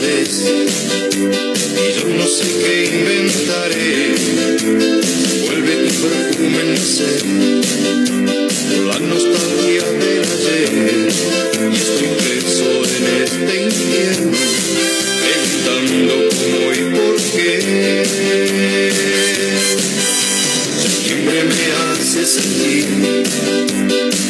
Y 0.00 1.92
yo 1.98 2.06
no 2.16 2.26
sé 2.26 2.44
qué 2.62 2.74
inventaré. 2.94 4.14
Vuelve 5.44 5.74
tu 5.88 5.92
perfume 6.06 6.60
en 6.60 6.76
ser, 6.78 7.22
la 8.86 8.98
nostalgia 9.00 9.86
del 9.98 10.24
ayer. 10.34 11.08
Y 11.72 11.76
estoy 11.76 12.10
preso 12.16 12.68
en 12.84 13.04
este 13.24 13.54
infierno, 13.64 14.38
preguntando 15.24 16.14
cómo 16.38 16.62
y 16.72 16.74
por 16.96 17.16
qué. 17.32 17.52
Septiembre 20.80 21.38
me 21.42 21.66
hace 21.90 22.20
sentir, 22.24 22.86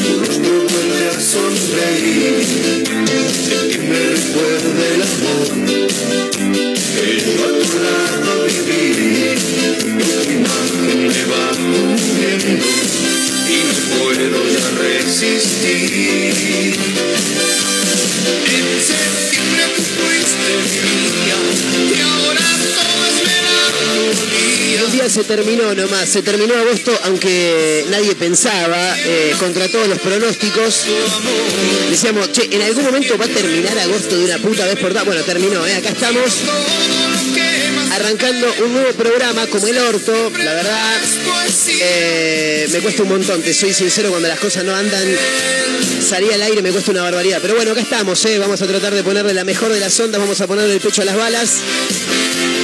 tu 0.03 0.11
rostro 0.21 0.55
vuelve 0.67 1.03
a 1.09 1.21
sonreír. 1.21 2.88
Y 12.49 13.57
no 13.65 13.75
puedo 13.99 14.39
ya 14.49 14.71
resistir. 14.81 16.75
En 18.47 18.67
septiembre 18.81 19.65
tú 19.77 19.83
fuiste 19.99 20.53
mía 20.83 21.39
y 21.91 22.01
ahora 22.01 22.47
todo 22.75 22.97
es 23.07 23.17
melancolía. 23.29 24.81
El 24.83 24.93
día 24.93 25.09
se 25.11 25.25
terminó 25.25 25.75
nomás, 25.75 26.09
se 26.09 26.23
terminó 26.23 26.55
agosto, 26.55 26.99
aunque 27.05 27.85
nadie 27.91 28.15
pensaba, 28.15 28.97
eh, 28.99 29.35
contra 29.39 29.69
todos 29.69 29.89
los 29.89 29.99
pronósticos. 29.99 30.85
Decíamos, 31.91 32.33
che, 32.33 32.49
en 32.51 32.63
algún 32.63 32.85
momento 32.85 33.19
va 33.19 33.27
a 33.27 33.29
terminar 33.29 33.79
agosto 33.79 34.17
de 34.17 34.25
una 34.25 34.39
puta 34.39 34.65
vez 34.65 34.79
por 34.79 34.91
todas. 34.91 35.05
Bueno, 35.05 35.23
terminó, 35.23 35.67
¿eh? 35.67 35.75
acá 35.75 35.91
estamos 35.91 36.33
arrancando 37.93 38.47
un 38.65 38.73
nuevo 38.73 38.93
programa 38.93 39.47
como 39.49 39.67
El 39.67 39.79
Orto. 39.79 40.31
La 40.39 40.55
verdad. 40.55 41.01
Eh, 41.81 42.69
me 42.73 42.79
cuesta 42.81 43.03
un 43.03 43.09
montón, 43.11 43.43
te 43.43 43.53
soy 43.55 43.73
sincero, 43.73 44.11
cuando 44.11 44.29
las 44.29 44.39
cosas 44.39 44.65
no 44.65 44.75
andan, 44.75 45.05
salir 46.07 46.33
al 46.33 46.43
aire 46.43 46.63
me 46.63 46.71
cuesta 46.71 46.91
una 46.91 47.03
barbaridad. 47.03 47.39
Pero 47.41 47.55
bueno, 47.55 47.73
acá 47.73 47.81
estamos, 47.81 48.25
¿eh? 48.27 48.39
vamos 48.39 48.61
a 48.63 48.67
tratar 48.67 48.95
de 48.95 49.03
ponerle 49.03 49.35
la 49.35 49.45
mejor 49.45 49.73
de 49.73 49.81
las 49.81 49.99
ondas, 50.01 50.21
vamos 50.21 50.41
a 50.41 50.47
ponerle 50.47 50.75
el 50.75 50.81
pecho 50.81 51.03
a 51.03 51.05
las 51.05 51.17
balas. 51.17 51.57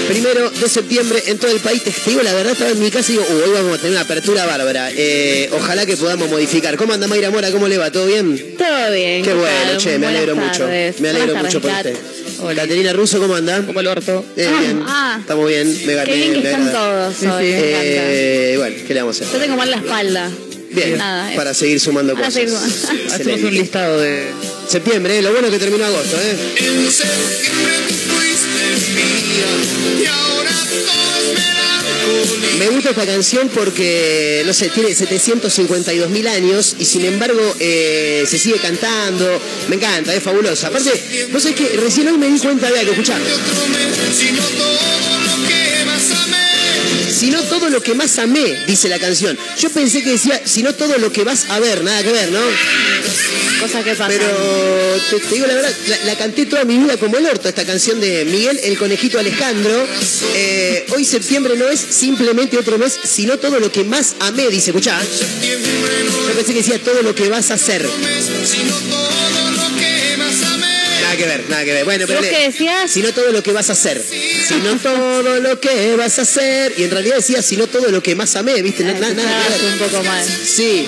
Primero 0.08 0.50
de 0.50 0.68
septiembre 0.68 1.22
en 1.26 1.38
todo 1.38 1.50
el 1.50 1.60
país, 1.60 1.82
te 1.82 1.92
digo 2.06 2.22
la 2.22 2.34
verdad, 2.34 2.52
estaba 2.52 2.70
en 2.70 2.78
mi 2.78 2.90
casa 2.90 3.10
y 3.10 3.16
digo, 3.16 3.26
"Uh, 3.26 3.42
hoy 3.48 3.50
vamos 3.54 3.74
a 3.74 3.76
tener 3.78 3.92
una 3.92 4.02
apertura 4.02 4.44
bárbara. 4.44 4.90
Eh, 4.94 5.48
ojalá 5.52 5.86
que 5.86 5.96
podamos 5.96 6.28
modificar. 6.28 6.76
¿Cómo 6.76 6.92
anda 6.92 7.06
Mayra 7.06 7.30
Mora? 7.30 7.50
¿Cómo 7.50 7.68
le 7.68 7.78
va? 7.78 7.90
¿Todo 7.90 8.04
bien? 8.06 8.54
Todo 8.58 8.92
bien. 8.92 9.22
Qué 9.22 9.30
¿qué 9.30 9.34
bueno, 9.34 9.78
che, 9.78 9.98
me 9.98 10.06
alegro 10.08 10.36
mucho. 10.36 10.66
Me 10.66 11.08
alegro 11.08 11.32
Buenas 11.32 11.44
mucho 11.44 11.60
por 11.62 11.70
usted. 11.70 11.96
Hola. 12.46 12.62
Caterina 12.62 12.92
Russo, 12.92 13.18
¿cómo 13.20 13.34
anda? 13.34 13.64
Como 13.64 13.80
el 13.80 13.86
orto. 13.86 14.24
Eh, 14.36 14.46
Ah, 14.48 14.60
bien. 14.60 14.82
ah. 14.86 15.16
Estamos 15.20 15.48
bien. 15.48 15.66
Me, 15.66 15.76
Qué 15.82 15.94
me- 16.10 16.14
bien 16.16 16.32
que 16.34 16.38
me 16.40 16.50
están 16.50 16.72
todos 16.72 17.22
hoy. 17.22 17.44
me 17.44 17.58
encanta. 17.58 17.78
Eh, 17.80 18.54
bueno, 18.58 18.76
¿qué 18.86 18.94
le 18.94 19.00
vamos 19.00 19.16
a 19.16 19.20
Yo 19.24 19.28
hacer? 19.30 19.40
tengo 19.40 19.56
mal 19.56 19.70
la 19.70 19.76
espalda. 19.76 20.30
Bien, 20.70 20.98
Nada, 20.98 21.32
eh. 21.32 21.36
para 21.36 21.54
seguir 21.54 21.78
sumando 21.80 22.14
cosas. 22.14 22.34
seguir 22.34 22.50
sumando. 22.50 22.74
Hacemos 23.14 23.40
un 23.42 23.54
listado 23.54 23.98
de. 24.00 24.26
Septiembre, 24.68 25.18
eh, 25.18 25.22
lo 25.22 25.30
bueno 25.32 25.50
que 25.50 25.58
terminó 25.58 25.84
agosto, 25.84 26.16
¿eh? 26.16 26.36
En 26.58 26.90
septiembre 26.90 27.74
tú 27.88 27.94
fuiste 27.94 28.92
mía 28.94 30.02
y 30.02 30.06
ahora 30.06 30.50
todo 30.50 31.16
es 31.16 31.28
melancolía. 31.28 31.53
Me 32.58 32.68
gusta 32.68 32.90
esta 32.90 33.06
canción 33.06 33.48
porque, 33.48 34.42
no 34.46 34.54
sé, 34.54 34.68
tiene 34.68 34.94
752 34.94 36.10
mil 36.10 36.26
años 36.28 36.76
y 36.78 36.84
sin 36.84 37.04
embargo 37.04 37.40
eh, 37.58 38.24
se 38.28 38.38
sigue 38.38 38.56
cantando. 38.56 39.40
Me 39.68 39.76
encanta, 39.76 40.14
es 40.14 40.22
fabulosa. 40.22 40.68
Aparte, 40.68 41.28
vos 41.32 41.42
sabés 41.42 41.58
que 41.58 41.76
recién 41.76 42.08
hoy 42.08 42.18
me 42.18 42.28
di 42.28 42.38
cuenta 42.38 42.70
de 42.70 42.80
algo, 42.80 42.92
escuchá. 42.92 43.18
Si 47.10 47.30
no 47.30 47.42
todo 47.42 47.70
lo 47.70 47.80
que 47.80 47.94
más 47.94 48.18
amé, 48.18 48.64
dice 48.66 48.88
la 48.88 48.98
canción. 48.98 49.38
Yo 49.58 49.70
pensé 49.70 50.02
que 50.02 50.10
decía, 50.10 50.42
si 50.44 50.62
no 50.62 50.74
todo 50.74 50.98
lo 50.98 51.12
que 51.12 51.24
vas 51.24 51.46
a 51.48 51.60
ver, 51.60 51.82
nada 51.84 52.02
que 52.02 52.12
ver, 52.12 52.30
¿no? 52.32 52.40
Cosas 53.60 53.84
que 53.84 53.90
pasan. 53.94 54.08
Pero 54.08 54.26
te, 55.10 55.20
te 55.20 55.34
digo 55.34 55.46
la 55.46 55.54
verdad, 55.54 55.72
la, 55.88 56.04
la 56.04 56.16
canté 56.16 56.46
toda 56.46 56.64
mi 56.64 56.76
vida 56.78 56.96
como 56.96 57.16
el 57.16 57.26
orto, 57.26 57.48
esta 57.48 57.64
canción 57.64 58.00
de 58.00 58.24
Miguel, 58.26 58.58
el 58.62 58.76
conejito 58.78 59.18
Alejandro. 59.18 59.86
Eh, 60.34 60.84
hoy 60.94 61.04
septiembre 61.04 61.54
no 61.56 61.68
es 61.68 61.80
simplemente 61.80 62.58
otro 62.58 62.76
mes, 62.78 62.98
sino 63.04 63.38
todo 63.38 63.60
lo 63.60 63.70
que 63.72 63.84
más 63.84 64.16
amé, 64.20 64.48
dice, 64.48 64.70
escuchá. 64.70 65.00
Yo 65.00 66.34
pensé 66.34 66.52
que 66.52 66.58
decía 66.58 66.78
todo 66.82 67.02
lo 67.02 67.14
que 67.14 67.28
vas 67.28 67.50
a 67.50 67.54
hacer. 67.54 67.82
que. 69.78 69.94
Nada 71.02 71.16
que 71.16 71.26
ver, 71.26 71.44
nada 71.48 71.64
que 71.64 71.72
ver. 71.72 71.84
Bueno, 71.84 72.04
pero 72.06 72.20
¿Vos 72.20 72.28
le- 72.28 72.34
qué 72.36 72.42
decías? 72.50 72.90
sino 72.90 73.12
todo 73.12 73.30
lo 73.30 73.42
que 73.42 73.52
vas 73.52 73.68
a 73.70 73.72
hacer. 73.74 74.02
Sino 74.46 74.76
todo 74.78 75.40
lo 75.40 75.58
que 75.60 75.96
vas 75.96 76.18
a 76.18 76.22
hacer. 76.22 76.74
Y 76.76 76.84
en 76.84 76.90
realidad 76.90 77.16
decía, 77.16 77.42
sino 77.42 77.66
todo 77.66 77.90
lo 77.90 78.02
que 78.02 78.14
más 78.14 78.36
amé, 78.36 78.60
¿viste? 78.62 78.84
Ah, 78.84 78.92
Na- 78.92 79.08
na- 79.08 79.14
nada 79.14 79.48
ver. 79.48 79.72
un 79.72 79.78
poco 79.78 80.02
mal. 80.04 80.24
Sí, 80.24 80.86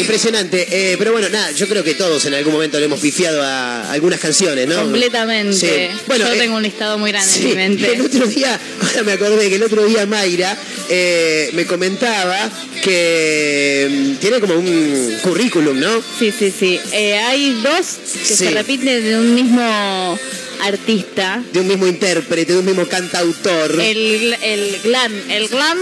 impresionante. 0.00 0.66
Eh, 0.70 0.96
pero 0.98 1.12
bueno, 1.12 1.28
nada, 1.28 1.50
yo 1.52 1.66
creo 1.68 1.82
que 1.82 1.94
todos 1.94 2.24
en 2.26 2.34
algún 2.34 2.52
momento 2.52 2.78
le 2.78 2.86
hemos 2.86 3.00
pifiado 3.00 3.42
a 3.42 3.90
algunas 3.92 4.20
canciones, 4.20 4.66
¿no? 4.68 4.76
Completamente. 4.82 5.52
Sí. 5.56 5.96
Bueno, 6.06 6.26
Yo 6.26 6.34
eh, 6.34 6.38
tengo 6.38 6.56
un 6.56 6.62
listado 6.62 6.98
muy 6.98 7.10
grande 7.10 7.28
Sí, 7.30 7.42
en 7.42 7.48
mi 7.48 7.54
mente. 7.54 7.92
el 7.94 8.00
otro 8.02 8.26
día, 8.26 8.58
ahora 8.80 9.02
me 9.02 9.12
acordé 9.12 9.48
que 9.48 9.56
el 9.56 9.62
otro 9.62 9.84
día 9.84 10.06
Mayra 10.06 10.56
eh, 10.88 11.50
me 11.54 11.66
comentaba 11.66 12.50
que 12.82 13.88
mm, 13.90 14.14
tiene 14.20 14.40
como 14.40 14.54
un 14.54 15.18
currículum, 15.22 15.78
¿no? 15.78 16.02
Sí, 16.18 16.32
sí, 16.36 16.52
sí. 16.56 16.80
Eh, 16.92 17.14
hay 17.18 17.60
dos 17.62 17.86
que 18.26 18.34
Sí. 18.34 18.36
se 18.36 18.50
repiten 18.50 19.02
de 19.04 19.16
un 19.16 19.34
mismo 19.34 20.18
artista. 20.62 21.42
De 21.52 21.60
un 21.60 21.68
mismo 21.68 21.86
intérprete, 21.86 22.52
de 22.52 22.58
un 22.58 22.64
mismo 22.66 22.86
cantautor. 22.86 23.80
El, 23.80 24.34
el 24.42 24.80
glam, 24.82 25.12
el 25.30 25.48
glam 25.48 25.78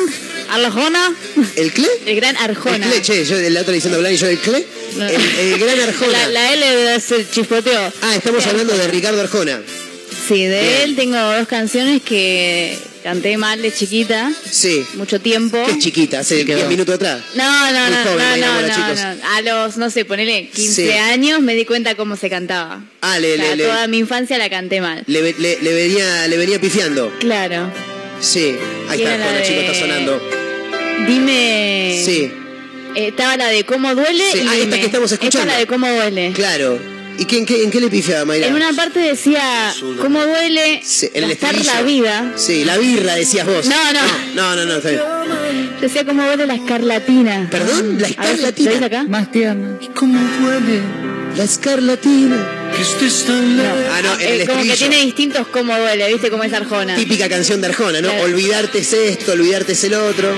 Arjona, 0.50 1.12
¿El 1.56 1.72
Cle? 1.72 1.88
el 2.06 2.16
gran 2.16 2.36
El 2.36 2.42
Arjona. 2.42 2.88
Cle, 2.90 3.02
che, 3.02 3.24
yo 3.24 3.36
el 3.36 3.56
otro 3.56 3.72
diciendo 3.72 3.98
Blanc 3.98 4.14
y 4.14 4.18
yo 4.18 4.28
el 4.28 4.38
Cle. 4.38 4.64
No. 4.96 5.06
El, 5.08 5.20
el 5.20 5.58
gran 5.58 5.80
Arjona. 5.80 6.12
La, 6.12 6.28
la 6.28 6.52
L 6.52 7.00
se 7.00 7.28
chispoteó. 7.28 7.92
Ah, 8.02 8.14
estamos 8.16 8.46
hablando 8.46 8.76
de 8.76 8.88
Ricardo 8.88 9.20
Arjona. 9.20 9.60
Sí, 10.28 10.44
de 10.44 10.60
Bien. 10.60 10.74
él 10.82 10.96
tengo 10.96 11.16
dos 11.18 11.46
canciones 11.48 12.02
que 12.02 12.78
canté 13.06 13.36
mal 13.36 13.62
de 13.62 13.72
chiquita, 13.72 14.32
Sí. 14.50 14.84
mucho 14.94 15.20
tiempo. 15.20 15.64
Es 15.68 15.78
chiquita, 15.78 16.18
hace 16.20 16.44
10 16.44 16.66
minutos 16.68 16.96
atrás. 16.96 17.20
No, 17.36 17.72
no, 17.72 17.88
no, 17.88 17.96
joven, 18.02 18.40
no, 18.40 18.62
no, 18.62 18.68
no. 18.94 19.24
A 19.36 19.40
los, 19.42 19.76
no 19.76 19.90
sé, 19.90 20.04
ponele 20.04 20.48
15 20.52 20.86
Sí. 20.86 20.90
años 20.92 21.40
me 21.40 21.54
di 21.54 21.64
cuenta 21.64 21.94
cómo 21.94 22.16
se 22.16 22.28
cantaba. 22.28 22.82
Ah, 23.02 23.20
le, 23.20 23.34
O 23.34 23.36
sea, 23.36 23.50
le, 23.50 23.56
le, 23.58 23.64
toda 23.64 23.86
mi 23.86 23.98
infancia 23.98 24.38
la 24.38 24.50
canté 24.50 24.80
mal. 24.80 25.04
le, 25.06 25.22
le- 25.38 25.58
le 25.62 25.72
venía, 25.72 26.26
le 26.26 26.36
venía 26.36 26.60
pifiando. 26.60 27.12
Claro. 27.20 27.70
Sí. 28.20 28.56
Ahí 28.88 29.02
está 29.02 29.16
la 29.18 29.32
de- 29.32 29.42
chicos, 29.46 29.62
está 29.62 29.74
sonando. 29.78 30.20
Dime. 31.06 32.02
Sí, 32.04 32.30
Eh, 32.96 33.08
estaba 33.08 33.36
la 33.36 33.48
de 33.48 33.62
cómo 33.64 33.94
duele 33.94 34.24
Sí, 34.32 34.38
y 34.38 34.48
ah, 34.48 34.56
esta 34.56 34.80
que 34.80 34.86
estamos 34.86 35.12
escuchando. 35.12 35.38
Esta 35.46 35.52
la 35.52 35.58
de 35.60 35.66
cómo 35.66 35.86
duele. 35.88 36.32
claro. 36.34 36.95
¿Y 37.18 37.24
qué, 37.24 37.38
en, 37.38 37.46
qué, 37.46 37.64
en 37.64 37.70
qué 37.70 37.80
le 37.80 37.88
pifiaba, 37.88 38.24
Mayra? 38.24 38.46
En 38.48 38.54
una 38.54 38.72
parte 38.72 38.98
decía 39.00 39.72
cómo 40.00 40.22
duele 40.24 40.80
Sí, 40.84 41.08
en 41.14 41.24
el 41.24 41.30
gastar 41.30 41.54
estribillo. 41.54 41.74
la 41.74 41.82
vida. 41.82 42.32
Sí, 42.36 42.64
la 42.64 42.76
birra, 42.76 43.14
decías 43.14 43.46
vos. 43.46 43.66
No, 43.66 43.92
no. 43.92 44.00
No, 44.34 44.56
no, 44.56 44.64
no, 44.66 44.76
está 44.76 44.90
bien. 44.90 45.00
Decía 45.80 46.04
cómo 46.04 46.22
duele 46.24 46.46
la 46.46 46.54
escarlatina. 46.54 47.48
¿Perdón? 47.50 47.98
¿La 47.98 48.08
ver, 48.08 48.10
escarlatina? 48.10 48.70
¿lo 48.70 48.74
dice 48.76 48.84
acá? 48.84 49.04
Más 49.08 49.30
tierna. 49.32 49.78
¿Cómo 49.94 50.18
duele 50.42 50.80
La 51.36 51.44
escarlatina. 51.44 52.65
Que 52.76 52.82
estés 52.82 53.24
tan? 53.26 53.58
Ah, 53.60 54.00
no, 54.02 54.14
en 54.14 54.20
el 54.20 54.40
Eh, 54.42 54.46
como 54.46 54.62
que 54.62 54.68
estribillo. 54.68 54.76
tiene 54.76 54.96
distintos 55.04 55.46
cómo 55.48 55.76
duele, 55.78 56.08
¿viste 56.12 56.30
cómo 56.30 56.44
es 56.44 56.52
Arjona? 56.52 56.94
Típica 56.96 57.28
canción 57.28 57.60
de 57.60 57.68
Arjona, 57.68 58.00
¿no? 58.00 58.08
Claro. 58.08 58.24
Olvidarte 58.24 58.78
es 58.78 58.92
esto, 58.92 59.32
olvidarte 59.32 59.72
es 59.72 59.84
el 59.84 59.94
otro. 59.94 60.36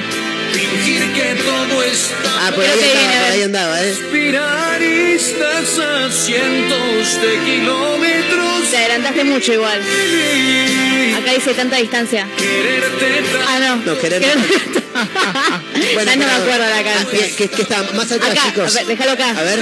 fingir 0.52 1.12
que 1.12 1.34
todo 1.42 1.82
está 1.82 2.46
Ah, 2.46 2.50
por 2.54 2.64
Creo 2.64 2.74
ahí 2.74 2.80
que 2.80 2.86
andaba, 2.86 3.00
viene, 3.10 3.22
por 3.24 3.32
ahí 3.32 3.42
andaba, 3.42 3.80
¿eh? 3.82 3.84
respirar 4.00 4.82
y 4.82 5.12
estás 5.12 5.78
a 5.78 6.10
cientos 6.10 7.20
de 7.22 7.38
kilómetros 7.44 8.70
Te 8.70 8.76
adelantaste 8.78 9.24
mucho 9.24 9.52
igual. 9.52 9.80
Acá 11.18 11.32
dice 11.34 11.54
tanta 11.54 11.76
distancia. 11.76 12.26
quererte 12.38 13.22
Ah, 13.46 13.58
no. 13.60 13.76
No, 13.76 13.98
querer- 13.98 14.22
Ya 14.22 14.34
no 16.16 16.26
me 16.26 16.32
acuerdo 16.32 16.58
la 16.66 16.78
Ah, 16.78 16.82
canción. 16.84 17.12
bien, 17.12 17.36
que, 17.36 17.48
que 17.48 17.62
está 17.62 17.82
más 17.94 18.10
atrás, 18.10 18.30
Acá, 18.32 18.42
chicos. 18.46 18.70
a 18.74 18.78
ver, 18.78 18.86
déjalo 18.86 19.12
acá. 19.12 19.30
A 19.30 19.42
ver. 19.42 19.58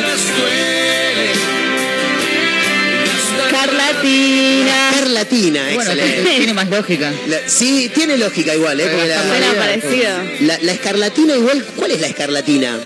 Carlatina. 3.64 4.90
Carlatina, 4.92 5.62
Bueno, 5.74 5.90
excelente. 5.92 6.30
tiene 6.36 6.54
más 6.54 6.68
lógica. 6.68 7.12
La- 7.28 7.48
sí, 7.48 7.90
tiene 7.94 8.16
lógica 8.16 8.54
igual, 8.54 8.80
¿eh? 8.80 8.86
Porque 8.90 9.08
la, 9.08 9.22
Suena 9.22 9.50
vida, 9.52 9.58
parecido. 9.58 10.10
la, 10.40 10.58
la 10.62 10.72
escarlatina 10.72 11.34
igual, 11.36 11.64
¿cuál 11.76 11.90
es 11.92 12.00
la 12.00 12.06
escarlatina? 12.08 12.78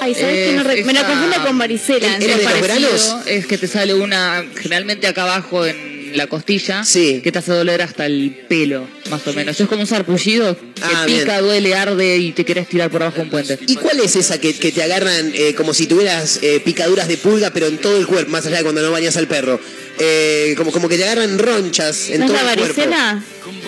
Ay, 0.00 0.14
¿sabes 0.14 0.34
qué? 0.48 0.52
No 0.56 0.62
re- 0.62 0.80
Es 0.80 0.86
Me 0.86 0.92
esta- 0.92 1.06
confundo 1.06 1.36
con 1.44 1.58
varicela. 1.58 2.06
¿Era 2.06 2.14
en 2.16 2.20
de 2.38 2.44
los 2.44 2.62
granos? 2.62 3.16
Es 3.26 3.46
que 3.46 3.58
te 3.58 3.66
sale 3.68 3.94
una, 3.94 4.44
generalmente 4.60 5.06
acá 5.06 5.22
abajo 5.24 5.66
en 5.66 5.99
la 6.14 6.26
costilla, 6.26 6.84
Sí. 6.84 7.20
que 7.22 7.32
te 7.32 7.38
hace 7.38 7.52
doler 7.52 7.82
hasta 7.82 8.06
el 8.06 8.44
pelo, 8.48 8.86
más 9.10 9.26
o 9.26 9.32
menos. 9.32 9.58
Es 9.60 9.66
como 9.68 9.80
un 9.82 9.86
sarpullido 9.86 10.56
que 10.56 10.62
Ah, 10.82 11.04
pica, 11.06 11.24
bien. 11.34 11.44
duele, 11.44 11.74
arde 11.74 12.16
y 12.18 12.32
te 12.32 12.44
querés 12.44 12.68
tirar 12.68 12.90
por 12.90 13.02
abajo 13.02 13.22
un 13.22 13.30
puente. 13.30 13.58
¿Y 13.66 13.76
cuál 13.76 14.00
es 14.00 14.16
esa 14.16 14.40
que, 14.40 14.54
que 14.54 14.72
te 14.72 14.82
agarran 14.82 15.32
eh, 15.34 15.54
como 15.54 15.74
si 15.74 15.86
tuvieras 15.86 16.38
eh, 16.42 16.60
picaduras 16.64 17.08
de 17.08 17.16
pulga, 17.16 17.50
pero 17.50 17.66
en 17.66 17.78
todo 17.78 17.96
el 17.98 18.06
cuerpo, 18.06 18.30
más 18.30 18.46
allá 18.46 18.58
de 18.58 18.62
cuando 18.62 18.82
no 18.82 18.90
bañas 18.90 19.16
al 19.16 19.26
perro? 19.28 19.60
Eh, 19.98 20.54
como, 20.56 20.72
como 20.72 20.88
que 20.88 20.96
te 20.96 21.04
agarran 21.04 21.38
ronchas 21.38 22.08
en 22.10 22.20
¿No 22.20 22.26
es 22.26 22.32
todo 22.32 22.42
la 22.44 22.52
el 22.54 22.58
cuerpo. 22.58 22.76
varicela? 22.80 23.22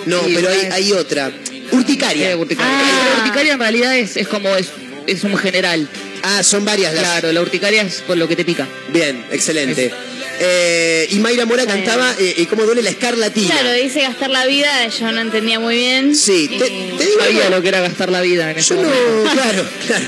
No, 0.06 0.24
Sí, 0.24 0.32
pero 0.34 0.48
hay, 0.72 0.92
otra. 0.92 1.30
Urticaria. 1.72 2.36
Urticaria. 2.36 2.70
Ah. 2.72 3.10
La 3.16 3.22
urticaria 3.24 3.52
en 3.54 3.58
realidad 3.58 3.96
es, 3.96 4.16
es 4.16 4.28
como 4.28 4.54
es, 4.56 4.68
es 5.06 5.24
un 5.24 5.36
general. 5.36 5.88
Ah, 6.22 6.42
son 6.42 6.64
varias 6.64 6.94
las. 6.94 7.02
Claro, 7.02 7.32
la 7.32 7.40
urticaria 7.42 7.82
es 7.82 7.96
por 8.06 8.16
lo 8.16 8.28
que 8.28 8.36
te 8.36 8.44
pica. 8.44 8.66
Bien, 8.92 9.24
excelente. 9.32 9.90
Eh, 10.44 11.06
y 11.10 11.18
Mayra 11.20 11.46
Mora 11.46 11.66
cantaba 11.66 12.14
eh, 12.18 12.34
¿Y 12.38 12.46
cómo 12.46 12.64
duele 12.64 12.82
la 12.82 12.90
escarlatina? 12.90 13.48
Claro, 13.54 13.72
dice 13.72 14.00
gastar 14.02 14.30
la 14.30 14.44
vida, 14.46 14.86
yo 14.88 15.12
no 15.12 15.20
entendía 15.20 15.60
muy 15.60 15.76
bien. 15.76 16.16
Sí, 16.16 16.48
te, 16.48 16.66
Y- 16.66 16.92
te 16.98 17.04
digo 17.06 17.20
Sabía 17.20 17.48
lo 17.50 17.62
que 17.62 17.68
era 17.68 17.80
gastar 17.80 18.10
la 18.10 18.20
vida 18.20 18.50
en 18.50 18.58
Yo 18.58 18.74
no, 18.76 18.90
claro, 19.32 19.64
claro. 19.86 20.04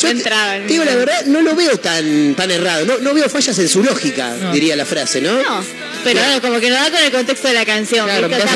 Yo 0.00 0.08
entraba 0.08 0.56
en 0.56 0.66
te 0.66 0.72
digo 0.72 0.84
la 0.84 0.96
verdad, 0.96 1.24
no 1.26 1.42
lo 1.42 1.54
veo 1.54 1.76
tan, 1.78 2.34
tan 2.34 2.50
errado. 2.50 2.84
No, 2.86 2.98
no 2.98 3.14
veo 3.14 3.28
fallas 3.28 3.58
en 3.58 3.68
su 3.68 3.82
lógica, 3.82 4.34
No. 4.40 4.52
diría 4.52 4.74
la 4.76 4.84
frase, 4.86 5.20
¿no? 5.20 5.32
No, 5.42 5.64
pero 6.02 6.20
como 6.42 6.58
que 6.60 6.68
no 6.70 6.76
da 6.76 6.90
con 6.90 7.02
el 7.02 7.10
contexto 7.12 7.48
de 7.48 7.54
la 7.54 7.64
canción. 7.64 8.06
Claro, 8.06 8.28
cantar 8.28 8.48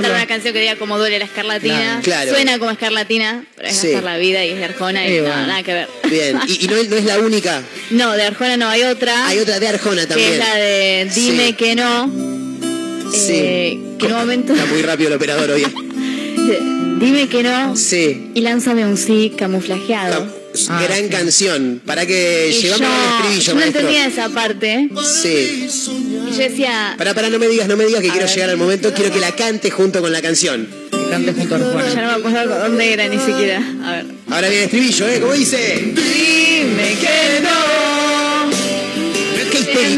verlo. 0.00 0.14
una 0.14 0.26
canción 0.26 0.54
que 0.54 0.60
diga 0.60 0.76
como 0.76 0.96
duele 0.98 1.18
la 1.18 1.24
escarlatina. 1.26 2.00
Claro. 2.02 2.30
Suena 2.32 2.58
como 2.58 2.70
escarlatina, 2.70 3.44
pero 3.56 3.68
es 3.68 3.76
Sí. 3.76 3.88
gastar 3.92 4.04
la 4.04 4.16
vida 4.18 4.44
y 4.44 4.50
es 4.50 4.58
de 4.58 4.64
Arjona 4.64 5.06
y 5.06 5.12
Eh, 5.18 5.22
no, 5.22 5.28
nada 5.46 5.62
que 5.62 5.72
ver. 5.74 5.88
Bien, 6.10 6.40
y, 6.46 6.64
y 6.64 6.68
no, 6.68 6.76
es- 6.76 6.88
no 6.88 6.96
es 6.96 7.04
la 7.04 7.18
única. 7.18 7.62
No, 7.90 8.12
de 8.12 8.22
Arjona 8.24 8.56
no, 8.58 8.68
hay 8.68 8.82
otra. 8.82 9.26
Hay 9.28 9.38
otra 9.38 9.58
de 9.60 9.68
Arjona 9.68 10.02
que 10.02 10.06
también. 10.08 10.32
es 10.34 10.38
la 10.38 10.54
de 10.56 10.67
Dime 11.14 11.48
Sí. 11.48 11.52
que 11.54 11.74
no. 11.74 12.10
Sí. 13.12 13.32
Eh, 13.32 13.78
que 13.98 14.08
momento. 14.08 14.52
Está 14.52 14.66
muy 14.66 14.82
rápido 14.82 15.08
el 15.08 15.14
operador 15.16 15.50
hoy. 15.50 15.64
Dime 17.00 17.28
que 17.28 17.42
no. 17.42 17.76
Sí. 17.76 18.30
Y 18.34 18.40
lánzame 18.40 18.84
un 18.84 18.96
sí 18.96 19.32
camuflajeado. 19.36 20.26
Ah, 20.68 20.82
Gran 20.82 21.04
sí. 21.04 21.08
canción. 21.10 21.80
Para 21.86 22.06
que 22.06 22.52
llevamos 22.60 22.88
al 22.88 23.14
estribillo, 23.14 23.42
yo 23.42 23.52
no 23.54 23.60
maestro. 23.60 23.80
entendía 23.80 24.06
esa 24.06 24.28
parte. 24.30 24.88
Sí. 25.22 25.66
Y 26.28 26.30
yo 26.32 26.38
decía, 26.38 26.94
Para, 26.98 27.14
para, 27.14 27.30
no 27.30 27.38
me 27.38 27.46
digas, 27.48 27.68
no 27.68 27.76
me 27.76 27.84
digas 27.86 28.00
que 28.02 28.08
quiero 28.08 28.26
ver. 28.26 28.34
llegar 28.34 28.50
al 28.50 28.56
momento. 28.56 28.92
Quiero 28.94 29.12
que 29.12 29.20
la 29.20 29.32
cante 29.36 29.70
junto 29.70 30.00
con 30.00 30.10
la 30.12 30.20
canción. 30.20 30.66
Que 30.90 31.10
cante 31.10 31.32
junto 31.34 31.54
a 31.54 31.58
ya 31.58 32.02
no 32.02 32.08
me 32.08 32.28
acuerdo 32.28 32.58
dónde 32.58 32.92
era 32.92 33.08
ni 33.08 33.18
siquiera. 33.18 33.62
A 33.84 33.92
ver. 33.92 34.06
Ahora 34.30 34.48
viene 34.48 34.64
el 34.64 34.64
estribillo, 34.64 35.08
¿eh? 35.08 35.20
¿Cómo 35.20 35.32
dice? 35.34 35.94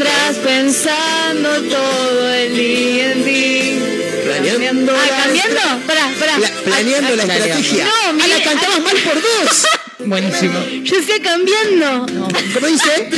Tendrás 0.01 0.37
pensando 0.37 1.61
todo 1.69 2.33
el 2.33 2.55
día 2.55 3.11
en 3.11 3.23
ti. 3.23 3.79
Planeando 4.25 4.95
Ah, 4.95 5.07
la- 5.11 5.17
¿cambiando? 5.25 5.59
Pará, 5.85 6.11
pará. 6.19 6.35
Pla- 6.37 6.51
planeando 6.63 7.15
la 7.17 7.23
planeando. 7.23 7.59
estrategia. 7.59 7.85
No, 7.85 7.91
ah, 7.91 8.13
mire, 8.13 8.27
la 8.29 8.43
cantamos 8.43 8.77
ah. 8.77 8.81
mal 8.83 8.95
por 8.97 9.15
dos. 9.21 9.67
Buenísimo. 9.99 10.59
Yo 10.83 10.97
decía 10.97 11.15
cambiando. 11.21 12.07
¿Cómo 12.55 12.67
dice? 12.67 13.09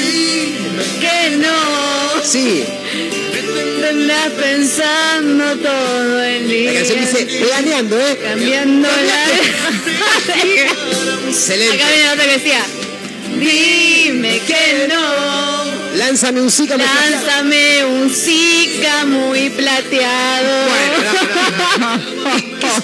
Que 0.99 1.37
no. 1.37 2.21
Sí. 2.21 2.65
Tendrás 3.79 4.29
pensando 4.31 5.55
todo 5.55 6.21
el 6.21 6.49
día. 6.49 6.73
La 6.73 6.79
canción 6.79 6.99
dice 6.99 7.45
planeando, 7.45 7.97
¿eh? 7.97 8.19
Cambiando 8.21 8.89
la. 8.89 9.23
Excelente. 11.29 11.75
Acá 11.75 11.87
viene 11.93 12.09
otra 12.11 12.25
que 12.25 12.31
decía. 12.33 12.61
Dime 13.39 14.41
que 14.45 14.87
no. 14.89 15.62
Lánzame 15.95 16.41
un 16.41 16.49
sí 16.51 16.67
camuflajeado. 16.67 17.11
Lánzame 17.25 17.85
un 17.85 18.09
Zika 18.09 19.05
muy 19.05 19.49
plateado. 19.49 20.69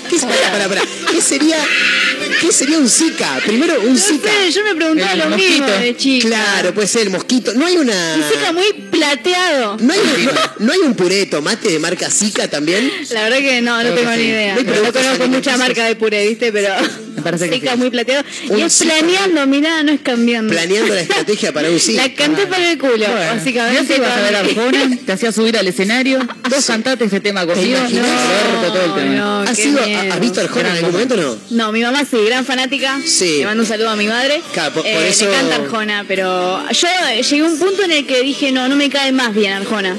¿Qué, 0.10 0.18
para, 0.20 0.52
para, 0.52 0.68
para. 0.70 0.82
¿Qué 1.12 1.22
sería, 1.22 1.58
¿Qué 2.42 2.52
sería 2.52 2.78
un 2.78 2.90
Zika? 2.90 3.40
Primero, 3.46 3.80
un 3.82 3.94
No 3.94 4.00
Zika. 4.00 4.30
sé, 4.30 4.52
yo 4.52 4.64
me 4.64 4.76
preguntaba 4.76 5.16
lo 5.16 5.30
mismo 5.36 5.68
de 5.68 5.96
chica. 5.98 6.28
Claro, 6.28 6.74
puede 6.74 6.88
ser 6.88 7.04
el 7.04 7.10
mosquito. 7.12 7.54
No 7.56 7.66
hay 7.66 7.78
una. 7.78 8.16
Un 8.16 8.24
Zika 8.24 8.52
muy 8.54 8.74
plateado. 8.92 9.78
No 9.80 9.94
hay, 9.94 10.00
un, 10.00 10.26
no, 10.26 10.32
no 10.60 10.74
hay 10.74 10.80
un 10.80 10.94
puré 10.96 11.16
de 11.16 11.26
tomate 11.28 11.70
de 11.70 11.80
marca 11.80 12.10
Zika 12.10 12.48
también. 12.48 12.92
La 13.12 13.24
verdad 13.24 13.38
que 13.40 13.62
no, 13.62 13.78
no 13.78 13.82
Creo 13.82 13.96
tengo 13.96 14.12
ni 14.12 14.18
sí. 14.18 14.24
idea. 14.30 14.56
No 14.56 14.94
conozco 14.94 15.28
mucha 15.28 15.58
marca 15.58 15.86
de 15.86 15.96
puré, 15.96 16.28
¿viste? 16.28 16.52
Pero 16.52 16.74
Me 17.20 17.24
parece 17.24 17.50
que 17.50 17.70
sí. 17.70 17.78
muy 17.78 17.90
plateado. 17.90 18.24
Un 18.50 18.60
Y 18.60 18.62
es 18.64 18.78
planeando, 18.78 19.46
mirá, 19.48 19.84
no 19.84 19.92
es 19.92 20.02
cambiando. 20.02 20.52
Planeando 20.54 20.94
la 20.94 21.02
estrategia 21.02 21.54
para 21.54 21.70
un 21.70 21.80
Zika. 21.80 22.04
La 22.08 22.14
canté 22.14 22.48
para 22.48 22.72
el 22.72 22.78
culo, 22.78 22.94
Bueno, 22.98 23.16
básicamente. 23.16 23.98
ya 23.98 24.04
te 24.04 24.06
a 24.06 24.16
ver 24.22 24.36
Arjona, 24.36 24.98
te 25.06 25.12
hacía 25.12 25.32
subir 25.32 25.58
al 25.58 25.68
escenario, 25.68 26.20
vos 26.50 26.66
cantaste 26.66 27.06
ese 27.06 27.20
tema 27.20 27.46
conmigo, 27.46 27.78
imaginas? 27.78 28.06
no, 28.62 28.68
todo 28.68 28.86
el 28.86 28.94
tema. 28.94 29.16
No, 29.16 29.40
¿Has, 29.42 29.56
qué 29.58 29.64
sido, 29.64 29.86
miedo. 29.86 30.14
¿Has 30.14 30.20
visto 30.20 30.42
Arjona 30.42 30.70
en 30.70 30.76
algún 30.78 30.92
momento 30.92 31.14
o 31.16 31.18
no? 31.18 31.38
No, 31.52 31.72
mi 31.72 31.82
mamá 31.82 32.04
sí, 32.10 32.18
gran 32.26 32.46
fanática. 32.46 33.00
Sí. 33.06 33.40
Le 33.40 33.46
mando 33.46 33.64
un 33.64 33.68
saludo 33.70 33.90
a 33.90 33.96
mi 33.96 34.08
madre. 34.08 34.42
Claro, 34.54 34.74
por- 34.74 34.84
por 34.84 34.92
Eh, 34.92 35.10
eso- 35.10 35.26
Le 35.26 35.32
encanta 35.36 35.56
Arjona, 35.56 36.06
pero 36.08 36.72
yo 36.72 36.88
eh, 36.88 37.22
llegué 37.24 37.42
a 37.44 37.46
un 37.46 37.60
punto 37.60 37.84
en 37.84 37.92
el 37.92 38.06
que 38.08 38.22
dije, 38.22 38.52
no, 38.52 38.68
no 38.70 38.76
me 38.76 38.90
cae 38.90 39.12
más 39.12 39.34
bien 39.34 39.54
Arjona. 39.54 39.96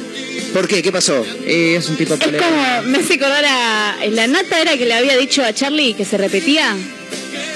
¿Por 0.53 0.67
qué? 0.67 0.83
¿Qué 0.83 0.91
pasó? 0.91 1.25
Eh, 1.45 1.77
es 1.79 1.89
un 1.89 1.97
tipo 1.97 2.15
Es 2.15 2.21
como, 2.21 2.83
me 2.87 2.99
hace 2.99 3.15
acordar 3.15 3.45
a. 3.45 3.97
La 4.11 4.27
nata 4.27 4.61
era 4.61 4.77
que 4.77 4.85
le 4.87 4.95
había 4.95 5.17
dicho 5.17 5.43
a 5.45 5.53
Charlie 5.53 5.95
que 5.95 6.05
se 6.05 6.17
repetía. 6.19 6.77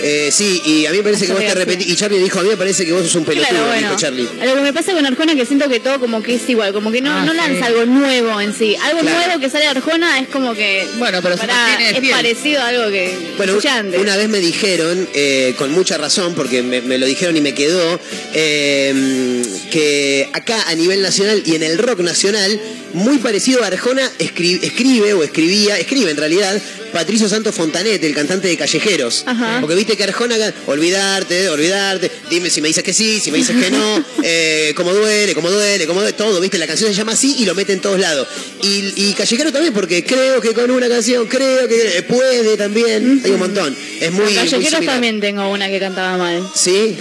Eh, 0.03 0.31
sí, 0.33 0.61
y 0.65 0.87
a 0.87 0.91
mí 0.91 0.99
me 0.99 1.03
parece 1.05 1.27
que 1.27 1.33
vos 1.33 1.41
te 1.41 1.55
repetís. 1.55 1.89
Y 1.89 1.97
Charlie 1.97 2.19
dijo, 2.19 2.39
a 2.41 2.43
mí 2.43 2.49
me 2.51 2.57
parece 2.57 2.85
que 2.85 2.93
vos 2.93 3.03
sos 3.03 3.15
un 3.15 3.25
pelotudo, 3.25 3.49
Claro, 3.51 3.67
bueno. 3.67 3.89
dijo 3.89 4.01
Charlie. 4.01 4.29
Lo 4.45 4.55
que 4.55 4.61
me 4.61 4.73
pasa 4.73 4.93
con 4.93 5.07
Arjona 5.07 5.33
es 5.33 5.39
que 5.39 5.47
siento 5.47 5.69
que 5.69 5.81
todo 5.81 5.99
como 6.01 6.23
que 6.23 6.35
es 6.35 6.49
igual, 6.49 6.73
como 6.73 6.91
que 6.93 7.01
no, 7.01 7.11
Ah, 7.13 7.25
no 7.25 7.33
sí. 7.33 7.37
lanza 7.37 7.67
algo 7.67 7.87
nuevo 7.87 8.41
en 8.41 8.55
sí. 8.55 8.77
Algo 8.83 9.01
Claro. 9.01 9.19
nuevo 9.27 9.41
que 9.41 9.51
sale 9.51 9.65
de 9.65 9.71
Arjona 9.71 10.19
es 10.21 10.29
como 10.29 10.55
que. 10.55 10.87
Bueno, 10.99 11.21
pero 11.23 11.35
es 11.37 11.41
fiel. 12.01 12.11
parecido 12.11 12.61
a 12.61 12.69
algo 12.69 12.91
que. 12.91 13.17
Bueno, 13.37 13.53
escuché 13.53 13.69
antes. 13.71 14.01
una 14.01 14.17
vez 14.17 14.29
me 14.29 14.41
dijeron, 14.41 15.09
eh, 15.15 15.55
con 15.59 15.71
mucha 15.73 15.97
razón, 15.99 16.35
porque 16.35 16.63
me, 16.63 16.81
me 16.83 16.99
lo 16.99 17.07
dijeron 17.07 17.37
y 17.37 17.41
me 17.41 17.55
quedó, 17.55 17.99
eh, 18.35 19.43
que 19.71 20.29
acá 20.33 20.65
a 20.69 20.75
nivel 20.75 21.03
nacional 21.03 21.43
y 21.47 21.55
en 21.55 21.63
el 21.63 21.79
rock 21.79 22.01
nacional, 22.01 22.61
muy 22.93 23.19
parecido 23.19 23.63
a 23.63 23.69
Arjona, 23.69 24.09
escri- 24.19 24.63
escribe 24.63 25.15
o 25.15 25.23
escribía, 25.23 25.79
escribe 25.79 26.11
en 26.11 26.17
realidad, 26.17 26.61
Patricio 26.95 27.29
Santos 27.29 27.57
Fontanet, 27.57 28.03
el 28.05 28.15
cantante 28.15 28.47
de 28.47 28.57
Callejeros. 28.57 29.25
Ajá. 29.27 29.59
Porque 29.61 29.75
viste 29.75 29.97
que 29.97 30.05
Arjona, 30.05 30.37
olvidarte, 30.67 31.49
olvidarte, 31.49 32.09
dime 32.31 32.49
si 32.49 32.61
me 32.61 32.69
dices 32.69 32.85
que 32.85 32.95
sí, 32.95 33.19
si 33.19 33.33
me 33.33 33.39
dices 33.39 33.57
que 33.57 33.69
no, 33.73 34.05
eh, 34.23 34.73
cómo 34.77 34.95
duele, 34.95 35.35
cómo 35.35 35.51
duele, 35.51 35.89
cómo 35.89 36.01
duele, 36.01 36.17
todo, 36.17 36.41
viste, 36.41 36.57
la 36.57 36.69
canción 36.69 36.91
se 36.91 36.97
llama 36.97 37.13
así 37.13 37.35
y 37.41 37.47
lo 37.47 37.57
mete 37.57 37.73
en 37.73 37.81
todos 37.81 37.99
lados. 37.99 38.29
Y, 38.63 38.93
y 38.95 39.15
Callejero 39.15 39.51
también, 39.51 39.75
porque 39.75 40.05
creo 40.05 40.41
que 40.41 40.55
con 40.55 40.71
una 40.71 40.89
canción, 40.89 41.27
creo 41.27 41.67
que 41.67 41.99
eh, 41.99 42.03
puede 42.03 42.57
también, 42.57 43.21
hay 43.25 43.31
un 43.33 43.41
montón. 43.41 43.77
Es 44.01 44.13
muy... 44.13 44.33
Callejeros 44.33 44.87
también 44.87 45.21
tengo 45.21 45.51
una 45.51 45.69
que 45.69 45.81
cantaba 45.81 46.17
mal. 46.17 46.49
Sí, 46.55 46.97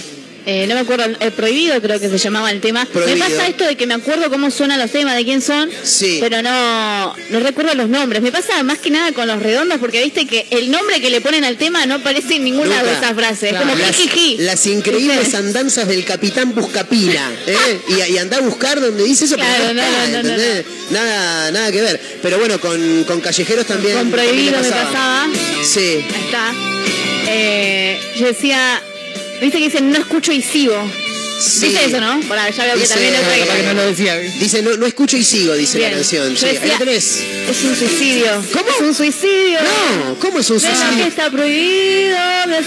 Eh, 0.46 0.66
no 0.68 0.76
me 0.76 0.82
acuerdo, 0.82 1.06
el 1.20 1.32
prohibido 1.32 1.82
creo 1.82 2.00
que 2.00 2.10
se 2.10 2.18
llamaba 2.18 2.52
el 2.52 2.60
tema. 2.60 2.86
Prohibido. 2.86 3.16
Me 3.18 3.30
pasa 3.30 3.48
esto 3.48 3.64
de 3.66 3.76
que 3.78 3.88
me 3.88 3.94
acuerdo 3.94 4.30
cómo 4.30 4.52
suenan 4.52 4.78
los 4.80 4.92
temas, 4.92 5.16
de 5.16 5.24
quién 5.24 5.42
son, 5.42 5.70
Sí. 5.84 6.18
pero 6.22 6.42
no, 6.42 7.16
no 7.30 7.40
recuerdo 7.40 7.74
los 7.76 7.88
nombres. 7.88 8.22
Me 8.22 8.32
pasa 8.32 8.62
más 8.64 8.80
que 8.80 8.90
nada 8.90 9.12
con 9.14 9.28
los 9.28 9.42
redondos 9.42 9.80
porque 9.80 10.04
viste 10.04 10.28
que 10.28 10.46
el 10.52 10.70
nombre 10.70 11.00
que 11.02 11.10
le 11.10 11.22
ponen 11.22 11.44
al 11.46 11.58
tema 11.58 11.86
no 11.86 11.96
aparece 11.96 12.36
en 12.36 12.44
ninguna 12.44 12.70
Nunca. 12.78 12.84
de 12.84 12.92
esas 12.94 13.14
frases. 13.14 13.44
Es 13.44 13.50
Claro. 13.52 13.68
como 13.68 13.76
las, 13.78 13.98
las 14.40 14.68
increíbles 14.68 15.20
¿Viste? 15.22 15.38
andanzas 15.38 15.88
del 15.88 16.04
capitán 16.04 16.54
Buscapina. 16.54 17.32
¿eh? 17.48 17.80
Y, 17.88 18.14
y 18.14 18.18
anda 18.18 18.38
a 18.38 18.42
buscar 18.42 18.82
donde 18.82 19.04
dice 19.04 19.26
eso, 19.26 19.36
Claro, 19.36 19.68
no, 19.68 19.74
no, 19.74 19.82
está, 19.82 20.24
no, 20.24 20.38
no. 20.38 20.64
Nada, 20.92 21.52
nada 21.52 21.72
que 21.72 21.82
ver. 21.82 22.02
Pero 22.22 22.38
bueno, 22.40 22.60
con, 22.60 23.04
con 23.06 23.22
Callejeros 23.22 23.66
también. 23.66 23.96
Con 23.98 24.12
también 24.12 24.28
prohibido 24.30 24.58
le 24.62 24.64
me 24.64 24.70
pasaba. 24.76 25.28
Sí. 25.64 25.80
Ahí 25.80 26.22
está. 26.26 26.54
Eh, 27.28 28.00
yo 28.20 28.28
decía, 28.28 28.82
viste 29.44 29.60
que 29.60 29.66
dicen 29.66 29.92
no 29.92 29.98
escucho 30.00 30.32
y 30.32 30.42
sigo. 30.42 30.76
Sí. 31.42 31.68
Dice 31.68 31.86
eso, 31.88 32.00
¿no? 32.00 32.22
Para, 32.22 32.50
ya 32.52 32.64
veo 32.64 32.76
que 32.76 32.80
Dice- 32.82 32.94
también 32.94 33.16
es 33.16 33.20
Capaz 33.22 33.56
que 33.58 33.64
no 33.64 33.74
lo 33.74 33.86
decía. 33.88 34.16
Dice, 34.18 34.62
no, 34.62 34.78
no 34.78 34.86
escucho 34.86 35.18
y 35.18 35.24
sigo, 35.26 35.54
dice 35.56 35.78
Bien. 35.78 35.92
la 35.92 35.98
canción. 35.98 36.38
Sí, 36.38 36.46
decía- 36.46 36.78
tenés. 36.78 37.18
Es 37.50 37.64
un 37.64 37.76
suicidio. 37.76 38.44
¿Cómo? 38.54 38.70
Es 38.70 38.82
un 38.82 38.94
suicidio. 38.96 39.60
No, 39.62 40.16
¿cómo 40.20 40.40
es 40.40 40.50
un 40.50 40.58
Nena, 40.58 40.70
que 40.70 40.78
suicidio? 40.86 41.06
está 41.08 41.30
prohibido 41.32 42.18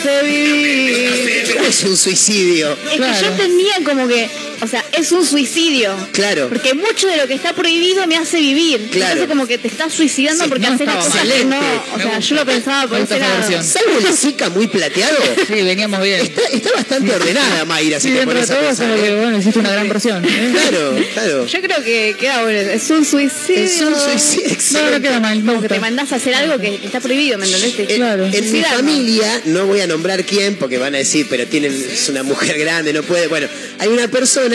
de 0.05 0.23
vivir. 0.31 1.55
¿Cómo 1.55 1.67
es 1.69 1.83
un 1.85 1.97
suicidio? 1.97 2.73
Es 2.85 2.91
que 2.91 2.97
Claro. 2.99 3.21
yo 3.21 3.27
entendía 3.29 3.75
como 3.85 4.09
que, 4.09 4.29
o 4.61 4.67
sea, 4.67 4.85
es 4.93 5.13
un 5.13 5.25
suicidio. 5.27 5.95
Claro. 6.13 6.49
Porque 6.49 6.75
mucho 6.75 7.07
de 7.09 7.17
lo 7.17 7.27
que 7.27 7.35
está 7.35 7.53
prohibido 7.55 8.07
me 8.07 8.17
hace 8.17 8.39
vivir. 8.39 8.89
Claro. 8.91 9.13
Entonces 9.13 9.29
como 9.29 9.47
que 9.47 9.59
te 9.59 9.69
estás 9.69 9.93
suicidando 9.93 10.45
Sí, 10.45 10.49
porque 10.51 10.67
no 10.67 10.75
haces 10.75 10.87
las 10.87 10.97
cosas 11.05 11.15
mal. 11.15 11.29
que 11.33 11.45
no. 11.45 11.61
O 11.95 11.99
sea, 11.99 12.19
yo 12.19 12.35
lo 12.37 12.47
pensaba 12.47 12.89
por 12.89 12.99
ese 13.01 13.17
esa 13.17 13.29
lado. 13.29 13.39
versión. 13.41 13.65
Salvo 13.65 13.99
el 13.99 14.15
Zika 14.17 14.49
muy 14.51 14.67
plateado, 14.67 15.17
Sí, 15.47 15.55
veníamos 15.55 16.01
bien. 16.03 16.21
está, 16.21 16.43
está 16.53 16.73
bastante 16.73 17.15
ordenada 17.15 17.65
Mayra, 17.65 18.01
si 18.01 18.09
Sí, 18.09 18.13
te 18.15 18.21
dentro 18.21 18.35
de 18.41 18.47
pones 18.47 18.51
a 18.51 18.55
todo, 18.55 18.67
pensar. 18.69 18.95
que, 19.01 19.07
¿eh? 19.09 19.21
bueno, 19.21 19.39
hiciste 19.39 19.59
una 19.59 19.71
gran 19.73 19.89
versión. 19.89 20.25
¿eh? 20.25 20.51
Claro, 20.53 20.97
claro. 21.15 21.47
Yo 21.47 21.61
creo 21.61 21.83
que 21.85 22.17
queda 22.19 22.43
bueno. 22.43 22.59
Es 22.59 22.91
un 22.91 23.05
suicidio. 23.05 23.63
Es 23.65 23.81
un 23.81 23.95
suicidio 23.95 24.47
No, 24.49 24.53
excelente. 24.55 24.91
no 24.93 25.01
queda 25.03 25.21
mal, 25.21 25.61
que 25.63 25.69
te 25.69 25.81
mandás 25.81 26.13
a 26.13 26.17
hacer 26.17 26.35
algo 26.35 26.59
que, 26.59 26.75
está 26.83 27.01
prohibido, 27.01 27.39
¿me 27.39 27.47
entendés? 27.47 27.77
Te- 27.77 27.83
En, 27.95 27.97
Claro. 28.01 28.27
en 28.31 28.53
mi 28.53 28.63
familia, 28.63 29.41
no 29.47 29.67
voy 29.67 29.81
a 29.81 29.87
nombrar 29.87 30.25
quién 30.25 30.57
porque 30.57 30.79
van 30.79 30.95
a 30.95 30.99
decir, 30.99 31.27
pero 31.29 31.47
tiene, 31.47 31.69
es 31.69 32.09
una 32.09 32.23
mujer 32.23 32.59
grande, 32.59 32.93
no 32.93 33.03
puede. 33.03 33.27
Bueno, 33.29 33.49
hay 33.79 33.89
una 33.89 34.09
persona 34.09 34.46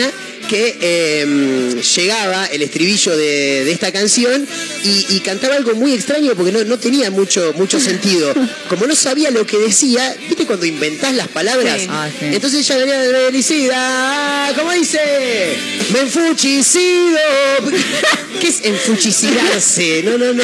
que 0.48 0.76
eh, 0.80 1.82
llegaba 1.96 2.46
el 2.46 2.62
estribillo 2.62 3.16
de, 3.16 3.64
de 3.64 3.72
esta 3.72 3.92
canción 3.92 4.46
y, 4.84 5.06
y 5.08 5.20
cantaba 5.20 5.56
algo 5.56 5.74
muy 5.74 5.94
extraño 5.94 6.34
porque 6.34 6.52
no, 6.52 6.64
no 6.64 6.78
tenía 6.78 7.10
mucho, 7.10 7.52
mucho 7.56 7.80
sentido. 7.80 8.34
Como 8.68 8.86
no 8.86 8.94
sabía 8.94 9.30
lo 9.30 9.46
que 9.46 9.58
decía, 9.58 10.14
¿viste 10.28 10.46
cuando 10.46 10.66
inventás 10.66 11.14
las 11.14 11.28
palabras? 11.28 11.80
Sí. 11.80 11.86
Ah, 11.90 12.08
sí. 12.18 12.26
Entonces 12.26 12.68
ella 12.68 12.78
venía 12.78 12.98
de 12.98 13.12
Belicida, 13.12 14.52
¿cómo 14.56 14.72
dice? 14.72 14.98
Me 15.92 16.00
enfuchicido. 16.00 17.18
¿Qué 18.40 18.48
es 18.48 18.60
enfuchicidarse? 18.64 20.02
No, 20.12 20.18
no, 20.18 20.32
no. 20.32 20.42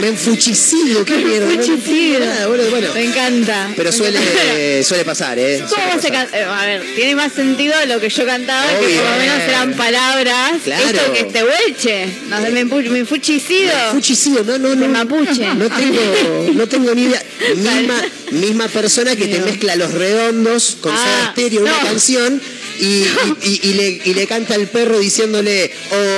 Me 0.00 0.08
enfuchicido, 0.08 1.04
qué 1.04 1.16
mierda. 1.16 1.52
Entiendo 1.52 2.20
nada, 2.26 2.46
bueno, 2.48 2.64
bueno. 2.70 2.88
Me 2.94 3.04
encanta. 3.04 3.70
Pero 3.76 3.90
suele, 3.92 4.82
suele 4.84 5.04
pasar, 5.04 5.38
¿eh? 5.38 5.58
Suele 5.68 5.84
¿Cómo 5.90 6.02
se 6.02 6.08
pasar. 6.08 6.28
can- 6.30 6.48
A 6.48 6.66
ver, 6.66 6.82
tiene 6.94 7.14
más 7.14 7.32
sentido 7.32 7.74
lo 7.86 8.00
que 8.00 8.08
yo 8.08 8.26
cantaba, 8.26 8.66
que 8.78 8.86
Obvio. 8.86 9.02
por 9.02 9.10
lo 9.12 9.16
menos 9.18 9.40
eran 9.48 9.72
palabras. 9.74 10.52
Claro. 10.64 10.84
Esto 10.86 11.12
que 11.12 11.20
este 11.20 11.44
huelche. 11.44 12.06
No 12.28 12.40
sé, 12.42 12.50
me, 12.50 12.64
empu- 12.66 12.88
me 12.90 13.04
fuchicido. 13.04 13.72
Fuchicido, 13.92 14.44
no, 14.44 14.58
no, 14.58 14.74
no. 14.74 14.80
De 14.82 14.88
mapuche. 14.88 15.54
No 15.54 15.68
tengo, 15.70 16.50
no 16.54 16.66
tengo 16.66 16.94
ni 16.94 17.02
idea. 17.04 17.22
Misma, 17.56 18.02
misma 18.32 18.68
persona 18.68 19.14
que 19.14 19.26
te 19.26 19.38
mezcla 19.40 19.76
los 19.76 19.92
redondos 19.92 20.76
con 20.80 20.92
Ah, 20.92 20.96
Soda 20.98 21.32
Stereo, 21.32 21.62
una 21.62 21.78
canción. 21.80 22.40
Y, 22.78 22.84
y- 22.84 23.06
y- 23.42 23.60
y 23.70 23.74
le, 23.74 24.00
y 24.04 24.14
le 24.14 24.26
canta 24.26 24.54
al 24.54 24.66
perro 24.68 24.98
diciéndole, 24.98 25.70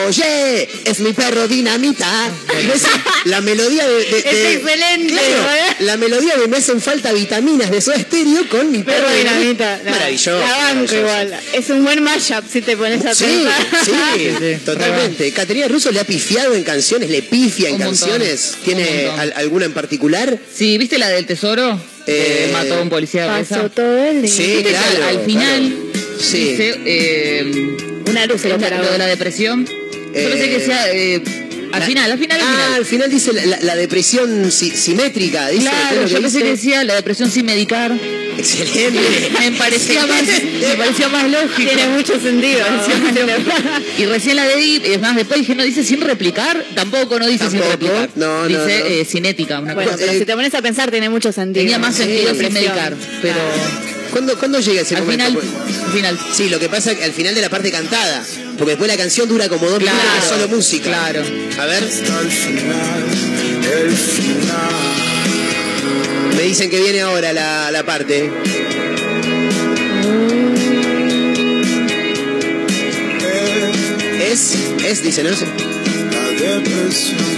oye, 0.06 0.68
es 0.84 1.00
mi 1.00 1.12
perro 1.12 1.46
dinamita. 1.48 2.30
¿Ves? 2.48 2.82
La 3.24 3.40
melodía 3.40 3.86
de... 3.86 3.94
de- 3.94 4.18
Es 4.18 4.24
de- 4.24 4.52
excelente, 4.54 5.12
Claro, 5.12 5.52
¿eh? 5.52 5.76
la 5.80 5.96
melodía 5.96 6.36
de 6.36 6.48
me 6.48 6.56
hacen 6.56 6.80
falta 6.80 7.12
vitaminas 7.12 7.70
de 7.70 7.80
Soda 7.80 7.98
Stereo 8.00 8.48
con 8.48 8.70
mi 8.72 8.78
perro, 8.82 9.06
Perro 9.06 9.16
dinamita. 9.18 9.80
Maravilloso. 9.84 10.38
La 10.38 10.56
banco 10.58 10.94
igual. 10.94 11.40
Es 11.52 11.70
un 11.70 11.84
buen 11.84 12.02
mashup 12.02 12.44
si 12.50 12.60
te 12.62 12.76
pones 12.76 13.04
a 13.04 13.14
Sí, 13.14 13.24
pensar. 13.24 13.66
sí, 13.84 14.30
sí. 14.38 14.56
totalmente. 14.64 15.30
Caterina 15.32 15.68
Russo 15.68 15.90
le 15.92 16.00
ha 16.00 16.04
pifiado 16.04 16.54
en 16.54 16.62
canciones, 16.64 17.10
le 17.10 17.22
pifia 17.22 17.68
en 17.68 17.76
Un 17.76 17.80
canciones. 17.80 18.56
¿Tiene 18.64 19.08
al- 19.08 19.32
alguna 19.36 19.66
en 19.66 19.72
particular? 19.72 20.38
Sí, 20.54 20.78
¿viste 20.78 20.98
la 20.98 21.08
del 21.08 21.26
tesoro? 21.26 21.80
Eh, 22.06 22.48
mató 22.54 22.74
a 22.74 22.80
un 22.80 22.88
policía 22.88 23.30
de 23.30 23.44
Pasó 23.44 23.68
todo 23.70 23.98
el 24.02 24.22
día. 24.22 24.32
Sí, 24.32 24.64
claro, 24.66 25.04
al, 25.08 25.18
al 25.18 25.24
final 25.26 25.76
claro. 25.92 26.07
Sí. 26.18 26.38
dice 26.50 26.80
eh, 26.84 27.74
Una 28.06 28.26
luz 28.26 28.44
lo 28.44 28.58
de 28.58 28.98
la 28.98 29.06
depresión. 29.06 29.64
Yo 29.66 30.12
pensé 30.12 30.38
que 30.48 30.54
Eh, 30.54 30.58
decía 30.58 30.92
eh, 30.92 31.22
al 31.72 31.80
La- 31.80 31.86
final, 31.86 32.10
al 32.12 32.18
final, 32.18 32.40
al 32.40 32.46
Ah, 32.46 32.50
final. 32.52 32.74
al 32.74 32.84
final 32.86 33.10
dice 33.10 33.32
la, 33.34 33.44
la- 33.46 33.60
la 33.60 33.76
depresión 33.76 34.50
si- 34.50 34.70
simétrica. 34.70 35.48
Dice, 35.48 35.64
¿qué 35.64 35.68
es 35.68 35.70
Claro, 35.88 36.04
que 36.06 36.10
yo 36.12 36.20
pensé 36.22 36.38
que 36.42 36.50
decía 36.50 36.82
la 36.84 36.94
depresión 36.94 37.30
sin 37.30 37.44
medicar. 37.46 37.92
Excelente. 38.38 39.30
Me 39.40 39.50
parecía 39.52 40.06
más, 40.06 40.22
me 40.22 40.74
parecía 40.76 41.08
más 41.08 41.28
lógico. 41.30 41.56
Tiene 41.70 41.88
mucho 41.88 42.18
sentido. 42.20 42.60
Y 43.98 44.04
recién 44.06 44.36
la 44.36 44.46
leí, 44.46 44.80
es 44.84 45.00
más, 45.00 45.16
después 45.16 45.40
dije, 45.40 45.54
no 45.56 45.64
dice 45.64 45.82
sin 45.84 46.00
replicar, 46.00 46.64
tampoco 46.74 47.18
no 47.18 47.26
dice 47.26 47.50
sin 47.50 47.60
replicar. 47.60 48.08
no, 48.14 48.42
no, 48.42 48.46
dice 48.48 48.78
no. 48.80 48.86
eh, 48.86 49.04
cinética, 49.04 49.58
una 49.60 49.74
Bueno, 49.74 49.90
cosa. 49.90 50.00
pero 50.00 50.12
eh, 50.16 50.18
si 50.20 50.24
te 50.24 50.34
pones 50.34 50.54
a 50.54 50.62
pensar 50.62 50.90
tiene 50.90 51.10
mucho 51.10 51.32
sentido. 51.32 51.62
Tenía 51.64 51.78
más 51.78 51.96
sentido 51.96 52.34
sin 52.34 52.52
medicar, 52.52 52.94
pero 53.20 53.34
¿Cuándo, 54.10 54.38
cuándo 54.38 54.60
llega 54.60 54.80
ese 54.82 54.96
al 54.96 55.02
momento? 55.04 55.40
final, 55.40 55.54
al 55.86 55.92
final. 55.92 56.18
Sí, 56.32 56.48
lo 56.48 56.58
que 56.58 56.68
pasa 56.68 56.92
es 56.92 56.98
que 56.98 57.04
al 57.04 57.12
final 57.12 57.34
de 57.34 57.40
la 57.40 57.50
parte 57.50 57.70
cantada. 57.70 58.24
Porque 58.56 58.72
después 58.72 58.90
la 58.90 58.96
canción 58.96 59.28
dura 59.28 59.48
como 59.48 59.68
dos 59.68 59.78
minutos 59.78 60.00
que 60.12 60.18
es 60.18 60.24
solo 60.24 60.48
música. 60.48 60.88
Claro. 60.88 61.22
A 61.58 61.66
ver. 61.66 61.82
Al 61.84 62.30
final, 62.30 63.04
el 63.82 63.90
final. 63.90 64.74
Me 66.36 66.42
dicen 66.42 66.70
que 66.70 66.80
viene 66.80 67.00
ahora 67.02 67.32
la, 67.32 67.70
la 67.70 67.84
parte. 67.84 68.30
Es, 74.20 74.54
es, 74.84 75.02
dice, 75.02 75.22
¿no? 75.22 75.30
La 75.30 75.36
depresión 76.32 77.37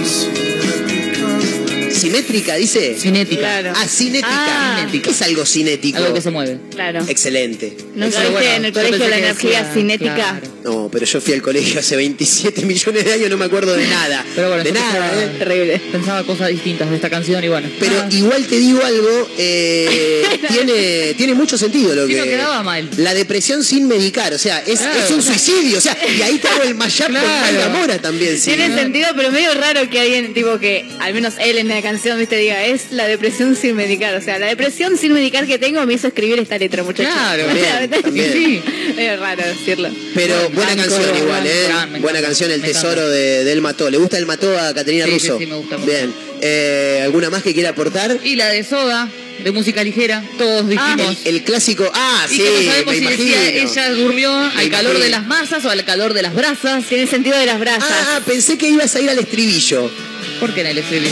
Simétrica, 2.01 2.55
dice. 2.55 2.95
Cinética. 2.97 3.41
Claro. 3.41 3.73
Ah, 3.75 3.87
cinética. 3.87 4.27
Ah. 4.31 4.75
Cinética. 4.79 5.03
¿Qué 5.03 5.09
es 5.11 5.21
algo 5.21 5.45
cinético? 5.45 5.97
Algo 5.99 6.13
que 6.15 6.21
se 6.21 6.31
mueve. 6.31 6.57
Claro. 6.71 7.03
Excelente. 7.07 7.77
¿No 7.93 8.07
viste 8.07 8.27
bueno, 8.29 8.49
en 8.55 8.65
el 8.65 8.73
colegio 8.73 9.07
la 9.07 9.17
energía 9.19 9.71
cinética? 9.71 10.15
claro. 10.15 10.47
No, 10.63 10.89
pero 10.91 11.05
yo 11.05 11.19
fui 11.21 11.33
al 11.33 11.41
colegio 11.41 11.79
hace 11.79 11.95
27 11.95 12.65
millones 12.65 13.05
de 13.05 13.13
años, 13.13 13.29
no 13.29 13.37
me 13.37 13.45
acuerdo 13.45 13.75
de 13.75 13.87
nada. 13.87 14.23
Pero 14.35 14.47
bueno, 14.49 14.63
de 14.63 14.71
nada, 14.71 14.91
pensaba- 15.11 15.23
¿eh? 15.23 15.35
Terrible. 15.39 15.81
Pensaba 15.91 16.23
cosas 16.23 16.49
distintas 16.49 16.89
de 16.89 16.95
esta 16.95 17.09
canción 17.09 17.43
y 17.43 17.47
bueno. 17.47 17.69
Pero 17.79 17.99
Ah, 18.01 18.07
igual 18.11 18.45
te 18.45 18.57
digo 18.57 18.83
algo, 18.83 19.29
eh, 19.37 20.23
tiene, 20.47 21.13
tiene 21.15 21.33
mucho 21.33 21.57
sentido 21.57 21.93
lo 21.95 22.05
Sí, 22.07 22.13
que. 22.13 22.19
no 22.19 22.25
quedaba 22.25 22.63
mal. 22.63 22.89
La 22.97 23.13
depresión 23.13 23.63
sin 23.63 23.87
medicar, 23.87 24.33
o 24.33 24.37
sea, 24.37 24.59
es, 24.59 24.79
Claro. 24.79 24.99
es 24.99 25.11
un 25.11 25.21
suicidio, 25.21 25.77
o 25.77 25.81
sea, 25.81 25.97
y 26.17 26.21
ahí 26.21 26.37
te 26.37 26.47
hago 26.47 26.63
el 26.63 26.75
mashup 26.75 27.07
con 27.07 27.15
Claro. 27.15 27.69
Mora 27.71 27.97
también, 27.99 28.37
sí. 28.37 28.51
Tiene 28.51 28.75
sentido, 28.75 29.07
pero 29.15 29.31
medio 29.31 29.53
raro 29.53 29.89
que 29.89 29.99
alguien, 29.99 30.33
tipo 30.33 30.59
que, 30.59 30.85
al 30.99 31.13
menos 31.13 31.33
él 31.39 31.57
en 31.57 31.67
la 31.67 31.81
canción, 31.81 32.17
viste, 32.19 32.37
diga, 32.37 32.63
es 32.65 32.91
la 32.91 33.07
depresión 33.07 33.55
sin 33.55 33.75
medicar. 33.75 34.13
O 34.15 34.21
sea, 34.21 34.37
la 34.39 34.47
depresión 34.47 34.97
sin 34.97 35.13
medicar 35.13 35.45
que 35.47 35.57
tengo 35.57 35.83
me 35.85 35.93
hizo 35.95 36.07
escribir 36.07 36.39
esta 36.39 36.57
letra, 36.57 36.83
muchachos. 36.83 37.13
Claro, 37.13 37.45
O 37.51 37.55
sea, 37.55 37.79
bien, 37.87 38.01
también. 38.01 38.33
Sí. 38.33 38.61
Medio 38.95 39.17
raro 39.17 39.43
decirlo. 39.43 39.89
Pero 40.13 40.50
buena 40.53 40.75
Banco, 40.75 40.95
canción 40.95 41.17
igual. 41.17 41.47
¿eh? 41.47 41.67
Ah, 41.71 41.87
buena 41.99 42.21
canción, 42.21 42.51
El 42.51 42.61
Tesoro 42.61 43.09
de, 43.09 43.43
de 43.43 43.51
El 43.51 43.61
Mató. 43.61 43.89
¿Le 43.89 43.97
gusta 43.97 44.17
El 44.17 44.25
Mató 44.25 44.57
a 44.57 44.73
Caterina 44.73 45.05
Sí, 45.05 45.11
sí, 45.19 45.27
Russo? 45.29 45.39
sí, 45.39 45.45
me 45.45 45.55
gusta 45.55 45.77
mucho. 45.77 45.91
Bien. 45.91 46.13
Eh, 46.41 47.01
¿Alguna 47.03 47.29
más 47.29 47.43
que 47.43 47.53
quiera 47.53 47.69
aportar? 47.69 48.17
Y 48.23 48.35
la 48.35 48.47
de 48.49 48.63
Soda, 48.63 49.07
de 49.43 49.51
música 49.51 49.83
ligera, 49.83 50.23
todos 50.37 50.67
dijimos. 50.67 51.17
El, 51.25 51.35
el 51.35 51.43
clásico. 51.43 51.89
Ah, 51.93 52.25
y 52.29 52.35
sí, 52.35 52.41
que 52.41 52.49
no 52.49 52.71
sabemos 52.71 52.85
me 52.93 52.97
si 52.97 53.01
imagino. 53.03 53.39
decía 53.41 53.61
ella 53.63 53.89
durmió 53.93 54.35
al 54.35 54.51
calor 54.69 54.95
imagino. 54.95 54.99
de 54.99 55.09
las 55.09 55.25
masas 55.27 55.63
o 55.65 55.69
al 55.69 55.85
calor 55.85 56.13
de 56.13 56.21
las 56.23 56.33
brasas. 56.33 56.83
Tiene 56.85 57.05
sentido 57.07 57.37
de 57.37 57.45
las 57.45 57.59
brasas. 57.59 57.83
Ah, 57.91 58.21
pensé 58.25 58.57
que 58.57 58.69
ibas 58.69 58.95
a 58.95 59.01
ir 59.01 59.09
al 59.09 59.19
estribillo. 59.19 59.91
¿Por 60.39 60.53
qué 60.55 60.61
en 60.61 60.67
el 60.67 60.77
estribillo? 60.79 61.11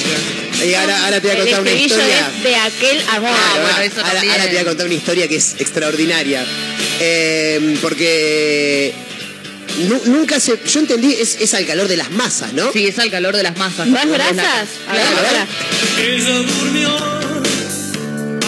Y 0.65 0.73
ahora, 0.73 1.05
ahora 1.05 1.21
te 1.21 1.27
voy 1.27 1.37
a 1.37 1.39
el 1.39 1.45
contar 1.45 1.61
una 1.61 1.69
estribillo 1.71 1.95
historia. 1.95 2.31
es 2.37 2.43
de 2.43 2.55
aquel 2.55 3.01
amor. 3.09 3.29
Ah, 3.31 3.51
bueno, 3.53 3.67
ahora- 3.69 3.85
eso 3.85 3.95
ahora, 3.99 4.11
también. 4.13 4.31
ahora 4.33 4.43
te 4.45 4.49
voy 4.51 4.57
a 4.57 4.65
contar 4.65 4.85
una 4.87 4.95
historia 4.95 5.27
que 5.27 5.35
es 5.35 5.55
extraordinaria. 5.59 6.45
Eh, 7.01 7.77
porque 7.81 8.93
nunca 10.05 10.39
se. 10.39 10.59
Yo 10.65 10.79
entendí, 10.79 11.13
es, 11.13 11.37
es 11.39 11.53
al 11.53 11.65
calor 11.65 11.87
de 11.87 11.97
las 11.97 12.11
masas, 12.11 12.53
¿no? 12.53 12.71
Sí, 12.71 12.87
es 12.87 12.97
al 12.99 13.09
calor 13.11 13.35
de 13.35 13.43
las 13.43 13.57
masas. 13.57 13.87
¿Más 13.87 14.05
la- 14.05 14.15
A 14.25 14.31
ver, 14.31 14.37
Claro, 14.85 15.17
a 15.17 15.21
ver. 15.21 15.47
Ella 16.05 16.37
durmió 16.37 16.97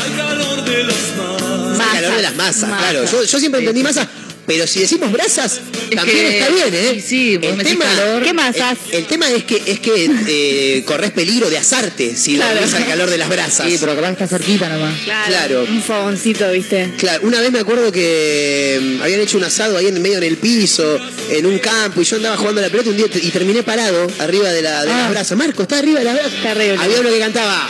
al 0.01 0.15
calor 0.17 0.63
de 0.65 0.83
las 0.83 0.97
manos. 1.17 1.79
Al 1.79 1.91
calor 1.91 2.15
de 2.15 2.21
las 2.21 2.35
masas, 2.35 2.69
claro. 2.77 3.05
Yo, 3.11 3.23
yo 3.23 3.39
siempre 3.39 3.59
entendí 3.61 3.83
masas. 3.83 4.07
Pero 4.47 4.67
si 4.67 4.79
decimos 4.81 5.11
brasas, 5.11 5.61
Es 5.89 5.95
también 5.95 6.17
que- 6.17 6.39
está 6.39 6.51
bien, 6.53 6.73
¿eh? 6.73 6.93
sí, 6.95 7.01
sí, 7.01 7.37
vos 7.37 7.55
me 7.55 7.63
decís 7.63 7.79
calor. 7.79 8.23
¿Qué 8.23 8.33
masas? 8.33 8.77
El, 8.89 8.97
el 8.97 9.05
tema 9.05 9.29
es 9.29 9.43
que 9.43 9.61
es 9.65 9.79
que 9.79 10.09
eh, 10.27 10.83
corres 10.85 11.11
peligro 11.11 11.49
de 11.49 11.57
asarte 11.57 12.15
si 12.15 12.35
Claro. 12.35 12.55
dormís 12.55 12.73
al 12.73 12.85
calor 12.87 13.09
de 13.09 13.17
las 13.17 13.29
brasas. 13.29 13.69
Sí, 13.69 13.77
pero 13.79 13.95
que 13.99 14.09
está 14.09 14.27
cerquita 14.27 14.67
nomás. 14.67 14.93
Claro. 15.03 15.27
Claro. 15.27 15.65
Un 15.69 15.81
fogoncito, 15.81 16.51
viste. 16.51 16.91
Claro, 16.97 17.21
una 17.23 17.39
vez 17.39 17.51
me 17.51 17.59
acuerdo 17.59 17.91
que 17.91 18.79
mm, 18.99 19.01
habían 19.03 19.21
hecho 19.21 19.37
un 19.37 19.43
asado 19.43 19.77
ahí 19.77 19.87
en 19.87 20.01
medio 20.01 20.17
en 20.17 20.23
el 20.23 20.37
piso, 20.37 20.99
en 21.29 21.45
un 21.45 21.59
campo, 21.59 22.01
y 22.01 22.03
yo 22.05 22.15
andaba 22.17 22.35
jugando 22.37 22.59
a 22.61 22.63
la 22.65 22.69
pelota 22.69 22.89
un 22.89 22.97
día 22.97 23.05
y 23.13 23.29
terminé 23.29 23.63
parado 23.63 24.07
arriba 24.19 24.49
de, 24.51 24.61
la, 24.63 24.83
de 24.83 24.91
Ah. 24.91 24.97
las 24.97 25.11
brasas. 25.11 25.37
Marco, 25.37 25.61
está 25.63 25.77
arriba 25.77 25.99
de 25.99 26.05
las 26.05 26.13
brasas. 26.15 26.41
Terrible. 26.41 26.77
Había 26.79 26.99
uno 26.99 27.09
que 27.09 27.19
cantaba, 27.19 27.69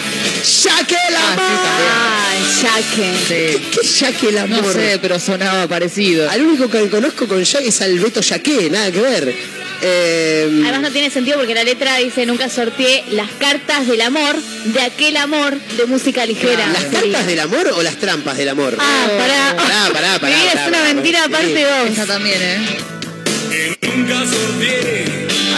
¡Ya 0.64 0.88
que 0.88 0.96
el 0.96 1.16
Ah, 1.16 1.36
sí, 1.36 1.42
amor! 1.42 1.60
Ah, 1.92 2.34
yaque. 2.64 3.14
Sí. 3.28 3.68
¿Qué 3.72 3.88
ya 3.88 4.12
que 4.12 4.30
el 4.30 4.36
No 4.36 4.42
amor? 4.58 4.74
sé, 4.74 5.00
pero 5.02 5.20
sonaba 5.20 5.68
parecido. 5.68 6.30
Al 6.30 6.42
único 6.42 6.61
que 6.70 6.90
conozco 6.90 7.28
con 7.28 7.44
Jack 7.44 7.64
es 7.66 7.82
al 7.82 7.98
Beto 8.00 8.22
Yaque, 8.22 8.70
nada 8.70 8.92
que 8.92 9.02
ver. 9.02 9.36
Eh, 9.84 10.62
Además 10.64 10.82
no 10.82 10.92
tiene 10.92 11.10
sentido 11.10 11.38
porque 11.38 11.56
la 11.56 11.64
letra 11.64 11.98
dice 11.98 12.26
nunca 12.28 12.50
sorteé 12.50 13.04
las 13.12 13.32
cartas 13.32 13.88
del 13.88 14.02
amor 14.02 14.36
de 14.66 14.82
aquel 14.82 15.18
amor 15.18 15.60
de 15.60 15.86
música 15.88 16.26
ligera. 16.26 16.68
¿Las 16.68 16.86
cartas 16.86 17.26
del 17.26 17.40
amor 17.40 17.72
o 17.76 17.82
las 17.82 17.96
trampas 17.96 18.38
del 18.38 18.50
amor? 18.50 18.78
Ah, 18.80 19.08
pará. 19.18 19.56
Pará, 19.56 19.90
pará, 19.92 20.20
pará, 20.20 20.46
es 20.46 20.54
una 20.68 20.78
pará, 20.78 20.94
mentira 20.94 21.20
sí. 21.20 21.26
aparte 21.34 21.64
dos. 21.64 21.90
Esa 21.90 22.06
también, 22.06 22.42
¿eh? 22.42 22.68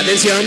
Atención. 0.03 0.45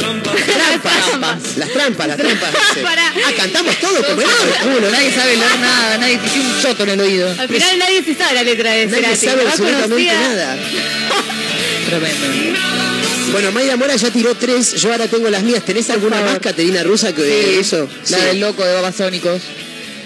Trampas. 0.00 1.56
Las 1.56 1.70
trampas, 1.72 2.08
las 2.08 2.16
trampas. 2.16 2.50
sí. 2.74 2.80
Pará. 2.82 3.12
Ah, 3.26 3.32
cantamos 3.36 3.76
todo 3.80 4.02
como 4.04 4.22
culo. 4.22 4.90
nadie 4.90 5.12
sabe 5.12 5.36
leer 5.36 5.58
nada, 5.60 5.98
nadie 5.98 6.18
te 6.18 6.28
tiene 6.28 6.48
un 6.48 6.60
choto 6.62 6.82
en 6.84 6.90
el 6.90 7.00
oído. 7.00 7.28
Al 7.38 7.48
final 7.48 7.78
nadie 7.78 8.04
se 8.04 8.14
sabe 8.14 8.34
la 8.34 8.42
letra 8.42 8.70
de 8.72 8.86
Nadie 8.86 9.16
Cerati. 9.16 9.26
sabe 9.26 9.38
La 9.38 9.50
más 9.50 9.60
absolutamente 9.60 10.12
nada. 10.12 10.56
Tremendo. 11.86 12.26
Bueno, 13.32 13.52
Mayra 13.52 13.76
Mora 13.76 13.96
ya 13.96 14.10
tiró 14.10 14.34
tres, 14.34 14.74
yo 14.80 14.92
ahora 14.92 15.08
tengo 15.08 15.28
las 15.30 15.42
mías. 15.42 15.64
¿Tenés 15.64 15.90
alguna 15.90 16.20
más, 16.22 16.38
Caterina 16.38 16.82
Rusa, 16.82 17.12
que 17.12 17.22
Sí, 17.22 17.58
eso? 17.60 17.88
La 18.10 18.18
Sí. 18.18 18.24
del 18.24 18.40
loco 18.40 18.64
de 18.64 18.72
Babasónicos. 18.74 19.42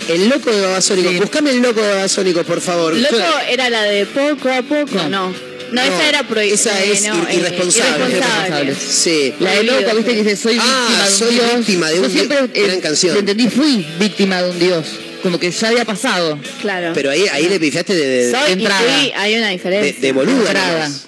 El 0.08 0.28
loco 0.28 0.50
de 0.50 0.60
Babasónico. 0.62 1.10
Sí. 1.10 1.18
Buscame 1.18 1.50
el 1.50 1.60
loco 1.60 1.80
de 1.82 1.88
Babasónico, 1.88 2.42
por 2.44 2.60
favor. 2.60 2.96
Loco 2.96 3.16
era 3.48 3.68
la 3.70 3.82
de 3.82 4.06
poco 4.06 4.50
a 4.50 4.62
poco, 4.62 4.94
No. 4.94 5.08
no. 5.08 5.49
No, 5.72 5.82
esa 5.82 6.08
era 6.08 6.22
prohibida. 6.24 6.54
esa 6.54 6.82
es 6.84 7.04
ir- 7.04 7.34
irresponsable. 7.34 8.04
irresponsable. 8.14 8.74
Sí. 8.74 9.34
La 9.40 9.52
de 9.54 9.62
loco, 9.64 9.94
viste 9.96 10.12
que 10.14 10.22
dice 10.22 10.36
soy 10.36 10.58
Ah, 10.60 10.86
víctima 10.88 11.04
de 11.04 11.10
un 11.10 11.18
soy 11.18 11.34
dios. 11.34 11.56
víctima 11.58 11.88
de 11.90 11.96
Yo 11.96 12.02
un 12.02 12.10
siempre 12.10 12.36
dios. 12.52 12.66
Gran 12.68 12.80
canción. 12.80 13.16
entendí, 13.16 13.48
fui 13.48 13.86
víctima 13.98 14.42
de 14.42 14.50
un 14.50 14.58
dios. 14.58 14.86
Como 15.22 15.38
que 15.38 15.50
ya 15.50 15.68
había 15.68 15.84
pasado. 15.84 16.38
Claro. 16.62 16.92
Pero 16.94 17.10
ahí, 17.10 17.26
ahí 17.32 17.48
le 17.48 17.60
pifiaste 17.60 17.94
de, 17.94 18.06
de, 18.06 18.30
Soy 18.30 18.48
y 18.48 18.52
entrada. 18.52 18.80
fui, 18.80 19.12
hay 19.14 19.34
una 19.36 19.46
de, 19.48 19.52
diferencia. 19.52 20.00
de 20.00 20.12
boluda. 20.12 20.36
Entrada. 20.46 20.72
nomás. 20.88 21.06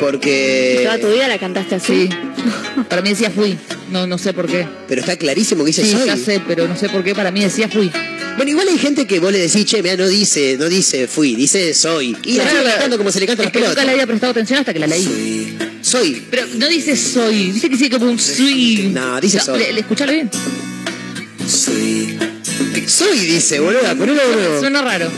Porque. 0.00 0.80
Toda 0.84 0.98
tu 0.98 1.08
vida 1.12 1.26
la 1.28 1.38
cantaste 1.38 1.74
así. 1.74 2.08
Sí. 2.08 2.16
Para 2.88 3.02
mí 3.02 3.10
decía 3.10 3.30
fui. 3.30 3.58
No, 3.90 4.06
no 4.06 4.16
sé 4.18 4.32
por 4.32 4.46
qué. 4.46 4.66
Pero 4.86 5.00
está 5.00 5.16
clarísimo 5.16 5.64
que 5.64 5.68
dice 5.68 5.82
Sí, 5.84 5.92
soy. 5.92 6.06
ya 6.06 6.16
sé, 6.16 6.40
pero 6.46 6.68
no 6.68 6.76
sé 6.76 6.88
por 6.88 7.02
qué. 7.02 7.14
Para 7.14 7.30
mí 7.32 7.40
decía 7.42 7.68
fui. 7.68 7.90
Bueno, 8.38 8.52
igual 8.52 8.68
hay 8.68 8.78
gente 8.78 9.04
que 9.08 9.18
vos 9.18 9.32
le 9.32 9.38
decís, 9.40 9.64
che, 9.66 9.82
mira, 9.82 9.96
no 9.96 10.06
dice, 10.08 10.56
no 10.58 10.68
dice 10.68 11.08
fui, 11.08 11.34
dice 11.34 11.74
soy. 11.74 12.16
Y 12.22 12.34
la 12.34 12.48
sigue 12.48 12.62
cantando 12.62 12.96
como 12.96 13.10
se 13.10 13.18
le 13.18 13.26
canta 13.26 13.42
es 13.42 13.46
las 13.46 13.52
que 13.52 13.58
nunca 13.58 13.70
pelotas. 13.74 13.84
le 13.84 13.90
había 13.92 14.06
prestado 14.06 14.30
atención 14.30 14.60
hasta 14.60 14.72
que 14.72 14.78
la 14.78 14.86
leí. 14.86 15.58
Soy. 15.82 16.22
Pero 16.30 16.46
no 16.54 16.68
dice 16.68 16.96
soy, 16.96 17.50
dice 17.50 17.68
que 17.68 17.76
dice 17.76 17.90
como 17.90 18.10
un 18.12 18.18
soy. 18.18 18.90
No, 18.94 19.20
dice 19.20 19.40
soy. 19.40 19.58
Le, 19.58 19.72
le- 19.72 19.80
escuchalo 19.80 20.12
bien. 20.12 20.30
Soy, 22.86 23.18
dice, 23.26 23.58
boluda, 23.60 23.94
ponelo 23.96 24.22
de. 24.24 24.60
Suena 24.60 24.82
raro. 24.82 25.10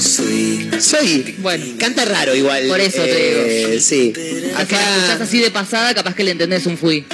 Soy. 0.00 1.34
Bueno. 1.38 1.64
Canta 1.78 2.04
raro 2.04 2.34
igual. 2.34 2.66
Por 2.66 2.80
eso 2.80 3.02
te 3.02 3.68
digo. 3.68 3.80
Sí. 3.80 4.12
Acá 4.56 4.76
la 4.76 4.96
escuchás 4.96 5.20
así 5.20 5.38
de 5.38 5.50
pasada, 5.52 5.94
capaz 5.94 6.14
que 6.16 6.24
le 6.24 6.32
entendés 6.32 6.66
un 6.66 6.76
fui. 6.76 7.04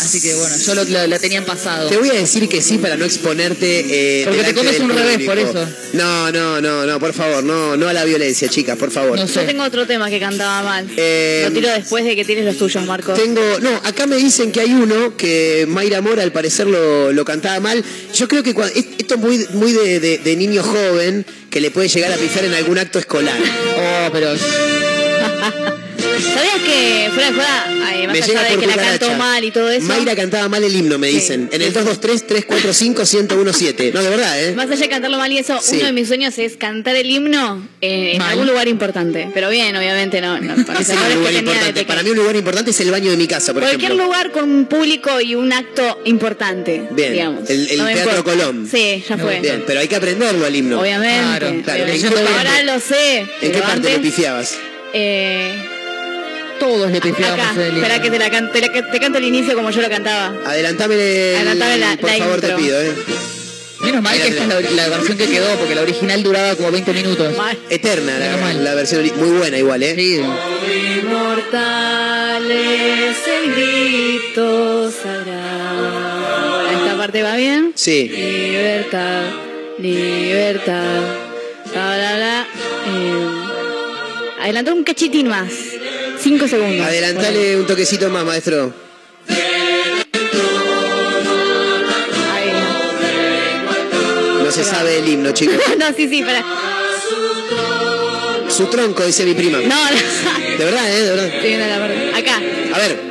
Así 0.00 0.20
que 0.20 0.34
bueno, 0.34 0.56
yo 0.56 0.74
lo, 0.74 0.84
lo- 0.84 1.06
la 1.06 1.18
tenía 1.18 1.38
en 1.38 1.44
pasado. 1.44 1.88
Te 1.88 1.96
voy 1.98 2.10
a 2.10 2.14
decir 2.14 2.48
que 2.48 2.60
sí 2.62 2.78
para 2.78 2.96
no 2.96 3.04
exponerte. 3.04 3.84
Eh, 3.88 4.24
Porque 4.24 4.42
te 4.44 4.54
comes 4.54 4.80
un 4.80 4.90
revés, 4.90 5.18
por 5.26 5.38
eso. 5.38 5.66
No, 5.94 6.30
no, 6.32 6.60
no, 6.60 6.86
no, 6.86 6.98
por 7.00 7.12
favor, 7.12 7.42
no, 7.44 7.76
no 7.76 7.88
a 7.88 7.92
la 7.92 8.04
violencia, 8.04 8.48
chicas, 8.48 8.76
por 8.78 8.90
favor. 8.90 9.18
No 9.18 9.26
Yo 9.26 9.40
tengo 9.44 9.64
otro 9.64 9.86
tema 9.86 10.08
que 10.10 10.20
cantaba 10.20 10.62
mal. 10.62 10.88
Eh, 10.96 11.42
Lo 11.46 11.52
tiro 11.52 11.70
después 11.70 12.04
de 12.04 12.14
que 12.16 12.24
tienes 12.24 12.44
los 12.44 12.56
tuyos, 12.56 12.84
Marcos. 12.86 13.18
Tengo, 13.18 13.40
no, 13.60 13.70
acá 13.84 14.06
me 14.06 14.16
dicen 14.16 14.52
que 14.52 14.60
hay 14.60 14.72
uno 14.72 15.16
que 15.16 15.66
Mayra 15.68 16.00
Mora 16.00 16.22
al 16.22 16.32
parecer 16.32 16.66
lo, 16.66 17.12
lo 17.12 17.24
cantaba 17.24 17.58
mal. 17.60 17.82
Yo 18.14 18.28
creo 18.28 18.42
que 18.42 18.54
cua- 18.54 18.70
es- 18.74 18.86
esto 18.98 19.14
es 19.14 19.20
muy, 19.20 19.46
muy 19.54 19.72
de, 19.72 20.00
de- 20.00 20.18
de 20.18 20.36
niño 20.36 20.62
joven 20.62 21.24
que 21.50 21.60
le 21.60 21.70
puede 21.70 21.88
llegar 21.88 22.12
a 22.12 22.16
pisar 22.16 22.44
en 22.44 22.54
algún 22.54 22.78
acto 22.78 22.98
escolar. 22.98 23.38
Oh, 23.76 24.10
pero 24.12 24.34
¿Sabías 26.22 26.58
que 26.64 27.10
fuera 27.14 27.30
de 27.30 27.36
joda, 27.36 27.64
ay, 27.86 28.06
más 28.06 28.12
Me 28.12 28.18
allá 28.22 28.26
llega 28.26 28.42
de 28.44 28.56
que 28.58 28.66
la 28.66 28.76
cantó 28.76 29.12
mal 29.14 29.44
y 29.44 29.50
todo 29.50 29.70
eso? 29.70 29.86
Mayra 29.86 30.16
cantaba 30.16 30.48
mal 30.48 30.64
el 30.64 30.74
himno, 30.74 30.98
me 30.98 31.08
Sí. 31.08 31.14
dicen. 31.16 31.48
En 31.52 31.62
el 31.62 31.72
223-345-1017. 31.72 33.92
No, 33.98 34.02
de 34.02 34.10
verdad, 34.10 34.42
¿eh? 34.42 34.54
Más 34.54 34.66
allá 34.70 34.76
de 34.80 34.88
cantarlo 34.88 35.18
mal 35.18 35.30
y 35.32 35.38
eso, 35.38 35.58
Sí. 35.60 35.76
uno 35.76 35.86
de 35.86 35.92
mis 35.92 36.08
sueños 36.08 36.38
es 36.38 36.56
cantar 36.56 36.96
el 36.96 37.10
himno 37.10 37.66
en, 37.80 38.16
en 38.16 38.22
algún 38.22 38.46
lugar 38.46 38.68
importante. 38.68 39.28
Pero 39.34 39.48
bien, 39.50 39.74
obviamente 39.76 40.20
no. 40.20 40.38
no 40.38 40.54
para 40.66 40.80
un 40.80 41.14
lugar 41.14 41.32
importante. 41.34 41.84
mí 42.04 42.10
un 42.10 42.16
lugar 42.16 42.36
importante 42.36 42.70
es 42.70 42.80
el 42.80 42.90
baño 42.90 43.10
de 43.10 43.16
mi 43.16 43.26
casa, 43.26 43.52
por 43.52 43.62
Cualquier 43.62 43.84
ejemplo. 43.92 44.06
lugar 44.06 44.30
con 44.30 44.50
un 44.50 44.66
público 44.66 45.20
y 45.20 45.34
un 45.34 45.52
acto 45.52 46.00
importante. 46.04 46.88
Bien, 46.92 47.12
digamos. 47.12 47.50
el- 47.50 47.66
Teatro. 47.68 48.24
Colón. 48.24 48.68
Sí, 48.70 49.02
ya 49.08 49.16
fue. 49.16 49.40
Bien, 49.40 49.64
pero 49.66 49.80
hay 49.80 49.88
que 49.88 49.96
aprenderlo 49.96 50.44
al 50.46 50.54
himno. 50.54 50.80
Obviamente. 50.80 51.62
Claro, 51.64 51.64
claro. 51.64 51.84
Ahora 52.36 52.62
lo 52.64 52.80
sé. 52.80 53.18
¿En 53.40 53.52
qué 53.52 53.58
parte 53.58 53.72
antes, 53.72 53.92
le 53.92 53.98
pifiabas? 54.00 54.56
eh, 54.92 55.54
todos 56.58 56.90
le 56.90 57.00
pifiábamos 57.00 57.46
acá. 57.46 57.66
el 57.66 57.76
Espera 57.76 58.02
que 58.02 58.10
te, 58.10 58.18
la 58.18 58.30
can- 58.30 58.52
te, 58.52 58.60
la- 58.60 58.90
te 58.90 59.00
canto 59.00 59.18
el 59.18 59.24
inicio 59.24 59.54
como 59.54 59.70
yo 59.70 59.80
lo 59.80 59.88
cantaba. 59.88 60.34
Adelantame, 60.46 60.94
el- 60.94 61.36
Adelantame 61.36 61.78
la- 61.78 61.96
por 61.96 62.10
la 62.10 62.16
favor, 62.18 62.34
intro. 62.36 62.56
te 62.56 62.62
pido, 62.62 62.80
¿eh? 62.82 62.92
Menos 63.80 64.02
mal 64.02 64.16
que 64.20 64.28
esta 64.28 64.42
es 64.42 64.48
la, 64.48 64.60
la 64.82 64.88
versión 64.88 65.16
que 65.16 65.26
quedó, 65.28 65.54
porque 65.56 65.74
la 65.76 65.82
original 65.82 66.20
duraba 66.24 66.56
como 66.56 66.72
20 66.72 66.92
minutos. 66.92 67.36
Mal. 67.36 67.56
Eterna 67.70 68.18
la, 68.18 68.36
mal. 68.38 68.64
la 68.64 68.74
versión, 68.74 69.08
muy 69.16 69.38
buena 69.38 69.56
igual, 69.56 69.82
¿eh? 69.84 69.94
Sí. 69.94 70.20
Inmortal 71.00 72.50
es 72.50 73.16
el 73.28 73.54
grito 73.54 74.90
sagrado. 74.90 76.70
Esta 76.72 76.96
parte 76.96 77.22
va 77.22 77.36
bien. 77.36 77.72
Sí. 77.76 78.08
Libertad, 78.08 79.22
libertad. 79.78 81.00
Bla, 81.72 81.96
bla, 81.96 82.16
bla. 82.16 82.46
Eh, 82.86 84.42
adelantó 84.42 84.74
un 84.74 84.82
cachitín 84.84 85.28
más. 85.28 85.52
Cinco 86.20 86.48
segundos. 86.48 86.86
Adelantale 86.86 87.56
un 87.56 87.66
toquecito 87.66 88.08
más, 88.10 88.24
maestro. 88.24 88.72
Ahí. 92.34 92.52
No 94.44 94.50
se 94.50 94.64
sabe 94.64 94.98
el 94.98 95.08
himno, 95.08 95.32
chicos. 95.32 95.56
No, 95.78 95.86
sí, 95.96 96.08
sí, 96.08 96.22
para. 96.22 96.44
Su 98.48 98.66
tronco, 98.66 99.04
dice 99.04 99.24
mi 99.24 99.34
prima. 99.34 99.58
No, 99.58 99.68
no. 99.68 100.58
De 100.58 100.64
verdad, 100.64 100.90
¿eh? 100.90 101.02
De 101.02 101.10
verdad. 101.10 101.30
Viendo 101.42 101.66
la 101.66 101.78
parte. 101.78 102.12
Acá. 102.14 102.36
A 102.74 102.78
ver. 102.78 103.08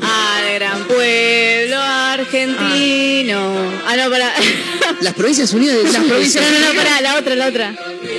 Al 0.00 0.54
gran 0.54 0.84
pueblo 0.84 1.76
argentino. 1.80 3.54
Ah, 3.86 3.96
no, 3.96 4.10
para. 4.10 4.32
Las 5.00 5.14
Provincias 5.14 5.52
Unidas 5.52 5.76
del 5.76 5.92
Las 5.92 6.04
provincias. 6.04 6.44
No, 6.44 6.58
no, 6.58 6.66
no, 6.66 6.74
para, 6.74 7.00
la 7.00 7.18
otra, 7.18 7.34
la 7.36 7.46
otra. 7.46 7.74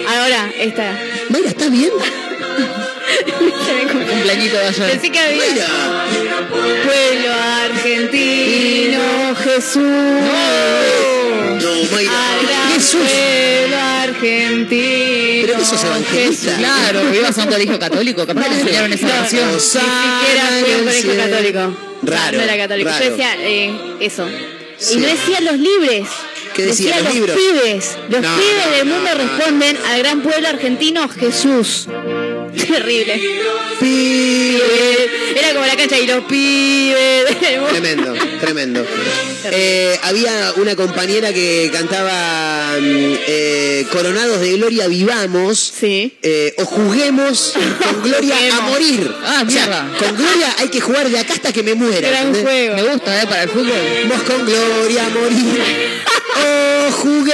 Ahora, 0.07 0.49
esta. 0.57 0.97
Mayra, 1.29 1.49
¿estás 1.49 1.71
bien? 1.71 1.91
Se 3.65 3.73
me 3.73 3.81
confundió. 3.83 4.07
Cumpleañito 4.13 4.57
de 4.57 4.65
ayer. 4.67 4.89
Pensé 4.91 5.11
que 5.11 5.19
había. 5.19 5.37
Mayra. 5.37 5.67
Pueblo 6.49 7.33
argentino, 7.65 9.35
Jesús. 9.35 9.81
No, 11.61 11.83
Mayra. 11.91 12.11
Al 12.11 12.45
gran 12.47 12.71
Jesús. 12.73 12.99
pueblo 13.01 13.77
argentino. 13.77 15.47
Pero 15.47 15.61
eso 15.61 15.75
es 15.75 15.83
evangelista. 15.83 16.55
Claro, 16.57 17.13
ibas 17.15 17.37
a 17.37 17.43
un 17.43 17.49
colegio 17.49 17.79
católico, 17.79 18.25
capaz 18.27 18.43
que 18.43 18.49
le 18.49 18.61
enseñaron 18.61 18.93
esa 18.93 19.07
No, 19.07 19.13
versión. 19.21 19.51
Ni 19.53 19.59
siquiera 19.59 20.43
fui 20.59 20.71
a 20.73 20.77
un 20.77 20.83
colegio 20.83 21.17
católico. 21.17 21.77
Raro, 22.01 22.37
No 22.37 22.43
era 22.43 22.57
católico. 22.57 22.89
raro. 22.89 23.03
Yo 23.05 23.09
decía 23.11 23.35
eh, 23.39 23.95
eso. 23.99 24.27
Sí. 24.77 24.93
Y 24.93 24.97
no 25.01 25.07
decía 25.07 25.41
los 25.41 25.57
libres. 25.59 26.07
¿Qué 26.55 26.63
decía, 26.65 26.99
los 27.01 27.13
libros? 27.13 27.37
pibes. 27.37 27.97
Los 28.09 28.21
No, 28.21 28.35
pibes 28.37 28.65
no, 28.65 28.71
del 28.77 28.87
no, 28.87 28.95
mundo 28.95 29.09
no. 29.13 29.17
responden 29.21 29.77
al 29.91 29.99
gran 29.99 30.21
pueblo 30.21 30.47
argentino 30.47 31.07
Jesús. 31.09 31.87
Terrible. 32.67 33.21
Pibes. 33.79 35.09
Era 35.35 35.53
como 35.53 35.65
la 35.65 35.75
cancha 35.75 35.97
y 35.97 36.07
los 36.07 36.23
pibes 36.25 37.39
del 37.39 37.59
mundo. 37.59 37.69
Tremendo, 37.71 38.13
tremendo. 38.41 38.85
Eh, 39.51 39.97
había 40.03 40.53
una 40.57 40.75
compañera 40.75 41.31
que 41.33 41.69
cantaba 41.71 42.75
mm, 42.79 43.13
eh, 43.27 43.85
Coronados 43.91 44.41
de 44.41 44.53
Gloria 44.57 44.87
Vivamos. 44.87 45.73
Sí. 45.79 46.13
eh, 46.21 46.53
o 46.57 46.65
juguemos 46.65 47.53
con 47.83 48.03
Gloria 48.03 48.35
a 48.57 48.61
morir. 48.61 49.09
Ah, 49.23 49.43
O 49.47 49.49
sea, 49.49 49.65
mierda. 49.65 49.97
con 49.99 50.15
Gloria 50.17 50.55
hay 50.59 50.67
que 50.69 50.81
jugar 50.81 51.09
de 51.09 51.19
acá 51.19 51.33
hasta 51.33 51.53
que 51.53 51.63
me 51.63 51.73
muera. 51.75 52.07
Gran 52.09 52.27
¿entendés? 52.27 52.43
juego. 52.43 52.75
Me 52.75 52.83
gusta, 52.93 53.21
¿eh? 53.23 53.27
Para 53.27 53.43
el 53.43 53.49
fútbol. 53.49 53.71
Juguemos 53.71 54.23
con 54.23 54.45
Gloria 54.45 55.05
a 55.05 55.09
morir. 55.09 55.61
Oh, 56.41 56.91
juguemos 56.91 57.33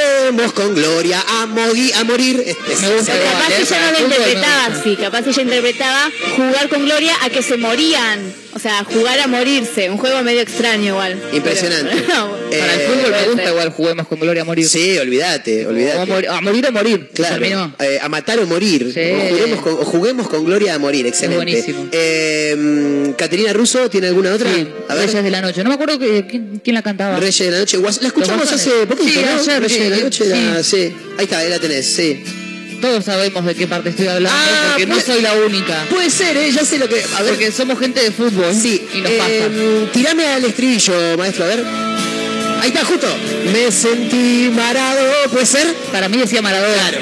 con 0.53 0.73
Gloria 0.75 1.23
a, 1.27 1.45
morir 1.45 1.93
a 1.95 2.03
morir. 2.03 2.43
Este, 2.45 2.75
Me 2.87 2.93
gusta. 2.95 3.13
Capaz 3.13 3.59
ella 3.59 3.91
no 3.91 3.99
lo 3.99 4.05
interpretaba 4.05 4.65
así, 4.65 4.95
capaz 4.95 5.27
ella 5.27 5.41
interpretaba 5.41 6.11
jugar 6.35 6.69
con 6.69 6.85
Gloria 6.85 7.13
a 7.21 7.29
que 7.29 7.41
se 7.41 7.57
morían. 7.57 8.33
O 8.53 8.59
sea, 8.59 8.85
jugar 8.85 9.19
a 9.19 9.27
morirse. 9.27 9.89
Un 9.89 9.97
juego 9.97 10.23
medio 10.23 10.39
extraño 10.39 10.85
igual. 10.93 11.21
Impresionante. 11.33 12.03
Pero- 12.07 12.45
Eh, 12.55 12.59
Para 12.59 12.73
el 12.75 12.79
fútbol 12.81 13.11
me 13.11 13.27
gusta 13.27 13.49
igual 13.49 13.69
juguemos 13.71 14.07
con 14.07 14.19
Gloria 14.19 14.43
a 14.43 14.45
morir. 14.45 14.69
Sí, 14.69 14.97
olvídate, 14.99 15.65
olvídate. 15.67 15.99
a, 15.99 16.05
mor- 16.05 16.27
a 16.29 16.41
morir 16.41 16.65
o 16.67 16.71
morir. 16.71 17.09
Claro, 17.13 17.43
eh, 17.79 17.99
a 18.01 18.07
matar 18.07 18.39
o 18.39 18.45
morir. 18.45 18.91
Sí. 18.93 19.01
O, 19.11 19.29
juguemos 19.35 19.61
con, 19.61 19.73
o 19.73 19.77
juguemos 19.85 20.27
con 20.29 20.45
Gloria 20.45 20.75
a 20.75 20.79
morir, 20.79 21.05
excelente. 21.07 21.35
buenísimo. 21.43 21.87
Eh, 21.91 22.55
mm, 22.55 23.13
Caterina 23.13 23.51
Russo, 23.51 23.89
¿tiene 23.89 24.07
alguna 24.07 24.31
otra? 24.31 24.49
Sí, 24.53 24.67
a 24.87 24.93
ver. 24.95 25.07
Reyes 25.07 25.23
de 25.23 25.31
la 25.31 25.41
Noche. 25.41 25.63
No 25.63 25.69
me 25.69 25.73
acuerdo 25.75 25.97
que- 25.99 26.25
quién, 26.27 26.61
quién 26.63 26.75
la 26.75 26.81
cantaba. 26.83 27.19
Reyes 27.19 27.39
de 27.39 27.51
la 27.51 27.59
Noche. 27.59 27.77
La 27.79 28.07
escuchamos 28.07 28.49
hace 28.53 28.69
poquito, 28.87 29.09
Sí, 29.19 29.25
¿no? 29.25 29.41
ayer, 29.41 29.61
Reyes 29.63 29.79
de 29.83 29.89
la 29.89 29.94
sí, 29.97 30.03
Noche, 30.03 30.63
sí. 30.63 30.93
Ahí 31.17 31.23
está, 31.25 31.37
ahí 31.39 31.49
la 31.49 31.59
tenés, 31.59 31.85
sí. 31.85 32.23
todos 32.81 33.03
sabemos 33.05 33.45
de 33.45 33.55
qué 33.55 33.67
parte 33.67 33.89
estoy 33.89 34.07
hablando, 34.07 34.37
Ah, 34.39 34.67
porque 34.71 34.85
no 34.85 34.99
soy 34.99 35.21
la 35.21 35.33
única. 35.33 35.85
Puede 35.89 36.09
ser, 36.09 36.35
¿eh? 36.37 36.51
Ya 36.51 36.63
sé 36.65 36.77
lo 36.77 36.87
que. 36.89 37.03
A 37.17 37.21
ver. 37.23 37.31
Porque 37.33 37.51
somos 37.51 37.79
gente 37.79 38.01
de 38.01 38.11
fútbol 38.11 38.53
Sí, 38.53 38.85
y 38.93 39.01
nos 39.01 39.11
eh, 39.11 39.17
pasa. 39.17 39.91
tirame 39.93 40.25
al 40.27 40.43
estribillo, 40.45 41.17
maestro, 41.17 41.45
a 41.45 41.47
ver. 41.47 41.63
Ahí 42.61 42.69
está, 42.69 42.83
justo. 42.85 43.07
Me 43.51 43.71
sentí 43.71 44.49
marado, 44.55 45.29
¿puede 45.31 45.45
ser? 45.45 45.67
Para 45.91 46.09
mí 46.09 46.17
decía 46.17 46.41
Maradona. 46.41 46.73
Claro. 46.89 46.99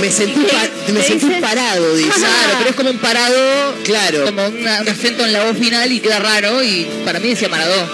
Me 0.00 0.10
sentí, 0.10 0.40
pa- 0.44 0.68
¿Qué 0.86 0.92
me 0.92 1.02
sentí 1.02 1.26
dice? 1.28 1.40
parado, 1.40 1.94
dice. 1.94 2.10
Claro, 2.10 2.54
pero 2.58 2.70
es 2.70 2.76
como 2.76 2.90
un 2.90 2.98
parado, 2.98 3.74
Claro. 3.84 4.24
como 4.24 4.46
una- 4.48 4.80
un 4.82 4.88
acento 4.88 5.24
en 5.24 5.32
la 5.32 5.44
voz 5.44 5.56
final 5.58 5.90
y 5.92 6.00
queda 6.00 6.18
raro 6.18 6.62
y 6.62 6.86
para 7.04 7.20
mí 7.20 7.28
decía 7.28 7.48
Maradona. 7.48 7.88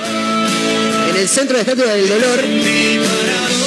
El 1.18 1.28
centro 1.28 1.56
de 1.56 1.62
estatua 1.62 1.92
del 1.94 2.08
dolor. 2.08 2.44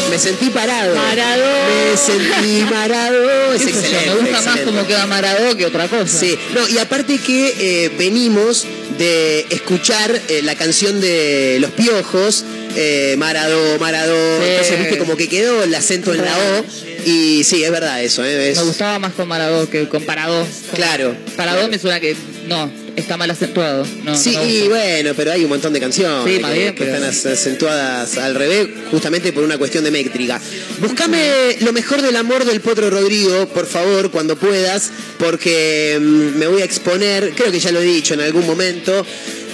Me 0.09 0.17
sentí 0.17 0.49
parado. 0.49 0.95
Parado. 0.95 1.43
Me 1.91 1.97
sentí 1.97 2.63
marado. 2.69 3.53
Es 3.53 3.61
excelente. 3.67 4.05
me 4.21 4.29
gusta 4.31 4.41
más 4.51 4.59
como 4.61 4.87
queda 4.87 5.05
Maradona 5.07 5.55
que 5.57 5.65
otra 5.65 5.87
cosa. 5.87 6.07
Sí, 6.07 6.37
no, 6.53 6.67
y 6.67 6.77
aparte 6.77 7.17
que 7.17 7.53
eh, 7.85 7.91
venimos 7.97 8.65
de 8.97 9.45
escuchar 9.49 10.19
eh, 10.29 10.41
la 10.43 10.55
canción 10.55 10.99
de 11.01 11.57
Los 11.59 11.71
Piojos, 11.71 12.43
eh, 12.75 13.15
Maradó, 13.17 13.79
Maradó, 13.79 14.15
Sí. 14.41 14.47
entonces 14.49 14.79
viste 14.79 14.97
como 14.97 15.15
que 15.17 15.27
quedó 15.29 15.63
el 15.63 15.73
acento 15.73 16.13
en 16.13 16.23
la 16.23 16.37
O, 16.37 16.65
y 17.05 17.43
sí, 17.43 17.63
es 17.63 17.71
verdad 17.71 18.03
eso, 18.03 18.23
¿eh? 18.23 18.51
Es- 18.51 18.57
Me 18.59 18.63
gustaba 18.65 18.99
más 18.99 19.13
con 19.13 19.27
Maradona 19.27 19.69
que 19.69 19.87
con 19.87 20.03
Paradó. 20.03 20.45
Claro. 20.75 21.15
Paradó 21.35 21.67
me 21.67 21.79
suena 21.79 21.99
que 21.99 22.15
no, 22.47 22.69
está 23.01 23.17
mal 23.17 23.29
acentuado. 23.29 23.85
No, 24.03 24.15
Sí, 24.17 24.35
no 24.35 24.45
y 24.47 24.67
bueno, 24.67 25.11
pero 25.15 25.31
hay 25.31 25.43
un 25.43 25.49
montón 25.49 25.73
de 25.73 25.79
canciones 25.79 26.23
Sí, 26.35 26.41
que, 26.43 26.53
bien, 26.53 26.75
que 26.75 26.83
pero- 26.85 26.95
están 26.95 27.09
as- 27.09 27.25
acentuadas 27.25 28.17
al 28.17 28.35
revés, 28.35 28.67
justamente 28.89 29.33
por 29.33 29.43
una 29.43 29.57
cuestión 29.57 29.83
de 29.83 29.91
métrica. 29.91 30.39
Buscame 30.79 31.57
lo 31.61 31.73
mejor 31.73 32.01
del 32.01 32.15
amor 32.15 32.45
del 32.45 32.61
Potro 32.61 32.89
Rodrigo, 32.89 33.47
por 33.49 33.65
favor, 33.67 34.11
cuando 34.11 34.35
puedas, 34.37 34.91
porque 35.17 35.97
mm, 35.99 36.37
me 36.39 36.47
voy 36.47 36.61
a 36.61 36.65
exponer, 36.65 37.31
creo 37.35 37.51
que 37.51 37.59
ya 37.59 37.71
lo 37.71 37.81
he 37.81 37.85
dicho 37.85 38.13
en 38.13 38.21
algún 38.21 38.45
momento. 38.45 39.05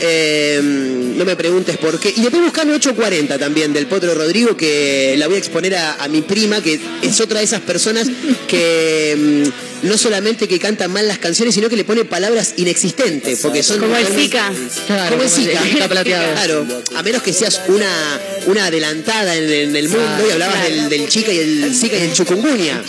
Eh, 0.01 0.59
no 0.61 1.25
me 1.25 1.35
preguntes 1.35 1.77
por 1.77 1.99
qué. 1.99 2.13
Y 2.15 2.21
después 2.21 2.43
buscame 2.43 2.73
840 2.73 3.37
también 3.37 3.73
del 3.73 3.87
Potro 3.87 4.13
Rodrigo, 4.13 4.55
que 4.55 5.15
la 5.17 5.27
voy 5.27 5.35
a 5.35 5.39
exponer 5.39 5.75
a, 5.75 6.03
a 6.03 6.07
mi 6.07 6.21
prima, 6.21 6.61
que 6.61 6.79
es 7.01 7.21
otra 7.21 7.39
de 7.39 7.45
esas 7.45 7.61
personas 7.61 8.07
que 8.47 9.43
mm, 9.83 9.87
no 9.87 9.97
solamente 9.97 10.47
que 10.47 10.59
canta 10.59 10.87
mal 10.87 11.07
las 11.07 11.19
canciones, 11.19 11.55
sino 11.55 11.69
que 11.69 11.75
le 11.75 11.83
pone 11.83 12.05
palabras 12.05 12.53
inexistentes, 12.57 13.39
porque 13.41 13.63
son 13.63 13.79
Como 13.79 13.95
el 13.95 14.07
Zika. 14.07 14.51
Claro, 14.87 15.11
como 15.11 15.23
el 15.23 15.29
Zika. 15.29 15.61
Zika 15.61 15.87
plateado. 15.87 16.33
Claro, 16.33 16.67
a 16.95 17.03
menos 17.03 17.21
que 17.21 17.33
seas 17.33 17.61
una, 17.67 18.19
una 18.47 18.65
adelantada 18.65 19.35
en, 19.35 19.51
en 19.51 19.75
el 19.75 19.89
mundo 19.89 20.27
y 20.27 20.31
hablabas 20.31 20.63
del, 20.63 20.89
del 20.89 21.07
chica 21.07 21.31
y 21.31 21.39
el 21.39 21.75
Zika 21.75 21.97
y 21.97 22.01
el 22.01 22.13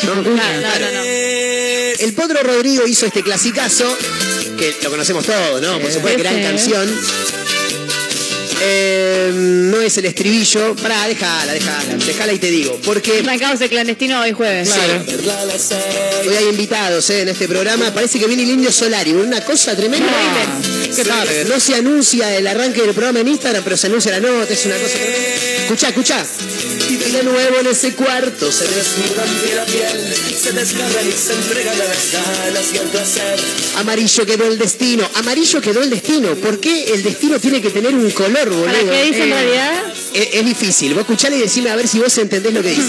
no, 0.06 0.14
no. 0.22 0.42
El 1.98 2.12
Potro 2.12 2.42
Rodrigo 2.42 2.86
hizo 2.86 3.06
este 3.06 3.22
clasicazo, 3.22 3.84
que 4.58 4.74
lo 4.82 4.90
conocemos 4.90 5.24
todos, 5.24 5.62
¿no? 5.62 5.78
Por 5.78 5.90
supuesto, 5.92 6.18
gran 6.18 6.42
canción. 6.42 6.88
Eh, 8.60 9.30
no 9.32 9.80
es 9.80 9.96
el 9.98 10.06
estribillo. 10.06 10.74
Pará, 10.74 11.06
déjala, 11.06 11.52
déjala, 11.52 11.96
déjala 12.04 12.32
y 12.32 12.38
te 12.38 12.50
digo. 12.50 12.78
Porque 12.84 13.20
Arrancamos 13.20 13.60
el 13.60 13.68
clandestino 13.68 14.20
hoy 14.20 14.32
jueves. 14.32 14.68
Claro. 14.68 15.04
hoy 16.26 16.36
hay 16.36 16.44
invitados 16.48 17.08
eh, 17.10 17.22
en 17.22 17.28
este 17.28 17.46
programa. 17.46 17.94
Parece 17.94 18.18
que 18.18 18.26
viene 18.26 18.42
el 18.42 18.50
Indio 18.50 18.72
Solari. 18.72 19.12
Una 19.12 19.44
cosa 19.44 19.76
tremenda. 19.76 20.10
No 21.48 21.60
se 21.60 21.74
anuncia 21.76 22.36
el 22.36 22.46
arranque 22.46 22.82
del 22.82 22.94
programa 22.94 23.20
en 23.20 23.28
Instagram, 23.28 23.62
pero 23.62 23.76
se 23.76 23.86
anuncia 23.86 24.10
la 24.10 24.20
nota, 24.20 24.52
es 24.52 24.66
una 24.66 24.76
cosa 24.76 24.94
tremenda. 24.94 25.62
Escuchá, 25.62 25.88
escuchá. 25.88 26.26
Y 27.08 27.10
de 27.10 27.22
nuevo 27.22 27.58
en 27.60 27.66
ese 27.68 27.94
cuarto 27.94 28.52
se 28.52 28.64
desnudan 28.68 29.42
de 29.42 29.54
la 29.54 29.64
piel, 29.64 30.14
se 30.42 30.52
desgarran 30.52 31.08
y 31.08 31.12
se 31.12 31.32
entregan 31.32 31.74
a 31.80 31.84
las 31.84 32.12
ganas 32.12 32.64
y 32.74 32.78
al 32.78 32.86
placer. 32.88 33.40
Amarillo 33.78 34.26
quedó 34.26 34.46
el 34.46 34.58
destino. 34.58 35.08
Amarillo 35.14 35.60
quedó 35.62 35.82
el 35.82 35.88
destino. 35.88 36.34
¿Por 36.34 36.60
qué 36.60 36.92
el 36.92 37.02
destino 37.02 37.40
tiene 37.40 37.62
que 37.62 37.70
tener 37.70 37.94
un 37.94 38.10
color, 38.10 38.50
boludo? 38.50 38.66
¿Para 38.66 38.80
qué 38.80 39.04
dice 39.04 39.22
en 39.22 39.32
Eh, 39.32 39.34
realidad? 39.34 39.82
Es, 40.12 40.28
es 40.34 40.44
difícil. 40.44 40.92
Vos 40.92 41.00
escuchale 41.02 41.38
y 41.38 41.40
decime 41.40 41.70
a 41.70 41.76
ver 41.76 41.88
si 41.88 41.98
vos 41.98 42.16
entendés 42.18 42.52
lo 42.52 42.62
que 42.62 42.70
dice. 42.70 42.82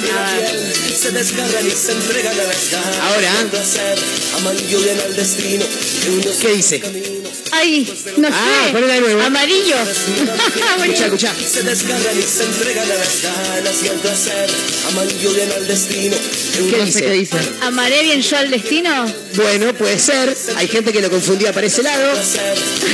Se 1.01 1.12
desgarran 1.12 1.65
y 1.65 1.71
se 1.71 1.91
entregan 1.93 2.34
a 2.38 2.43
las 2.43 2.71
ganas 2.71 2.97
Ahora. 2.99 3.39
al 3.39 3.47
placer. 3.47 3.97
Amarillo 4.38 4.79
destino. 5.15 5.65
¿Qué 6.41 6.49
dice? 6.49 7.18
Ay, 7.51 7.91
no 8.17 8.27
Ah, 8.31 8.63
sé. 8.67 8.71
ponela 8.73 8.93
de 8.93 8.99
nuevo. 9.01 9.21
Amarillo. 9.21 9.75
Escuchá, 10.79 11.05
escuchá. 11.05 11.33
Se 11.35 11.63
desgarran 11.63 12.17
y 12.17 12.21
se 12.21 12.43
entregan 12.43 12.89
a 12.91 12.95
las 12.95 13.21
ganas 13.23 13.83
y 13.83 13.88
al 13.88 13.95
placer. 13.97 14.49
Amarillo 14.89 15.33
viene 15.33 15.53
al 15.53 15.67
destino. 15.67 16.15
de 16.15 16.62
unos 16.63 16.71
¿Qué 16.73 16.77
No 16.77 16.85
sé 16.85 16.85
dice? 16.85 17.01
qué 17.01 17.12
dice. 17.12 17.38
¿Amaré 17.62 18.03
bien 18.03 18.21
yo 18.21 18.38
al 18.38 18.51
destino? 18.51 19.13
Bueno, 19.35 19.73
puede 19.73 19.99
ser. 19.99 20.35
Hay 20.57 20.67
gente 20.67 20.91
que 20.91 21.01
lo 21.01 21.09
confundía 21.09 21.53
para 21.53 21.67
ese 21.67 21.83
lado. 21.83 22.12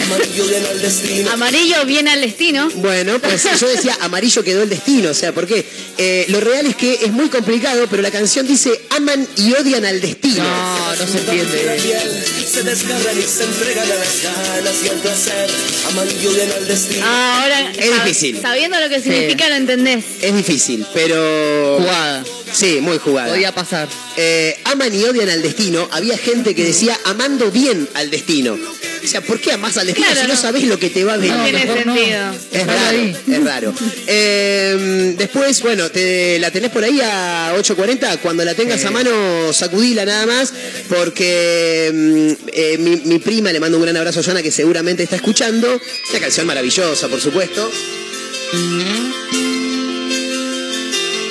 Amarillo 0.08 0.46
viene 0.48 0.68
al 0.68 0.82
destino. 0.82 1.32
Amarillo 1.32 1.86
bien 1.86 2.08
al 2.08 2.22
destino. 2.22 2.70
Bueno, 2.76 3.20
pues 3.20 3.44
yo 3.60 3.68
decía 3.68 3.98
amarillo 4.02 4.44
quedó 4.44 4.64
el 4.64 4.70
destino, 4.70 5.10
o 5.10 5.14
sea, 5.14 5.34
porque 5.34 5.66
eh, 5.98 6.26
lo 6.30 6.40
real 6.42 6.66
es 6.66 6.76
que 6.76 6.94
es 7.06 7.12
muy 7.12 7.30
complicado, 7.30 7.88
pero 7.90 8.02
la 8.02 8.12
canción 8.12 8.48
dice 8.48 8.80
aman 8.92 9.28
y 9.38 9.54
odian 9.54 9.86
al 9.86 10.02
destino. 10.02 10.44
No, 10.44 10.96
no 10.96 11.08
se 11.08 11.18
entiende. 11.20 12.45
Piel 12.56 12.78
se 12.78 12.86
desgarran 12.86 13.18
y 13.18 13.22
se 13.22 13.44
entregan 13.44 13.92
a 13.92 13.96
las 13.96 14.24
ganas 14.24 14.84
y 14.84 14.90
al 14.90 14.98
placer. 14.98 15.50
Amarillo 15.90 16.32
viene 16.32 16.54
al 16.54 16.68
destino. 16.68 17.04
Ah, 17.06 17.42
ahora. 17.42 17.72
Es 17.72 18.04
difícil. 18.04 18.42
Sabiendo 18.42 18.80
lo 18.80 18.90
que 18.90 19.02
significa, 19.02 19.50
lo 19.50 19.56
entendés. 19.56 20.06
Es 20.22 20.36
difícil, 20.36 20.86
pero... 20.94 21.78
Jugada. 21.80 22.24
Sí, 22.52 22.80
muy 22.82 22.98
jugada. 22.98 23.30
Podía 23.30 23.54
pasar. 23.54 23.88
Eh, 24.16 24.58
aman 24.64 24.94
y 24.94 25.04
odian 25.04 25.30
al 25.30 25.42
destino. 25.42 25.90
Había 25.92 26.18
gente 26.18 26.56
que 26.56 26.64
decía 26.64 26.98
amando 27.06 27.52
bien 27.52 27.90
al 27.94 28.10
destino. 28.10 28.58
O 29.06 29.08
sea, 29.08 29.22
¿por 29.22 29.40
qué 29.40 29.52
amas 29.54 29.78
al 29.78 29.86
destino 29.86 30.08
Claro, 30.08 30.22
si 30.22 30.28
no, 30.28 30.34
no. 30.34 30.42
sabés 30.42 30.64
lo 30.64 30.80
que 30.80 30.90
te 30.90 31.04
va 31.04 31.14
a 31.14 31.18
venir? 31.18 31.36
No 31.36 31.44
tiene 31.44 31.62
sentido. 31.62 32.34
Es 32.52 32.68
raro, 32.68 32.98
es 32.98 33.44
raro. 33.44 33.74
Eh, 34.08 35.16
después, 35.18 35.62
bueno, 35.62 35.90
te, 35.92 36.40
la 36.40 36.52
tenés 36.52 36.72
por 36.72 36.84
ahí 36.84 37.00
a 37.02 37.54
8.40. 37.56 38.20
Cuando 38.20 38.44
la 38.44 38.56
tengas 38.56 38.84
a 38.84 38.92
mano, 38.92 39.54
sacudila 39.54 40.06
nada 40.06 40.26
más. 40.26 40.54
Porque 40.90 41.92
mm, 41.94 42.48
eh, 42.54 42.78
mi, 42.80 42.98
mi 43.06 43.20
prima, 43.20 43.52
le 43.52 43.60
mando 43.60 43.78
un 43.78 43.84
gran 43.84 43.96
abrazo 43.96 44.22
a 44.22 44.24
Joana, 44.24 44.42
que 44.42 44.52
seguramente 44.52 45.04
está 45.04 45.16
escuchando. 45.16 45.80
Una 46.10 46.20
canción 46.20 46.48
maravillosa, 46.48 47.08
por 47.08 47.22
supuesto. 47.22 47.72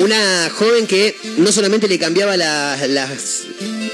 Una 0.01 0.51
joven 0.51 0.87
que 0.87 1.17
no 1.39 1.51
solamente 1.53 1.89
le 1.89 1.99
cambiaba 1.99 2.37
la- 2.37 2.77
las, 2.89 3.43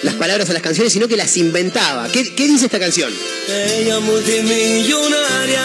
las 0.02 0.14
palabras 0.14 0.48
a 0.50 0.52
las 0.52 0.62
canciones, 0.62 0.92
sino 0.92 1.06
que 1.08 1.16
las 1.16 1.36
inventaba. 1.36 2.10
¿Qué, 2.10 2.34
qué 2.34 2.48
dice 2.48 2.64
esta 2.66 2.78
canción? 2.78 3.12
Ella 3.48 4.00
multimillonaria 4.00 5.62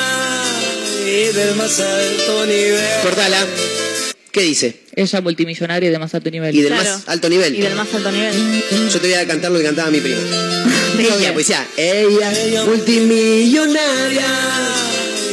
y 1.05 1.33
del 1.33 1.55
más 1.55 1.79
alto 1.79 2.45
nivel. 2.45 2.83
Cortala. 3.03 3.45
¿Qué 4.31 4.41
dice? 4.41 4.81
Ella 4.95 5.21
multimillonaria 5.21 5.87
y 5.89 5.91
de 5.93 5.99
más 5.99 6.13
alto 6.13 6.29
nivel. 6.29 6.53
Y 6.53 6.61
del 6.61 6.73
Claro. 6.73 6.89
más 6.97 7.03
alto 7.07 7.29
nivel. 7.29 7.55
Y 7.55 7.61
del 7.61 7.75
más 7.75 7.87
alto 7.93 8.11
nivel. 8.11 8.33
Yo 8.91 8.99
te 8.99 9.07
voy 9.07 9.13
a 9.13 9.25
cantar 9.25 9.51
lo 9.51 9.57
que 9.59 9.63
cantaba 9.65 9.89
mi 9.89 10.01
prima. 10.01 10.19
Ella. 10.99 11.15
Ella, 11.17 11.33
pues 11.33 11.47
ya, 11.47 11.65
ella, 11.77 12.63
multimillonaria 12.65 14.25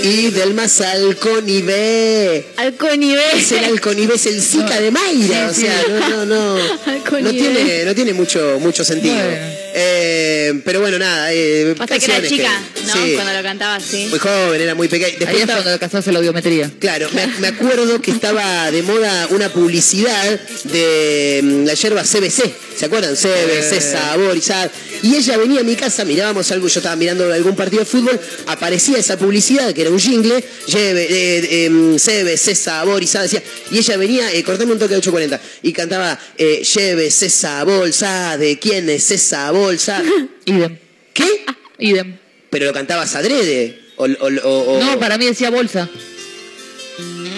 y 0.03 0.31
del 0.31 0.55
más 0.55 0.81
alconivé. 0.81 2.47
Alconivé. 2.57 3.23
Es 3.37 3.53
el 3.53 3.65
alconivé, 3.65 4.15
es 4.15 4.27
el 4.27 4.41
Zika 4.43 4.81
de 4.81 4.91
Mayra. 4.91 5.53
Sí, 5.53 5.63
o 5.63 5.67
sea, 5.67 5.83
sí. 5.83 5.91
no, 5.91 6.25
no, 6.27 6.57
no. 6.57 6.63
Alconivé. 6.87 7.23
No 7.23 7.31
tiene, 7.31 7.85
no 7.85 7.95
tiene 7.95 8.13
mucho, 8.13 8.59
mucho 8.61 8.85
sentido. 8.85 9.15
Bueno. 9.15 9.63
Eh, 9.75 10.61
pero 10.65 10.81
bueno, 10.81 10.99
nada. 10.99 11.33
Eh, 11.33 11.75
Pasa 11.79 11.99
que 11.99 12.05
era 12.05 12.29
chica, 12.29 12.61
¿no? 12.87 12.93
sí, 12.93 13.13
Cuando 13.15 13.33
lo 13.33 13.43
cantaba 13.43 13.77
así. 13.77 14.07
muy 14.11 14.19
joven, 14.19 14.61
era 14.61 14.75
muy 14.75 14.89
pequeña. 14.89 15.09
Ahí 15.13 15.17
Después 15.19 15.37
es 15.37 15.41
estaba- 15.43 15.63
cuando 15.63 15.81
casarse 15.81 16.13
la 16.13 16.21
biometría. 16.21 16.71
Claro, 16.79 17.09
me, 17.13 17.27
me 17.41 17.49
acuerdo 17.49 18.01
que 18.03 18.11
estaba 18.11 18.71
de 18.71 18.83
moda 18.83 19.29
una 19.31 19.49
publicidad 19.51 20.41
de 20.65 21.41
mm, 21.43 21.65
la 21.65 21.75
yerba 21.75 22.03
CBC. 22.03 22.53
¿Se 22.77 22.87
acuerdan? 22.87 23.15
CBC, 23.15 23.81
saborizada. 23.81 24.71
Y 25.03 25.17
ella 25.17 25.37
venía 25.37 25.61
a 25.61 25.65
mi 25.65 25.75
casa, 25.75 26.05
mirábamos 26.05 26.51
algo, 26.53 26.69
yo 26.69 26.79
estaba 26.79 26.95
mirando 26.95 27.33
algún 27.33 27.57
partido 27.57 27.81
de 27.81 27.87
fútbol, 27.87 28.19
aparecía 28.47 28.99
esa 28.99 29.19
publicidad 29.19 29.73
que 29.75 29.81
era 29.83 29.91
un 29.91 29.99
jingle, 29.99 30.43
lleve, 30.67 31.07
eh, 31.11 31.65
em, 31.67 31.97
CBC, 31.99 32.55
saborizada, 32.55 33.25
decía. 33.25 33.43
Y 33.73 33.79
ella 33.79 33.97
venía, 33.97 34.33
eh, 34.33 34.45
cortame 34.45 34.73
un 34.73 34.79
toque 34.79 34.95
de 34.95 34.99
840, 34.99 35.41
y 35.63 35.73
cantaba, 35.73 36.19
eh, 36.39 36.63
llévese 36.63 37.27
esa 37.27 37.65
bolsa, 37.65 38.39
¿de 38.39 38.59
quién 38.61 38.89
es 38.91 39.11
esa 39.11 39.51
bolsa? 39.51 40.03
Idem. 40.45 40.79
¿Qué? 41.13 41.45
Idem. 41.79 42.19
Pero 42.51 42.67
lo 42.67 42.73
cantabas 42.73 43.15
adrede. 43.17 43.81
O, 43.97 44.05
o- 44.05 44.09
o- 44.09 44.75
o- 44.79 44.85
No, 44.85 44.99
para 45.01 45.19
mí 45.19 45.27
decía 45.27 45.51
bolsa. 45.51 45.89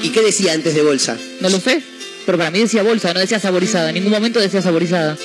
¿Y 0.02 0.10
qué 0.10 0.20
decía 0.20 0.52
antes 0.52 0.74
de 0.74 0.82
bolsa? 0.82 1.16
No 1.40 1.48
lo 1.48 1.58
sé. 1.60 1.82
Pero 2.26 2.36
para 2.38 2.50
mí 2.50 2.58
decía 2.60 2.82
bolsa, 2.82 3.12
no 3.14 3.20
decía 3.20 3.40
saborizada. 3.40 3.88
En 3.88 3.94
ningún 3.94 4.12
momento 4.12 4.38
decía 4.40 4.60
saborizada. 4.60 5.16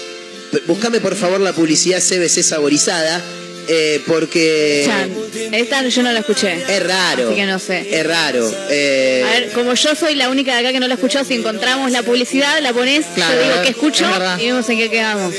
Buscame 0.68 1.00
por 1.00 1.16
favor 1.16 1.40
la 1.40 1.54
publicidad 1.54 2.00
CBC 2.02 2.44
saborizada 2.44 3.22
eh, 3.68 4.02
porque 4.08 4.84
Chan. 4.86 5.12
Esta 5.54 5.88
yo 5.88 6.02
no 6.02 6.12
la 6.12 6.20
escuché. 6.22 6.54
es 6.68 6.84
raro. 6.84 7.28
Así 7.28 7.36
que 7.36 7.46
no 7.46 7.60
sé. 7.60 7.88
Es 8.00 8.06
raro. 8.06 8.52
eh, 8.70 9.24
A 9.28 9.32
ver, 9.40 9.52
como 9.52 9.76
yo 9.76 9.94
soy 9.96 10.16
la 10.16 10.30
única 10.30 10.54
de 10.54 10.60
acá 10.62 10.72
que 10.72 10.80
no 10.80 10.88
la 10.88 10.96
escuchó, 10.96 11.24
si 11.24 11.36
encontramos 11.36 11.92
la 11.92 12.02
publicidad, 12.02 12.60
la 12.62 12.74
pones, 12.74 13.06
Claro, 13.14 13.40
yo 13.40 13.48
digo 13.48 13.62
que 13.62 13.70
escucho 13.70 14.06
es 14.06 14.42
y 14.42 14.48
vemos 14.48 14.68
en 14.70 14.78
qué 14.80 14.90
quedamos. 14.90 15.34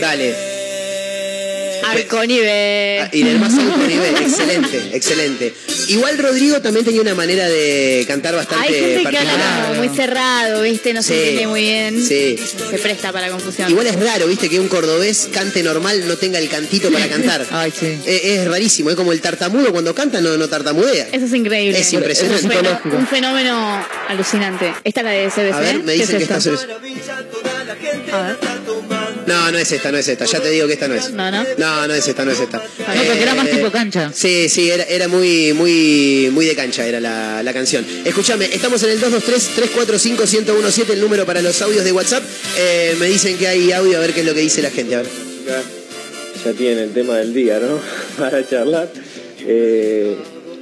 dale. 0.00 0.63
Arconive. 1.90 3.00
Ah, 3.02 3.08
Y 3.12 3.22
del 3.22 3.38
más 3.38 3.52
alto 3.54 3.76
nivel, 3.78 4.16
excelente, 4.16 4.90
excelente. 4.92 5.54
Igual 5.88 6.18
Rodrigo 6.18 6.60
también 6.60 6.84
tenía 6.84 7.00
una 7.02 7.14
manera 7.14 7.48
de 7.48 8.04
cantar 8.08 8.34
bastante 8.34 8.66
Hay 8.68 8.74
gente 8.74 9.10
que 9.10 9.18
habla 9.18 9.32
particular. 9.32 9.66
como 9.68 9.74
muy 9.84 9.96
cerrado, 9.96 10.62
¿viste? 10.62 10.92
No 10.94 11.02
se 11.02 11.16
entiende 11.16 11.46
muy 11.46 11.60
bien. 11.62 12.02
Sí. 12.06 12.36
Se 12.70 12.78
presta 12.78 13.12
para 13.12 13.28
confusión. 13.30 13.70
Igual 13.70 13.86
es 13.86 14.00
raro, 14.00 14.26
viste, 14.26 14.48
que 14.48 14.58
un 14.60 14.68
cordobés 14.68 15.28
cante 15.32 15.62
normal 15.62 16.06
no 16.06 16.16
tenga 16.16 16.38
el 16.38 16.48
cantito 16.48 16.90
para 16.90 17.06
cantar. 17.08 17.46
Ay, 17.50 17.72
sí. 17.78 17.98
Es 18.06 18.46
rarísimo, 18.46 18.90
es 18.90 18.96
como 18.96 19.12
el 19.12 19.20
tartamudo 19.20 19.72
cuando 19.72 19.94
canta 19.94 20.20
no, 20.20 20.36
no 20.36 20.48
tartamudea. 20.48 21.08
Eso 21.12 21.26
es 21.26 21.32
increíble. 21.34 21.78
Es 21.78 21.92
impresionante. 21.92 22.46
un, 22.46 22.52
fenó- 22.52 22.80
un 22.98 23.06
fenómeno 23.06 23.86
alucinante. 24.08 24.72
Esta 24.84 25.00
es 25.00 25.04
la 25.04 25.10
de 25.12 25.28
CBC. 25.28 25.52
A 25.54 25.60
ver, 25.60 25.82
me 25.82 25.92
¿Qué 25.94 25.98
dicen 26.00 26.16
es 26.22 26.28
que 26.28 26.34
esta 26.34 26.36
esto? 26.38 26.54
es... 26.54 28.12
A 28.12 28.22
ver. 28.22 28.36
No, 29.26 29.50
no 29.50 29.58
es 29.58 29.72
esta, 29.72 29.90
no 29.90 29.98
es 29.98 30.08
esta. 30.08 30.24
Ya 30.24 30.40
te 30.40 30.50
digo 30.50 30.66
que 30.66 30.74
esta 30.74 30.88
no 30.88 30.94
es. 30.94 31.10
No, 31.10 31.30
no. 31.30 31.44
No, 31.58 31.86
no 31.86 31.94
es 31.94 32.06
esta, 32.06 32.24
no 32.24 32.30
es 32.32 32.40
esta. 32.40 32.58
No, 32.58 32.64
porque 32.86 33.22
era 33.22 33.34
más 33.34 33.50
tipo 33.50 33.70
cancha. 33.70 34.10
Sí, 34.14 34.48
sí, 34.48 34.70
era, 34.70 34.84
era 34.84 35.08
muy, 35.08 35.52
muy, 35.52 36.30
muy 36.32 36.46
de 36.46 36.54
cancha 36.54 36.86
era 36.86 37.00
la, 37.00 37.42
la 37.42 37.52
canción. 37.52 37.84
Escúchame, 38.04 38.46
estamos 38.46 38.82
en 38.82 38.90
el 38.90 39.00
223-345-1017, 39.00 40.90
el 40.90 41.00
número 41.00 41.24
para 41.26 41.42
los 41.42 41.60
audios 41.62 41.84
de 41.84 41.92
WhatsApp. 41.92 42.22
Eh, 42.56 42.96
me 42.98 43.06
dicen 43.06 43.36
que 43.36 43.48
hay 43.48 43.72
audio, 43.72 43.96
a 43.96 44.00
ver 44.00 44.12
qué 44.12 44.20
es 44.20 44.26
lo 44.26 44.34
que 44.34 44.40
dice 44.40 44.62
la 44.62 44.70
gente. 44.70 44.94
A 44.94 44.98
ver. 44.98 45.08
Ya, 45.46 45.62
ya 46.44 46.52
tienen 46.56 46.78
el 46.78 46.92
tema 46.92 47.16
del 47.18 47.32
día, 47.34 47.58
¿no? 47.58 47.80
Para 48.18 48.46
charlar. 48.48 48.88
Eh, 49.46 50.16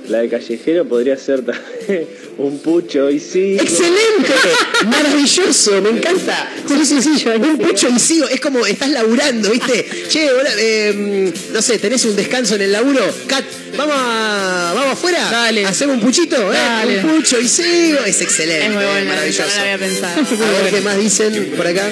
la 0.09 0.18
de 0.18 0.29
callejero 0.29 0.85
podría 0.87 1.16
ser 1.16 1.44
también 1.44 1.62
un 2.38 2.59
pucho 2.59 3.11
y 3.11 3.21
sí. 3.21 3.57
¡Excelente! 3.61 4.33
¡Maravilloso! 4.87 5.81
Me 5.83 5.90
encanta. 5.90 6.53
Sí, 6.66 6.85
sí, 6.85 7.03
sí. 7.03 7.29
Un 7.29 7.59
pucho 7.59 7.88
y 7.88 7.99
sigo. 7.99 8.29
Es 8.29 8.40
como 8.40 8.66
estás 8.66 8.90
laburando, 8.90 9.51
¿viste? 9.51 9.87
Che, 10.09 10.31
hola, 10.31 10.51
eh, 10.59 11.33
no 11.53 11.62
sé, 11.62 11.79
¿tenés 11.79 12.05
un 12.05 12.16
descanso 12.16 12.55
en 12.57 12.62
el 12.62 12.73
laburo? 12.73 13.01
Kat, 13.27 13.45
¿vamos, 13.77 13.95
a, 13.99 14.73
vamos 14.75 14.92
afuera? 14.92 15.29
Dale. 15.31 15.64
¿Hacemos 15.66 15.97
un 15.97 16.03
puchito? 16.03 16.37
¿eh? 16.53 16.57
Dale. 16.57 17.05
Un 17.05 17.16
pucho 17.16 17.40
y 17.40 17.49
sigo. 17.49 17.99
Es 18.07 18.21
excelente. 18.21 18.66
Es 18.66 18.73
muy 18.73 18.85
bueno. 18.85 19.09
Maravilloso. 19.09 19.51
No 19.57 19.62
había 19.62 19.79
pensado. 19.79 20.21
A 20.23 20.62
ver 20.62 20.75
qué 20.75 20.81
más 20.81 20.99
dicen 20.99 21.55
por 21.57 21.66
acá. 21.66 21.88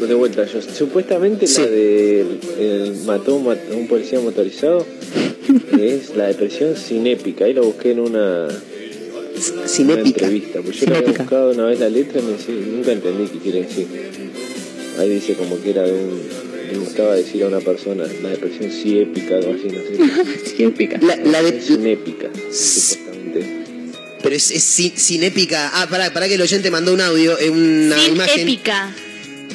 De 0.00 0.14
vuelta, 0.14 0.46
yo, 0.46 0.60
supuestamente 0.62 1.46
Sí. 1.46 1.60
la 1.60 1.66
de 1.68 2.20
el 2.58 2.94
mató 3.04 3.34
un 3.34 3.46
un 3.46 3.86
policía 3.86 4.18
motorizado 4.18 4.86
es 5.78 6.16
la 6.16 6.26
depresión 6.26 6.74
cinépica. 6.76 7.44
Ahí 7.44 7.52
lo 7.52 7.64
busqué 7.64 7.92
en 7.92 8.00
una, 8.00 8.48
una 9.48 9.66
Cinépica. 9.68 10.08
entrevista. 10.26 10.60
Pues 10.62 10.80
yo 10.80 10.86
la 10.86 10.98
había 10.98 11.12
buscado 11.12 11.50
una 11.52 11.64
vez 11.66 11.80
la 11.80 11.88
letra 11.88 12.20
y 12.20 12.24
me 12.24 12.32
decía- 12.32 12.54
nunca 12.54 12.92
entendí 12.92 13.28
qué 13.30 13.38
quiere 13.38 13.62
decir. 13.62 13.86
Ahí 14.98 15.08
dice 15.08 15.34
como 15.34 15.60
que 15.62 15.70
era 15.70 15.82
de 15.82 15.92
un. 15.92 16.20
Le 16.70 16.78
gustaba 16.78 17.14
decir 17.16 17.42
a 17.42 17.48
una 17.48 17.58
persona 17.60 18.04
la 18.22 18.28
depresión 18.28 18.70
ciépica, 18.70 19.36
algo 19.36 19.54
así, 19.54 19.66
no 19.66 19.80
sé. 19.80 20.54
Sí, 20.56 20.66
pica. 20.68 20.98
La, 21.02 21.16
la 21.16 21.42
de, 21.42 21.60
Cinépica, 21.60 22.28
supuestamente. 22.52 23.44
pero 24.22 24.36
es, 24.36 24.50
es 24.52 24.78
ci- 24.78 24.92
cinépica. 24.96 25.70
Ah, 25.74 25.88
pará, 25.90 26.12
pará 26.12 26.28
que 26.28 26.34
el 26.34 26.42
oyente 26.42 26.70
mandó 26.70 26.92
un 26.94 27.00
audio, 27.00 27.36
eh, 27.38 27.50
una 27.50 27.98
Sin 27.98 28.14
imagen. 28.14 28.40
épica. 28.40 28.94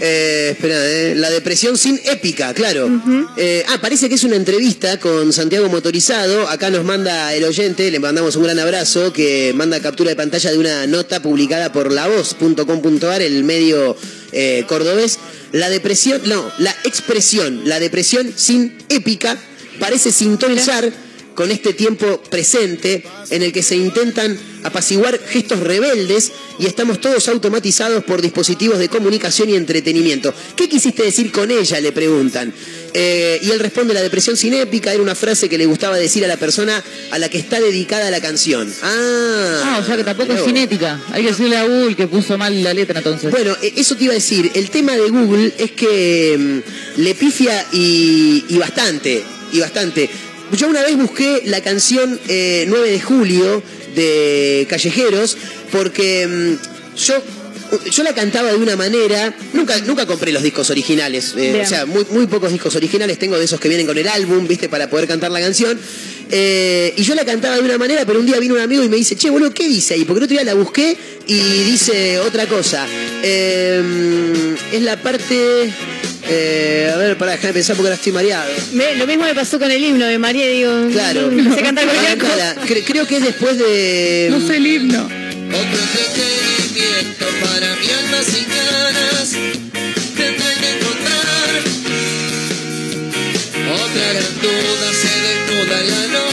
Eh, 0.01 0.49
espera, 0.51 0.75
eh, 0.75 1.15
la 1.15 1.29
depresión 1.29 1.77
sin 1.77 1.99
épica, 2.05 2.53
claro. 2.53 2.89
Eh, 3.37 3.63
ah, 3.69 3.79
parece 3.81 4.09
que 4.09 4.15
es 4.15 4.23
una 4.23 4.35
entrevista 4.35 4.99
con 4.99 5.31
Santiago 5.31 5.69
Motorizado. 5.69 6.47
Acá 6.49 6.69
nos 6.69 6.83
manda 6.83 7.33
el 7.33 7.43
oyente, 7.43 7.89
le 7.91 7.99
mandamos 7.99 8.35
un 8.35 8.43
gran 8.43 8.59
abrazo, 8.59 9.13
que 9.13 9.53
manda 9.55 9.79
captura 9.79 10.09
de 10.09 10.15
pantalla 10.15 10.51
de 10.51 10.57
una 10.57 10.87
nota 10.87 11.21
publicada 11.21 11.71
por 11.71 11.91
lavoz.com.ar, 11.91 13.21
el 13.21 13.43
medio 13.43 13.95
eh, 14.31 14.65
cordobés. 14.67 15.19
La 15.51 15.69
depresión, 15.69 16.21
no, 16.25 16.51
la 16.57 16.75
expresión, 16.83 17.61
la 17.65 17.79
depresión 17.79 18.33
sin 18.35 18.77
épica, 18.89 19.37
parece 19.79 20.11
sintonizar 20.11 20.91
con 21.35 21.51
este 21.51 21.73
tiempo 21.73 22.21
presente 22.29 23.03
en 23.29 23.43
el 23.43 23.51
que 23.51 23.61
se 23.61 23.75
intentan 23.75 24.37
apaciguar 24.63 25.19
gestos 25.19 25.59
rebeldes 25.59 26.31
y 26.57 26.65
estamos 26.65 26.99
todos 26.99 27.27
automatizados 27.27 28.03
por 28.03 28.21
dispositivos 28.21 28.79
de 28.79 28.89
comunicación 28.89 29.49
y 29.49 29.55
entretenimiento. 29.55 30.33
¿Qué 30.55 30.67
quisiste 30.67 31.03
decir 31.03 31.31
con 31.31 31.51
ella? 31.51 31.79
Le 31.79 31.91
preguntan. 31.91 32.51
Eh, 32.93 33.39
y 33.43 33.51
él 33.51 33.59
responde, 33.59 33.93
la 33.93 34.01
depresión 34.01 34.37
cinépica 34.37 34.93
era 34.93 35.03
una 35.03 35.15
frase 35.15 35.49
que 35.49 35.57
le 35.57 35.65
gustaba 35.65 35.97
decir 35.97 36.23
a 36.23 36.27
la 36.27 36.37
persona 36.37 36.81
a 37.11 37.19
la 37.19 37.27
que 37.29 37.37
está 37.37 37.59
dedicada 37.59 38.09
la 38.09 38.21
canción. 38.21 38.73
Ah, 38.81 39.61
Ah, 39.63 39.79
o 39.81 39.85
sea 39.85 39.97
que 39.97 40.03
tampoco 40.03 40.33
es 40.33 40.43
cinética. 40.43 40.99
Hay 41.11 41.23
que 41.23 41.29
decirle 41.29 41.57
a 41.57 41.65
Google 41.65 41.95
que 41.95 42.07
puso 42.07 42.37
mal 42.37 42.63
la 42.63 42.73
letra 42.73 42.99
entonces. 42.99 43.29
Bueno, 43.31 43.55
eh, 43.61 43.73
eso 43.75 43.95
te 43.95 44.05
iba 44.05 44.13
a 44.13 44.15
decir. 44.15 44.49
El 44.53 44.69
tema 44.69 44.93
de 44.93 45.09
Google 45.09 45.53
es 45.57 45.71
que 45.71 46.35
mm, 46.97 47.01
le 47.01 47.15
pifia 47.15 47.65
y, 47.73 48.45
y 48.47 48.57
bastante, 48.57 49.23
y 49.51 49.59
bastante. 49.59 50.09
Yo 50.51 50.67
una 50.67 50.83
vez 50.83 50.95
busqué 50.95 51.41
la 51.45 51.61
canción 51.61 52.19
eh, 52.27 52.65
9 52.67 52.91
de 52.91 53.01
julio 53.01 53.63
de 53.95 54.67
Callejeros 54.69 55.37
porque 55.71 56.27
mm, 56.27 56.97
yo 56.97 57.21
yo 57.91 58.03
la 58.03 58.13
cantaba 58.13 58.51
de 58.51 58.57
una 58.57 58.75
manera, 58.75 59.35
nunca 59.53 59.77
nunca 59.81 60.05
compré 60.05 60.31
los 60.31 60.43
discos 60.43 60.69
originales, 60.69 61.33
eh, 61.35 61.61
o 61.63 61.67
sea, 61.67 61.85
muy, 61.85 62.05
muy 62.11 62.27
pocos 62.27 62.51
discos 62.51 62.75
originales 62.75 63.17
tengo 63.17 63.37
de 63.37 63.45
esos 63.45 63.59
que 63.59 63.67
vienen 63.67 63.87
con 63.87 63.97
el 63.97 64.07
álbum, 64.07 64.47
viste, 64.47 64.69
para 64.69 64.89
poder 64.89 65.07
cantar 65.07 65.31
la 65.31 65.39
canción. 65.39 65.77
Eh, 66.31 66.93
y 66.97 67.03
yo 67.03 67.13
la 67.13 67.25
cantaba 67.25 67.55
de 67.55 67.61
una 67.61 67.77
manera, 67.77 68.05
pero 68.05 68.19
un 68.19 68.25
día 68.25 68.39
vino 68.39 68.55
un 68.55 68.59
amigo 68.59 68.83
y 68.83 68.89
me 68.89 68.97
dice, 68.97 69.15
che, 69.15 69.29
boludo, 69.29 69.51
¿qué 69.51 69.67
dice 69.67 69.93
ahí? 69.93 70.05
Porque 70.05 70.19
el 70.19 70.23
otro 70.23 70.35
día 70.35 70.43
la 70.43 70.53
busqué 70.53 70.97
y 71.27 71.39
dice 71.63 72.19
otra 72.19 72.47
cosa. 72.47 72.87
Eh, 73.23 74.55
es 74.71 74.81
la 74.81 75.01
parte... 75.01 75.71
eh, 76.27 76.91
a 76.93 76.97
ver, 76.97 77.17
para 77.17 77.31
dejar 77.33 77.47
de 77.47 77.53
pensar 77.53 77.75
porque 77.75 77.87
ahora 77.87 77.95
estoy 77.95 78.11
mareado. 78.11 78.49
Me- 78.73 78.95
lo 78.95 79.05
mismo 79.07 79.23
me 79.25 79.35
pasó 79.35 79.59
con 79.59 79.69
el 79.71 79.83
himno 79.83 80.05
de 80.05 80.17
María, 80.17 80.47
digo. 80.47 80.87
Claro. 80.91 81.29
No 81.31 81.53
sé 81.55 81.61
cantar 81.61 81.85
cualquier 81.85 82.17
cosa. 82.17 82.37
Cantala. 82.37 82.67
Cre- 82.67 82.83
creo 82.85 83.07
que 83.07 83.17
es 83.17 83.23
después 83.23 83.57
de... 83.57 84.27
no 84.31 84.39
sé 84.45 84.57
el 84.57 84.67
himno. 84.67 85.03
Otro 85.05 85.79
entretenimiento 85.79 87.25
para 87.41 87.75
mi 87.75 87.89
alma 87.91 88.23
sin 88.23 88.45
ganas 88.49 89.29
tendré 90.15 90.55
que 90.61 90.69
encontrar. 90.77 91.61
Otra 93.73 94.13
gran 94.13 94.41
duda 94.41 94.87
se 95.01 95.13
desnuda 95.21 95.81
en 95.81 95.91
la 95.91 96.07
noche 96.07 96.24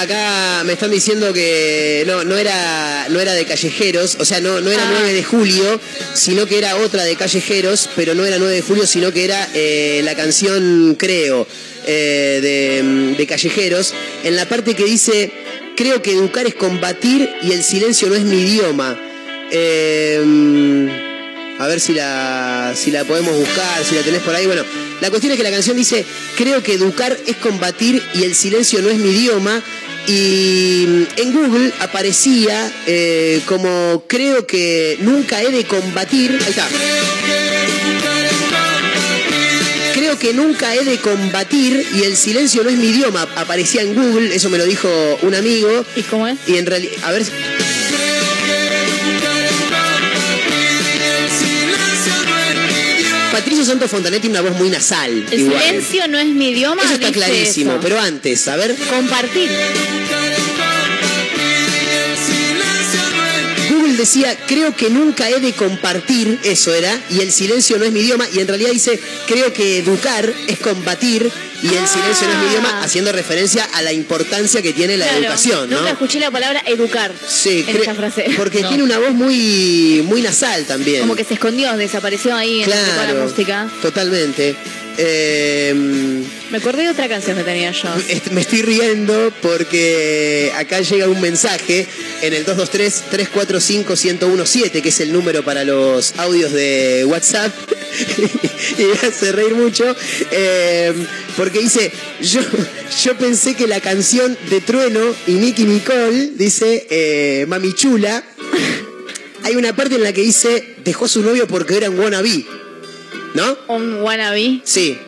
acá, 0.00 0.62
me 0.64 0.72
están 0.74 0.90
diciendo 0.90 1.32
que 1.32 2.04
no, 2.06 2.24
no 2.24 2.36
era, 2.36 3.06
no 3.08 3.20
era 3.20 3.32
de 3.34 3.44
callejeros, 3.44 4.16
o 4.18 4.24
sea, 4.24 4.40
no, 4.40 4.60
no 4.60 4.70
era 4.70 4.82
Ah. 4.82 4.90
9 4.92 5.12
de 5.12 5.24
julio, 5.24 5.80
sino 6.14 6.46
que 6.46 6.58
era 6.58 6.76
otra 6.76 7.04
de 7.04 7.16
callejeros, 7.16 7.88
pero 7.96 8.14
no 8.14 8.24
era 8.24 8.38
9 8.38 8.54
de 8.54 8.62
julio, 8.62 8.86
sino 8.86 9.12
que 9.12 9.24
era 9.24 9.48
eh, 9.54 10.00
la 10.04 10.14
canción 10.14 10.96
Creo 10.98 11.46
eh, 11.86 12.40
de, 12.42 13.14
de 13.16 13.26
callejeros, 13.26 13.94
en 14.24 14.36
la 14.36 14.46
parte 14.46 14.74
que 14.74 14.84
dice, 14.84 15.32
creo 15.76 16.02
que 16.02 16.12
educar 16.12 16.46
es 16.46 16.54
combatir 16.54 17.28
y 17.42 17.52
el 17.52 17.62
silencio 17.62 18.08
no 18.08 18.14
es 18.14 18.22
mi 18.22 18.40
idioma. 18.40 18.98
Eh, 19.52 20.88
a 21.60 21.66
ver 21.66 21.78
si 21.78 21.92
la, 21.92 22.72
si 22.74 22.90
la 22.90 23.04
podemos 23.04 23.36
buscar, 23.36 23.84
si 23.84 23.94
la 23.94 24.02
tenés 24.02 24.22
por 24.22 24.34
ahí. 24.34 24.46
Bueno, 24.46 24.62
la 25.02 25.10
cuestión 25.10 25.32
es 25.32 25.36
que 25.36 25.44
la 25.44 25.50
canción 25.50 25.76
dice, 25.76 26.06
creo 26.36 26.62
que 26.62 26.72
educar 26.72 27.14
es 27.26 27.36
combatir 27.36 28.02
y 28.14 28.24
el 28.24 28.34
silencio 28.34 28.80
no 28.80 28.88
es 28.88 28.96
mi 28.96 29.10
idioma. 29.10 29.62
Y 30.06 31.06
en 31.16 31.32
Google 31.32 31.72
aparecía 31.80 32.72
eh, 32.86 33.40
como 33.46 34.04
creo 34.06 34.46
que 34.46 34.98
nunca 35.00 35.42
he 35.42 35.50
de 35.50 35.64
combatir. 35.64 36.38
Ahí 36.42 36.50
está. 36.50 36.66
Creo 39.94 40.18
que 40.18 40.32
nunca 40.32 40.74
he 40.74 40.84
de 40.84 40.98
combatir 40.98 41.86
y 41.94 42.02
el 42.04 42.16
silencio 42.16 42.64
no 42.64 42.70
es 42.70 42.76
mi 42.76 42.86
idioma. 42.86 43.28
Aparecía 43.36 43.82
en 43.82 43.94
Google, 43.94 44.34
eso 44.34 44.50
me 44.50 44.58
lo 44.58 44.64
dijo 44.64 44.88
un 45.22 45.34
amigo. 45.34 45.84
¿Y 45.94 46.02
cómo 46.02 46.26
es? 46.26 46.38
Y 46.46 46.56
en 46.56 46.66
realidad, 46.66 46.92
a 47.02 47.12
ver, 47.12 47.22
Patricio 53.40 53.64
Santos 53.64 53.90
Fontanetti 53.90 54.28
tiene 54.28 54.38
una 54.38 54.50
voz 54.50 54.60
muy 54.60 54.68
nasal. 54.68 55.26
El 55.30 55.40
igual. 55.40 55.62
silencio 55.62 56.06
no 56.08 56.18
es 56.18 56.26
mi 56.26 56.50
idioma. 56.50 56.82
Eso 56.82 56.92
está 56.92 57.10
clarísimo, 57.10 57.72
eso. 57.72 57.80
pero 57.80 57.98
antes, 57.98 58.46
a 58.48 58.56
ver. 58.56 58.76
Compartir. 58.76 59.48
Google 63.70 63.94
decía, 63.96 64.36
creo 64.46 64.76
que 64.76 64.90
nunca 64.90 65.30
he 65.30 65.40
de 65.40 65.54
compartir, 65.54 66.38
eso 66.44 66.74
era, 66.74 67.00
y 67.08 67.20
el 67.20 67.32
silencio 67.32 67.78
no 67.78 67.86
es 67.86 67.92
mi 67.92 68.00
idioma, 68.00 68.26
y 68.30 68.40
en 68.40 68.48
realidad 68.48 68.72
dice, 68.72 69.00
creo 69.26 69.54
que 69.54 69.78
educar 69.78 70.30
es 70.46 70.58
combatir, 70.58 71.32
y 71.62 71.68
el 71.74 71.86
silencio 71.86 72.26
no 72.28 72.32
es 72.34 72.38
mi 72.40 72.46
idioma, 72.50 72.82
haciendo 72.82 73.12
referencia 73.12 73.64
a 73.74 73.82
la 73.82 73.92
importancia 73.92 74.62
que 74.62 74.72
tiene 74.72 74.96
la 74.96 75.06
Claro, 75.06 75.20
educación, 75.20 75.70
¿no? 75.70 75.76
Nunca 75.78 75.90
escuché 75.92 76.20
la 76.20 76.30
palabra 76.30 76.62
educar 76.66 77.12
Sí, 77.26 77.64
en 77.66 77.76
esa 77.76 77.94
frase. 77.94 78.26
porque 78.36 78.60
No. 78.62 78.68
tiene 78.68 78.82
una 78.84 78.98
voz 78.98 79.12
muy, 79.12 80.02
muy 80.06 80.22
nasal 80.22 80.64
también. 80.64 81.00
Como 81.02 81.16
que 81.16 81.24
se 81.24 81.34
escondió, 81.34 81.76
desapareció 81.76 82.34
ahí 82.34 82.62
en 82.62 82.70
toda 82.70 82.82
la 82.82 83.04
claro, 83.12 83.24
música. 83.28 83.68
totalmente. 83.82 84.56
Eh, 84.98 85.72
Me 86.50 86.58
acordé 86.58 86.82
de 86.82 86.90
otra 86.90 87.08
canción 87.08 87.34
que 87.36 87.44
tenía 87.44 87.70
yo. 87.72 87.88
Me 88.32 88.42
estoy 88.42 88.62
riendo 88.62 89.32
porque 89.40 90.52
acá 90.56 90.80
llega 90.80 91.06
un 91.08 91.20
mensaje 91.20 91.86
en 92.22 92.34
el 92.34 92.44
223-345-1017, 92.46 94.82
que 94.82 94.88
es 94.88 95.00
el 95.00 95.12
número 95.12 95.44
para 95.44 95.62
los 95.64 96.14
audios 96.18 96.52
de 96.52 97.04
WhatsApp. 97.06 97.52
y 98.78 98.84
me 98.84 98.92
hace 99.08 99.32
reír 99.32 99.54
mucho 99.54 99.96
eh, 100.30 100.92
porque 101.36 101.58
dice: 101.60 101.90
yo, 102.22 102.40
yo 103.02 103.16
pensé 103.16 103.54
que 103.54 103.66
la 103.66 103.80
canción 103.80 104.38
de 104.48 104.60
Trueno 104.60 105.00
y 105.26 105.32
Nicky 105.32 105.64
Nicole, 105.64 106.30
dice 106.34 106.86
eh, 106.90 107.46
Mami 107.48 107.74
Chula, 107.74 108.22
hay 109.42 109.56
una 109.56 109.74
parte 109.74 109.96
en 109.96 110.04
la 110.04 110.12
que 110.12 110.22
dice: 110.22 110.76
dejó 110.84 111.06
a 111.06 111.08
su 111.08 111.20
novio 111.22 111.48
porque 111.48 111.78
era 111.78 111.90
un 111.90 111.98
wannabe. 111.98 112.44
¿No? 113.34 113.56
Un 113.68 114.02
wannabe. 114.02 114.60
Sí. 114.64 114.98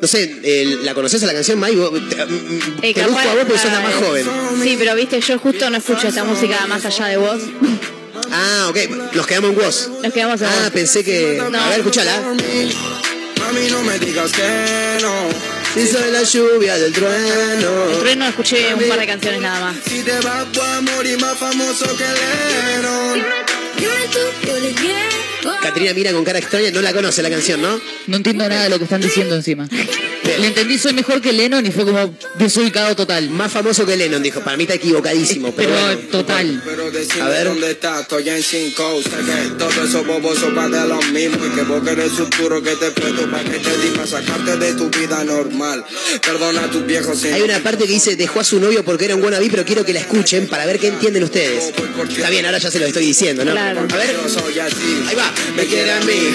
No 0.00 0.06
sé, 0.06 0.64
¿la 0.84 0.94
conoces 0.94 1.20
a 1.24 1.26
la 1.26 1.32
canción, 1.32 1.58
Mai? 1.58 1.74
Vos- 1.74 1.90
Te, 2.08 2.24
mm, 2.24 2.60
Eh, 2.82 2.94
te 2.94 3.02
busco 3.04 3.18
a 3.18 3.34
vos 3.34 3.44
porque 3.46 3.58
sos 3.58 3.72
la 3.72 3.80
más 3.80 3.94
joven. 3.94 4.26
Sí, 4.62 4.76
pero 4.78 4.94
viste, 4.94 5.20
yo 5.20 5.38
justo 5.40 5.68
no 5.70 5.76
escucho 5.78 6.06
esta 6.08 6.22
música 6.24 6.66
más 6.68 6.84
allá 6.84 7.06
de 7.06 7.16
vos. 7.16 7.40
Ah, 8.30 8.66
ok. 8.70 8.76
Nos 9.14 9.26
quedamos 9.26 9.50
en 9.50 9.56
vos. 9.56 9.90
Nos 10.02 10.12
quedamos 10.12 10.40
en 10.40 10.46
Ah, 10.46 10.52
vos. 10.62 10.70
pensé 10.70 11.02
que... 11.02 11.40
No. 11.50 11.58
A 11.58 11.68
ver, 11.70 11.78
escúchala. 11.80 12.20
Mami, 12.20 13.70
no 13.70 13.82
me 13.82 13.98
digas 13.98 14.30
que 14.32 14.98
no. 15.02 15.12
Si 15.74 15.86
soy 15.86 16.10
la 16.12 16.22
lluvia 16.22 16.74
del 16.74 16.84
El 16.86 16.92
trueno. 16.92 17.70
trueno 18.00 18.26
escuché 18.28 18.74
un 18.74 18.88
par 18.88 19.00
de 19.00 19.06
canciones 19.06 19.40
nada 19.40 19.60
más. 19.60 19.76
Si 19.88 20.02
te 20.02 20.12
vas, 20.20 20.46
voy 20.54 20.66
a 20.66 20.80
morir 20.80 21.18
más 21.20 21.36
famoso 21.38 21.86
que 21.96 22.04
Lennon. 22.04 23.24
Catrina 25.62 25.92
mira 25.94 26.12
con 26.12 26.24
cara 26.24 26.38
extraña, 26.38 26.70
no 26.70 26.82
la 26.82 26.92
conoce 26.92 27.22
la 27.22 27.30
canción, 27.30 27.60
¿no? 27.62 27.80
No 28.06 28.16
entiendo 28.16 28.48
nada 28.48 28.64
de 28.64 28.70
lo 28.70 28.78
que 28.78 28.84
están 28.84 29.00
diciendo 29.00 29.34
encima. 29.34 29.68
Le 30.38 30.46
entendí, 30.46 30.78
soy 30.78 30.92
mejor 30.92 31.20
que 31.22 31.32
Lennon 31.32 31.64
y 31.64 31.70
fue 31.70 31.84
como 31.84 32.14
desubicado 32.38 32.94
total. 32.94 33.30
Más 33.30 33.50
famoso 33.50 33.86
que 33.86 33.96
Lennon, 33.96 34.22
dijo. 34.22 34.40
Para 34.40 34.56
mí 34.56 34.64
está 34.64 34.74
equivocadísimo, 34.74 35.52
pero, 35.52 35.70
Pero 35.70 35.84
bueno. 35.86 36.00
total. 36.10 36.62
A 37.22 37.28
ver. 37.28 37.48
dónde 37.48 37.70
estás, 37.70 38.02
estoy 38.02 38.28
en 38.28 38.42
cinco. 38.42 39.00
Sé 39.02 39.10
que 39.10 39.50
todo 39.58 39.84
eso 39.84 40.04
boboso 40.04 40.54
va 40.54 40.68
de 40.68 40.86
lo 40.86 41.00
mismo. 41.02 41.44
Y 41.46 41.50
que 41.50 41.62
vos 41.62 41.82
querés 41.82 42.12
futuro 42.12 42.62
que 42.62 42.76
te 42.76 42.90
presto 42.90 43.30
para 43.30 43.42
que 43.44 43.58
te 43.58 43.78
di 43.78 43.88
para 43.94 44.06
sacarte 44.06 44.56
de 44.58 44.72
tu 44.74 44.90
vida 44.90 45.24
normal. 45.24 45.84
Perdona 46.24 46.64
a 46.64 46.70
tus 46.70 46.84
viejos 46.86 47.24
Hay 47.24 47.42
una 47.42 47.60
parte 47.60 47.86
que 47.86 47.92
dice 47.92 48.14
dejó 48.16 48.40
a 48.40 48.44
su 48.44 48.60
novio 48.60 48.84
porque 48.84 49.06
era 49.06 49.16
un 49.16 49.22
wannabe, 49.22 49.48
pero 49.50 49.64
quiero 49.64 49.84
que 49.84 49.92
la 49.94 50.00
escuchen 50.00 50.46
para 50.46 50.66
ver 50.66 50.78
qué 50.78 50.88
entienden 50.88 51.24
ustedes. 51.24 51.72
Está 52.08 52.28
bien, 52.30 52.44
ahora 52.44 52.58
ya 52.58 52.70
se 52.70 52.78
lo 52.78 52.86
estoy 52.86 53.06
diciendo, 53.06 53.44
¿no? 53.44 53.52
Claro. 53.52 53.86
A 53.90 53.96
ver, 53.96 54.16
Yo 54.22 54.28
soy 54.28 54.58
así. 54.58 55.02
Ahí 55.08 55.16
va. 55.16 55.27
Me 55.56 55.66
quiere 55.66 55.92
a 55.92 56.00
mí. 56.00 56.32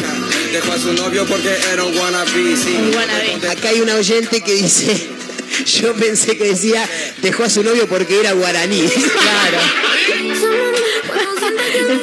Dejó 0.52 0.72
a 0.74 0.80
su 0.80 0.94
novio 0.94 1.26
porque 1.26 1.56
era 1.72 1.84
un 1.84 1.98
wannabe. 1.98 2.56
Sí. 2.56 2.76
Un 2.78 2.96
wannabe. 2.96 3.50
acá 3.50 3.70
hay 3.70 3.82
una 3.82 3.96
oyente 3.96 4.42
que 4.42 4.54
dice, 4.54 5.10
yo 5.82 5.94
pensé 5.96 6.38
que 6.38 6.46
decía 6.46 6.88
dejó 7.22 7.44
a 7.44 7.50
su 7.50 7.64
novio 7.64 7.88
porque 7.88 8.20
era 8.20 8.34
guaraní. 8.34 8.82
Claro. 8.82 9.58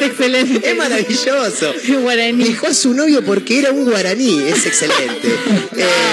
Es 0.00 0.06
excelente. 0.10 0.70
Es 0.70 0.76
maravilloso. 0.76 1.74
Guaraní. 2.02 2.44
Dejó 2.44 2.66
a 2.68 2.74
su 2.74 2.94
novio 2.94 3.22
porque 3.24 3.58
era 3.58 3.70
un 3.72 3.84
guaraní. 3.84 4.42
Es 4.48 4.66
excelente. 4.66 5.28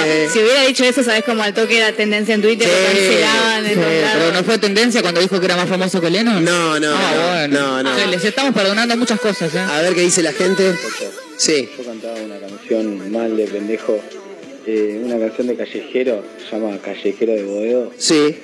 Eh, 0.09 0.27
Si 0.31 0.39
hubiera 0.39 0.61
dicho 0.65 0.83
eso, 0.85 1.03
sabes 1.03 1.23
como 1.25 1.43
al 1.43 1.53
toque 1.53 1.77
era 1.77 1.91
tendencia 1.91 2.33
en 2.35 2.41
Twitter, 2.41 2.67
Sí, 2.67 2.73
lo 2.73 2.87
cancelaban 2.87 3.65
en 3.65 3.69
Sí, 3.73 3.75
todos 3.79 3.91
lados. 4.01 4.11
pero 4.19 4.31
no 4.33 4.43
fue 4.45 4.57
tendencia 4.57 5.01
cuando 5.01 5.19
dijo 5.21 5.39
que 5.39 5.45
era 5.45 5.57
más 5.57 5.67
famoso 5.67 5.99
que 5.99 6.09
Lennon. 6.09 6.43
No, 6.45 6.79
no, 6.79 6.87
Ah, 6.95 7.47
no, 7.49 7.57
bueno. 7.57 7.83
no, 7.83 7.83
no. 7.83 7.99
Sí, 7.99 8.09
Les 8.11 8.23
estamos 8.23 8.53
perdonando 8.53 8.95
muchas 8.95 9.19
cosas, 9.19 9.53
¿eh? 9.53 9.59
a 9.59 9.81
ver 9.81 9.93
qué 9.95 10.01
dice 10.01 10.21
la 10.21 10.31
gente. 10.31 10.75
Sí. 11.37 11.67
Yo 11.77 11.83
cantaba 11.83 12.15
una 12.21 12.37
canción 12.39 13.11
mal 13.11 13.35
de 13.35 13.45
pendejo, 13.45 13.99
eh, 14.65 15.01
una 15.03 15.19
canción 15.19 15.47
de 15.47 15.55
callejero, 15.55 16.23
se 16.49 16.55
llama 16.55 16.77
Callejero 16.77 17.33
de 17.33 17.43
Boedo, 17.43 17.91
Sí. 17.97 18.35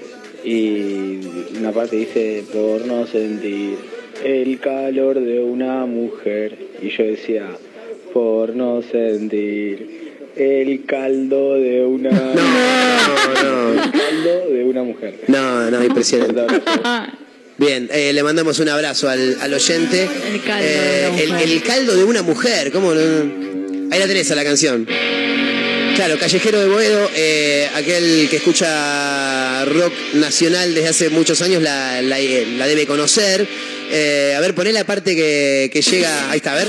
y 0.43 1.19
una 1.57 1.71
parte 1.71 1.95
dice, 1.95 2.43
por 2.51 2.85
no 2.85 3.07
sentir 3.07 3.77
el 4.23 4.59
calor 4.59 5.19
de 5.19 5.39
una 5.39 5.85
mujer, 5.85 6.57
y 6.81 6.89
yo 6.89 7.03
decía, 7.03 7.47
por 8.13 8.55
no 8.55 8.81
sentir 8.81 10.03
el 10.35 10.85
caldo 10.85 11.55
de 11.55 11.83
una... 11.85 12.09
No, 13.43 13.43
no. 13.43 13.83
El 13.83 13.91
caldo 13.91 14.49
de 14.53 14.63
una 14.63 14.83
mujer. 14.83 15.19
No, 15.27 15.69
no, 15.69 15.83
impresionante. 15.83 16.41
Bien, 17.57 17.89
eh, 17.91 18.13
le 18.13 18.23
mandamos 18.23 18.59
un 18.59 18.69
abrazo 18.69 19.09
al, 19.09 19.37
al 19.41 19.53
oyente. 19.53 20.07
El 20.33 20.41
caldo 20.43 20.65
Eh, 20.65 21.03
de 21.03 21.09
una 21.09 21.21
el, 21.21 21.29
mujer. 21.31 21.49
el 21.49 21.63
caldo 21.63 21.95
de 21.97 22.03
una 22.03 22.21
mujer, 22.21 22.71
¿cómo? 22.71 22.93
no? 22.93 23.01
Ahí 23.91 23.99
la 23.99 24.07
tenés 24.07 24.31
a 24.31 24.35
la 24.35 24.43
canción. 24.43 24.87
Claro, 25.95 26.17
Callejero 26.17 26.59
de 26.59 26.67
Boedo, 26.67 27.09
eh, 27.15 27.67
aquel 27.75 28.27
que 28.29 28.37
escucha 28.37 29.63
rock 29.65 29.93
nacional 30.15 30.73
desde 30.73 30.89
hace 30.89 31.09
muchos 31.09 31.41
años 31.41 31.61
la, 31.61 32.01
la- 32.01 32.17
la 32.19 32.67
debe 32.67 32.85
conocer. 32.87 33.45
Eh, 33.91 34.33
a 34.35 34.39
ver, 34.39 34.53
poné 34.55 34.71
la 34.71 34.83
parte 34.83 35.15
que, 35.15 35.69
que 35.71 35.81
llega. 35.81 36.29
Ahí 36.31 36.37
está, 36.37 36.53
a 36.53 36.55
ver. 36.55 36.67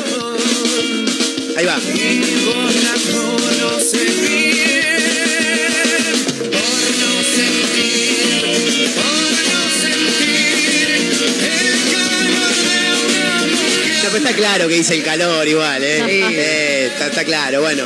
Ahí 1.56 1.66
va. 1.66 1.78
No, 14.02 14.10
pero 14.10 14.16
está 14.16 14.32
claro 14.34 14.68
que 14.68 14.74
dice 14.74 14.94
el 14.94 15.02
calor 15.02 15.46
igual, 15.48 15.82
¿eh? 15.82 16.02
Eh, 16.08 16.73
está, 16.94 17.06
está 17.08 17.24
claro, 17.24 17.60
bueno. 17.60 17.84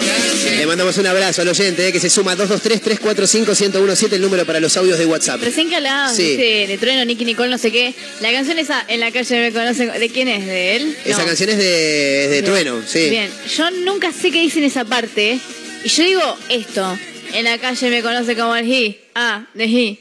Le 0.57 0.67
mandamos 0.67 0.97
un 0.99 1.07
abrazo 1.07 1.43
al 1.43 1.49
oyente 1.49 1.89
eh, 1.89 1.93
que 1.93 2.01
se 2.01 2.11
suma 2.11 2.37
223-345-1017, 2.37 4.13
el 4.15 4.21
número 4.21 4.47
para 4.47 4.61
los 4.61 4.77
audios 4.77 4.99
de 4.99 5.07
WhatsApp. 5.07 5.43
Recién 5.43 5.69
que 5.69 5.77
hablabas 5.77 6.15
Sí. 6.17 6.37
de 6.37 6.77
Trueno, 6.79 7.05
Nicky 7.05 7.25
Nicole, 7.25 7.51
no 7.51 7.59
sé 7.59 7.71
qué. 7.73 7.95
La 8.21 8.31
canción 8.33 8.59
esa 8.59 8.85
en 8.89 9.01
la 9.01 9.11
calle 9.11 9.41
me 9.41 9.53
conocen. 9.53 9.93
¿De 9.99 10.09
quién 10.11 10.29
es? 10.29 10.47
¿De 10.47 10.77
él? 10.77 10.97
Esa 11.05 11.25
canción 11.25 11.51
es 11.51 11.59
de, 11.59 12.25
es 12.25 12.31
de. 12.31 12.43
Trueno, 12.43 12.83
sí. 12.87 13.11
Bien, 13.11 13.31
yo 13.57 13.71
nunca 13.71 14.13
sé 14.13 14.31
qué 14.31 14.41
dicen 14.41 14.65
esa 14.65 14.85
parte. 14.85 15.39
Y 15.85 15.89
yo 15.89 16.05
digo 16.05 16.37
esto. 16.49 16.99
En 17.35 17.45
la 17.45 17.59
calle 17.59 17.91
me 17.91 18.03
conoce 18.03 18.35
como 18.37 18.57
el 18.57 18.71
he. 18.73 19.01
Ah, 19.15 19.47
de 19.55 19.65
he. 19.65 19.99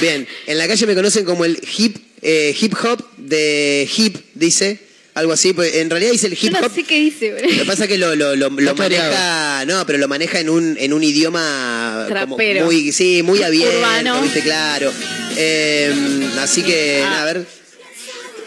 Bien, 0.00 0.26
en 0.46 0.58
la 0.58 0.66
calle 0.68 0.86
me 0.86 0.94
conocen 0.94 1.24
como 1.24 1.44
el 1.44 1.58
hip, 1.76 1.96
eh, 2.22 2.54
hip 2.58 2.74
hop 2.82 3.04
de 3.18 3.88
hip, 3.96 4.16
dice. 4.34 4.78
Algo 5.14 5.32
así, 5.32 5.52
pues 5.52 5.74
en 5.76 5.90
realidad 5.90 6.10
dice 6.10 6.26
el 6.26 6.34
Yo 6.34 6.48
hip 6.48 6.52
no 6.54 6.66
hop. 6.66 6.74
sé 6.74 6.82
qué 6.82 6.98
dice, 6.98 7.32
boludo. 7.34 7.48
Lo 7.52 7.58
que 7.58 7.64
pasa 7.66 7.84
es 7.84 7.88
que 7.88 7.98
lo, 7.98 8.16
lo, 8.16 8.50
maneja, 8.50 9.64
no, 9.64 9.86
pero 9.86 9.98
lo 9.98 10.08
maneja 10.08 10.40
en 10.40 10.50
un, 10.50 10.76
en 10.78 10.92
un 10.92 11.04
idioma 11.04 12.06
como 12.08 12.36
Trapero. 12.36 12.64
muy, 12.64 12.90
sí, 12.90 13.22
muy 13.22 13.40
abierto, 13.42 13.76
Urbano. 13.78 14.22
viste, 14.22 14.40
claro. 14.42 14.92
Eh, 15.36 15.94
así 16.40 16.62
que, 16.64 17.02
Ah. 17.04 17.10
nada, 17.10 17.22
a 17.22 17.24
ver, 17.26 17.46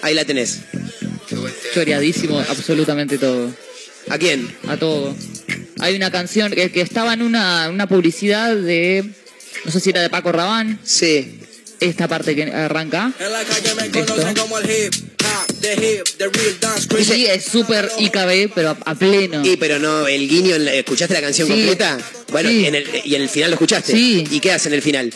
ahí 0.01 0.13
la 0.13 0.25
tenés. 0.25 0.59
Choreadísimo, 1.73 2.39
absolutamente 2.39 3.17
todo. 3.17 3.51
¿A 4.09 4.17
quién? 4.17 4.53
A 4.67 4.77
todo. 4.77 5.15
Hay 5.79 5.95
una 5.95 6.11
canción 6.11 6.51
que, 6.51 6.71
que 6.71 6.81
estaba 6.81 7.13
en 7.13 7.21
una, 7.21 7.69
una 7.69 7.87
publicidad 7.87 8.55
de. 8.55 9.05
No 9.65 9.71
sé 9.71 9.79
si 9.79 9.89
era 9.89 10.01
de 10.01 10.09
Paco 10.09 10.31
Rabán. 10.31 10.79
Sí. 10.83 11.39
Esta 11.79 12.07
parte 12.07 12.35
que 12.35 12.43
arranca. 12.43 13.11
En 13.19 13.31
la 13.31 13.43
calle 13.43 13.75
me 13.75 13.89
conocen 13.91 14.35
como 14.35 14.57
el 14.59 14.65
hip 14.69 14.93
Sí, 17.03 17.25
es 17.25 17.45
súper 17.45 17.89
IKB, 17.97 18.51
pero 18.53 18.69
a, 18.71 18.77
a 18.85 18.95
pleno. 18.95 19.45
Y 19.45 19.57
pero 19.57 19.79
no, 19.79 20.07
el 20.07 20.27
guiño, 20.27 20.55
en 20.55 20.65
la- 20.65 20.73
¿escuchaste 20.73 21.13
la 21.13 21.21
canción 21.21 21.47
Sí. 21.47 21.53
completa? 21.53 21.97
Bueno, 22.31 22.49
Sí. 22.49 22.65
en 22.65 22.75
el, 22.75 22.87
y 23.05 23.15
en 23.15 23.21
el 23.21 23.29
final 23.29 23.51
lo 23.51 23.55
escuchaste. 23.55 23.91
Sí. 23.93 24.23
¿Y 24.31 24.39
qué 24.39 24.51
hace 24.51 24.67
en 24.69 24.73
el 24.75 24.81
final? 24.81 25.13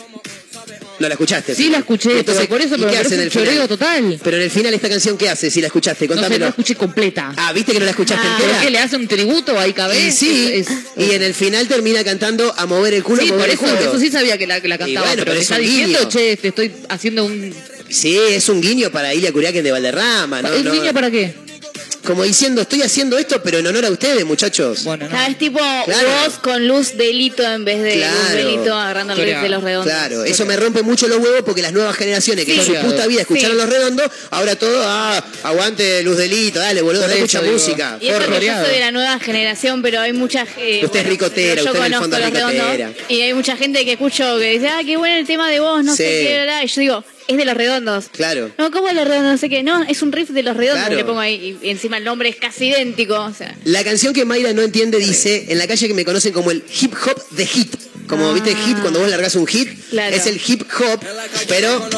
No 1.02 1.08
la 1.08 1.14
escuchaste. 1.14 1.54
Sí, 1.54 1.68
la 1.68 1.78
escuché, 1.78 2.22
pero 2.24 2.46
por 2.46 2.60
eso, 2.60 2.76
¿y 2.76 2.78
pero 2.78 2.90
qué 2.90 2.96
me 2.96 3.02
hace 3.02 3.14
en 3.14 3.20
parece 3.20 3.22
el 3.24 3.30
choreo 3.30 3.66
total. 3.68 4.20
Pero 4.22 4.36
en 4.36 4.42
el 4.44 4.50
final 4.50 4.72
esta 4.72 4.88
canción, 4.88 5.18
¿qué 5.18 5.28
hace? 5.28 5.50
Si 5.50 5.60
la 5.60 5.66
escuchaste, 5.66 6.06
No 6.06 6.14
sé, 6.14 6.14
contámelo. 6.14 6.44
la 6.44 6.50
escuché 6.50 6.76
completa. 6.76 7.32
Ah, 7.36 7.52
¿viste 7.52 7.72
que 7.72 7.80
no 7.80 7.84
la 7.84 7.90
escuchaste 7.90 8.24
Ah. 8.24 8.34
¿Pero 8.38 8.48
entera? 8.50 8.64
qué? 8.64 8.70
¿Le 8.70 8.78
hace 8.78 8.96
un 8.96 9.08
tributo 9.08 9.58
a 9.58 9.66
IKB? 9.66 9.92
Y 10.08 10.12
sí, 10.12 10.48
Es- 10.52 10.68
es- 10.70 10.76
y 10.96 11.10
en 11.10 11.22
el 11.24 11.34
final 11.34 11.66
termina 11.66 12.04
cantando 12.04 12.54
a 12.56 12.66
mover 12.66 12.94
el 12.94 13.02
culo, 13.02 13.20
Sí, 13.20 13.28
a 13.30 13.32
mover 13.32 13.56
por 13.58 13.66
el 13.66 13.72
eso, 13.72 13.76
culo. 13.78 13.90
eso 13.90 13.98
sí 13.98 14.10
sabía 14.12 14.38
que 14.38 14.46
la, 14.46 14.60
que 14.60 14.68
la 14.68 14.78
cantaba, 14.78 15.06
bueno, 15.08 15.24
pero, 15.24 15.24
pero 15.24 15.34
me 15.34 15.38
es 15.40 15.42
está 15.50 15.56
un 15.56 15.62
diciendo, 15.62 15.98
guiño. 15.98 16.08
che, 16.08 16.36
te 16.36 16.48
estoy 16.48 16.72
haciendo 16.88 17.24
un... 17.24 17.52
Sí, 17.88 18.16
es 18.16 18.48
un 18.48 18.60
guiño 18.60 18.90
para 18.92 19.12
Ilia 19.12 19.32
Curiaquen 19.32 19.64
de 19.64 19.72
Valderrama, 19.72 20.40
¿no? 20.40 20.52
¿Es 20.52 20.62
no- 20.64 20.72
niño 20.72 20.92
para 20.94 21.10
qué? 21.10 21.34
Como 22.04 22.24
diciendo, 22.24 22.62
estoy 22.62 22.82
haciendo 22.82 23.16
esto, 23.18 23.42
pero 23.42 23.58
en 23.58 23.66
honor 23.66 23.84
a 23.86 23.90
ustedes, 23.90 24.24
muchachos. 24.24 24.84
Bueno, 24.84 25.08
no. 25.08 25.16
¿Sabes? 25.16 25.38
Tipo 25.38 25.58
Claro. 25.84 26.08
voz 26.24 26.38
con 26.38 26.66
luz 26.66 26.96
delito 26.96 27.42
en 27.44 27.64
vez 27.64 27.82
de 27.82 27.96
luz 27.96 28.04
Claro. 28.06 28.36
delito 28.36 28.74
agarrando 28.74 29.14
de 29.14 29.48
los 29.48 29.62
redondos. 29.62 29.92
Claro, 29.92 30.24
eso 30.24 30.44
me 30.46 30.56
rompe 30.56 30.82
mucho 30.82 31.06
los 31.08 31.18
huevos 31.18 31.42
porque 31.44 31.62
las 31.62 31.72
nuevas 31.72 31.96
generaciones 31.96 32.44
que 32.44 32.54
Sí. 32.54 32.60
en 32.60 32.66
su 32.66 32.86
puta 32.86 33.06
vida 33.06 33.20
escucharon 33.22 33.52
Sí. 33.56 33.62
los 33.62 33.68
redondos, 33.70 34.10
ahora 34.30 34.56
todo, 34.56 34.82
ah, 34.84 35.24
aguante 35.44 36.02
luz 36.02 36.16
delito, 36.16 36.58
dale, 36.58 36.82
boludo, 36.82 37.06
no 37.06 37.12
escucha 37.14 37.40
digo. 37.40 37.52
música. 37.54 37.98
Y 38.00 38.08
eso 38.08 38.18
que 38.18 38.46
yo 38.46 38.52
soy 38.64 38.72
de 38.74 38.80
la 38.80 38.90
nueva 38.92 39.18
generación, 39.18 39.82
pero 39.82 40.00
hay 40.00 40.12
mucha 40.12 40.46
eh, 40.58 40.80
Usted 40.84 41.00
es 41.00 41.06
ricotera, 41.06 41.62
yo 41.62 41.66
usted 41.70 41.78
en 41.78 41.84
el 41.86 41.92
conozco 41.92 42.02
fondo 42.02 42.16
es 42.16 42.22
los 42.24 42.32
redondos, 42.32 42.62
ricotera. 42.76 42.92
Y 43.08 43.20
hay 43.20 43.34
mucha 43.34 43.56
gente 43.56 43.84
que 43.84 43.92
escucho 43.92 44.38
que 44.38 44.50
dice, 44.50 44.68
ah, 44.68 44.80
qué 44.84 44.96
bueno 44.96 45.16
el 45.16 45.26
tema 45.26 45.48
de 45.50 45.60
vos, 45.60 45.84
no 45.84 45.94
sé 45.94 46.02
Sí. 46.04 46.26
qué, 46.26 46.34
bla, 46.34 46.44
bla. 46.44 46.64
y 46.64 46.66
yo 46.66 46.80
digo, 46.80 47.04
es 47.28 47.36
de 47.36 47.44
los 47.44 47.54
redondos. 47.56 48.06
Claro. 48.12 48.50
No, 48.58 48.70
¿cómo 48.70 48.88
de 48.88 48.94
los 48.94 49.04
redondos? 49.06 49.32
No 49.32 49.38
sé 49.38 49.48
qué. 49.48 49.62
No, 49.62 49.82
es 49.84 50.02
un 50.02 50.12
riff 50.12 50.30
de 50.30 50.42
los 50.42 50.56
redondos 50.56 50.80
Claro. 50.84 50.90
que 50.90 50.96
le 50.96 51.04
pongo 51.04 51.20
ahí. 51.20 51.58
Y 51.62 51.68
encima 51.70 51.96
el 51.98 52.04
nombre 52.04 52.28
es 52.28 52.36
casi 52.36 52.66
idéntico. 52.68 53.14
O 53.14 53.32
sea, 53.34 53.56
La 53.64 53.84
canción 53.84 54.12
que 54.12 54.24
Mayra 54.24 54.52
no 54.52 54.62
entiende 54.62 54.98
dice, 54.98 55.46
en 55.48 55.58
la 55.58 55.66
calle 55.66 55.88
que 55.88 55.94
me 55.94 56.04
conocen 56.04 56.32
como 56.32 56.50
el 56.50 56.62
hip 56.80 56.94
hop 57.06 57.22
de 57.30 57.46
hit. 57.46 57.74
Como 58.08 58.28
Ah. 58.30 58.32
viste 58.34 58.54
hit 58.54 58.78
cuando 58.80 58.98
vos 59.00 59.08
largás 59.08 59.36
un 59.36 59.46
hit, 59.46 59.68
Claro. 59.90 60.14
es 60.14 60.26
el 60.26 60.40
hip 60.46 60.62
hop, 60.78 61.00
pero 61.48 61.88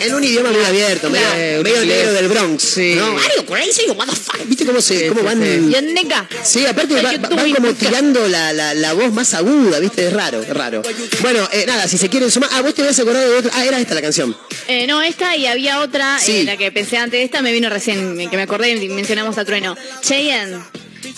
en 0.00 0.14
un 0.14 0.24
idioma 0.24 0.50
muy 0.50 0.64
abierto, 0.64 1.10
medio, 1.10 1.62
medio 1.62 1.84
negro 1.84 2.12
del 2.12 2.28
Bronx. 2.28 2.62
Sí. 2.62 2.94
¿no? 2.96 3.14
You 3.36 3.44
crazy? 3.46 3.86
What 3.90 4.06
the 4.08 4.16
fuck? 4.16 4.40
¿Viste 4.46 4.64
cómo, 4.66 4.80
se, 4.80 4.98
Sí, 4.98 5.08
cómo 5.08 5.22
van? 5.22 5.42
sí. 6.42 6.66
aparte 6.66 6.94
va- 7.02 7.16
van 7.34 7.52
como 7.52 7.72
tirando 7.74 8.26
la, 8.28 8.52
la, 8.52 8.74
la 8.74 8.92
voz 8.92 9.12
más 9.12 9.34
aguda, 9.34 9.78
¿viste? 9.80 10.06
Es 10.08 10.12
raro, 10.12 10.42
es 10.42 10.48
raro. 10.50 10.82
Bueno, 11.20 11.48
eh, 11.52 11.64
nada, 11.66 11.86
si 11.88 11.98
se 11.98 12.08
quieren 12.08 12.30
sumar. 12.30 12.50
Ah, 12.52 12.60
vos 12.62 12.74
te 12.74 12.82
habías 12.82 12.98
acordado 12.98 13.30
de 13.30 13.36
otra. 13.38 13.50
Ah, 13.54 13.64
era 13.64 13.78
esta 13.80 13.94
la 13.94 14.02
canción. 14.02 14.36
Eh, 14.68 14.86
no, 14.86 15.02
esta 15.02 15.36
y 15.36 15.46
había 15.46 15.80
otra, 15.80 16.18
Sí. 16.18 16.38
eh, 16.40 16.44
la 16.44 16.56
que 16.56 16.70
pensé 16.72 16.96
antes 16.96 17.18
de 17.18 17.24
esta, 17.24 17.42
me 17.42 17.52
vino 17.52 17.68
recién, 17.70 18.16
que 18.30 18.36
me 18.36 18.42
acordé 18.42 18.70
y 18.70 18.88
mencionamos 18.88 19.38
a 19.38 19.44
Trueno. 19.44 19.76
Cheyenne. 20.02 20.58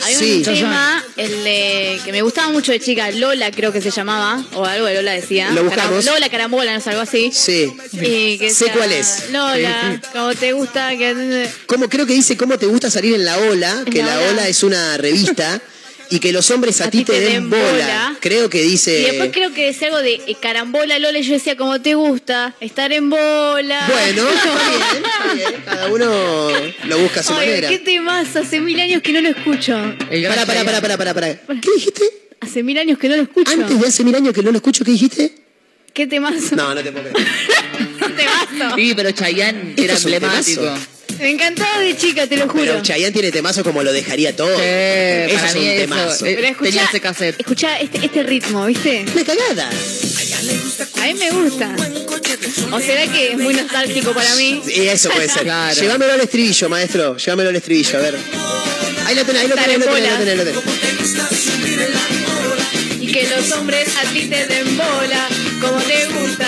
Había 0.02 0.18
Sí. 0.18 0.32
un 0.38 0.42
tema, 0.44 1.04
el 1.16 1.44
de, 1.44 2.00
que 2.04 2.12
me 2.12 2.22
gustaba 2.22 2.50
mucho 2.50 2.72
de 2.72 2.80
chica, 2.80 3.10
Lola 3.10 3.50
creo 3.50 3.72
que 3.72 3.80
se 3.80 3.90
llamaba, 3.90 4.42
o 4.54 4.64
algo 4.64 4.86
de 4.86 4.94
Lola 4.94 5.12
decía. 5.12 5.50
Lo 5.50 5.64
buscamos. 5.64 6.04
Caram- 6.04 6.12
Lola 6.12 6.28
Carambola, 6.28 6.76
no 6.78 6.82
algo 6.86 7.00
así. 7.02 7.30
Sí. 7.32 7.72
Y 7.92 8.38
que 8.38 8.50
Sé 8.52 8.66
cuál 8.72 8.92
es. 8.92 9.30
Lola, 9.32 10.00
como 10.12 10.34
te 10.34 10.52
gusta 10.52 10.90
que... 10.96 11.48
Como 11.66 11.88
creo 11.88 12.06
que 12.06 12.14
dice 12.14 12.36
cómo 12.36 12.58
te 12.58 12.66
gusta 12.66 12.90
salir 12.90 13.14
en 13.14 13.24
la 13.24 13.36
ola, 13.38 13.84
que 13.90 13.98
la 14.02 14.06
la 14.14 14.20
ola 14.20 14.30
ola. 14.32 14.48
es 14.48 14.62
una 14.62 14.96
revista 14.96 15.60
y 16.10 16.18
que 16.20 16.32
los 16.32 16.50
hombres 16.50 16.80
a, 16.80 16.90
ti 16.90 17.04
te, 17.04 17.20
den 17.20 17.50
bola. 17.50 18.16
Creo 18.20 18.48
que 18.48 18.62
dice. 18.62 19.00
Y 19.00 19.04
después 19.04 19.30
creo 19.32 19.52
que 19.52 19.66
decía 19.66 19.88
algo 19.88 20.00
de 20.00 20.14
eh, 20.26 20.36
carambola, 20.40 20.98
Lola, 20.98 21.18
y 21.18 21.22
yo 21.22 21.32
decía, 21.32 21.56
como 21.56 21.80
te 21.80 21.94
gusta, 21.94 22.54
estar 22.60 22.92
en 22.92 23.10
bola. 23.10 23.88
Bueno, 23.88 24.28
está 24.30 24.64
bien, 24.64 25.04
está 25.04 25.34
bien. 25.34 25.62
Cada 25.64 25.88
uno 25.88 26.50
lo 26.84 26.98
busca 26.98 27.20
a 27.20 27.22
su 27.22 27.32
Ay, 27.34 27.48
manera. 27.48 27.68
qué 27.68 27.78
temas, 27.78 28.34
hace 28.36 28.60
mil 28.60 28.78
años 28.80 29.02
que 29.02 29.12
no 29.12 29.20
lo 29.20 29.28
escucho. 29.28 29.74
Pará, 29.74 30.46
pará, 30.46 30.64
pará, 30.64 30.80
pará, 30.80 30.96
pará, 30.96 31.14
pará. 31.14 31.40
¿Qué 31.60 31.70
dijiste? 31.74 32.02
Hace 32.40 32.62
mil 32.62 32.78
años 32.78 32.98
que 32.98 33.08
no 33.08 33.16
lo 33.16 33.22
escucho. 33.22 33.50
Antes 33.52 33.80
de 33.80 33.86
hace 33.86 34.04
mil 34.04 34.14
años 34.14 34.34
que 34.34 34.42
no 34.42 34.50
lo 34.50 34.56
escucho, 34.56 34.84
¿qué 34.84 34.92
dijiste? 34.92 35.34
¿Qué 35.92 36.06
temazo? 36.06 36.54
No, 36.56 36.74
no 36.74 36.82
te 36.82 36.92
puedo 36.92 37.10
creer. 37.10 37.26
temazo. 38.16 38.76
Sí, 38.76 38.92
pero 38.94 39.10
Chayanne 39.12 39.74
era 39.76 39.94
emblemático. 39.94 40.74
Me 41.18 41.30
encantaba 41.30 41.78
de 41.80 41.96
chica, 41.96 42.26
te 42.26 42.36
lo 42.36 42.48
juro. 42.48 42.64
Pero 42.64 42.82
Chayanne 42.82 43.12
tiene 43.12 43.30
temazos 43.32 43.62
como 43.64 43.82
lo 43.82 43.92
dejaría 43.92 44.34
todo. 44.36 44.54
Sí, 44.56 44.62
eso 44.62 45.34
para 45.34 45.48
es 45.48 45.54
mí 45.54 45.60
un 45.60 45.66
eso, 45.66 45.80
temazo. 45.80 46.26
eh, 46.26 46.32
Pero 46.36 46.48
escucha, 46.48 46.70
tenía 46.70 46.84
ese 46.84 47.00
cassette. 47.00 47.40
escucha 47.40 47.78
este, 47.80 48.04
este 48.04 48.22
ritmo, 48.22 48.66
¿viste? 48.66 49.04
Una 49.14 49.24
cagada. 49.24 49.70
A 51.00 51.06
mí 51.06 51.14
me 51.14 51.30
gusta. 51.30 51.74
¿O 52.72 52.80
será 52.80 53.06
que 53.12 53.32
es 53.32 53.38
muy 53.38 53.54
nostálgico 53.54 54.12
para 54.12 54.34
mí? 54.36 54.62
Y 54.66 54.80
eso 54.88 55.10
puede 55.10 55.28
ser. 55.28 55.42
Claro. 55.44 55.80
Llévamelo 55.80 56.12
al 56.12 56.20
estribillo, 56.20 56.68
maestro. 56.68 57.16
Llévamelo 57.16 57.50
al 57.50 57.56
estribillo, 57.56 57.98
a 57.98 58.02
ver. 58.02 58.16
Ahí 59.06 59.14
lo 59.14 59.24
tenés, 59.24 59.42
ahí 59.42 59.48
lo 59.48 59.54
tenés, 59.54 59.74
en 59.74 59.80
lo 59.80 59.86
tenés, 59.86 60.02
lo 60.02 60.08
bola. 60.08 60.18
tenés, 60.18 60.36
lo 60.36 60.44
tenés. 60.44 60.62
Y 63.00 63.06
que 63.12 63.28
los 63.28 63.52
hombres 63.52 63.88
a 63.96 64.02
ti 64.12 64.22
te 64.28 64.46
den 64.46 64.76
bola, 64.76 65.28
como 65.60 65.78
te 65.82 66.06
gusta, 66.06 66.45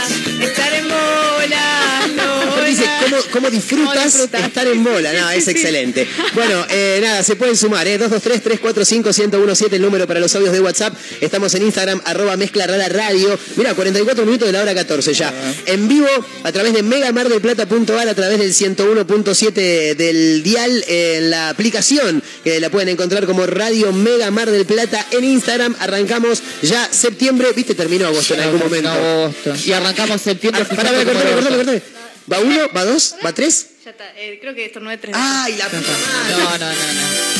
¿cómo, 3.32 3.50
disfrutas, 3.50 4.14
estar 4.14 4.66
en 4.66 4.84
bola? 4.84 5.12
No, 5.12 5.30
es 5.30 5.48
excelente. 5.48 6.06
Bueno, 6.34 6.64
eh, 6.70 6.98
nada, 7.02 7.22
se 7.22 7.36
pueden 7.36 7.56
sumar, 7.56 7.86
¿eh? 7.86 7.98
223-345-1017, 7.98 9.72
el 9.74 9.82
número 9.82 10.06
para 10.06 10.20
los 10.20 10.34
audios 10.34 10.52
de 10.52 10.60
WhatsApp. 10.60 10.94
Estamos 11.20 11.54
en 11.54 11.62
Instagram, 11.62 12.00
arroba 12.04 12.36
mezcla 12.36 12.66
rara 12.66 12.88
radio. 12.88 13.38
Mira, 13.56 13.74
44 13.74 14.24
minutos 14.24 14.46
de 14.46 14.52
la 14.52 14.62
hora 14.62 14.74
14 14.74 15.14
ya. 15.14 15.32
En 15.66 15.88
vivo, 15.88 16.08
a 16.44 16.52
través 16.52 16.72
de 16.72 16.82
megamardelplata.ar, 16.82 18.08
a 18.08 18.14
través 18.14 18.38
del 18.38 18.54
101.7 18.54 19.94
del 19.94 20.42
dial, 20.42 20.84
en 20.86 21.30
la 21.30 21.48
aplicación, 21.50 22.22
que 22.44 22.60
la 22.60 22.70
pueden 22.70 22.88
encontrar 22.88 23.26
como 23.26 23.46
Radio 23.46 23.92
Mega 23.92 24.30
Mar 24.30 24.50
del 24.50 24.66
Plata 24.66 25.06
en 25.10 25.24
Instagram. 25.24 25.74
Arrancamos 25.80 26.42
ya 26.62 26.88
septiembre, 26.90 27.48
viste, 27.54 27.74
terminó 27.74 28.06
agosto 28.06 28.34
en 28.34 28.40
algún 28.40 28.60
momento. 28.60 28.90
Agosto. 28.90 29.54
Y 29.64 29.72
arrancamos 29.72 30.20
septiembre. 30.20 30.64
Ah, 30.68 30.74
Pará, 30.74 30.90
cortame, 30.90 31.32
cortame, 31.32 31.56
cortame. 31.56 31.97
¿Va 32.30 32.40
uno? 32.40 32.68
¿Va 32.76 32.84
dos? 32.84 33.14
¿Va 33.24 33.32
tres? 33.32 33.66
Ya 33.84 33.90
está, 33.92 34.04
eh, 34.18 34.38
creo 34.40 34.54
que 34.54 34.66
estornudé 34.66 34.98
tres 34.98 35.14
¡Ay, 35.16 35.56
la 35.56 35.66
puta 35.66 35.78
madre! 35.80 36.34
No, 36.36 36.50
no, 36.50 36.58
no, 36.58 36.92
no. 36.94 37.38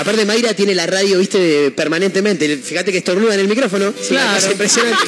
Aparte, 0.00 0.24
Mayra 0.24 0.54
tiene 0.54 0.74
la 0.74 0.86
radio, 0.86 1.20
viste, 1.20 1.70
permanentemente. 1.70 2.56
Fíjate 2.56 2.90
que 2.90 2.98
estornuda 2.98 3.34
en 3.34 3.40
el 3.40 3.46
micrófono. 3.46 3.94
Es 4.00 4.08
Claro. 4.08 4.34
cosa 4.34 4.50
impresionante. 4.50 5.04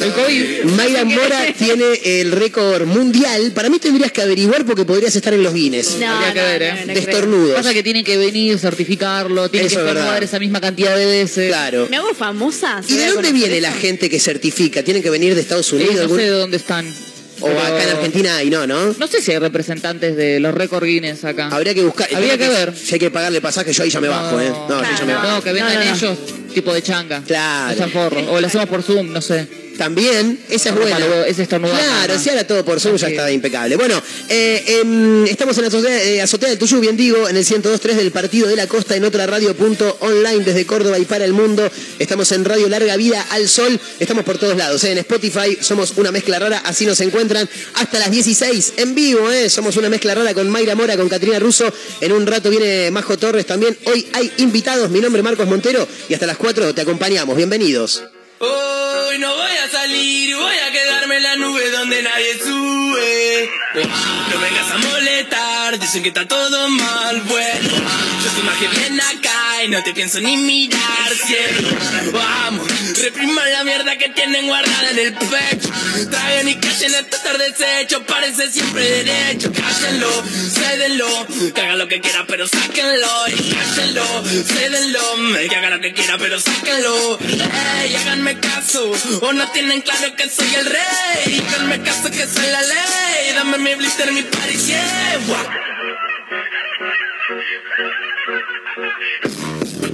El 0.00 0.12
COVID. 0.12 0.64
Mayra 0.76 1.04
Mora 1.04 1.46
tiene 1.56 1.84
el 2.20 2.32
récord 2.32 2.86
mundial. 2.86 3.52
Para 3.54 3.68
mí 3.70 3.78
tendrías 3.78 4.10
que 4.10 4.22
averiguar 4.22 4.64
porque 4.66 4.84
podrías 4.84 5.14
estar 5.14 5.32
en 5.32 5.44
los 5.44 5.54
Guinness. 5.54 5.98
No, 6.00 6.08
Habría 6.10 6.32
que 6.32 6.40
no, 6.40 6.44
ver, 6.46 6.60
no, 6.60 6.66
¿eh? 6.66 6.80
no, 6.80 6.86
no 6.86 6.92
de 6.94 6.98
estornudos. 6.98 7.54
Pasa 7.54 7.72
que 7.72 7.82
tienen 7.84 8.04
que 8.04 8.16
venir, 8.16 8.58
certificarlo, 8.58 9.48
tienen 9.48 9.68
Eso 9.68 9.76
que 9.76 9.82
es 9.82 9.88
estornudar 9.90 10.24
esa 10.24 10.38
misma 10.40 10.60
cantidad 10.60 10.96
de 10.96 11.06
veces. 11.06 11.46
Claro. 11.48 11.86
¿Me 11.88 11.96
hago 11.98 12.12
famosa? 12.12 12.82
¿Y 12.88 12.96
de 12.96 13.06
dónde 13.12 13.30
viene 13.30 13.60
la 13.60 13.70
gente 13.72 14.10
que 14.10 14.18
certifica? 14.18 14.82
¿Tienen 14.82 15.04
que 15.04 15.10
venir 15.10 15.36
de 15.36 15.40
Estados 15.40 15.72
Eh, 15.72 15.76
Unidos? 15.76 15.94
no 15.94 16.00
algún- 16.02 16.18
sé 16.18 16.24
de 16.24 16.30
dónde 16.30 16.56
están. 16.56 16.92
O 17.40 17.46
pero- 17.46 17.60
acá 17.60 17.82
en 17.82 17.88
Argentina 17.90 18.42
y 18.42 18.50
no, 18.50 18.66
¿no? 18.66 18.94
No 18.98 19.06
sé 19.06 19.20
si 19.20 19.32
hay 19.32 19.38
representantes 19.38 20.16
de 20.16 20.40
los 20.40 20.54
récord 20.54 20.84
Guinness 20.84 21.24
acá. 21.24 21.48
Habría 21.48 21.74
que 21.74 21.82
buscar. 21.82 22.08
Habría 22.14 22.38
que 22.38 22.48
ver. 22.48 22.74
Si 22.76 22.94
hay 22.94 22.98
que 23.00 23.10
pagarle 23.10 23.40
pasaje, 23.40 23.72
yo 23.72 23.82
ahí 23.82 23.90
ya 23.90 24.00
me 24.00 24.08
bajo, 24.08 24.40
¿eh? 24.40 24.48
No, 24.68 24.82
yo 24.82 24.84
ya 24.84 25.04
me 25.04 25.12
Claro. 25.12 25.14
bajo. 25.22 25.36
No, 25.36 25.42
que 25.42 25.52
vengan 25.52 25.74
No, 25.74 25.80
no, 25.80 25.84
no. 25.90 25.96
ellos 25.96 26.18
tipo 26.54 26.72
de 26.72 26.82
changa. 26.82 27.22
Claro. 27.26 27.88
Forros. 27.88 28.24
O 28.30 28.40
lo 28.40 28.46
hacemos 28.46 28.66
por 28.68 28.82
Zoom, 28.82 29.12
no 29.12 29.20
sé. 29.20 29.65
También, 29.76 30.38
esa 30.48 30.70
es 30.70 30.74
buena. 30.74 30.98
ese 31.26 31.42
Claro, 31.46 32.18
si 32.18 32.30
ahora 32.30 32.46
todo 32.46 32.64
por 32.64 32.80
Zoom 32.80 32.96
ya 32.96 33.08
está 33.08 33.30
impecable. 33.30 33.76
Bueno, 33.76 34.00
eh, 34.28 34.80
em, 34.80 35.24
estamos 35.26 35.56
en 35.58 35.62
la 35.62 35.68
azotea, 35.68 36.02
eh, 36.02 36.22
azotea 36.22 36.48
de 36.50 36.56
Tuyú, 36.56 36.80
bien 36.80 36.96
digo, 36.96 37.28
en 37.28 37.36
el 37.36 37.44
102.3 37.44 37.94
del 37.96 38.10
Partido 38.10 38.48
de 38.48 38.56
la 38.56 38.66
Costa, 38.66 38.96
en 38.96 39.04
otra 39.04 39.26
radio 39.26 39.54
punto 39.54 39.96
online 40.00 40.44
desde 40.44 40.64
Córdoba 40.66 40.98
y 40.98 41.04
para 41.04 41.24
el 41.24 41.32
mundo. 41.32 41.70
Estamos 41.98 42.30
en 42.32 42.44
Radio 42.44 42.68
Larga 42.68 42.96
Vida 42.96 43.24
al 43.30 43.48
Sol. 43.48 43.78
Estamos 44.00 44.24
por 44.24 44.38
todos 44.38 44.56
lados. 44.56 44.82
eh, 44.84 44.92
En 44.92 44.98
Spotify 44.98 45.58
somos 45.60 45.92
una 45.96 46.10
mezcla 46.12 46.38
rara, 46.38 46.62
así 46.64 46.86
nos 46.86 47.00
encuentran 47.00 47.48
hasta 47.74 47.98
las 47.98 48.10
16 48.10 48.74
en 48.78 48.94
vivo. 48.94 49.30
eh, 49.30 49.50
Somos 49.50 49.76
una 49.76 49.88
mezcla 49.88 50.14
rara 50.14 50.32
con 50.34 50.48
Mayra 50.50 50.74
Mora, 50.74 50.96
con 50.96 51.08
Catrina 51.08 51.38
Russo. 51.38 51.72
En 52.00 52.12
un 52.12 52.26
rato 52.26 52.50
viene 52.50 52.90
Majo 52.90 53.16
Torres 53.18 53.46
también. 53.46 53.76
Hoy 53.84 54.06
hay 54.14 54.30
invitados. 54.38 54.90
Mi 54.90 55.00
nombre 55.00 55.20
es 55.20 55.24
Marcos 55.24 55.46
Montero 55.46 55.86
y 56.08 56.14
hasta 56.14 56.26
las 56.26 56.36
4 56.36 56.74
te 56.74 56.80
acompañamos. 56.82 57.36
Bienvenidos. 57.36 58.02
Hoy 59.16 59.22
no 59.22 59.34
voy 59.34 59.50
a 59.50 59.70
salir, 59.70 60.36
voy 60.36 60.56
a 60.58 60.72
quedarme 60.72 61.16
en 61.16 61.22
la 61.22 61.36
nube 61.36 61.70
donde 61.70 62.02
nadie 62.02 62.38
sube. 62.38 63.50
No 63.74 64.40
vengas 64.40 64.70
a 64.70 64.76
molestar, 64.76 65.78
dicen 65.78 66.02
que 66.02 66.08
está 66.08 66.28
todo 66.28 66.68
mal, 66.68 67.22
bueno. 67.22 67.70
Yo 67.70 68.30
soy 68.30 68.42
más 68.42 68.58
que 68.58 68.68
bien 68.68 69.00
acá 69.00 69.64
y 69.64 69.68
no 69.68 69.82
te 69.82 69.94
pienso 69.94 70.20
ni 70.20 70.36
mirar, 70.36 71.14
cielo. 71.14 71.68
Vamos, 72.12 72.66
repriman 73.00 73.52
la 73.54 73.64
mierda 73.64 73.96
que 73.96 74.10
tienen 74.10 74.48
guardada 74.48 74.90
en 74.90 74.98
el 74.98 75.14
pecho. 75.14 75.70
Traigan 76.10 76.48
y 76.48 76.56
callen 76.56 76.94
hasta 76.96 77.16
estar 77.16 77.38
deshecho, 77.38 78.02
parece 78.04 78.50
siempre 78.50 79.02
derecho. 79.02 79.50
Cállenlo, 79.50 80.24
cédenlo, 80.52 81.26
que 81.54 81.60
hagan 81.62 81.78
lo 81.78 81.88
que 81.88 82.02
quiera, 82.02 82.26
pero 82.26 82.46
sáquenlo. 82.46 83.28
Y 83.28 83.54
cállenlo, 83.54 84.24
cédenlo, 84.24 85.48
que 85.48 85.56
hagan 85.56 85.70
lo 85.70 85.80
que 85.80 85.94
quiera, 85.94 86.18
pero 86.18 86.38
sáquenlo. 86.38 87.18
Ey, 87.80 87.94
háganme 87.94 88.38
caso, 88.40 88.92
o 89.22 89.32
no 89.32 89.50
tienen 89.52 89.80
claro 89.82 90.14
que 90.16 90.28
soy 90.28 90.54
el 90.54 90.66
rey. 90.66 91.44
Háganme 91.48 91.82
caso 91.82 92.10
que 92.10 92.26
soy 92.26 92.46
la 92.50 92.62
ley. 92.62 93.32
Dame 93.34 93.58
mi 93.58 93.74
blister, 93.74 94.12
mi 94.12 94.22
party, 94.22 94.56
yeah. 94.56 95.18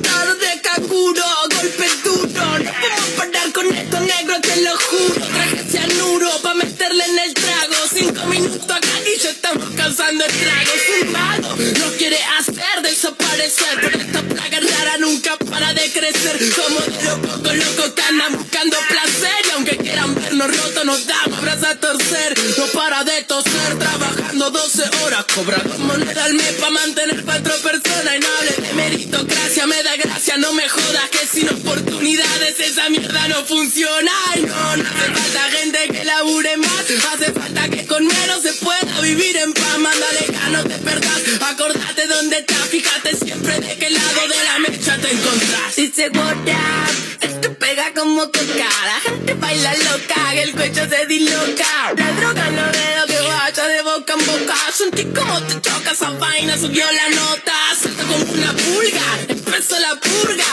Dado 0.00 0.34
de 0.34 0.60
canguro, 0.62 1.22
golpe 1.50 1.88
duro 2.04 2.58
No 2.58 2.72
puedo 2.72 3.16
parar 3.16 3.52
con 3.52 3.66
esto 3.74 4.00
negro, 4.00 4.40
te 4.40 4.62
lo 4.62 4.76
juro 4.76 5.26
Traje 5.26 5.64
cianuro 5.70 6.30
pa' 6.42 6.54
meterle 6.54 7.04
en 7.04 7.18
el 7.18 7.34
Cinco 7.94 8.24
minutos 8.26 8.70
acá 8.70 8.88
y 9.04 9.20
ya 9.20 9.30
estamos 9.30 9.68
causando 9.76 10.24
estragos 10.24 10.80
Un 11.02 11.12
mago 11.12 11.56
nos 11.78 11.92
quiere 11.92 12.18
hacer 12.38 12.82
desaparecer 12.82 13.78
Pero 13.80 13.98
esta 13.98 14.22
plaga 14.22 14.60
rara 14.60 14.98
nunca 14.98 15.36
para 15.36 15.74
de 15.74 15.90
crecer 15.92 16.38
Como 16.56 16.80
de 16.80 17.04
loco 17.04 17.42
con 17.42 17.58
loco 17.58 17.94
que 17.94 18.02
andan 18.02 18.38
buscando 18.38 18.76
placer 18.88 19.46
Y 19.46 19.50
aunque 19.50 19.76
quieran 19.76 20.14
vernos 20.14 20.56
rotos 20.56 20.84
nos 20.84 21.06
damos 21.06 21.40
brazos 21.42 21.64
a 21.64 21.80
torcer 21.80 22.34
No 22.58 22.66
para 22.68 23.04
de 23.04 23.22
toser, 23.24 23.78
trabajando 23.78 24.50
12 24.50 24.82
horas, 25.02 25.24
cobrando 25.34 25.78
moneda 25.78 26.24
al 26.24 26.34
mes 26.34 26.52
para 26.52 26.70
mantener 26.70 27.24
cuatro 27.24 27.54
personas. 27.58 28.16
Y 28.16 28.20
no 28.20 28.26
hables 28.38 28.56
de 28.56 28.72
meritocracia, 28.74 29.66
me 29.66 29.82
da 29.82 29.96
gracia, 29.96 30.36
no 30.38 30.52
me 30.52 30.68
jodas 30.68 31.08
que 31.10 31.26
sin 31.26 31.48
oportunidades 31.48 32.60
esa 32.60 32.88
mierda 32.90 33.28
no 33.28 33.44
funciona. 33.44 34.12
Y 34.36 34.40
no, 34.42 34.76
no 34.76 34.82
hace 34.82 35.12
falta 35.12 35.40
gente 35.56 35.88
que 35.88 36.04
labure 36.04 36.56
más, 36.56 36.84
hace 37.14 37.32
falta 37.32 37.68
que 37.68 37.81
con 37.86 38.06
menos 38.06 38.42
se 38.42 38.52
pueda 38.54 39.00
vivir 39.00 39.36
en 39.36 39.52
paz. 39.52 39.78
Mándale 39.78 40.26
no 40.50 40.62
te 40.64 40.78
perdás, 40.78 41.22
acordate 41.40 42.06
dónde 42.06 42.38
estás, 42.38 42.68
fíjate 42.68 43.16
siempre 43.16 43.58
de 43.60 43.76
qué 43.78 43.90
lado 43.90 44.20
de 44.28 44.44
la 44.44 44.58
mecha 44.58 44.98
te 44.98 45.10
encontrás. 45.10 45.78
Y 45.78 45.88
se 45.88 46.10
esto 47.20 47.54
pega 47.54 47.92
como 47.94 48.22
coca, 48.26 48.68
la 48.84 49.00
gente 49.02 49.34
baila 49.34 49.74
loca, 49.74 50.34
el 50.34 50.52
cuello 50.52 50.88
se 50.88 51.06
disloca. 51.06 51.92
La 51.96 52.12
droga 52.12 52.50
no 52.50 52.62
veo 52.72 53.06
que 53.06 53.28
vaya 53.28 53.66
de 53.68 53.82
boca 53.82 54.12
en 54.12 54.26
boca, 54.26 54.54
sentí 54.76 55.04
como 55.04 55.40
te 55.42 55.60
choca 55.60 55.92
esa 55.92 56.10
vaina, 56.10 56.58
subió 56.58 56.86
la 56.90 57.08
nota, 57.10 57.52
salta 57.80 58.02
como 58.04 58.24
una 58.32 58.52
pulga, 58.52 59.04
empezó 59.28 59.78
la 59.78 59.98
purga, 60.00 60.44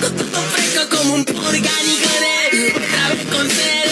todo 0.00 0.42
fresco 0.52 0.96
como 0.96 1.14
un 1.14 1.24
querer, 1.24 2.76
otra 2.76 2.97
con 3.30 3.48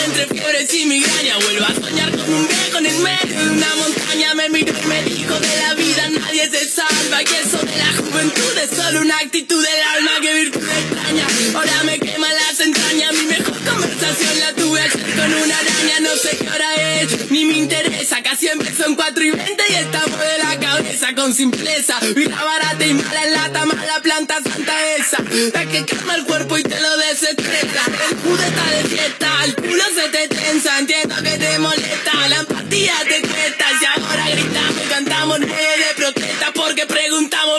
entre 0.07 0.27
fiebres 0.27 0.75
y 0.75 0.87
migraña, 0.87 1.39
vuelvo 1.39 1.65
a 1.65 1.75
soñar 1.75 2.11
con 2.11 2.33
un 2.33 2.47
viejo 2.47 2.79
en 2.79 2.87
el 2.87 2.99
medio 2.99 3.39
de 3.39 3.51
una 3.51 3.75
montaña, 3.77 4.35
me 4.35 4.49
miró 4.51 4.75
y 4.79 4.87
me 4.87 5.03
dijo 5.05 5.39
de 5.41 5.57
la 5.57 5.75
vida 5.75 6.09
nadie 6.11 6.51
se 6.51 6.69
salva, 6.69 7.23
y 7.23 7.25
eso 7.25 7.59
de 7.59 7.77
la 7.77 7.93
juventud 7.97 8.59
es 8.63 8.77
solo 8.77 9.01
una 9.01 9.17
actitud 9.19 9.63
del 9.63 9.83
alma 9.97 10.11
que 10.21 10.35
virtud 10.35 10.69
extraña, 10.69 11.27
ahora 11.55 11.85
me 11.85 11.99
quema 11.99 12.29
las 12.33 12.61
entrañas, 12.61 13.15
mi 13.15 13.27
mejor 13.27 13.59
conversación 13.65 14.39
la 14.41 14.53
tuve 14.53 14.66
con 14.93 15.35
una 15.35 15.59
araña, 15.59 16.01
no 16.01 16.17
sé 16.17 16.37
qué 16.37 16.49
hora 16.49 16.75
es, 16.75 17.31
ni 17.31 17.45
me 17.45 17.55
interesa, 17.55 18.23
casi 18.23 18.49
empezó 18.49 18.87
en 18.87 18.95
4 18.95 19.25
y 19.25 19.31
20 19.31 19.65
y 19.69 19.75
estamos 19.75 20.19
de 20.19 20.39
la 20.39 20.61
cabeza 20.61 21.15
con 21.15 21.35
simpleza, 21.35 21.99
vida 22.15 22.43
barata 22.43 22.87
y 22.87 22.95
mala 22.95 23.25
en 23.25 23.33
lata, 23.33 23.65
mala 23.65 24.01
planta 24.03 24.37
santa 24.43 24.95
esa, 24.97 25.19
la 25.55 25.67
que 25.67 25.85
calma 25.85 26.15
el 26.15 26.25
cuerpo 26.25 26.59
y 26.59 26.63
te 26.63 26.81
lo 26.81 26.97
desestresa, 26.99 27.83
el 28.11 28.17
pude 28.17 28.47
está 28.47 28.71
de 28.71 28.85
fiesta, 28.85 29.45
el 29.45 29.55
culo 29.57 29.85
se 29.95 30.09
te 30.09 30.29
tensa, 30.29 30.79
entiendo 30.79 31.15
que 31.23 31.39
te 31.39 31.59
molesta, 31.59 32.29
la 32.29 32.37
empatía 32.37 32.95
te 33.09 33.21
cuesta, 33.23 33.65
y 33.81 34.01
ahora 34.01 34.31
gritamos 34.31 34.83
y 34.85 34.89
cantamos 34.89 35.41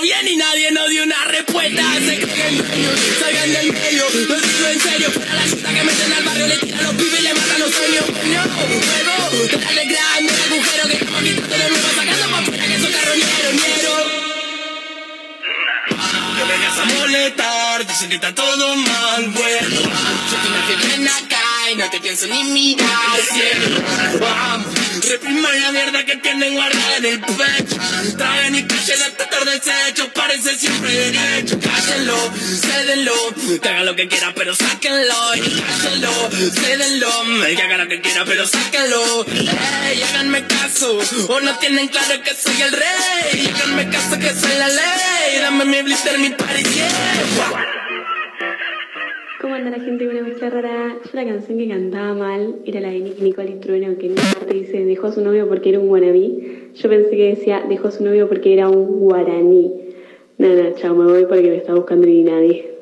bien 0.07 0.27
y 0.27 0.37
nadie 0.37 0.71
nos 0.71 0.89
dio 0.89 1.03
una 1.03 1.25
respuesta, 1.25 1.83
se 1.95 2.17
creen 2.17 2.57
dueños, 2.57 2.93
salgan 3.19 3.51
del 3.51 3.73
medio, 3.73 4.05
lo 4.09 4.39
digo 4.39 4.67
en 4.71 4.79
serio, 4.79 5.11
para 5.11 5.33
la 5.33 5.43
chuta 5.49 5.73
que 5.73 5.83
meten 5.83 6.13
al 6.13 6.23
barrio 6.23 6.47
le 6.47 6.57
tiran 6.59 6.83
los 6.85 6.93
pibes 6.93 7.19
y 7.19 7.23
le 7.23 7.33
matan 7.33 7.59
los 7.59 7.71
sueños, 7.73 8.05
coño, 8.05 8.41
juego, 8.87 9.47
te 9.51 9.57
dale 9.57 9.85
grande 9.85 10.33
el 10.33 10.41
agujero 10.53 10.87
que 10.87 10.93
estamos 10.95 11.21
quitando 11.23 11.57
de 11.57 11.69
nuevo, 11.69 11.87
sacando 11.93 12.25
pa' 12.31 12.41
fuera 12.45 12.67
que 12.67 12.79
son 12.79 12.91
carroñeros, 12.93 13.53
ñero. 13.53 13.95
No 16.37 16.47
vengas 16.47 16.77
a 16.77 16.85
molestar, 16.85 17.87
dicen 17.87 18.09
que 18.09 18.15
está 18.15 18.33
todo 18.33 18.75
mal, 18.75 19.27
bueno 19.29 19.79
Yo 19.81 20.37
tengo 20.43 20.67
que 20.67 20.87
ven 20.87 21.07
acá 21.07 21.56
no 21.75 21.89
te 21.89 21.99
pienso 21.99 22.27
ni 22.27 22.43
mirar 22.45 22.87
Cielo, 23.31 23.81
vamos, 24.19 24.67
reprima 25.07 25.51
la 25.51 25.71
mierda 25.71 26.05
que 26.05 26.15
tienen 26.17 26.53
guardada 26.53 26.97
en 26.97 27.05
el 27.05 27.19
pecho. 27.19 27.77
Traen 28.17 28.55
y 28.55 28.63
callen 28.63 29.01
hasta 29.01 29.29
tarde 29.29 29.51
desechos, 29.51 30.07
parece 30.15 30.55
siempre 30.55 30.93
derecho. 30.93 31.59
Cállenlo, 31.59 32.15
cédenlo, 32.61 33.13
que 33.61 33.69
haga 33.69 33.83
lo 33.83 33.95
que 33.95 34.07
quiera 34.07 34.33
pero 34.33 34.55
sáquenlo. 34.55 35.35
Y 35.35 35.61
cállenlo, 35.61 36.29
cédenlo, 36.53 37.09
que 37.45 37.61
haga 37.61 37.77
lo 37.77 37.87
que 37.87 38.01
quiera 38.01 38.23
pero 38.25 38.47
sáquenlo. 38.47 39.25
Ey, 39.25 40.01
háganme 40.03 40.45
caso, 40.47 40.99
o 41.27 41.39
no 41.41 41.57
tienen 41.59 41.87
claro 41.89 42.21
que 42.23 42.33
soy 42.33 42.61
el 42.61 42.71
rey. 42.71 43.53
Háganme 43.55 43.89
caso 43.89 44.17
que 44.19 44.29
soy 44.33 44.55
la 44.57 44.69
ley, 44.69 45.39
dame 45.41 45.65
mi 45.65 45.81
blister, 45.81 46.17
mi 46.17 46.29
yeah. 46.29 47.76
¿Cómo 49.39 49.53
anda 49.53 49.69
la 49.69 49.79
gente? 49.79 50.07
Una 50.07 50.23
mezcla 50.23 50.49
rara. 50.49 50.97
Yo 51.03 51.09
la 51.13 51.23
canción 51.23 51.59
que 51.59 51.67
cantaba 51.67 52.15
mal 52.15 52.55
era 52.65 52.79
la 52.79 52.89
de 52.89 53.01
Nicky 53.01 53.21
Nicole 53.21 53.51
y 53.51 53.59
Trueno, 53.59 53.95
que 53.99 54.07
en 54.07 54.13
una 54.13 54.51
dice 54.51 54.83
dejó 54.83 55.07
a 55.07 55.11
su 55.11 55.21
novio 55.21 55.47
porque 55.47 55.69
era 55.69 55.79
un 55.79 55.87
guaraní. 55.87 56.71
Yo 56.73 56.89
pensé 56.89 57.11
que 57.11 57.35
decía 57.35 57.63
dejó 57.69 57.89
a 57.89 57.91
su 57.91 58.03
novio 58.03 58.27
porque 58.27 58.53
era 58.53 58.67
un 58.67 58.99
guaraní. 58.99 59.73
No, 60.39 60.47
chao, 60.75 60.95
me 60.95 61.05
voy 61.05 61.25
porque 61.25 61.49
me 61.49 61.57
está 61.57 61.75
buscando 61.75 62.07
ni 62.07 62.23
nadie. 62.23 62.77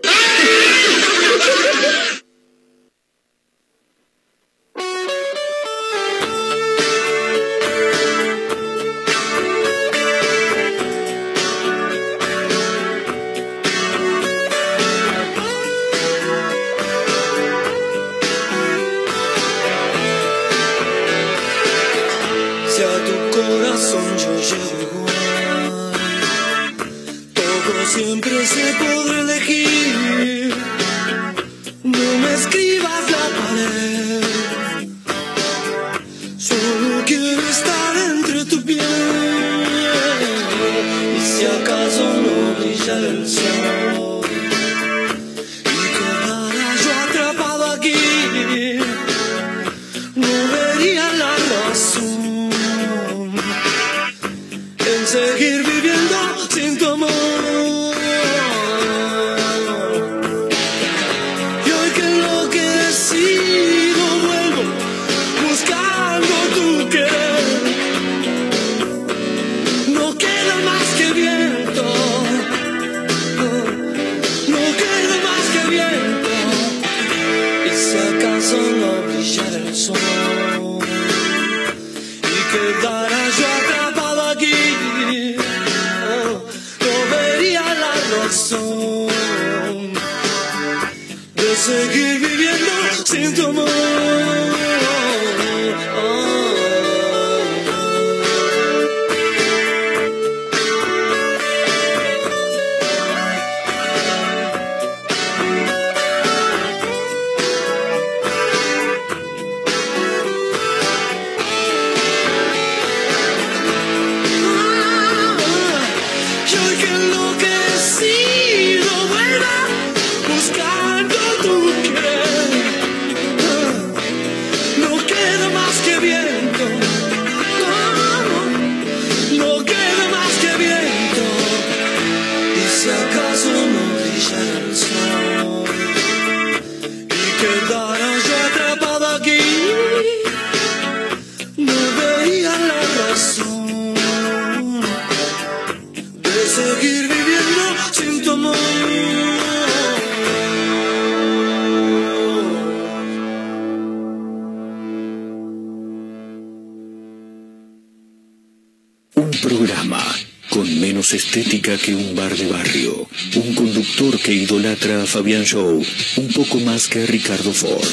Fabián 165.16 165.45
Show 165.45 165.82
un 166.18 166.28
poco 166.34 166.59
más 166.59 166.89
que 166.89 167.05
Ricardo 167.05 167.53
Ford. 167.53 167.84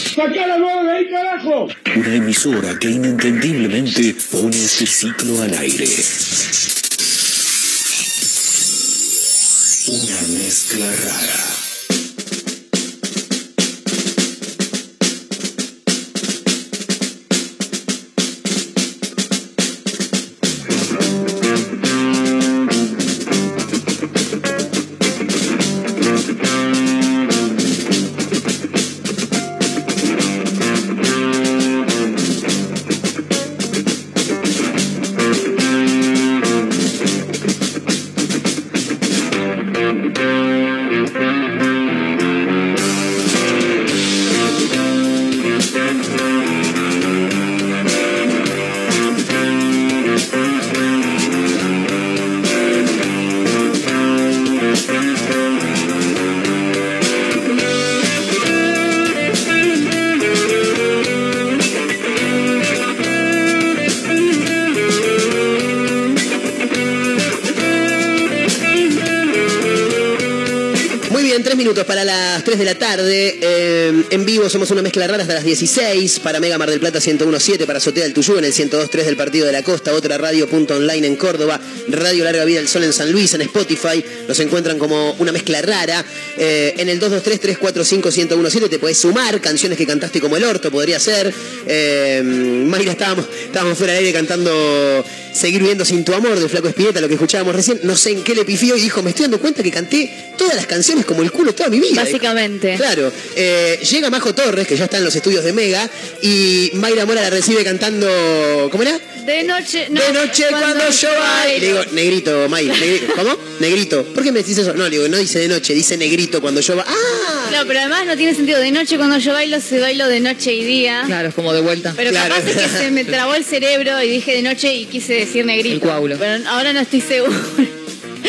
3 72.52 72.58
de 72.58 72.64
la 72.66 72.78
tarde. 72.78 73.38
Eh, 73.40 74.04
en 74.10 74.26
vivo 74.26 74.46
somos 74.50 74.70
una 74.70 74.82
mezcla 74.82 75.06
rara 75.06 75.22
hasta 75.22 75.32
las 75.32 75.44
16. 75.44 76.20
Para 76.20 76.38
Mega 76.38 76.58
Mar 76.58 76.68
del 76.68 76.80
Plata 76.80 76.98
101.7, 76.98 77.64
para 77.64 77.80
Sotea 77.80 78.02
del 78.02 78.12
Tuyú 78.12 78.36
en 78.36 78.44
el 78.44 78.52
102.3 78.52 79.04
del 79.04 79.16
Partido 79.16 79.46
de 79.46 79.52
la 79.52 79.62
Costa, 79.62 79.94
otra 79.94 80.18
radio 80.18 80.46
punto 80.46 80.74
online 80.74 81.06
en 81.06 81.16
Córdoba, 81.16 81.58
Radio 81.88 82.24
Larga 82.24 82.44
Vida 82.44 82.58
del 82.58 82.68
Sol 82.68 82.84
en 82.84 82.92
San 82.92 83.10
Luis, 83.10 83.32
en 83.32 83.40
Spotify. 83.40 84.04
Nos 84.28 84.38
encuentran 84.40 84.78
como 84.78 85.12
una 85.14 85.32
mezcla 85.32 85.62
rara. 85.62 86.04
Eh, 86.36 86.74
en 86.76 86.90
el 86.90 87.00
223-345-1017 87.00 88.68
te 88.68 88.78
podés 88.78 88.98
sumar 88.98 89.40
canciones 89.40 89.78
que 89.78 89.86
cantaste 89.86 90.20
como 90.20 90.36
el 90.36 90.44
orto, 90.44 90.70
podría 90.70 91.00
ser. 91.00 91.32
Eh, 91.66 92.20
Mayra, 92.22 92.92
estábamos, 92.92 93.24
estábamos 93.46 93.78
fuera 93.78 93.94
del 93.94 94.04
aire 94.04 94.12
cantando 94.12 95.02
Seguir 95.42 95.58
viviendo 95.58 95.84
sin 95.84 96.04
tu 96.04 96.14
amor 96.14 96.38
de 96.38 96.48
Flaco 96.48 96.68
Espineta, 96.68 97.00
lo 97.00 97.08
que 97.08 97.14
escuchábamos 97.14 97.56
recién. 97.56 97.80
No 97.82 97.96
sé 97.96 98.12
en 98.12 98.22
qué 98.22 98.32
le 98.32 98.44
pifió 98.44 98.76
y 98.76 98.80
dijo, 98.80 99.02
me 99.02 99.10
estoy 99.10 99.24
dando 99.24 99.40
cuenta 99.40 99.60
que 99.60 99.72
canté 99.72 100.08
todas 100.38 100.54
las 100.54 100.68
canciones 100.68 101.04
como 101.04 101.20
el 101.20 101.32
culo 101.32 101.52
toda 101.52 101.68
mi 101.68 101.80
vida. 101.80 102.04
Básicamente. 102.04 102.76
Claro. 102.76 103.12
Eh, 103.34 103.80
llega 103.90 104.08
Majo 104.08 104.32
Torres, 104.36 104.68
que 104.68 104.76
ya 104.76 104.84
está 104.84 104.98
en 104.98 105.04
los 105.04 105.16
estudios 105.16 105.42
de 105.42 105.52
Mega, 105.52 105.90
y 106.20 106.70
Mayra 106.74 107.06
Mora 107.06 107.22
la 107.22 107.30
recibe 107.30 107.64
cantando. 107.64 108.68
¿Cómo 108.70 108.84
era? 108.84 108.96
De 109.26 109.42
noche, 109.42 109.88
no, 109.90 110.00
de 110.00 110.12
noche 110.12 110.44
cuando, 110.48 110.88
yo 110.90 111.08
bailo. 111.08 111.58
Le 111.58 111.66
digo, 111.66 111.80
negrito, 111.90 112.48
Mayra. 112.48 112.76
negrito. 112.76 113.12
¿Cómo? 113.16 113.36
Negrito. 113.58 114.04
¿Por 114.14 114.22
qué 114.22 114.30
me 114.30 114.38
decís 114.44 114.58
eso? 114.58 114.74
No, 114.74 114.84
le 114.84 114.90
digo, 114.90 115.08
no 115.08 115.16
dice 115.16 115.40
de 115.40 115.48
noche, 115.48 115.74
dice 115.74 115.96
negrito 115.96 116.40
cuando 116.40 116.60
yo 116.60 116.76
bailo. 116.76 116.88
¡Ah! 116.88 117.21
No, 117.52 117.66
pero 117.66 117.80
además 117.80 118.06
no 118.06 118.16
tiene 118.16 118.34
sentido. 118.34 118.58
De 118.58 118.70
noche 118.70 118.96
cuando 118.96 119.18
yo 119.18 119.32
bailo, 119.32 119.60
se 119.60 119.78
bailo 119.80 120.08
de 120.08 120.20
noche 120.20 120.54
y 120.54 120.64
día. 120.64 121.02
Claro, 121.06 121.28
es 121.28 121.34
como 121.34 121.52
de 121.52 121.60
vuelta. 121.60 121.92
Pero 121.96 122.10
Claro. 122.10 122.34
capaz 122.34 122.48
es 122.50 122.56
que 122.56 122.68
se 122.78 122.90
me 122.90 123.04
trabó 123.04 123.34
el 123.34 123.44
cerebro 123.44 124.02
y 124.02 124.08
dije 124.08 124.34
de 124.34 124.42
noche 124.42 124.74
y 124.74 124.86
quise 124.86 125.14
decir 125.14 125.44
negrito. 125.44 125.74
El 125.74 125.80
coágulo. 125.80 126.16
Pero 126.18 126.48
ahora 126.48 126.72
no 126.72 126.80
estoy 126.80 127.00
seguro. 127.00 127.32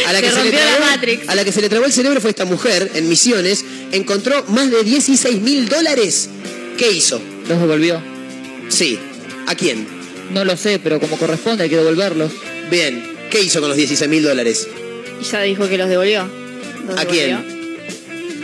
A 0.07 0.11
la, 0.11 0.19
se 0.19 0.25
que 0.25 0.29
se 0.31 0.35
le 0.37 0.41
rompió 0.43 0.59
trabó, 0.59 0.79
la 0.79 0.85
Matrix. 0.87 1.29
a 1.29 1.35
la 1.35 1.43
que 1.45 1.51
se 1.51 1.61
le 1.61 1.69
trabó 1.69 1.85
el 1.85 1.93
cerebro 1.93 2.19
fue 2.19 2.31
esta 2.31 2.45
mujer 2.45 2.91
en 2.95 3.07
Misiones. 3.07 3.63
Encontró 3.91 4.43
más 4.49 4.69
de 4.71 4.83
16 4.83 5.39
mil 5.41 5.69
dólares. 5.69 6.29
¿Qué 6.77 6.91
hizo? 6.91 7.21
¿Los 7.47 7.59
devolvió? 7.59 8.01
Sí. 8.69 8.97
¿A 9.47 9.55
quién? 9.55 9.87
No 10.31 10.43
lo 10.45 10.57
sé, 10.57 10.79
pero 10.79 10.99
como 10.99 11.17
corresponde 11.17 11.63
hay 11.63 11.69
que 11.69 11.77
devolverlos. 11.77 12.31
Bien. 12.71 13.03
¿Qué 13.29 13.41
hizo 13.41 13.59
con 13.59 13.69
los 13.69 13.77
16 13.77 14.09
mil 14.09 14.23
dólares? 14.23 14.67
Y 15.21 15.25
ya 15.25 15.41
dijo 15.41 15.67
que 15.69 15.77
los 15.77 15.89
devolvió. 15.89 16.27
¿Los 16.87 16.97
¿A 16.97 17.01
devolvió? 17.05 17.37
quién? 17.45 17.62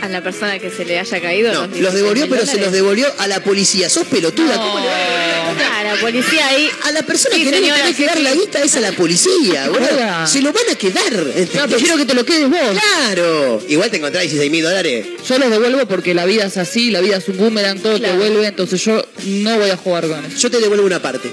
A 0.02 0.08
la 0.08 0.22
persona 0.22 0.58
que 0.58 0.70
se 0.70 0.84
le 0.84 0.98
haya 0.98 1.20
caído. 1.20 1.52
No, 1.52 1.60
16 1.68 1.82
los 1.84 1.94
devolvió, 1.94 2.28
pero 2.28 2.46
se 2.46 2.58
los 2.58 2.72
devolvió 2.72 3.06
a 3.18 3.26
la 3.28 3.42
policía. 3.42 3.88
¿Sos 3.90 4.06
pelotuda? 4.06 4.54
¿Cómo 4.56 4.78
le 4.80 4.86
va 4.86 4.94
a 4.94 4.98
devolver? 5.42 5.70
La 5.94 6.00
policía 6.00 6.46
ahí. 6.48 6.70
A 6.84 6.92
la 6.92 7.02
persona 7.02 7.34
Sí, 7.36 7.44
que 7.44 7.50
no 7.50 7.56
le 7.58 7.62
tiene 7.62 7.82
que 7.88 7.94
sí, 7.94 8.04
dar 8.04 8.16
sí. 8.16 8.22
la 8.22 8.32
guita 8.34 8.62
es 8.62 8.76
a 8.76 8.80
la 8.80 8.92
policía, 8.92 9.68
boludo. 9.70 10.26
Se 10.26 10.40
lo 10.40 10.52
van 10.52 10.64
a 10.70 10.74
quedar. 10.76 11.12
No, 11.12 11.68
prefiero 11.68 11.96
que 11.96 12.04
te 12.06 12.14
lo 12.14 12.24
quedes 12.24 12.48
vos. 12.48 12.58
Claro. 13.04 13.62
Igual 13.68 13.90
te 13.90 13.96
encontrás 13.98 14.22
16 14.22 14.50
mil 14.50 14.62
dólares. 14.62 15.06
Yo 15.28 15.38
los 15.38 15.50
devuelvo 15.50 15.86
porque 15.86 16.14
la 16.14 16.24
vida 16.24 16.44
es 16.46 16.56
así, 16.56 16.90
la 16.90 17.00
vida 17.00 17.16
es 17.16 17.28
un 17.28 17.36
boomerang, 17.36 17.78
todo 17.80 17.96
Claro. 17.98 18.12
te 18.14 18.18
vuelve, 18.18 18.46
entonces 18.46 18.82
yo 18.84 19.04
no 19.26 19.58
voy 19.58 19.70
a 19.70 19.76
jugar 19.76 20.06
con 20.08 20.24
eso. 20.24 20.36
Yo 20.38 20.50
te 20.50 20.58
devuelvo 20.60 20.86
una 20.86 21.00
parte. 21.02 21.30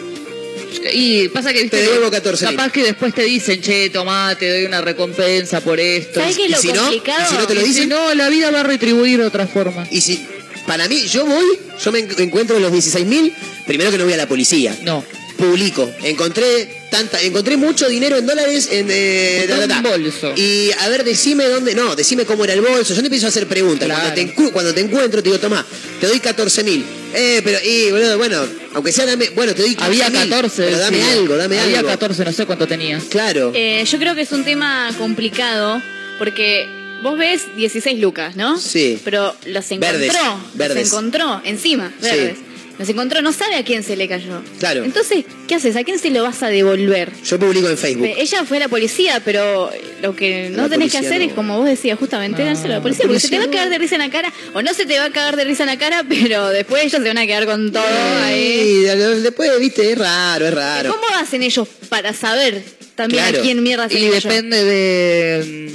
Y 0.94 1.28
pasa 1.30 1.52
que 1.54 1.62
viste, 1.64 1.78
Te 1.78 1.84
devuelvo 1.84 2.10
14.000. 2.12 2.52
capaz 2.52 2.72
que 2.72 2.84
después 2.84 3.14
te 3.14 3.24
dicen, 3.24 3.62
che, 3.62 3.90
tomá, 3.90 4.36
te 4.38 4.50
doy 4.50 4.66
una 4.66 4.82
recompensa 4.82 5.62
por 5.62 5.80
esto. 5.80 6.20
¿Sabes 6.20 6.36
qué 6.38 6.44
es 6.44 6.50
¿Y 6.50 6.52
lo 6.54 6.58
si 6.60 6.68
no? 6.74 6.90
si 6.92 7.02
no 7.38 7.48
te 7.48 7.56
lo 7.56 7.62
si 7.62 7.68
dicen? 7.68 7.90
no, 7.90 8.14
la 8.14 8.30
vida 8.30 8.52
va 8.52 8.62
a 8.62 8.64
retribuir 8.64 9.20
de 9.20 9.26
otra 9.26 9.48
forma. 9.48 9.88
Y 9.92 10.02
si, 10.02 10.26
para 10.66 10.88
mí, 10.88 11.02
yo 11.08 11.26
voy, 11.26 11.46
yo 11.84 11.92
me 11.92 12.00
en- 12.00 12.16
encuentro 12.22 12.60
los 12.60 12.72
16 12.72 13.06
mil, 13.06 13.34
primero 13.66 13.92
que 13.92 13.98
no 13.98 14.04
voy 14.06 14.14
a 14.14 14.18
la 14.18 14.28
policía. 14.28 14.76
No. 14.84 15.04
Publico. 15.38 15.88
Encontré 16.04 16.68
tanta, 16.90 17.22
encontré 17.22 17.58
mucho 17.58 17.88
dinero 17.88 18.18
en 18.18 18.26
dólares 18.26 18.70
en 18.72 18.88
eh, 18.90 19.44
Encontré 19.44 19.68
ta, 19.68 19.76
ta, 19.76 19.82
ta. 19.84 19.90
un 19.96 20.02
bolso. 20.04 20.34
Y 20.36 20.72
a 20.80 20.90
ver, 20.90 21.04
decime 21.04 21.46
dónde, 21.46 21.76
no, 21.76 21.96
decime 21.96 22.26
cómo 22.26 22.44
era 22.44 22.54
el 22.54 22.62
bolso. 22.62 22.96
Yo 22.96 23.02
te 23.02 23.06
empiezo 23.06 23.28
a 23.28 23.30
hacer 23.30 23.46
preguntas. 23.46 23.86
Claro. 23.88 24.02
Cuando, 24.16 24.34
te, 24.34 24.52
cuando 24.52 24.74
te 24.74 24.82
encuentro, 24.82 25.22
te 25.22 25.30
digo, 25.30 25.40
tomá, 25.40 25.64
te 26.02 26.08
doy 26.08 26.20
14 26.20 26.64
mil. 26.64 26.84
Eh, 27.14 27.42
pero, 27.44 27.58
y, 27.64 27.92
boludo, 27.92 28.18
bueno, 28.18 28.46
aunque 28.74 28.92
sea 28.92 29.06
dame, 29.06 29.30
bueno, 29.32 29.54
te 29.54 29.62
doy 29.62 29.76
15 29.76 29.84
Había 29.86 30.12
14. 30.12 30.64
Pero 30.64 30.78
dame 30.78 31.04
algo, 31.04 31.36
dame 31.38 31.60
Había 31.60 31.80
algo. 31.80 31.90
14, 31.90 32.26
no 32.26 32.32
sé 32.32 32.46
cuánto 32.46 32.68
tenía. 32.68 33.00
Claro. 33.10 33.52
Eh, 33.56 33.84
yo 33.90 33.98
creo 33.98 34.16
que 34.16 34.22
es 34.22 34.32
un 34.32 34.44
tema 34.44 34.90
complicado 34.98 35.82
porque 36.20 36.68
vos 37.04 37.18
ves 37.18 37.44
16 37.56 38.00
lucas, 38.00 38.36
¿no? 38.36 38.58
Sí. 38.58 39.00
Pero 39.04 39.36
los 39.46 39.72
encontró. 39.72 40.00
Verdes, 40.00 40.14
Los 40.14 40.56
verdes. 40.56 40.88
encontró 40.88 41.42
encima, 41.46 41.92
verdes. 42.02 42.38
Los 42.80 42.88
encontró, 42.90 43.22
no 43.24 43.32
sabe 43.34 43.56
a 43.56 43.64
quién 43.64 43.82
se 43.82 43.96
le 43.96 44.08
cayó. 44.08 44.42
Claro. 44.60 44.84
Entonces, 44.84 45.26
¿qué 45.48 45.56
haces? 45.56 45.76
¿A 45.76 45.84
quién 45.84 45.98
se 45.98 46.12
lo 46.12 46.22
vas 46.24 46.44
a 46.44 46.50
devolver? 46.50 47.12
Yo 47.24 47.40
publico 47.40 47.68
en 47.70 47.78
Facebook. 47.78 48.08
Ella 48.18 48.46
fue 48.46 48.58
a 48.58 48.60
la 48.62 48.68
policía, 48.68 49.20
pero 49.26 49.72
lo 50.04 50.16
que 50.16 50.52
no 50.52 50.64
La 50.64 50.70
tenés 50.70 50.92
que 50.92 51.00
hacer 51.00 51.20
no. 51.22 51.26
es, 51.26 51.34
como 51.34 51.58
vos 51.58 51.66
decías, 51.68 51.98
justamente 51.98 52.44
No, 52.44 52.50
dárselo 52.50 52.74
a 52.74 52.78
la 52.78 52.82
policía, 52.84 53.06
la 53.06 53.08
porque 53.08 53.20
se 53.20 53.30
te 53.30 53.40
va 53.40 53.46
a 53.46 53.50
cagar 53.50 53.70
de 53.72 53.78
risa 53.80 53.96
en 53.96 54.02
la 54.02 54.12
cara, 54.12 54.32
o 54.54 54.62
no 54.62 54.74
se 54.76 54.86
te 54.86 55.00
va 55.00 55.06
a 55.06 55.10
cagar 55.12 55.36
de 55.38 55.44
risa 55.46 55.64
en 55.64 55.70
la 55.70 55.78
cara, 55.80 56.06
pero 56.10 56.50
después 56.50 56.84
ellos 56.84 57.02
se 57.02 57.08
van 57.08 57.18
a 57.18 57.26
quedar 57.26 57.46
con 57.48 57.72
todo 57.72 57.84
ahí. 58.24 58.82
Después, 59.24 59.60
viste, 59.60 59.92
es 59.94 59.98
raro, 59.98 60.48
es 60.48 60.54
raro. 60.54 60.92
¿Cómo 60.92 61.04
hacen 61.20 61.42
ellos 61.42 61.68
para 61.90 62.14
saber 62.14 62.64
también 62.96 63.24
Claro. 63.24 63.40
a 63.40 63.42
quién 63.42 63.64
mierda 63.64 63.90
se 63.90 63.98
Y 64.00 64.02
le 64.04 64.12
cayó? 64.12 64.30
depende 64.30 64.64
de. 64.64 65.72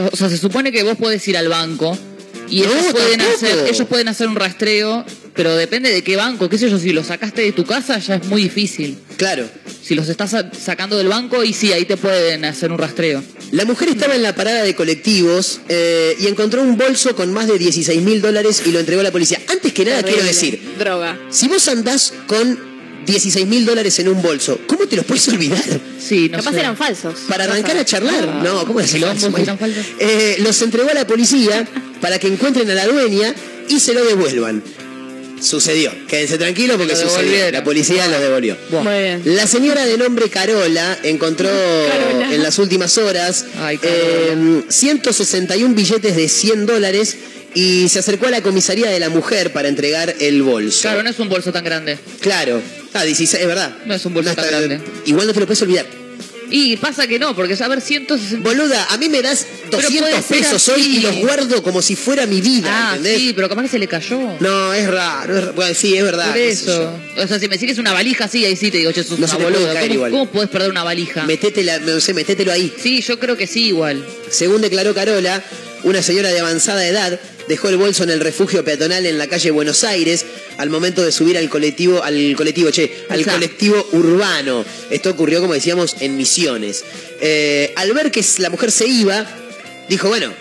mm, 0.00 0.06
O 0.12 0.16
sea, 0.16 0.28
se 0.28 0.38
supone 0.38 0.70
que 0.70 0.82
vos 0.84 0.96
podés 0.96 1.26
ir 1.26 1.36
al 1.36 1.48
banco 1.48 1.98
y 2.48 2.60
No, 2.60 2.72
ellos, 2.72 2.92
pueden 2.92 3.18
tampoco. 3.18 3.36
hacer, 3.36 3.66
ellos 3.68 3.88
pueden 3.88 4.08
hacer 4.08 4.28
un 4.28 4.36
rastreo, 4.36 5.04
pero 5.34 5.54
depende 5.56 5.90
de 5.92 6.02
qué 6.02 6.16
banco. 6.16 6.48
¿Qué 6.48 6.58
sé 6.58 6.68
yo? 6.70 6.78
Si 6.78 6.92
los 6.92 7.06
sacaste 7.06 7.42
de 7.42 7.52
tu 7.52 7.64
casa 7.64 7.98
ya 7.98 8.16
es 8.16 8.24
muy 8.26 8.42
difícil. 8.44 8.98
Claro. 9.16 9.48
Si 9.82 9.94
los 9.94 10.08
estás 10.08 10.30
sa- 10.30 10.50
sacando 10.52 10.96
del 10.96 11.08
banco, 11.08 11.44
y 11.44 11.52
sí, 11.52 11.72
ahí 11.72 11.84
te 11.84 11.96
pueden 11.96 12.44
hacer 12.44 12.72
un 12.72 12.78
rastreo. 12.78 13.22
La 13.52 13.64
mujer 13.64 13.88
estaba 13.90 14.14
en 14.16 14.22
la 14.22 14.34
parada 14.34 14.62
de 14.64 14.74
colectivos 14.74 15.60
eh, 15.68 16.16
y 16.18 16.26
encontró 16.26 16.62
un 16.62 16.76
bolso 16.76 17.14
con 17.14 17.32
más 17.32 17.46
de 17.46 17.58
16 17.58 18.02
mil 18.02 18.20
dólares 18.20 18.62
y 18.66 18.72
lo 18.72 18.80
entregó 18.80 19.00
a 19.00 19.04
la 19.04 19.12
policía. 19.12 19.40
Antes 19.48 19.72
que 19.72 19.84
nada, 19.84 19.98
Terrible. 19.98 20.14
quiero 20.22 20.26
decir, 20.26 20.60
Droga. 20.78 21.18
si 21.30 21.46
vos 21.48 21.68
andás 21.68 22.12
con 22.26 22.75
16 23.06 23.46
mil 23.46 23.64
dólares 23.64 23.98
en 24.00 24.08
un 24.08 24.20
bolso, 24.20 24.60
¿cómo 24.66 24.86
te 24.86 24.96
los 24.96 25.04
puedes 25.04 25.26
olvidar? 25.28 25.62
Sí, 25.98 26.28
no 26.30 26.38
Capaz 26.38 26.52
sé. 26.52 26.60
eran 26.60 26.76
falsos. 26.76 27.20
Para 27.28 27.44
arrancar 27.44 27.76
a 27.76 27.84
charlar. 27.84 28.28
Ah, 28.28 28.40
no, 28.44 28.66
¿cómo 28.66 28.80
falsos. 28.80 29.86
Eh, 29.98 30.36
los 30.40 30.60
entregó 30.62 30.90
a 30.90 30.94
la 30.94 31.06
policía 31.06 31.66
para 32.00 32.18
que 32.18 32.26
encuentren 32.26 32.70
a 32.70 32.74
la 32.74 32.86
dueña 32.86 33.34
y 33.68 33.80
se 33.80 33.94
lo 33.94 34.04
devuelvan. 34.04 34.62
Sucedió. 35.40 35.92
Quédense 36.08 36.38
tranquilos 36.38 36.76
porque 36.78 36.96
sucedió. 36.96 37.50
La 37.50 37.62
policía 37.62 38.06
los 38.08 38.20
devolvió. 38.20 38.56
Muy 38.70 38.82
bien. 38.82 39.22
La 39.24 39.46
señora 39.46 39.84
de 39.84 39.98
nombre 39.98 40.28
Carola 40.30 40.98
encontró 41.02 41.48
Carola. 41.48 42.34
en 42.34 42.42
las 42.42 42.58
últimas 42.58 42.96
horas 42.98 43.44
Ay, 43.60 43.78
eh, 43.82 44.62
161 44.68 45.74
billetes 45.74 46.16
de 46.16 46.28
100 46.28 46.66
dólares 46.66 47.16
y 47.54 47.88
se 47.88 47.98
acercó 48.00 48.26
a 48.26 48.30
la 48.30 48.42
comisaría 48.42 48.90
de 48.90 49.00
la 49.00 49.08
mujer 49.08 49.52
para 49.52 49.68
entregar 49.68 50.14
el 50.20 50.42
bolso. 50.42 50.82
Claro, 50.82 51.02
no 51.02 51.10
es 51.10 51.18
un 51.18 51.28
bolso 51.28 51.52
tan 51.52 51.64
grande. 51.64 51.98
Claro. 52.20 52.60
Ah, 52.98 53.04
16, 53.04 53.40
es 53.42 53.46
verdad. 53.46 53.76
No 53.84 53.94
es 53.94 54.04
un 54.06 54.14
bolso 54.14 54.34
tan 54.34 54.46
grande. 54.46 54.80
Igual 55.06 55.26
no 55.26 55.32
te 55.32 55.40
lo 55.40 55.46
puedes 55.46 55.62
olvidar. 55.62 55.86
Y 56.48 56.76
pasa 56.76 57.08
que 57.08 57.18
no, 57.18 57.34
porque 57.34 57.56
a 57.60 57.66
ver, 57.68 57.80
160. 57.80 58.48
Boluda, 58.48 58.86
a 58.90 58.96
mí 58.98 59.08
me 59.08 59.20
das 59.20 59.44
Pero 59.68 59.82
200 59.82 60.00
puede 60.10 60.22
ser 60.22 60.38
pesos 60.38 60.68
hoy 60.68 60.80
y 60.98 61.00
los 61.00 61.16
guardo 61.16 61.60
como 61.60 61.82
si 61.82 61.96
fuera 61.96 62.24
mi 62.24 62.40
vida, 62.40 62.68
Ah, 62.70 62.90
¿entendés? 62.96 63.18
sí, 63.18 63.32
pero 63.34 63.48
capaz 63.48 63.62
que 63.62 63.68
se 63.68 63.78
le 63.80 63.88
cayó. 63.88 64.36
No, 64.38 64.72
es 64.72 64.86
raro. 64.88 65.36
es 65.36 65.54
Bueno, 65.56 65.74
sí, 65.74 65.96
es 65.96 66.04
verdad. 66.04 66.28
Por 66.28 66.36
eso. 66.38 66.92
O 67.16 67.26
sea, 67.26 67.40
si 67.40 67.48
me 67.48 67.58
decís 67.58 67.78
una 67.78 67.92
valija, 67.92 68.28
sí, 68.28 68.44
ahí 68.44 68.54
sí 68.54 68.70
te 68.70 68.78
digo, 68.78 68.92
che, 68.92 69.02
sos 69.02 69.18
No 69.18 69.24
una 69.24 69.26
se 69.26 69.36
te 69.38 69.42
puede 69.42 69.56
boluda. 69.56 69.72
caer 69.72 69.86
¿Cómo, 69.88 69.94
igual. 69.94 70.10
¿Cómo 70.12 70.26
podés 70.30 70.48
perder 70.50 70.70
una 70.70 70.84
valija? 70.84 71.24
Metétela, 71.24 71.80
no 71.80 71.98
sé, 71.98 72.14
metételo 72.14 72.52
ahí. 72.52 72.72
Sí, 72.80 73.02
yo 73.02 73.18
creo 73.18 73.36
que 73.36 73.48
sí, 73.48 73.64
igual. 73.66 74.06
Según 74.30 74.60
declaró 74.62 74.94
Carola, 74.94 75.42
una 75.82 76.00
señora 76.00 76.28
de 76.28 76.38
avanzada 76.38 76.86
edad 76.86 77.18
dejó 77.48 77.68
el 77.68 77.76
bolso 77.76 78.04
en 78.04 78.10
el 78.10 78.20
refugio 78.20 78.64
peatonal 78.64 79.06
en 79.06 79.18
la 79.18 79.26
calle 79.26 79.50
Buenos 79.50 79.84
Aires 79.84 80.24
al 80.58 80.70
momento 80.70 81.04
de 81.04 81.12
subir 81.12 81.36
al 81.38 81.48
colectivo, 81.48 82.02
al 82.02 82.34
colectivo, 82.36 82.70
che, 82.70 83.04
al 83.08 83.20
Exacto. 83.20 83.38
colectivo 83.38 83.88
urbano. 83.92 84.64
Esto 84.90 85.10
ocurrió, 85.10 85.40
como 85.40 85.54
decíamos, 85.54 85.96
en 86.00 86.16
Misiones. 86.16 86.84
Eh, 87.20 87.72
al 87.76 87.92
ver 87.92 88.10
que 88.10 88.24
la 88.38 88.50
mujer 88.50 88.70
se 88.72 88.86
iba, 88.86 89.26
dijo, 89.88 90.08
bueno, 90.08 90.32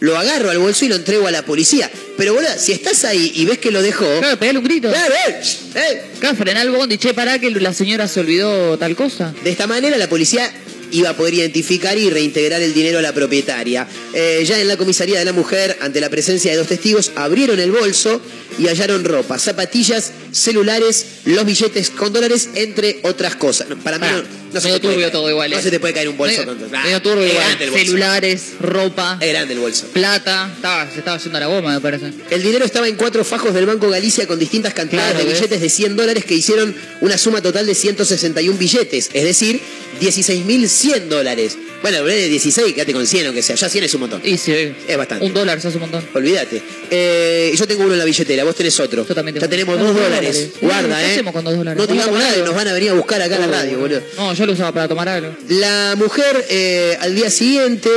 lo 0.00 0.18
agarro 0.18 0.50
al 0.50 0.58
bolso 0.58 0.84
y 0.84 0.88
lo 0.88 0.96
entrego 0.96 1.26
a 1.26 1.30
la 1.30 1.42
policía. 1.44 1.90
Pero 2.16 2.34
boludo, 2.34 2.50
si 2.58 2.72
estás 2.72 3.04
ahí 3.04 3.32
y 3.34 3.44
ves 3.44 3.58
que 3.58 3.70
lo 3.70 3.80
dejó. 3.80 4.04
Claro, 4.18 4.36
pegale 4.38 4.58
un 4.58 4.64
grito. 4.64 4.90
¡Eh, 4.90 4.96
eh, 5.28 5.40
eh! 5.76 6.02
Claro, 6.18 6.36
frená 6.36 6.62
el 6.62 6.70
bondi, 6.70 6.98
che, 6.98 7.14
pará 7.14 7.38
que 7.38 7.50
la 7.50 7.72
señora 7.72 8.08
se 8.08 8.20
olvidó 8.20 8.76
tal 8.78 8.96
cosa. 8.96 9.32
De 9.44 9.50
esta 9.50 9.66
manera 9.66 9.96
la 9.96 10.08
policía 10.08 10.52
iba 10.92 11.10
a 11.10 11.16
poder 11.16 11.34
identificar 11.34 11.98
y 11.98 12.08
reintegrar 12.10 12.62
el 12.62 12.72
dinero 12.74 12.98
a 12.98 13.02
la 13.02 13.12
propietaria. 13.12 13.86
Eh, 14.14 14.44
ya 14.46 14.60
en 14.60 14.68
la 14.68 14.76
comisaría 14.76 15.18
de 15.18 15.24
la 15.24 15.32
mujer, 15.32 15.76
ante 15.80 16.00
la 16.00 16.08
presencia 16.10 16.50
de 16.52 16.56
dos 16.58 16.68
testigos, 16.68 17.12
abrieron 17.16 17.58
el 17.58 17.72
bolso 17.72 18.20
y 18.58 18.66
hallaron 18.68 19.04
ropa, 19.04 19.38
zapatillas, 19.38 20.12
celulares, 20.32 21.06
los 21.24 21.44
billetes 21.46 21.90
con 21.90 22.12
dólares, 22.12 22.50
entre 22.54 23.00
otras 23.02 23.36
cosas. 23.36 23.68
Para 23.82 23.98
mí 23.98 24.06
Pará, 24.06 24.16
no, 24.18 24.22
no 24.52 24.60
se 24.60 24.66
medio 24.68 24.74
te 24.74 24.80
puede 24.80 24.80
turbio 24.80 25.06
caer- 25.08 25.12
todo 25.12 25.30
igual, 25.30 25.50
No 25.50 25.58
eh. 25.58 25.62
se 25.62 25.70
te 25.70 25.80
puede 25.80 25.94
caer 25.94 26.08
un 26.10 26.16
bolso 26.18 26.44
Medio- 26.44 26.58
con 26.58 26.74
Ah, 26.74 26.82
medio 26.84 27.00
turbio 27.02 27.24
es 27.24 27.30
igual. 27.32 27.46
grande 27.46 27.64
el 27.64 27.70
bolso. 27.70 27.84
Celulares, 27.86 28.42
ropa, 28.60 29.18
Es 29.20 29.28
grande 29.30 29.54
el 29.54 29.60
bolso. 29.60 29.86
plata. 29.92 30.50
Estaba, 30.54 30.90
se 30.90 30.98
estaba 30.98 31.16
haciendo 31.16 31.40
la 31.40 31.46
goma, 31.46 31.74
me 31.74 31.80
parece. 31.80 32.12
El 32.30 32.42
dinero 32.42 32.64
estaba 32.64 32.88
en 32.88 32.96
cuatro 32.96 33.24
fajos 33.24 33.54
del 33.54 33.64
Banco 33.66 33.88
Galicia 33.88 34.26
con 34.26 34.38
distintas 34.38 34.74
cantidades 34.74 35.12
Claro, 35.14 35.26
de 35.26 35.32
billetes 35.34 35.60
de 35.60 35.68
100 35.70 35.96
dólares 35.96 36.24
que 36.26 36.34
hicieron 36.34 36.74
una 37.00 37.16
suma 37.16 37.40
total 37.40 37.66
de 37.66 37.74
161 37.74 38.58
billetes, 38.58 39.08
es 39.12 39.24
decir, 39.24 39.60
16.100 40.02 41.08
dólares. 41.08 41.56
Bueno, 41.82 41.98
hablé 41.98 42.14
de 42.14 42.28
16, 42.28 42.74
quédate 42.74 42.92
con 42.92 43.06
100 43.06 43.26
aunque 43.26 43.42
sea, 43.42 43.56
ya 43.56 43.68
100 43.68 43.84
es 43.84 43.94
un 43.94 44.00
montón. 44.00 44.20
Y 44.24 44.36
sí, 44.38 44.52
Es 44.86 44.96
bastante. 44.96 45.24
un 45.24 45.32
dólar 45.34 45.58
hace 45.58 45.68
un 45.68 45.80
montón. 45.80 46.04
Olvídate. 46.14 46.62
Eh, 46.90 47.52
yo 47.56 47.66
tengo 47.66 47.84
uno 47.84 47.92
en 47.94 47.98
la 47.98 48.04
billetera, 48.04 48.44
vos 48.44 48.54
tenés 48.54 48.78
otro. 48.80 49.06
Yo 49.06 49.14
también 49.14 49.34
tengo 49.34 49.46
Ya 49.46 49.50
tenemos 49.50 49.78
dos 49.78 49.94
dólares. 49.94 50.10
dólares. 50.20 50.50
Guarda, 50.60 50.98
¿Qué 51.00 51.04
¿eh? 51.06 51.12
hacemos 51.12 51.32
con 51.32 51.44
dos 51.44 51.56
dólares? 51.56 51.78
No 51.78 51.86
digamos 51.92 52.18
nada, 52.18 52.36
nos 52.38 52.54
van 52.54 52.68
a 52.68 52.72
venir 52.72 52.90
a 52.90 52.94
buscar 52.94 53.20
acá 53.22 53.36
a 53.36 53.40
la 53.40 53.46
radio, 53.48 53.78
boludo. 53.78 54.00
No, 54.16 54.32
yo 54.34 54.46
lo 54.46 54.52
usaba 54.52 54.72
para 54.72 54.88
tomar 54.88 55.08
algo. 55.08 55.34
La 55.48 55.94
mujer, 55.98 56.44
eh, 56.48 56.96
al 57.00 57.14
día 57.14 57.30
siguiente, 57.30 57.90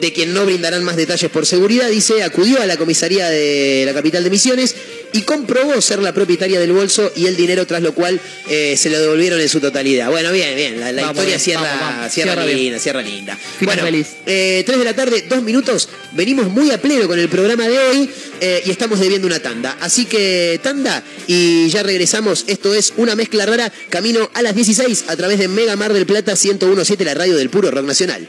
de 0.00 0.12
quien 0.12 0.34
no 0.34 0.44
brindarán 0.44 0.82
más 0.84 0.96
detalles 0.96 1.30
por 1.30 1.46
seguridad, 1.46 1.88
dice, 1.88 2.22
acudió 2.22 2.60
a 2.60 2.66
la 2.66 2.76
comisaría 2.76 3.28
de 3.30 3.84
la 3.86 3.92
capital 3.94 4.24
de 4.24 4.30
Misiones 4.30 4.74
y 5.12 5.22
comprobó 5.22 5.80
ser 5.80 5.98
la 6.00 6.12
propietaria 6.12 6.58
del 6.60 6.72
bolso 6.72 7.12
y 7.16 7.26
el 7.26 7.36
dinero, 7.36 7.66
tras 7.66 7.82
lo 7.82 7.94
cual 7.94 8.20
eh, 8.48 8.76
se 8.76 8.90
lo 8.90 8.98
devolvieron 9.00 9.40
en 9.40 9.48
su 9.48 9.60
totalidad. 9.60 10.10
Bueno, 10.10 10.32
bien, 10.32 10.54
bien, 10.56 10.80
la, 10.80 10.92
la 10.92 11.02
Vamos 11.02 11.16
historia 11.16 11.28
bien, 11.36 11.40
cierra, 11.40 11.62
vamos, 11.62 11.80
vamos. 11.96 12.12
cierra 12.12 12.32
Cierra 12.32 12.46
bien. 12.46 12.58
linda, 12.58 12.78
cierra 12.78 13.02
linda. 13.02 13.36
Final 13.36 13.76
bueno, 13.76 13.82
feliz. 13.84 14.06
eh, 14.26 14.62
3 14.66 14.78
de 14.78 14.84
la 14.84 14.94
tarde, 14.94 15.24
dos 15.28 15.42
minutos, 15.42 15.88
venimos 16.12 16.48
muy 16.48 16.70
a 16.70 16.80
pleno 16.80 17.06
con 17.06 17.18
el 17.18 17.28
programa 17.28 17.68
de 17.68 17.78
hoy 17.78 18.10
eh, 18.40 18.62
y 18.66 18.70
estamos 18.70 19.00
debiendo 19.00 19.26
una 19.26 19.40
tanda. 19.40 19.76
Así 19.80 20.06
que 20.06 20.58
tanda 20.62 21.02
y 21.26 21.68
ya 21.68 21.82
regresamos. 21.82 22.44
Esto 22.46 22.74
es 22.74 22.92
una 22.96 23.14
mezcla 23.14 23.46
rara, 23.46 23.72
camino 23.90 24.30
a 24.34 24.42
las 24.42 24.54
16 24.54 25.04
a 25.08 25.16
través 25.16 25.38
de 25.38 25.48
Mega 25.48 25.76
Mar 25.76 25.92
del 25.92 26.06
Plata 26.06 26.32
1017, 26.34 27.04
la 27.04 27.14
radio 27.14 27.36
del 27.36 27.50
puro 27.50 27.70
rock 27.70 27.84
nacional. 27.84 28.28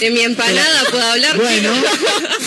De 0.00 0.10
mi 0.10 0.20
empanada 0.20 0.84
puedo 0.90 1.04
hablar. 1.04 1.36
Bueno. 1.36 1.74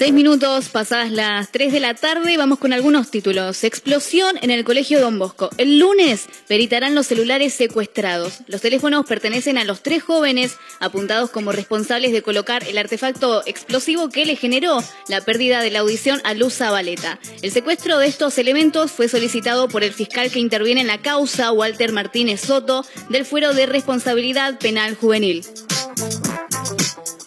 Seis 0.00 0.14
minutos 0.14 0.70
pasadas 0.70 1.10
las 1.10 1.52
3 1.52 1.74
de 1.74 1.78
la 1.78 1.92
tarde, 1.92 2.38
vamos 2.38 2.58
con 2.58 2.72
algunos 2.72 3.10
títulos. 3.10 3.64
Explosión 3.64 4.38
en 4.40 4.50
el 4.50 4.64
Colegio 4.64 4.98
Don 4.98 5.18
Bosco. 5.18 5.50
El 5.58 5.78
lunes 5.78 6.26
peritarán 6.48 6.94
los 6.94 7.06
celulares 7.06 7.52
secuestrados. 7.52 8.38
Los 8.46 8.62
teléfonos 8.62 9.04
pertenecen 9.04 9.58
a 9.58 9.64
los 9.64 9.82
tres 9.82 10.02
jóvenes 10.02 10.56
apuntados 10.78 11.28
como 11.28 11.52
responsables 11.52 12.12
de 12.12 12.22
colocar 12.22 12.66
el 12.66 12.78
artefacto 12.78 13.42
explosivo 13.44 14.08
que 14.08 14.24
le 14.24 14.36
generó 14.36 14.82
la 15.08 15.20
pérdida 15.20 15.60
de 15.60 15.70
la 15.70 15.80
audición 15.80 16.22
a 16.24 16.32
Luz 16.32 16.54
Zabaleta. 16.54 17.18
El 17.42 17.50
secuestro 17.50 17.98
de 17.98 18.06
estos 18.06 18.38
elementos 18.38 18.92
fue 18.92 19.06
solicitado 19.06 19.68
por 19.68 19.84
el 19.84 19.92
fiscal 19.92 20.30
que 20.30 20.38
interviene 20.38 20.80
en 20.80 20.86
la 20.86 21.02
causa, 21.02 21.52
Walter 21.52 21.92
Martínez 21.92 22.40
Soto, 22.40 22.86
del 23.10 23.26
Fuero 23.26 23.52
de 23.52 23.66
Responsabilidad 23.66 24.58
Penal 24.58 24.94
Juvenil. 24.94 25.44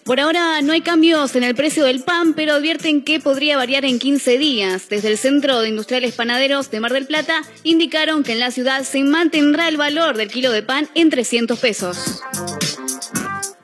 Por 0.04 0.20
ahora 0.20 0.62
no 0.62 0.74
hay 0.74 0.82
cambios 0.82 1.34
en 1.36 1.44
el 1.44 1.56
precio 1.56 1.86
del 1.86 2.04
pan, 2.04 2.34
pero 2.34 2.56
advierten 2.56 3.04
que 3.04 3.22
podría 3.22 3.56
variar 3.56 3.86
en 3.86 4.00
15 4.00 4.38
días. 4.38 4.90
Desde 4.90 5.08
el 5.08 5.18
Centro 5.18 5.62
de 5.62 5.70
Industriales 5.70 6.14
Panaderos 6.16 6.70
de 6.70 6.82
Mar 6.82 6.92
del 6.92 7.08
Plata 7.08 7.42
indicaron 7.64 8.24
que 8.24 8.34
en 8.34 8.40
la 8.40 8.52
ciudad 8.52 8.84
se 8.84 9.02
mantendrá 9.04 9.70
el 9.70 9.78
valor 9.78 10.18
del 10.18 10.30
kilo 10.30 10.52
de 10.52 10.62
pan 10.62 10.90
en 10.94 11.10
300 11.10 11.58
pesos. 11.58 12.22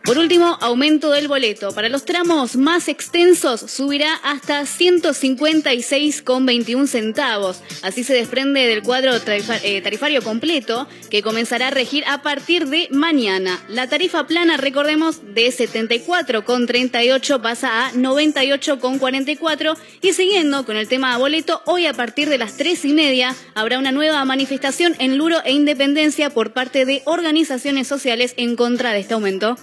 Por 0.10 0.18
último, 0.18 0.58
aumento 0.60 1.12
del 1.12 1.28
boleto. 1.28 1.72
Para 1.72 1.88
los 1.88 2.04
tramos 2.04 2.56
más 2.56 2.88
extensos 2.88 3.60
subirá 3.60 4.16
hasta 4.24 4.64
156,21 4.64 6.88
centavos. 6.88 7.62
Así 7.84 8.04
se 8.04 8.16
desprende 8.16 8.66
del 8.66 8.82
cuadro 8.82 9.12
eh, 9.14 9.82
tarifario 9.84 10.24
completo 10.24 10.88
que 11.12 11.22
comenzará 11.22 11.68
a 11.68 11.70
regir 11.70 12.04
a 12.08 12.24
partir 12.24 12.66
de 12.70 12.88
mañana. 12.90 13.60
La 13.68 13.88
tarifa 13.88 14.26
plana, 14.26 14.58
recordemos, 14.58 15.22
de 15.36 15.50
74,38 15.50 17.40
pasa 17.40 17.86
a 17.86 17.94
98,44 17.94 19.78
y 20.02 20.14
siguiendo 20.14 20.66
con 20.66 20.76
el 20.76 20.88
tema 20.88 21.16
boleto, 21.20 21.62
hoy 21.68 21.86
a 21.86 21.94
partir 21.94 22.30
de 22.30 22.40
las 22.40 22.58
3 22.58 22.84
y 22.86 22.94
media 22.94 23.36
habrá 23.54 23.78
una 23.78 23.92
nueva 23.92 24.26
manifestación 24.26 24.96
en 24.98 25.20
Luro 25.20 25.38
e 25.46 25.52
Independencia 25.52 26.32
por 26.32 26.52
parte 26.52 26.86
de 26.86 27.04
organizaciones 27.06 27.88
sociales 27.88 28.34
en 28.38 28.56
contra 28.56 28.92
de 28.92 29.02
este 29.02 29.14
aumento. 29.14 29.56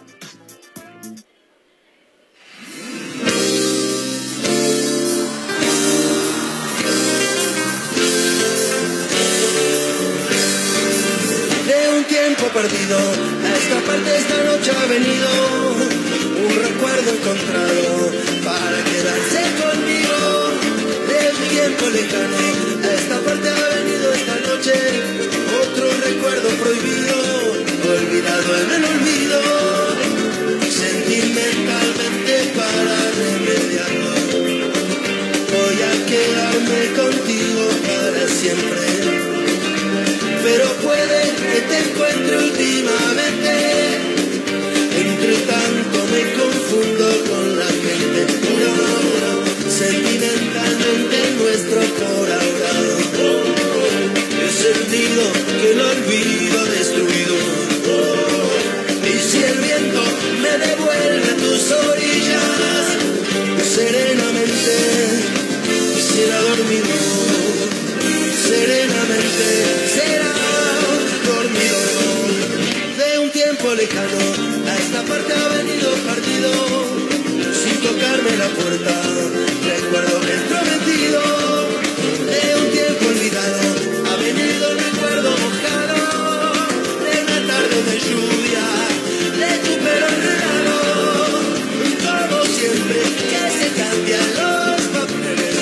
Tiempo 12.06 12.46
perdido. 12.48 12.98
A 12.98 13.56
esta 13.56 13.80
parte 13.86 14.16
esta 14.16 14.42
noche 14.44 14.70
ha 14.70 14.86
venido 14.86 15.28
un 16.46 16.54
recuerdo 16.62 17.10
encontrado 17.10 18.12
para 18.44 18.78
quedarse 18.84 19.40
conmigo. 19.62 20.16
De 21.08 21.18
un 21.30 21.42
tiempo 21.48 21.84
lejano, 21.90 22.42
a 22.82 22.94
esta 22.94 23.18
parte 23.20 23.48
ha 23.48 23.68
venido 23.78 24.12
esta 24.12 24.36
noche 24.48 24.74
otro 25.62 25.86
recuerdo 26.06 26.48
prohibido, 26.62 27.16
olvidado 27.96 28.50
en 28.62 28.70
el 28.76 28.84
olvido. 28.84 29.40
Sentimentalmente 30.70 32.34
para 32.56 32.96
remediarlo, 33.20 34.14
voy 35.52 35.78
a 35.82 35.94
quedarme 36.06 36.80
contigo 36.94 37.64
para 37.86 38.28
siempre 38.28 38.85
encuentre 41.96 42.36
últimamente. 42.36 43.75
puerta. 78.48 78.94
Recuerdo 79.64 80.20
que 80.20 80.32
el 80.32 80.42
prometido 80.42 81.22
de 82.30 82.42
un 82.60 82.70
tiempo 82.70 83.06
olvidado 83.06 83.62
ha 84.10 84.16
venido 84.16 84.70
el 84.70 84.78
recuerdo 84.78 85.30
mojado 85.30 85.98
de 87.04 87.14
una 87.24 87.38
tarde 87.46 87.78
de 87.88 87.96
lluvia, 88.06 88.66
de 89.40 89.50
tu 89.64 89.72
pelo 89.84 90.06
enredado. 90.16 90.76
Como 92.06 92.44
siempre 92.44 93.00
que 93.30 93.42
se 93.58 93.68
cambian 93.80 94.28
los 94.40 94.80
papeles, 94.94 95.56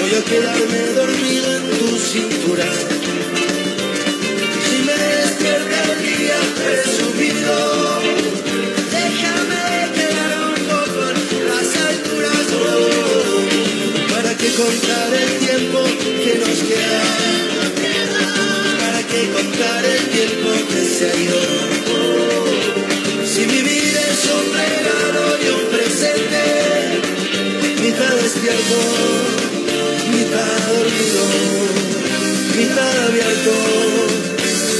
voy 0.00 0.12
a 0.14 0.24
quedarme 0.24 0.80
dormido 0.94 1.56
en 1.56 1.62
tu 1.78 1.98
cintura. 1.98 3.07
Contar 14.58 15.14
el 15.14 15.38
tiempo 15.38 15.78
que 16.24 16.34
nos 16.42 16.58
queda? 16.68 17.02
¿Para 18.80 19.00
qué 19.06 19.30
contar 19.30 19.84
el 19.84 20.04
tiempo 20.16 20.50
que 20.70 20.84
se 20.84 21.04
ha 21.08 21.14
ido? 21.14 21.40
Si 23.24 23.46
mi 23.46 23.60
vida 23.62 24.00
es 24.14 24.22
un 24.36 24.46
regalo 24.62 25.24
y 25.44 25.48
un 25.58 25.64
presente, 25.70 26.42
mitad 27.84 28.14
despierto, 28.16 28.78
mitad 30.10 30.54
dormido, 30.74 31.24
mitad 32.58 32.94
abierto, 33.06 33.54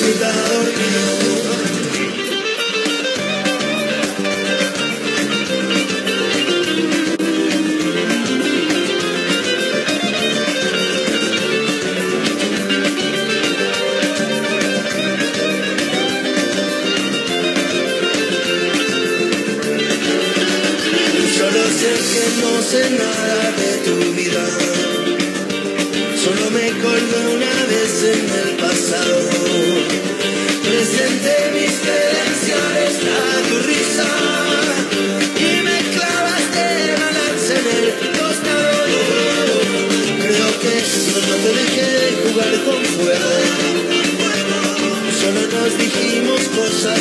mitad 0.06 0.34
dormido. 0.54 1.57
Sé 22.70 22.90
nada 22.90 23.40
de 23.62 23.70
tu 23.86 23.96
vida. 24.12 24.44
Solo 26.22 26.44
me 26.50 26.66
colgué 26.84 27.20
una 27.36 27.54
vez 27.72 27.94
en 28.14 28.24
el 28.42 28.50
pasado. 28.64 29.18
Presenté 30.68 31.36
mis 31.56 31.74
credenciales 31.84 32.94
a 33.16 33.30
tu 33.48 33.56
risa. 33.70 34.08
Y 35.48 35.50
me 35.66 35.78
clavaste 35.94 36.64
balance 37.04 37.52
en 37.60 37.66
el 37.78 37.88
costado. 38.18 38.80
Creo 40.24 40.48
que 40.62 40.74
solo 41.08 41.32
te 41.44 41.50
dejé 41.60 41.88
jugar 42.22 42.54
con 42.66 42.80
fuego. 42.96 43.32
Solo 45.20 45.42
nos 45.56 45.72
dijimos 45.84 46.40
cosas 46.58 47.00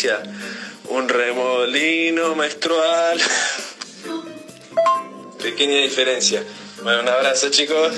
Decía, 0.00 0.22
un 0.90 1.08
remolino 1.08 2.36
menstrual. 2.36 3.18
Pequeña 5.42 5.78
diferencia. 5.78 6.40
Bueno, 6.84 7.00
un 7.02 7.08
abrazo 7.08 7.50
chicos. 7.50 7.94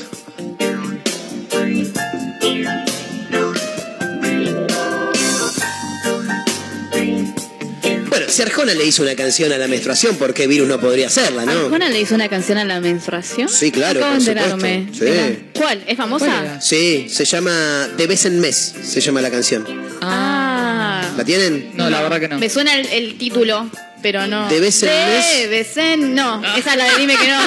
si 8.29 8.43
Arjona 8.43 8.75
le 8.75 8.87
hizo 8.87 9.03
una 9.03 9.15
canción 9.17 9.53
a 9.53 9.59
la 9.59 9.67
menstruación, 9.69 10.17
¿por 10.17 10.33
qué 10.33 10.47
Virus 10.47 10.69
no 10.69 10.81
podría 10.81 11.09
hacerla, 11.09 11.45
no? 11.45 11.53
Arjona 11.67 11.91
le 11.91 12.01
hizo 12.01 12.15
una 12.15 12.29
canción 12.29 12.57
a 12.59 12.65
la 12.65 12.81
menstruación. 12.81 13.49
Sí, 13.49 13.73
claro, 13.73 14.01
Acabo 14.01 14.15
de 14.15 14.21
por 14.21 14.39
enterarme. 14.39 14.87
supuesto. 14.93 15.05
Sí. 15.05 15.11
Mira. 15.11 15.51
¿Cuál? 15.55 15.85
¿Es 15.87 15.97
famosa? 15.99 16.61
Sí, 16.63 17.09
se 17.11 17.25
llama 17.27 17.89
De 17.97 18.07
vez 18.07 18.25
en 18.25 18.41
mes, 18.41 18.75
se 18.85 19.01
llama 19.01 19.21
la 19.21 19.31
canción. 19.31 19.67
Ah. 20.01 20.40
¿La 21.21 21.27
tienen? 21.27 21.73
No, 21.75 21.91
la 21.91 22.01
verdad 22.01 22.19
que 22.19 22.29
no. 22.29 22.39
Me 22.39 22.49
suena 22.49 22.75
el, 22.75 22.87
el 22.87 23.19
título, 23.19 23.69
pero 24.01 24.27
no. 24.27 24.49
¿De 24.49 24.59
vez 24.59 24.83
en 24.85 24.89
mes? 24.89 25.37
De 25.37 25.47
vez 25.49 25.77
en- 25.77 26.15
No, 26.15 26.43
esa 26.57 26.71
es 26.71 26.77
la 26.79 26.85
de 26.85 26.99
dime 26.99 27.15
que 27.15 27.29
no. 27.29 27.43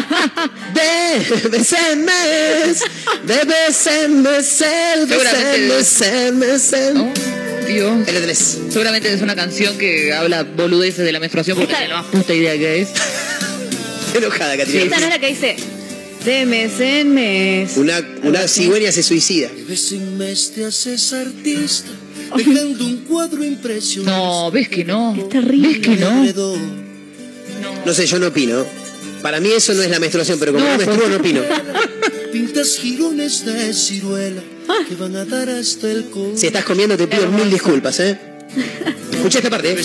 De 0.76 1.50
vez 1.50 1.74
en 1.74 2.06
mes, 2.06 2.84
de 3.26 3.46
vez 3.46 3.88
en 3.88 4.22
mes, 4.22 4.60
de 4.60 5.18
vez 5.18 5.32
en 5.42 5.68
mes, 5.70 6.00
de 6.00 6.32
vez 6.46 6.74
en 6.74 7.14
Dios. 7.66 8.08
El 8.08 8.22
tres. 8.22 8.60
Seguramente 8.70 9.12
es 9.12 9.24
una 9.24 9.36
canción 9.36 9.76
que 9.80 10.14
habla 10.14 10.44
boludeces 10.44 11.04
de 11.04 11.12
la 11.12 11.20
menstruación 11.20 11.58
porque 11.58 11.74
tiene 11.74 11.88
la 11.88 12.04
más 12.04 12.12
puta 12.12 12.32
idea 12.32 12.54
que 12.54 12.82
es. 12.82 12.90
enojada, 14.16 14.56
Catrina. 14.56 14.84
Esta 14.84 15.00
no 15.00 15.06
es 15.06 15.10
la 15.10 15.20
que 15.20 15.28
dice. 15.30 15.56
De 16.26 16.46
mes 16.46 16.80
en 16.80 17.12
mes. 17.16 17.76
Una, 17.76 18.02
una 18.22 18.48
cigüeña 18.48 18.92
se 18.92 19.02
suicida. 19.02 19.48
De 19.50 19.64
vez 19.64 19.92
en 19.94 20.16
mes 20.20 20.54
te 20.54 20.64
haces 20.64 21.12
artista, 21.12 21.90
dejando 22.36 22.86
un 22.86 22.98
cuadro 23.06 23.44
impresionante. 23.44 24.20
No, 24.20 24.52
ves 24.52 24.70
que 24.70 24.84
no. 24.86 25.16
Es 25.16 25.30
terrible. 25.30 25.68
¿Ves 25.68 25.80
que 25.80 25.96
no? 25.98 26.24
No 27.86 27.94
sé, 27.94 28.06
yo 28.06 28.20
no 28.20 28.28
opino. 28.28 28.66
Para 29.22 29.40
mí 29.40 29.50
eso 29.56 29.74
no 29.74 29.82
es 29.82 29.90
la 29.90 30.00
menstruación, 30.00 30.38
pero 30.40 30.54
como 30.54 30.66
no, 30.66 30.72
No, 30.72 30.78
menstruo, 30.78 31.10
no 31.10 31.16
opino. 31.18 31.42
Pintas 32.32 32.78
girones 32.78 33.46
de 33.46 33.74
ciruela 33.74 34.42
que 34.88 34.96
van 34.96 35.16
a 35.16 35.26
dar 35.26 35.50
hasta 35.50 35.90
el 35.92 36.06
corazón. 36.06 36.38
Si 36.38 36.48
estás 36.48 36.66
comiendo 36.66 36.98
te 36.98 37.08
pido 37.08 37.30
mil 37.30 37.50
disculpas, 37.50 38.00
¿eh? 38.00 38.20
Escuché 39.12 39.38
esta 39.38 39.50
parte. 39.50 39.72
¿eh? 39.72 39.76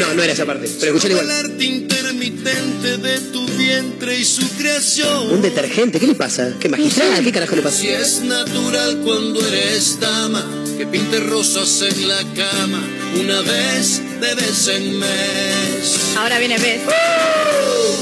No, 0.00 0.14
no 0.14 0.22
era 0.22 0.32
esa 0.32 0.44
parte, 0.44 0.68
pero 0.80 0.94
escuché 0.96 1.12
igual. 1.12 1.26
el 1.26 1.30
arte 1.30 1.64
intermitente 1.64 2.96
de 2.98 3.18
tu 3.32 3.46
vientre 3.46 4.18
y 4.18 4.24
su 4.24 4.48
creación. 4.56 5.30
Un 5.30 5.42
detergente, 5.42 6.00
¿qué 6.00 6.06
le 6.08 6.14
pasa? 6.14 6.54
¿Qué 6.58 6.68
magistral? 6.68 7.22
¿Qué 7.22 7.30
carajo 7.32 7.54
le 7.56 7.62
pasa? 7.62 7.76
Si 7.78 7.88
es 7.88 8.22
natural 8.22 9.00
cuando 9.04 9.46
eres 9.46 10.00
dama, 10.00 10.61
que 10.82 10.86
pintes 10.86 11.24
rosas 11.26 11.80
en 11.82 12.08
la 12.08 12.18
cama, 12.34 12.82
una 13.20 13.40
vez 13.42 14.00
de 14.20 14.34
vez 14.34 14.68
en 14.68 14.98
mes. 14.98 16.16
Ahora 16.16 16.38
viene 16.40 16.58
mes. 16.58 16.80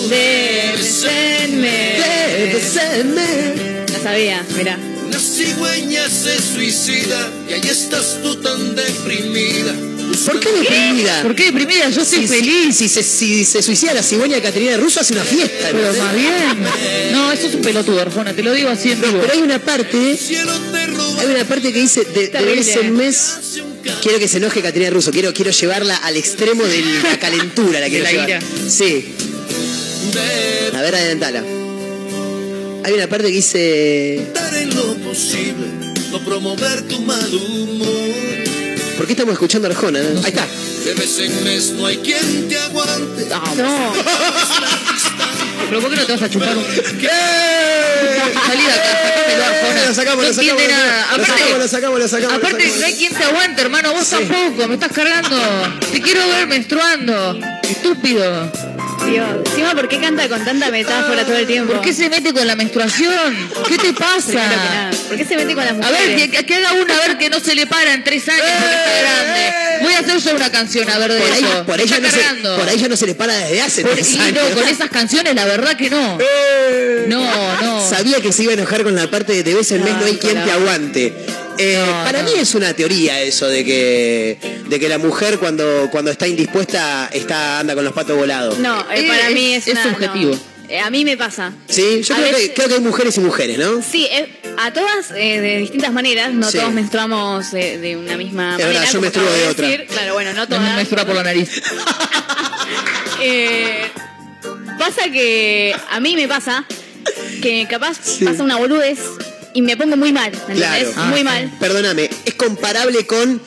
De 0.09 0.72
vez 0.76 1.05
en 1.05 1.61
mes. 1.61 1.99
De 1.99 2.53
vez 2.55 2.76
en 2.76 3.14
mes. 3.14 3.93
La 3.93 3.99
sabía, 3.99 4.47
mira. 4.57 4.78
Una 5.07 5.18
cigüeña 5.18 6.09
se 6.09 6.41
suicida 6.41 7.31
y 7.51 7.53
ahí 7.53 7.68
estás 7.68 8.18
tú 8.22 8.37
tan 8.37 8.74
deprimida. 8.74 9.89
¿Por 10.26 10.40
qué 10.40 10.52
deprimida? 10.52 11.22
¿Por 11.22 11.34
qué 11.34 11.44
deprimida? 11.46 11.88
Yo 11.90 12.04
soy 12.04 12.20
Si- 12.20 12.26
feliz. 12.28 12.76
Si, 12.76 12.88
se, 12.88 13.02
si 13.02 13.44
se 13.44 13.62
suicida 13.62 13.94
la 13.94 14.02
cigüeña 14.02 14.36
de 14.36 14.42
Caterina 14.42 14.72
de 14.72 14.76
Russo, 14.78 15.00
hace 15.00 15.12
una 15.14 15.24
fiesta. 15.24 15.68
Pero 15.72 15.92
más 16.02 16.14
bien. 16.14 17.12
No, 17.12 17.32
eso 17.32 17.46
es 17.48 17.54
un 17.54 17.62
pelotudo, 17.62 18.00
Arjona, 18.00 18.32
te 18.34 18.42
lo 18.42 18.52
digo 18.52 18.68
así 18.68 18.90
en 18.92 19.00
No, 19.00 19.06
vivo. 19.08 19.20
pero 19.20 19.32
hay 19.34 19.40
una 19.40 19.58
parte, 19.58 19.96
hay 21.18 21.26
una 21.26 21.44
parte 21.44 21.72
que 21.72 21.80
dice 21.80 22.04
de, 22.04 22.20
de 22.22 22.28
Terrible. 22.28 22.54
vez 22.56 22.76
en 22.76 22.96
mes. 22.96 23.34
Quiero 24.02 24.18
que 24.18 24.28
se 24.28 24.36
enoje 24.38 24.61
Caterina 24.62 24.90
Russo, 24.90 25.11
quiero, 25.11 25.32
quiero 25.32 25.50
llevarla 25.50 25.96
al 25.96 26.16
extremo 26.16 26.64
de 26.64 26.82
la 27.02 27.18
calentura, 27.18 27.80
la 27.80 27.88
quiero 27.88 28.04
la 28.04 28.11
llevar. 28.12 28.28
ira. 28.28 28.40
Sí. 28.68 29.14
A 30.74 30.82
ver, 30.82 30.94
adelantala. 30.94 31.42
Hay 32.84 32.92
una 32.94 33.06
parte 33.08 33.26
que 33.28 33.32
dice. 33.34 34.26
dar 34.34 34.54
en 34.54 34.74
lo 34.74 34.94
posible, 34.96 35.66
no 36.11 36.24
promover 36.24 36.82
tu 36.88 37.00
mal 37.02 37.32
humor. 37.34 38.30
¿Por 39.01 39.07
qué 39.07 39.14
estamos 39.14 39.32
escuchando 39.32 39.66
a 39.66 39.70
Arjona? 39.70 39.98
Ahí 39.98 40.22
está. 40.26 40.46
De 40.84 40.92
vez 40.92 41.18
en 41.20 41.42
mes 41.42 41.70
no 41.70 41.86
hay 41.86 41.96
quien 41.96 42.46
te 42.51 42.59
aguante. 42.59 43.26
No. 43.57 43.94
¿Pero 45.70 45.80
por 45.80 45.90
qué 45.90 45.96
no 45.96 46.05
te 46.05 46.12
vas 46.12 46.20
a 46.20 46.28
chupar 46.28 46.55
un.? 46.55 46.62
Salí 46.62 48.62
de 48.62 48.72
acá, 48.72 48.92
sacámelo, 49.01 49.44
Arjona. 49.46 49.86
Lo 49.86 49.94
sacamos, 49.94 50.22
no 50.22 50.28
lo 50.28 50.34
sacamos, 50.34 50.62
nada. 50.68 51.01
sacamos, 51.01 51.14
Aparte, 51.14 51.32
sacamos, 51.68 51.98
lo 51.98 52.09
sacamos, 52.09 52.36
aparte 52.36 52.72
no 52.78 52.84
hay 52.84 52.94
quien 52.94 53.14
te 53.14 53.24
aguante, 53.24 53.62
hermano. 53.62 53.94
Vos 53.94 54.07
tampoco, 54.07 54.68
me 54.68 54.74
estás 54.74 54.92
cargando. 54.92 55.38
Te 55.90 56.03
quiero 56.03 56.28
ver 56.28 56.46
menstruando. 56.46 57.40
Estúpido. 57.62 58.53
Dios. 59.11 59.28
Encima, 59.46 59.74
¿por 59.74 59.88
qué 59.88 60.00
canta 60.00 60.28
con 60.28 60.44
tanta 60.44 60.70
metáfora 60.70 61.24
todo 61.24 61.36
el 61.36 61.46
tiempo? 61.46 61.72
¿Por 61.74 61.82
qué 61.82 61.92
se 61.92 62.08
mete 62.08 62.32
con 62.32 62.46
la 62.46 62.54
menstruación? 62.56 63.36
¿Qué 63.68 63.76
te 63.78 63.92
pasa? 63.92 64.90
¿Por 65.08 65.16
qué 65.16 65.24
se 65.24 65.36
mete 65.36 65.54
con 65.54 65.64
las 65.64 65.72
A 65.72 65.76
mujeres? 65.76 66.16
ver, 66.16 66.30
que, 66.30 66.46
que 66.46 66.54
haga 66.54 66.72
una, 66.74 66.94
a 66.96 67.00
ver 67.08 67.18
que 67.18 67.30
no 67.30 67.40
se 67.40 67.54
le 67.54 67.66
para 67.66 67.94
en 67.94 68.04
tres 68.04 68.28
años 68.28 68.44
porque 68.58 68.74
está 68.74 69.00
grande. 69.00 69.52
Voy 69.82 69.94
a 69.94 69.98
hacer 70.00 70.18
yo 70.18 70.36
una 70.36 70.50
canción, 70.52 70.90
a 70.90 70.98
ver 70.98 71.12
de 71.12 71.20
Por 71.20 71.30
eso. 71.30 71.64
por, 71.66 71.76
Me 71.76 71.82
ahí 71.82 71.88
ya 71.88 71.96
está 71.96 72.08
no 72.08 72.56
se, 72.56 72.64
por 72.64 72.76
ya 72.76 72.88
no 72.88 72.96
se 72.96 73.06
le 73.06 73.14
para 73.14 73.34
desde 73.34 73.61
hace 73.62 73.82
Por- 73.82 73.92
tres 73.94 74.12
y 74.12 74.20
años. 74.20 74.42
no, 74.50 74.54
con 74.61 74.68
esas 74.68 74.90
canciones, 74.90 75.34
la 75.34 75.44
verdad 75.46 75.76
que 75.76 75.90
no. 75.90 76.18
No, 77.08 77.62
no. 77.62 77.88
Sabía 77.88 78.20
que 78.20 78.32
se 78.32 78.42
iba 78.44 78.52
a 78.52 78.54
enojar 78.54 78.82
con 78.84 78.94
la 78.94 79.11
parte 79.11 79.32
de 79.32 79.42
de 79.42 79.54
vez 79.54 79.70
en 79.72 79.82
mes 79.84 79.94
no 79.96 80.04
hay 80.04 80.16
quien 80.16 80.34
te 80.44 80.50
aguante. 80.52 81.14
Eh, 81.62 81.76
No, 81.86 81.92
para 82.04 82.22
no. 82.22 82.30
mí 82.30 82.38
es 82.38 82.54
una 82.54 82.72
teoría 82.74 83.20
eso 83.20 83.46
de 83.46 83.64
que 83.64 84.38
de 84.66 84.80
que 84.80 84.88
la 84.88 84.96
mujer 84.98 85.38
cuando 85.38 85.88
cuando 85.90 86.11
está 86.11 86.26
indispuesta 86.26 87.11
está 87.12 87.58
anda 87.58 87.74
con 87.74 87.84
los 87.84 87.92
patos 87.92 88.16
volados. 88.16 88.58
No, 88.58 88.80
eh, 88.90 89.00
Eh, 89.04 89.08
para 89.08 89.28
es- 89.28 89.34
mí 89.34 89.52
es, 89.54 89.66
es 89.68 89.74
una- 89.74 89.82
subjetivo. 89.82 90.30
no. 90.34 90.50
Eh, 90.70 90.78
a 90.78 90.88
mí 90.88 91.04
me 91.04 91.16
pasa. 91.16 91.52
Sí, 91.68 92.00
yo 92.02 92.14
creo 92.14 92.26
que, 92.28 92.32
veces- 92.32 92.50
creo 92.54 92.68
que 92.68 92.74
hay 92.74 92.80
mujeres 92.80 93.16
y 93.16 93.20
mujeres, 93.20 93.58
¿no? 93.58 93.82
Sí, 93.82 94.06
eh, 94.11 94.28
a 94.56 94.72
todas 94.72 95.11
eh, 95.16 95.40
de 95.40 95.58
distintas 95.58 95.92
maneras, 95.92 96.32
no 96.32 96.48
Sí. 96.48 96.58
todos 96.58 96.72
menstruamos 96.72 97.52
eh, 97.54 97.76
de 97.78 97.96
una 97.96 98.16
misma 98.16 98.52
Es 98.56 98.62
manera. 98.64 98.68
verdad, 98.80 98.92
yo 98.92 99.00
menstruo 99.00 99.24
de 99.32 99.48
otra. 99.48 99.68
decir. 99.68 99.86
Claro, 99.88 100.14
bueno, 100.14 100.30
no 100.32 100.36
No 100.42 100.46
todas. 100.48 100.62
me 100.62 100.76
menstrua 100.76 101.04
por 101.04 101.16
la 101.16 101.24
nariz. 101.24 101.50
Eh, 103.22 103.82
pasa 104.78 105.11
que 105.12 105.74
a 105.90 106.00
mí 106.00 106.16
me 106.16 106.26
pasa 106.26 106.64
que 107.42 107.66
capaz 107.68 107.98
pasa 108.24 108.42
una 108.42 108.56
boludez 108.56 108.98
y 109.55 109.62
me 109.62 109.76
pongo 109.76 109.96
muy 109.96 110.12
mal, 110.12 110.30
¿me 110.48 110.55
Claro. 110.55 110.74
entendés? 110.76 110.94
Ah, 110.96 111.07
muy 111.07 111.18
sí. 111.18 111.24
mal. 111.24 111.51
Perdóname, 111.61 112.11
es 112.24 112.34
comparable 112.34 113.07
con 113.07 113.40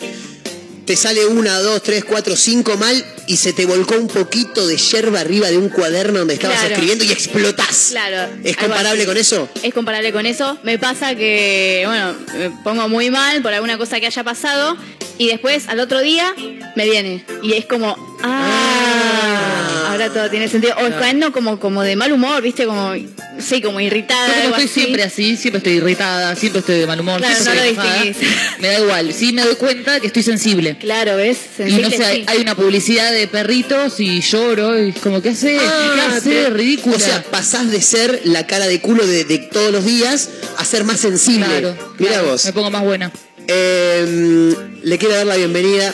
te 0.86 0.98
sale 0.98 1.26
una, 1.28 1.60
dos, 1.60 1.82
tres, 1.82 2.04
cuatro, 2.04 2.36
cinco 2.36 2.76
mal 2.76 3.06
y 3.28 3.38
se 3.38 3.54
te 3.54 3.66
volcó 3.66 3.96
un 3.96 4.08
poquito 4.10 4.68
de 4.68 4.76
yerba 4.76 5.22
arriba 5.22 5.48
de 5.50 5.58
un 5.58 5.70
cuaderno 5.70 6.20
donde 6.20 6.34
estabas 6.34 6.58
Claro. 6.60 6.74
escribiendo 6.74 7.06
y 7.06 7.12
explotás. 7.14 7.88
Claro. 7.92 8.34
¿Es 8.44 8.58
comparable 8.58 9.06
con 9.06 9.16
eso? 9.16 9.48
Es 9.64 9.74
comparable 9.74 10.12
con 10.12 10.26
eso. 10.26 10.58
Me 10.64 10.78
pasa 10.78 11.16
que, 11.16 11.84
bueno, 11.86 12.14
me 12.38 12.50
pongo 12.66 12.90
muy 12.90 13.10
mal 13.10 13.42
por 13.42 13.54
alguna 13.54 13.78
cosa 13.78 14.02
que 14.02 14.08
haya 14.08 14.26
pasado 14.26 14.76
y 15.18 15.28
después 15.28 15.70
al 15.70 15.80
otro 15.80 16.02
día 16.02 16.36
me 16.76 16.84
viene. 16.84 17.24
Y 17.42 17.54
es 17.54 17.66
como, 17.66 17.96
ah, 18.22 19.83
ahora 19.94 20.10
todo 20.14 20.30
tiene 20.30 20.48
sentido. 20.48 20.76
O 20.78 20.90
cayendo 21.00 21.32
como, 21.32 21.60
como 21.60 21.82
de 21.82 21.96
mal 21.96 22.12
humor, 22.12 22.42
¿viste? 22.42 22.66
Como, 22.66 22.94
sí, 23.40 23.62
como 23.62 23.80
irritada. 23.80 24.28
Yo 24.28 24.34
como 24.52 24.56
estoy 24.56 24.66
así. 24.66 24.74
siempre 24.82 25.04
así, 25.04 25.38
siempre 25.38 25.58
estoy 25.60 25.74
irritada, 25.74 26.36
siempre 26.36 26.60
estoy 26.60 26.80
de 26.80 26.88
mal 26.88 27.00
humor. 27.00 27.20
Claro, 27.20 27.44
no 27.46 27.54
lo 27.54 27.64
distinguís. 27.64 28.18
Me 28.60 28.68
da 28.68 28.80
igual, 28.80 29.14
sí 29.14 29.34
me 29.34 29.42
doy 29.44 29.56
cuenta 29.56 30.00
que 30.00 30.08
estoy 30.08 30.24
sensible. 30.24 30.78
Claro, 30.78 31.18
¿ves? 31.18 31.38
Y 31.60 31.74
no 31.74 31.90
sé, 31.90 32.04
hay, 32.04 32.18
sí. 32.22 32.26
hay 32.28 32.38
una 32.42 32.56
publicidad 32.56 33.12
de 33.12 33.28
perritos 33.28 34.00
y 34.00 34.22
lloro 34.22 34.78
y 34.82 34.92
como, 34.94 35.22
¿qué 35.22 35.30
hace? 35.30 35.58
¿Qué 35.58 35.60
Ah, 35.66 36.14
hace? 36.18 36.30
te- 36.30 36.50
Ridícula. 36.50 36.96
O 36.96 37.00
sea, 37.00 37.24
pasás 37.24 37.70
de 37.72 37.82
ser 37.82 38.22
la 38.26 38.46
cara 38.48 38.68
de 38.68 38.80
culo 38.82 39.06
de, 39.06 39.26
de 39.26 39.38
todos 39.40 39.72
los 39.72 39.86
días 39.86 40.30
a 40.58 40.66
ser 40.66 40.84
más 40.84 41.00
sensible. 41.00 41.46
claro, 41.46 41.76
Mira 42.00 42.14
claro, 42.14 42.28
vos. 42.30 42.46
Me 42.46 42.54
pongo 42.54 42.72
más 42.72 42.84
buena. 42.84 43.12
Eh, 43.48 44.56
le 44.84 44.98
quiero 44.98 45.16
dar 45.16 45.26
la 45.26 45.36
bienvenida. 45.36 45.94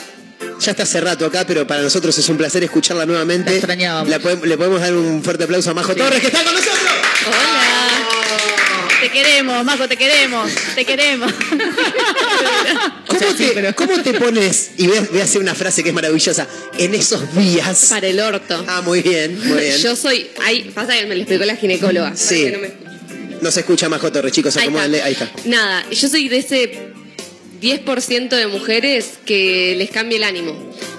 Ya 0.60 0.70
está 0.72 0.82
hace 0.82 1.00
rato 1.00 1.26
acá, 1.26 1.44
pero 1.46 1.66
para 1.66 1.82
nosotros 1.82 2.16
es 2.18 2.28
un 2.28 2.36
placer 2.36 2.62
escucharla 2.64 3.06
nuevamente. 3.06 3.50
La 3.50 3.56
extrañábamos. 3.56 4.08
La 4.08 4.18
le 4.18 4.56
podemos 4.56 4.80
dar 4.80 4.94
un 4.94 5.22
fuerte 5.22 5.44
aplauso 5.44 5.70
a 5.70 5.74
Majo 5.74 5.94
Torres, 5.94 6.20
que 6.20 6.26
está 6.26 6.42
con 6.44 6.52
nosotros. 6.54 6.78
Hola. 7.26 8.08
Te 9.00 9.10
queremos, 9.10 9.64
Majo, 9.64 9.88
te 9.88 9.96
queremos. 9.96 10.50
Te 10.74 10.84
queremos. 10.84 11.32
¿Cómo, 13.06 13.34
te, 13.34 13.74
cómo 13.74 14.02
te 14.02 14.12
pones? 14.14 14.72
Y 14.76 14.86
voy 14.86 14.98
a, 14.98 15.00
voy 15.02 15.20
a 15.20 15.24
hacer 15.24 15.40
una 15.40 15.54
frase 15.54 15.82
que 15.82 15.88
es 15.88 15.94
maravillosa. 15.94 16.46
En 16.78 16.94
esos 16.94 17.34
días. 17.34 17.86
Para 17.88 18.06
el 18.08 18.20
orto. 18.20 18.62
Ah, 18.68 18.82
muy 18.82 19.00
bien, 19.02 19.38
muy 19.48 19.58
bien. 19.60 19.78
Yo 19.78 19.96
soy. 19.96 20.28
Ay, 20.42 20.70
pasa 20.74 20.92
que 20.94 21.06
me 21.06 21.14
lo 21.14 21.22
explicó 21.22 21.44
la 21.46 21.56
ginecóloga. 21.56 22.14
Sí. 22.14 22.50
No 22.52 22.58
me- 22.58 22.72
No 23.40 23.50
se 23.50 23.60
escucha 23.60 23.88
Majo 23.88 24.12
Torres, 24.12 24.32
chicos, 24.32 24.54
Ahí 24.58 24.64
acomódenle. 24.64 25.02
Ahí 25.02 25.12
está. 25.14 25.30
Nada, 25.46 25.84
yo 25.90 26.08
soy 26.08 26.28
de 26.28 26.38
ese 26.38 26.92
10% 27.60 28.28
de 28.30 28.46
mujeres 28.46 29.18
que 29.26 29.74
les 29.76 29.90
cambia 29.90 30.16
el 30.16 30.24
ánimo. 30.24 30.56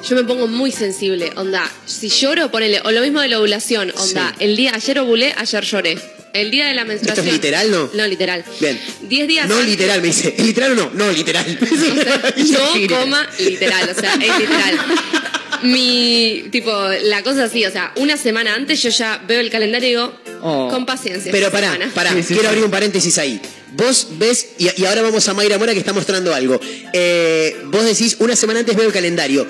Yo 0.07 0.16
me 0.16 0.24
pongo 0.24 0.47
muy 0.47 0.72
sensible, 0.72 1.32
onda, 1.36 1.70
si 1.86 2.09
lloro, 2.09 2.49
ponele, 2.51 2.82
o 2.84 2.91
lo 2.91 3.01
mismo 3.01 3.22
de 3.22 3.28
la 3.28 3.39
ovulación, 3.39 3.93
onda, 3.95 4.36
el 4.39 4.55
día, 4.55 4.72
ayer 4.74 4.99
ovulé, 4.99 5.34
ayer 5.38 5.64
lloré. 5.64 5.97
El 6.34 6.49
día 6.49 6.68
de 6.68 6.74
la 6.74 6.82
¿Esto 6.84 6.88
menstruación. 6.93 7.28
es 7.28 7.34
literal, 7.34 7.72
no? 7.72 7.89
No, 7.93 8.07
literal. 8.07 8.45
Bien. 8.62 8.80
10 9.01 9.28
días 9.28 9.49
No 9.49 9.55
antes- 9.55 9.70
literal, 9.70 10.01
me 10.01 10.07
dice. 10.07 10.34
¿Es 10.38 10.45
literal 10.45 10.72
o 10.72 10.76
no? 10.76 10.91
No, 10.93 11.12
literal. 11.12 11.45
No, 12.38 12.88
coma, 12.97 13.28
literal, 13.39 13.89
o 13.89 13.99
sea, 13.99 14.14
es 14.14 14.39
literal. 14.39 14.80
Mi, 15.64 16.45
tipo, 16.51 16.72
la 17.03 17.22
cosa 17.22 17.43
es 17.45 17.51
así, 17.51 17.66
o 17.66 17.72
sea, 17.72 17.91
una 17.97 18.18
semana 18.18 18.55
antes 18.55 18.82
yo 18.82 18.89
ya 18.89 19.22
veo 19.28 19.39
el 19.41 19.49
calendario 19.49 19.88
y 19.88 19.91
digo, 19.91 20.14
Oh. 20.43 20.70
con 20.72 20.88
paciencia. 20.88 21.32
Pero 21.32 21.51
pará, 21.51 21.74
semana. 21.74 21.91
pará, 21.93 22.16
quiero 22.28 22.47
abrir 22.49 22.64
un 22.64 22.72
paréntesis 22.72 23.16
ahí. 23.20 23.39
Vos 23.72 24.07
ves, 24.11 24.49
y, 24.57 24.69
y 24.82 24.86
ahora 24.86 25.01
vamos 25.01 25.28
a 25.28 25.34
Mayra 25.34 25.57
Mora 25.57 25.74
que 25.74 25.80
está 25.80 25.93
mostrando 25.93 26.34
algo. 26.34 26.59
Eh, 26.93 27.61
vos 27.65 27.86
decís, 27.86 28.17
una 28.19 28.36
semana 28.36 28.59
antes 28.59 28.76
veo 28.76 28.88
el 28.88 28.93
calendario. 28.93 29.47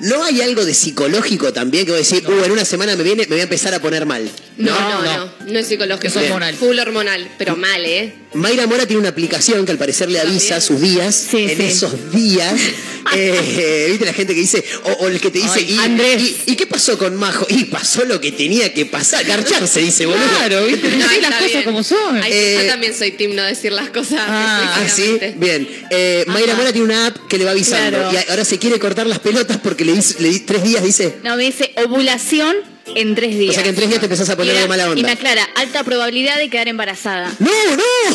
¿No 0.00 0.24
hay 0.24 0.42
algo 0.42 0.64
de 0.64 0.74
psicológico 0.74 1.52
también 1.52 1.84
que 1.84 1.92
voy 1.92 2.00
a 2.00 2.02
decir, 2.02 2.28
uh, 2.28 2.44
en 2.44 2.50
una 2.50 2.64
semana 2.64 2.96
me 2.96 3.04
viene, 3.04 3.22
me 3.22 3.28
voy 3.28 3.40
a 3.40 3.44
empezar 3.44 3.72
a 3.74 3.80
poner 3.80 4.06
mal? 4.06 4.28
No, 4.56 4.72
no, 4.72 5.02
no, 5.02 5.32
no, 5.46 5.58
es 5.58 5.68
psicológico. 5.68 6.08
Es 6.08 6.16
hormonal. 6.16 6.54
Full 6.56 6.78
hormonal, 6.78 7.30
pero 7.38 7.56
mal, 7.56 7.84
¿eh? 7.86 8.12
Mayra 8.34 8.66
Mora 8.66 8.86
tiene 8.86 9.00
una 9.00 9.08
aplicación 9.10 9.64
que 9.64 9.72
al 9.72 9.78
parecer 9.78 10.10
le 10.10 10.20
avisa 10.20 10.60
sus 10.60 10.80
días. 10.80 11.28
en 11.32 11.48
sí. 11.56 11.62
esos 11.62 12.12
días, 12.12 12.54
eh, 13.14 13.86
¿viste 13.90 14.04
la 14.04 14.12
gente 14.12 14.34
que 14.34 14.40
dice, 14.40 14.64
o, 14.84 14.92
o 15.04 15.08
el 15.08 15.20
que 15.20 15.30
te 15.30 15.38
dice, 15.38 15.50
Ay, 15.60 15.74
y, 15.74 15.78
Andrés. 15.78 16.22
y- 16.46 16.52
y 16.52 16.56
qué 16.56 16.66
pasó 16.66 16.98
con 16.98 17.16
Majo? 17.16 17.46
Y 17.48 17.64
pasó 17.66 18.04
lo 18.04 18.20
que 18.20 18.32
tenía 18.32 18.72
que 18.74 18.86
pasar, 18.86 19.24
garcharse, 19.24 19.80
dice, 19.80 20.06
boludo. 20.06 20.24
Claro, 20.38 20.66
¿viste? 20.66 20.90
No, 20.90 21.06
las 21.20 21.42
cosas 21.42 21.64
como 21.64 21.82
son. 21.82 22.16
Ay, 22.22 22.32
Eh, 22.32 22.58
yo 22.62 22.66
también 22.68 22.94
soy 22.94 23.12
team 23.12 23.34
no 23.34 23.42
decir 23.44 23.72
las 23.72 23.90
cosas 23.90 24.20
Ah, 24.26 24.80
Ah, 24.84 24.88
sí, 24.88 25.18
bien. 25.36 25.68
Eh, 25.90 26.24
Mayra 26.26 26.54
Mora 26.54 26.72
tiene 26.72 26.86
una 26.86 27.06
app 27.06 27.16
que 27.28 27.38
le 27.38 27.44
va 27.44 27.52
avisando. 27.52 27.98
Claro. 28.10 28.18
Y 28.26 28.30
ahora 28.30 28.44
se 28.44 28.58
quiere 28.58 28.78
cortar 28.78 29.06
las 29.06 29.18
pelotas 29.20 29.58
porque 29.58 29.84
le 29.84 29.92
dice, 29.92 30.16
le 30.20 30.28
di 30.30 30.40
tres 30.40 30.62
días, 30.64 30.82
dice. 30.82 31.16
No, 31.22 31.36
me 31.36 31.44
dice 31.44 31.72
ovulación 31.84 32.56
en 32.94 33.14
tres 33.14 33.36
días. 33.38 33.50
O 33.50 33.54
sea 33.54 33.62
que 33.62 33.70
en 33.70 33.74
tres 33.74 33.88
días 33.88 34.00
te 34.00 34.06
empezás 34.06 34.28
a 34.28 34.36
poner 34.36 34.54
Y 34.54 34.58
de 34.58 34.68
mala 34.68 34.88
onda. 34.88 35.00
Y 35.00 35.02
me 35.04 35.12
aclara, 35.12 35.48
alta 35.56 35.84
probabilidad 35.84 36.38
de 36.38 36.48
quedar 36.48 36.68
embarazada. 36.68 37.32
No, 37.38 37.50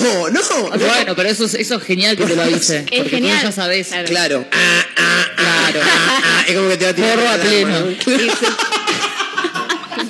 no, 0.01 0.29
no. 0.29 0.69
Bueno, 0.77 1.15
pero 1.15 1.29
eso 1.29 1.45
es, 1.45 1.53
eso 1.55 1.75
es 1.75 1.83
genial 1.83 2.15
que 2.17 2.25
te 2.25 2.35
lo 2.35 2.41
avise. 2.43 2.79
Es 2.79 2.83
porque 3.01 3.09
genial. 3.09 3.39
tú 3.39 3.45
ya 3.47 3.51
sabes. 3.51 3.87
Claro. 3.87 4.07
Claro. 4.07 4.45
Ah, 4.51 4.85
ah, 4.97 5.25
ah, 5.37 5.69
Claro. 5.71 5.81
ah, 5.83 6.21
ah. 6.23 6.43
Es 6.47 6.55
como 6.55 6.69
que 6.69 6.77
te 6.77 6.85
va 6.85 6.91
a 6.91 6.95
tirar. 6.95 7.15
Porro 7.15 7.29
a 7.29 7.37
pleno. 7.37 7.87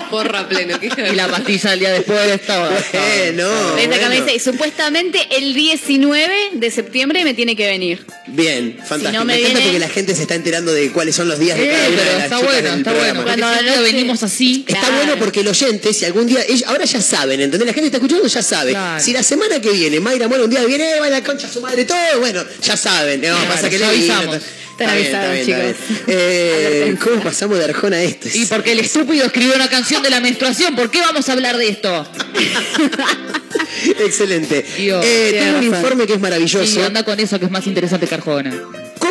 Porra 0.10 0.48
pleno, 0.48 0.78
Y 0.82 1.16
la 1.16 1.28
pastilla 1.28 1.74
el 1.74 1.80
día 1.80 1.92
después 1.92 2.20
estaba. 2.32 2.70
Eh, 2.94 3.32
no. 3.36 3.78
Esta 3.78 3.96
acá 3.96 4.10
me 4.10 4.16
bueno. 4.18 4.26
dice, 4.26 4.36
y 4.36 4.40
supuestamente 4.40 5.28
el 5.38 5.54
19 5.54 6.34
de 6.54 6.72
septiembre 6.72 7.24
me 7.24 7.34
tiene 7.34 7.56
que 7.56 7.68
venir. 7.68 8.06
Bien, 8.28 8.78
fantástico. 8.78 9.10
Si 9.12 9.18
no 9.18 9.26
me, 9.26 9.34
me 9.34 9.40
encanta 9.40 9.60
viene- 9.60 9.66
porque 9.72 9.80
la 9.80 9.90
gente 9.90 10.16
se 10.16 10.22
está 10.24 10.36
enterando 10.36 10.72
de 10.74 10.92
cuáles 10.92 11.16
son 11.16 11.28
los 11.28 11.40
días 11.40 11.58
de 11.58 11.66
Eh, 11.66 11.72
cada 11.72 11.88
una 11.90 11.98
de 11.98 12.06
las 12.06 12.24
está 12.24 12.36
chicas 12.38 12.42
bueno, 12.54 12.70
del 12.70 12.78
está 12.80 12.92
programa. 12.92 13.22
bueno. 13.22 13.26
Porque 13.32 13.42
Cuando 13.42 13.72
anoche- 13.72 13.82
venimos 13.94 14.24
así. 14.24 14.66
Está 14.68 14.80
Claro. 14.82 14.96
bueno 14.96 15.16
porque 15.20 15.40
el 15.42 15.48
oyente, 15.48 15.94
si 15.94 16.06
algún 16.06 16.28
día, 16.28 16.42
ellos 16.48 16.64
ahora 16.68 16.86
ya 16.86 17.02
saben, 17.02 17.42
¿entendés? 17.42 17.68
La 17.68 17.74
gente 17.74 17.88
está 17.88 17.98
escuchando, 17.98 18.28
ya 18.28 18.42
sabe. 18.44 18.72
Claro. 18.72 19.04
Si 19.04 19.14
la 19.14 19.24
semana 19.24 19.60
que 19.62 19.70
viene 19.72 20.00
Mayra 20.00 20.28
Mora 20.28 20.44
un 20.44 20.50
día 20.50 20.64
viene, 20.66 20.90
eh, 20.96 21.00
va 21.00 21.08
a 21.08 21.10
la 21.10 21.24
concha 21.24 21.48
a 21.48 21.52
su 21.54 21.62
madre, 21.62 21.86
todo, 21.86 21.98
bueno, 22.20 22.44
ya 22.64 22.76
saben. 22.78 23.22
No, 23.22 23.28
Claro, 23.36 23.48
pasa 23.54 23.70
que 23.70 23.80
le 23.80 23.86
avisamos. 23.86 24.38
Están 24.80 24.90
avisados, 24.90 25.36
está 25.36 25.56
bien, 25.58 25.60
está 25.60 25.80
chicos. 25.84 25.98
bien. 26.08 26.20
Eh, 26.20 26.96
¿Cómo 27.04 27.24
pasamos 27.24 27.58
de 27.58 27.66
Arjona 27.66 27.98
a 27.98 28.04
esto? 28.04 28.28
Y 28.34 28.46
porque 28.46 28.72
el 28.72 28.80
estúpido 28.80 29.26
escribió 29.26 29.56
una 29.56 29.70
canción 29.70 30.02
de 30.04 30.10
la 30.10 30.20
menstruación, 30.20 30.76
¿por 30.76 30.90
qué 30.90 31.00
vamos 31.02 31.28
a 31.30 31.34
hablar 31.34 31.58
de 31.58 31.70
esto? 31.70 32.08
Excelente. 34.00 34.66
Dios, 34.78 35.04
Eh, 35.06 35.38
tengo 35.40 35.58
un 35.60 35.64
informe 35.64 36.08
que 36.08 36.14
es 36.14 36.20
maravilloso. 36.20 36.80
Y 36.80 36.84
anda 36.84 37.04
con 37.04 37.20
eso 37.20 37.40
que 37.40 37.46
es 37.46 37.52
más 37.52 37.66
interesante 37.68 38.08
que 38.08 38.16
Arjona. 38.16 38.54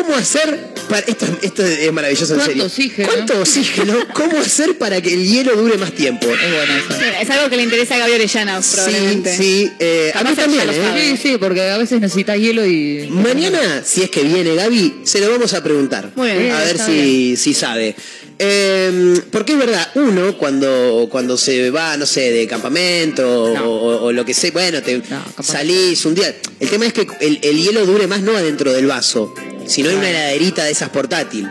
¿Cómo 0.03 0.14
hacer 0.16 0.68
para 0.88 1.01
esto, 1.07 1.26
esto 1.42 1.64
es 1.66 1.92
maravilloso 1.92 2.32
en 2.34 2.38
¿Cuánto 2.40 2.51
serio? 2.51 2.64
oxígeno? 2.66 3.09
¿Cuánto 3.09 3.40
oxígeno? 3.40 3.94
¿Cómo 4.14 4.38
hacer 4.38 4.78
para 4.78 5.01
que 5.03 5.12
el 5.12 5.26
hielo 5.26 5.55
dure 5.57 5.76
más 5.76 5.92
tiempo? 5.92 6.26
Es 6.26 6.40
buena 6.40 6.78
esa. 6.78 7.20
Es 7.20 7.30
algo 7.30 7.51
que 7.51 7.57
le 7.57 7.62
interesa 7.64 7.96
a 7.96 7.99
Gaby 7.99 8.12
Orellana, 8.12 8.62
Sí, 8.62 8.70
probablemente. 8.74 9.36
sí. 9.36 9.70
eh, 9.78 10.12
a 10.14 10.24
mí 10.24 10.34
también, 10.34 10.62
¿eh? 10.70 11.16
Sí, 11.16 11.16
sí, 11.30 11.36
porque 11.38 11.62
a 11.62 11.76
veces 11.78 12.01
necesitas 12.01 12.38
hielo 12.38 12.64
y. 12.66 13.09
Mañana, 13.11 13.82
si 13.84 14.03
es 14.03 14.11
que 14.11 14.22
viene 14.22 14.55
Gaby, 14.55 15.01
se 15.05 15.20
lo 15.20 15.30
vamos 15.30 15.53
a 15.53 15.62
preguntar. 15.62 16.11
Muy 16.16 16.30
bien, 16.32 16.53
a 16.53 16.61
ver 16.61 16.78
si, 16.78 17.36
si 17.36 17.53
sabe. 17.55 17.94
Eh, 18.41 19.20
porque 19.32 19.53
es 19.55 19.59
verdad, 19.59 19.89
uno 19.97 20.36
cuando, 20.39 21.09
cuando 21.11 21.36
se 21.36 21.70
va, 21.70 21.97
no 21.97 22.07
sé, 22.07 22.30
de 22.32 22.47
campamento 22.47 23.53
No. 23.55 23.64
o, 23.68 24.05
o- 24.05 24.12
lo 24.12 24.24
que 24.24 24.32
sea, 24.34 24.51
bueno, 24.53 24.80
te 24.82 25.03
salís 25.43 26.05
un 26.05 26.14
día. 26.14 26.34
El 26.61 26.68
tema 26.68 26.86
es 26.86 26.93
que 26.93 27.07
el, 27.20 27.41
el 27.43 27.57
hielo 27.62 27.84
dure 27.84 28.07
más 28.07 28.20
no 28.22 28.36
adentro 28.36 28.72
del 28.72 28.86
vaso, 28.86 29.34
sino 29.66 29.91
en 29.91 29.99
una 29.99 30.11
heladerita 30.11 30.64
de 30.64 30.70
esas 30.70 30.91
portátil. 30.91 31.49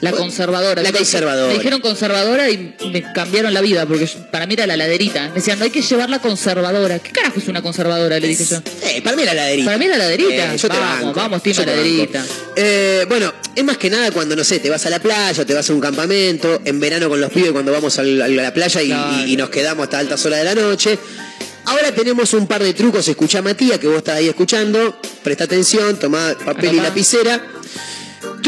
La 0.00 0.12
conservadora. 0.12 0.82
La 0.82 0.92
conservadora. 0.92 1.48
Me 1.48 1.54
dijeron 1.54 1.80
conservadora 1.80 2.50
y 2.50 2.74
me 2.92 3.02
cambiaron 3.12 3.52
la 3.54 3.60
vida 3.60 3.86
porque 3.86 4.08
para 4.30 4.46
mí 4.46 4.54
era 4.54 4.66
la 4.66 4.76
laderita. 4.76 5.28
Me 5.28 5.34
decían, 5.36 5.58
no 5.58 5.64
hay 5.64 5.70
que 5.70 5.82
llevar 5.82 6.10
la 6.10 6.18
conservadora. 6.20 6.98
¿Qué 6.98 7.10
carajo 7.12 7.38
es 7.38 7.48
una 7.48 7.62
conservadora? 7.62 8.18
Le 8.20 8.28
dije 8.28 8.44
yo. 8.44 8.58
Eh, 8.82 9.00
para 9.02 9.16
mí 9.16 9.24
la 9.24 9.32
heladerita. 9.32 9.64
Para 9.66 9.78
mí 9.78 9.86
la 9.88 9.96
laderita. 9.98 10.54
Eh, 10.54 10.58
yo 10.58 10.68
te 10.68 10.76
vamos, 10.78 11.02
banco, 11.04 11.12
vamos, 11.20 11.42
te 11.42 11.52
banco. 11.52 11.64
laderita. 11.70 12.24
Eh, 12.56 13.04
bueno, 13.08 13.32
es 13.54 13.64
más 13.64 13.76
que 13.78 13.90
nada 13.90 14.10
cuando, 14.10 14.36
no 14.36 14.44
sé, 14.44 14.58
te 14.58 14.70
vas 14.70 14.84
a 14.86 14.90
la 14.90 14.98
playa, 14.98 15.44
te 15.44 15.54
vas 15.54 15.68
a 15.68 15.72
un 15.72 15.80
campamento, 15.80 16.60
en 16.64 16.78
verano 16.80 17.08
con 17.08 17.20
los 17.20 17.30
pibes 17.30 17.52
cuando 17.52 17.72
vamos 17.72 17.98
a 17.98 18.02
la 18.02 18.52
playa 18.54 18.82
y, 18.82 18.86
Claro. 18.88 19.24
y- 19.26 19.32
y 19.32 19.36
nos 19.36 19.50
quedamos 19.50 19.84
hasta 19.84 19.98
altas 19.98 20.24
horas 20.26 20.38
de 20.40 20.44
la 20.44 20.54
noche. 20.54 20.98
Ahora 21.68 21.92
tenemos 21.92 22.32
un 22.34 22.46
par 22.46 22.62
de 22.62 22.72
trucos, 22.74 23.08
escucha 23.08 23.42
Matías, 23.42 23.78
que 23.80 23.88
vos 23.88 23.96
estás 23.96 24.16
ahí 24.18 24.28
escuchando, 24.28 25.00
presta 25.24 25.44
atención, 25.44 25.98
toma 25.98 26.36
papel 26.44 26.74
y 26.76 26.80
lapicera. 26.80 27.44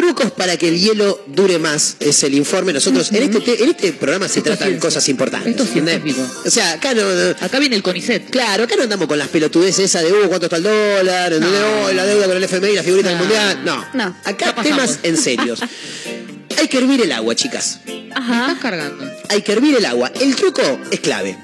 Trucos 0.09 0.31
para 0.33 0.57
que 0.57 0.69
el 0.69 0.79
hielo 0.81 1.23
dure 1.27 1.59
más 1.59 1.97
es 2.01 2.23
el 2.23 2.33
informe. 2.35 2.73
Nosotros, 2.73 3.13
en, 3.13 3.25
este, 3.25 3.63
en 3.63 3.69
este 3.69 3.93
programa 3.93 4.27
se 4.27 4.39
Esto 4.39 4.51
tratan 4.51 4.69
ciencia. 4.69 4.89
cosas 4.89 5.07
importantes. 5.11 5.51
Esto 5.51 5.65
es 5.65 5.71
científico. 5.71 6.23
O 6.47 6.51
sea, 6.51 6.73
acá 6.73 6.95
no, 6.95 7.03
no- 7.03 7.37
Acá 7.39 7.59
viene 7.59 7.77
el 7.77 7.83
CONICET. 7.83 8.31
Claro, 8.31 8.65
acá 8.65 8.75
no 8.77 8.85
andamos 8.85 9.07
con 9.07 9.19
las 9.19 9.29
pelotudeces 9.29 9.85
esas 9.85 10.05
de, 10.05 10.13
uh, 10.13 10.29
¿cuánto 10.29 10.47
está 10.47 10.57
el 10.57 10.63
dólar? 10.63 11.33
No. 11.39 11.47
Oh, 11.87 11.93
la 11.93 12.07
deuda 12.07 12.27
con 12.27 12.37
el 12.39 12.45
FMI, 12.45 12.75
la 12.75 12.83
figurita 12.83 13.11
del 13.11 13.19
mundial. 13.19 13.61
No. 13.67 13.85
No. 13.93 14.17
Acá 14.25 14.55
temas 14.63 15.01
en 15.03 15.19
serios. 15.19 15.61
Hay 16.59 16.69
que 16.69 16.79
hervir 16.79 17.03
el 17.03 17.13
agua, 17.13 17.35
chicas. 17.35 17.81
Me 17.87 18.11
Ajá. 18.15 18.47
estás 18.47 18.63
cargando. 18.63 19.05
Hay 19.29 19.43
que 19.43 19.53
hervir 19.53 19.77
el 19.77 19.85
agua. 19.85 20.11
El 20.19 20.35
truco 20.37 20.63
es 20.91 21.01
clave. 21.01 21.37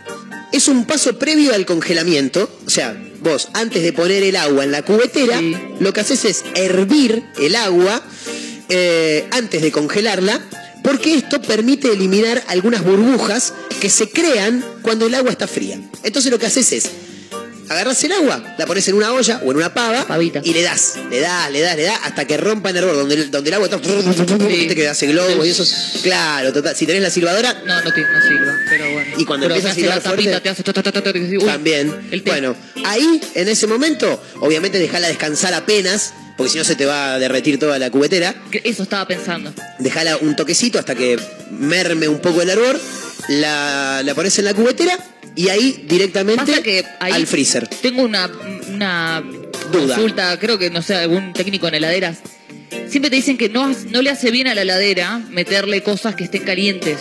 Es 0.53 0.69
un 0.69 0.87
paso 0.87 1.19
previo 1.19 1.53
al 1.53 1.67
congelamiento. 1.67 2.49
O 2.67 2.71
sea, 2.71 2.97
vos, 3.21 3.49
antes 3.53 3.83
de 3.83 3.93
poner 3.93 4.23
el 4.23 4.37
agua 4.37 4.65
en 4.65 4.73
la 4.73 4.81
cubetera, 4.83 5.39
Sí. 5.39 5.55
lo 5.81 5.93
que 5.93 6.01
haces 6.01 6.25
es 6.25 6.45
hervir 6.55 7.25
el 7.39 7.57
agua 7.57 8.03
eh, 8.75 9.27
antes 9.31 9.63
de 9.63 9.71
congelarla. 9.73 10.41
Porque 10.83 11.15
esto 11.15 11.41
permite 11.41 11.91
eliminar 11.93 12.43
algunas 12.47 12.85
burbujas 12.85 13.55
que 13.81 13.89
se 13.89 14.11
crean 14.11 14.63
cuando 14.83 15.07
el 15.07 15.15
agua 15.15 15.31
está 15.31 15.49
fría. 15.49 15.79
Entonces 16.03 16.31
lo 16.31 16.39
que 16.39 16.45
haces 16.45 16.73
es 16.73 16.91
agarras 17.71 18.05
el 18.05 18.13
agua, 18.13 18.55
la 18.59 18.67
pones 18.67 18.87
en 18.89 18.95
una 18.95 19.11
olla 19.15 19.41
o 19.43 19.51
en 19.51 19.57
una 19.57 19.73
pava 19.73 20.07
Pavita. 20.07 20.43
y 20.45 20.53
le 20.53 20.61
das, 20.61 20.97
le 21.11 21.19
das, 21.21 21.51
le 21.51 21.61
das, 21.63 21.77
le 21.77 21.85
das 21.85 21.99
hasta 22.03 22.27
que 22.27 22.37
rompa 22.37 22.69
en 22.69 22.77
hervor, 22.77 22.95
donde, 22.97 23.15
el- 23.15 23.31
donde 23.31 23.49
el 23.49 23.55
agua 23.55 23.69
está, 23.69 23.79
viste 23.79 24.75
que 24.75 24.87
hace 24.87 25.07
globo 25.07 25.43
y 25.47 25.49
eso. 25.49 25.63
es- 25.63 26.01
Claro, 26.03 26.53
total. 26.53 26.77
Si 26.77 26.85
tenés 26.85 27.01
la 27.01 27.09
silbadora, 27.09 27.55
No, 27.65 27.81
no, 27.83 27.91
te, 27.91 28.03
no 28.03 28.21
sirva, 28.21 28.53
pero 28.69 28.93
bueno. 28.93 29.11
Y 29.17 29.25
cuando 29.25 29.45
pero 29.47 29.55
empieza 29.55 29.73
a 29.73 29.75
te 29.75 29.81
hace 29.81 29.89
la 29.89 29.95
silbar 29.95 30.03
fuerte- 30.03 30.25
tapita, 30.31 30.43
te 30.43 30.49
hace... 30.51 30.63
ta, 30.63 30.73
ta, 30.75 30.83
ta, 30.83 30.93
ta, 30.93 31.03
ta, 31.03 31.13
te 31.15 31.19
decís, 31.21 31.39
uy, 31.41 31.47
también. 31.47 32.09
el 32.11 32.23
té. 32.23 32.31
Bueno, 32.31 32.55
ahí, 32.85 33.23
en 33.35 33.49
ese 33.49 33.67
momento, 33.67 34.23
obviamente 34.41 34.79
dejala 34.79 35.09
descansar 35.09 35.55
apenas, 35.55 36.13
porque 36.37 36.51
si 36.53 36.59
no 36.59 36.65
se 36.65 36.75
te 36.77 36.87
va 36.87 37.15
a 37.15 37.19
derretir 37.19 37.59
toda 37.59 37.79
la 37.79 37.91
cubetera. 37.91 38.35
Eso 38.65 38.83
estaba 38.83 39.07
pensando. 39.07 39.53
Dejala 39.79 40.17
un 40.19 40.37
toquecito 40.37 40.79
hasta 40.79 40.95
que 40.95 41.19
merme 41.51 42.09
un 42.09 42.21
poco 42.21 42.43
el 42.43 42.51
hervor, 42.51 42.81
la, 43.29 44.03
la 44.05 44.15
pones 44.15 44.39
en 44.39 44.45
la 44.47 44.55
cubetera 44.55 44.99
y 45.37 45.49
ahí 45.49 45.85
directamente 45.89 46.45
Pasa 46.45 46.63
que 46.63 46.85
ahí 47.01 47.13
al 47.13 47.27
freezer. 47.27 47.67
Tengo 47.69 48.03
una, 48.03 48.31
una 48.69 49.23
Duda. 49.73 49.95
consulta, 49.95 50.39
creo 50.39 50.59
que, 50.59 50.71
no 50.71 50.83
sé, 50.83 50.95
algún 50.97 51.33
técnico 51.33 51.69
en 51.69 51.75
heladeras. 51.75 52.19
Siempre 52.89 53.11
te 53.11 53.17
dicen 53.17 53.39
que 53.39 53.49
no, 53.49 53.73
no 53.91 54.03
le 54.03 54.11
hace 54.11 54.31
bien 54.31 54.47
a 54.49 54.55
la 54.55 54.63
heladera 54.63 55.19
meterle 55.31 55.83
cosas 55.83 56.15
que 56.17 56.25
estén 56.25 56.43
calientes. 56.43 56.99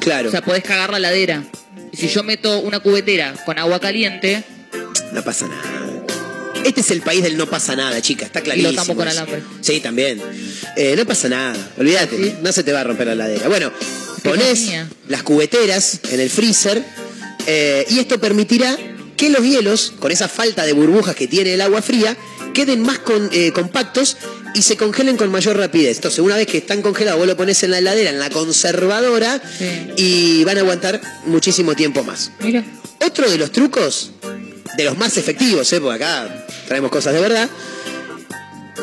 Claro, 0.00 0.28
O 0.28 0.30
sea, 0.30 0.42
podés 0.42 0.62
cagar 0.62 0.90
la 0.90 0.98
heladera. 0.98 1.42
Y 1.92 1.96
si 1.96 2.08
yo 2.08 2.22
meto 2.24 2.58
una 2.60 2.80
cubetera 2.80 3.34
con 3.46 3.58
agua 3.58 3.80
caliente, 3.80 4.42
no 5.12 5.22
pasa 5.22 5.46
nada. 5.46 5.62
Este 6.64 6.80
es 6.80 6.90
el 6.90 7.00
país 7.02 7.22
del 7.22 7.36
no 7.36 7.46
pasa 7.48 7.74
nada, 7.76 8.00
chica, 8.00 8.26
está 8.26 8.40
y 8.40 8.42
clarísimo. 8.42 8.70
lo 8.72 8.76
tamo 8.76 8.94
con 8.96 9.08
alambre. 9.08 9.42
Sí, 9.60 9.80
también. 9.80 10.20
Eh, 10.76 10.94
no 10.96 11.04
pasa 11.06 11.28
nada, 11.28 11.72
olvídate, 11.78 12.16
¿Sí? 12.16 12.34
no 12.42 12.52
se 12.52 12.62
te 12.62 12.72
va 12.72 12.80
a 12.80 12.84
romper 12.84 13.06
la 13.08 13.12
heladera. 13.14 13.48
Bueno, 13.48 13.72
pones 14.22 14.70
las 15.08 15.22
cubeteras 15.22 16.00
en 16.10 16.20
el 16.20 16.30
freezer 16.30 16.82
eh, 17.46 17.84
y 17.90 17.98
esto 17.98 18.18
permitirá 18.20 18.76
que 19.16 19.28
los 19.30 19.42
hielos, 19.42 19.92
con 20.00 20.10
esa 20.12 20.28
falta 20.28 20.64
de 20.64 20.72
burbujas 20.72 21.14
que 21.14 21.26
tiene 21.28 21.54
el 21.54 21.60
agua 21.60 21.82
fría, 21.82 22.16
queden 22.54 22.82
más 22.82 22.98
con- 23.00 23.28
eh, 23.32 23.52
compactos 23.52 24.16
y 24.54 24.62
se 24.62 24.76
congelen 24.76 25.16
con 25.16 25.30
mayor 25.30 25.56
rapidez. 25.56 25.96
Entonces, 25.96 26.20
una 26.20 26.36
vez 26.36 26.46
que 26.46 26.58
están 26.58 26.80
congelados, 26.82 27.18
vos 27.18 27.26
lo 27.28 27.36
pones 27.36 27.62
en 27.64 27.72
la 27.72 27.78
heladera, 27.78 28.10
en 28.10 28.18
la 28.18 28.30
conservadora 28.30 29.40
Sí. 29.58 29.66
y 29.96 30.44
van 30.44 30.56
a 30.58 30.60
aguantar 30.60 31.00
muchísimo 31.26 31.74
tiempo 31.74 32.02
más. 32.04 32.30
Mira. 32.40 32.64
Otro 33.04 33.28
de 33.28 33.36
los 33.38 33.50
trucos, 33.52 34.12
de 34.76 34.84
los 34.84 34.96
más 34.96 35.16
efectivos, 35.16 35.72
¿eh? 35.72 35.80
porque 35.80 36.04
acá 36.04 36.46
traemos 36.66 36.90
cosas 36.90 37.14
de 37.14 37.20
verdad, 37.20 37.48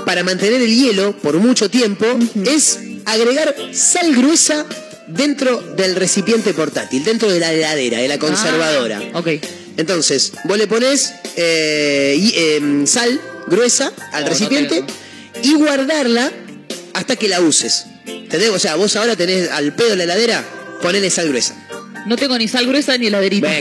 para 0.06 0.24
mantener 0.24 0.62
el 0.62 0.76
hielo 0.76 1.16
por 1.18 1.38
mucho 1.38 1.70
tiempo 1.70 2.06
es 2.46 2.80
agregar 3.06 3.56
sal 3.74 4.16
gruesa 4.16 4.66
dentro 5.08 5.62
del 5.76 5.96
recipiente 5.96 6.54
portátil, 6.54 7.04
dentro 7.04 7.30
de 7.32 7.40
la 7.40 7.54
heladera, 7.54 8.00
de 8.00 8.08
la 8.08 8.18
conservadora. 8.18 9.02
Ah, 9.14 9.20
ok. 9.20 9.28
Entonces, 9.78 10.34
vos 10.46 10.58
le 10.58 10.68
pones 10.68 11.14
eh, 11.36 12.16
y, 12.18 12.34
em, 12.36 12.86
sal 12.88 13.20
gruesa 13.48 13.92
al 14.12 14.24
Oh, 14.24 14.26
no 14.26 14.30
recipiente 14.30 14.84
y 15.44 15.54
guardarla 15.56 16.32
hasta 16.94 17.16
que 17.16 17.28
la 17.28 17.42
uses. 17.42 17.86
¿Entendés? 18.06 18.50
O 18.50 18.60
sea, 18.60 18.76
vos 18.76 18.96
ahora 18.96 19.16
tenés 19.16 19.50
al 19.50 19.74
pedo 19.76 19.96
la 19.96 20.04
heladera, 20.04 20.44
ponele 20.82 21.10
sal 21.10 21.28
gruesa. 21.28 21.56
No 22.06 22.16
tengo 22.18 22.38
ni 22.38 22.48
sal 22.48 22.66
gruesa 22.68 22.98
ni 22.98 23.10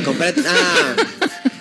comprate. 0.02 0.42
Ah, 0.46 0.96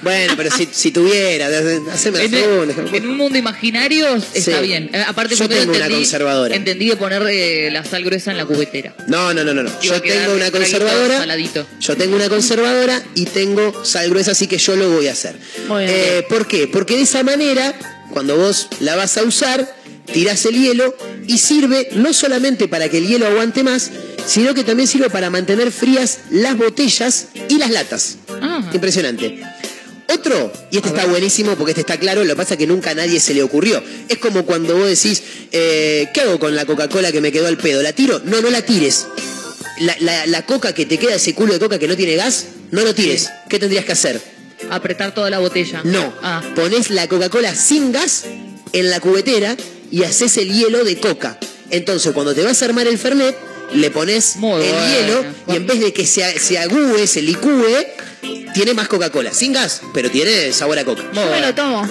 Bueno, 0.02 0.34
pero 0.38 0.50
si, 0.50 0.66
si 0.72 0.92
tuviera, 0.92 1.48
haceme 1.92 2.24
la 2.24 2.30
segunda. 2.30 2.74
en 2.94 3.10
un 3.10 3.18
mundo 3.18 3.38
imaginario 3.38 4.16
está 4.34 4.58
Sí. 4.62 4.64
bien. 4.66 4.90
Eh, 4.94 5.04
Aparte, 5.06 5.36
Yo 5.36 5.50
tengo 5.50 5.74
una 5.74 5.90
conservadora. 5.90 6.56
entendí 6.56 6.88
de 6.88 6.96
poner 6.96 7.22
eh, 7.30 7.70
la 7.70 7.84
sal 7.84 8.06
gruesa 8.06 8.32
en 8.32 8.38
la 8.38 8.46
cubetera. 8.46 8.96
No, 9.08 9.34
no, 9.34 9.44
no, 9.44 9.54
no. 9.54 9.64
no. 9.64 9.82
Yo 9.82 10.02
tengo 10.02 10.34
una 10.36 10.52
conservadora. 10.52 11.18
saladito. 11.18 11.68
Yo 11.82 11.98
tengo 11.98 12.16
una 12.16 12.30
conservadora 12.30 13.04
y 13.14 13.26
tengo 13.26 13.84
sal 13.84 14.10
gruesa, 14.10 14.32
así 14.32 14.48
que 14.48 14.58
yo 14.58 14.78
lo 14.78 14.90
voy 14.90 15.08
a 15.08 15.12
hacer. 15.12 15.36
Eh, 15.82 16.24
¿Por 16.30 16.48
qué? 16.48 16.68
Porque 16.70 16.96
de 16.96 17.02
esa 17.02 17.24
manera, 17.24 17.74
cuando 18.14 18.38
vos 18.38 18.70
la 18.80 18.96
vas 18.96 19.18
a 19.18 19.24
usar, 19.24 19.76
tirás 20.14 20.46
el 20.46 20.56
hielo 20.56 20.96
y 21.28 21.40
sirve 21.40 21.90
no 21.96 22.14
solamente 22.14 22.70
para 22.70 22.88
que 22.88 23.00
el 23.00 23.08
hielo 23.08 23.28
aguante 23.28 23.64
más, 23.64 23.92
sino 24.26 24.54
que 24.54 24.64
también 24.64 24.88
sirve 24.88 25.10
para 25.10 25.30
mantener 25.30 25.72
frías 25.72 26.20
las 26.32 26.58
botellas 26.58 27.28
y 27.50 27.58
las 27.58 27.70
latas. 27.72 28.18
Ah. 28.42 28.70
Impresionante. 28.74 29.42
Otro, 30.12 30.52
y 30.72 30.78
este 30.78 30.90
está 30.90 31.06
buenísimo 31.06 31.56
porque 31.56 31.72
este 31.72 31.82
está 31.82 31.98
claro, 31.98 32.24
lo 32.24 32.34
que 32.34 32.38
pasa 32.38 32.56
es 32.56 32.58
que 32.58 32.66
nunca 32.68 32.92
a 32.92 32.96
nadie 32.96 33.20
se 33.20 33.34
le 33.36 33.44
ocurrió. 33.44 33.82
Es 34.08 34.18
como 34.18 34.44
cuando 34.44 34.76
vos 34.76 34.88
decís, 34.88 35.22
eh, 35.52 36.08
¿qué 36.14 36.22
hago 36.22 36.40
con 36.40 36.56
la 36.56 36.66
Coca-Cola 36.66 37.12
que 37.12 37.22
me 37.22 37.32
quedó 37.32 37.48
al 37.48 37.58
pedo? 37.58 37.84
¿La 37.84 37.94
tiro? 37.94 38.20
No, 38.26 38.42
no 38.42 38.50
la 38.50 38.64
tires. 38.64 39.06
La, 39.82 39.96
la- 40.00 40.26
la 40.26 40.46
coca 40.46 40.74
que 40.74 40.86
te 40.88 40.98
queda, 40.98 41.16
ese 41.16 41.36
culo 41.36 41.54
de 41.54 41.60
coca 41.60 41.78
que 41.78 41.88
no 41.88 41.96
tiene 41.96 42.16
gas, 42.16 42.46
no 42.72 42.82
lo 42.82 42.96
tires. 42.96 43.30
¿Qué 43.50 43.60
tendrías 43.60 43.86
que 43.86 43.92
hacer? 43.92 44.20
Apretar 44.72 45.14
toda 45.14 45.30
la 45.30 45.38
botella. 45.40 45.82
No. 45.84 46.12
Ah. 46.24 46.42
Pones 46.56 46.90
la 46.90 47.08
Coca-Cola 47.08 47.54
sin 47.56 47.92
gas 47.92 48.26
en 48.74 48.90
la 48.90 49.00
cubetera 49.00 49.56
y 49.92 50.04
haces 50.04 50.38
el 50.38 50.52
hielo 50.52 50.84
de 50.84 50.98
coca. 50.98 51.38
Entonces, 51.70 52.12
cuando 52.14 52.34
te 52.34 52.44
vas 52.44 52.62
a 52.62 52.66
armar 52.66 52.88
el 52.88 52.98
Fernet, 52.98 53.36
le 53.74 53.92
pones 53.92 54.36
Muy 54.38 54.62
el 54.64 54.72
bueno. 54.72 54.88
hielo 54.90 55.26
y 55.48 55.56
en 55.56 55.68
vez 55.68 55.80
de 55.80 55.94
que 55.94 56.06
se, 56.06 56.40
se 56.40 56.58
agúe, 56.58 57.06
se 57.08 57.22
licúe, 57.22 57.66
tiene 58.54 58.74
más 58.74 58.88
Coca-Cola. 58.88 59.34
Sin 59.34 59.54
gas, 59.54 59.82
pero 59.94 60.10
tiene 60.10 60.52
sabor 60.54 60.78
a 60.80 60.86
coca. 60.86 61.04
Yo 61.14 61.26
me 61.32 61.42
lo 61.42 61.54
tomo. 61.54 61.88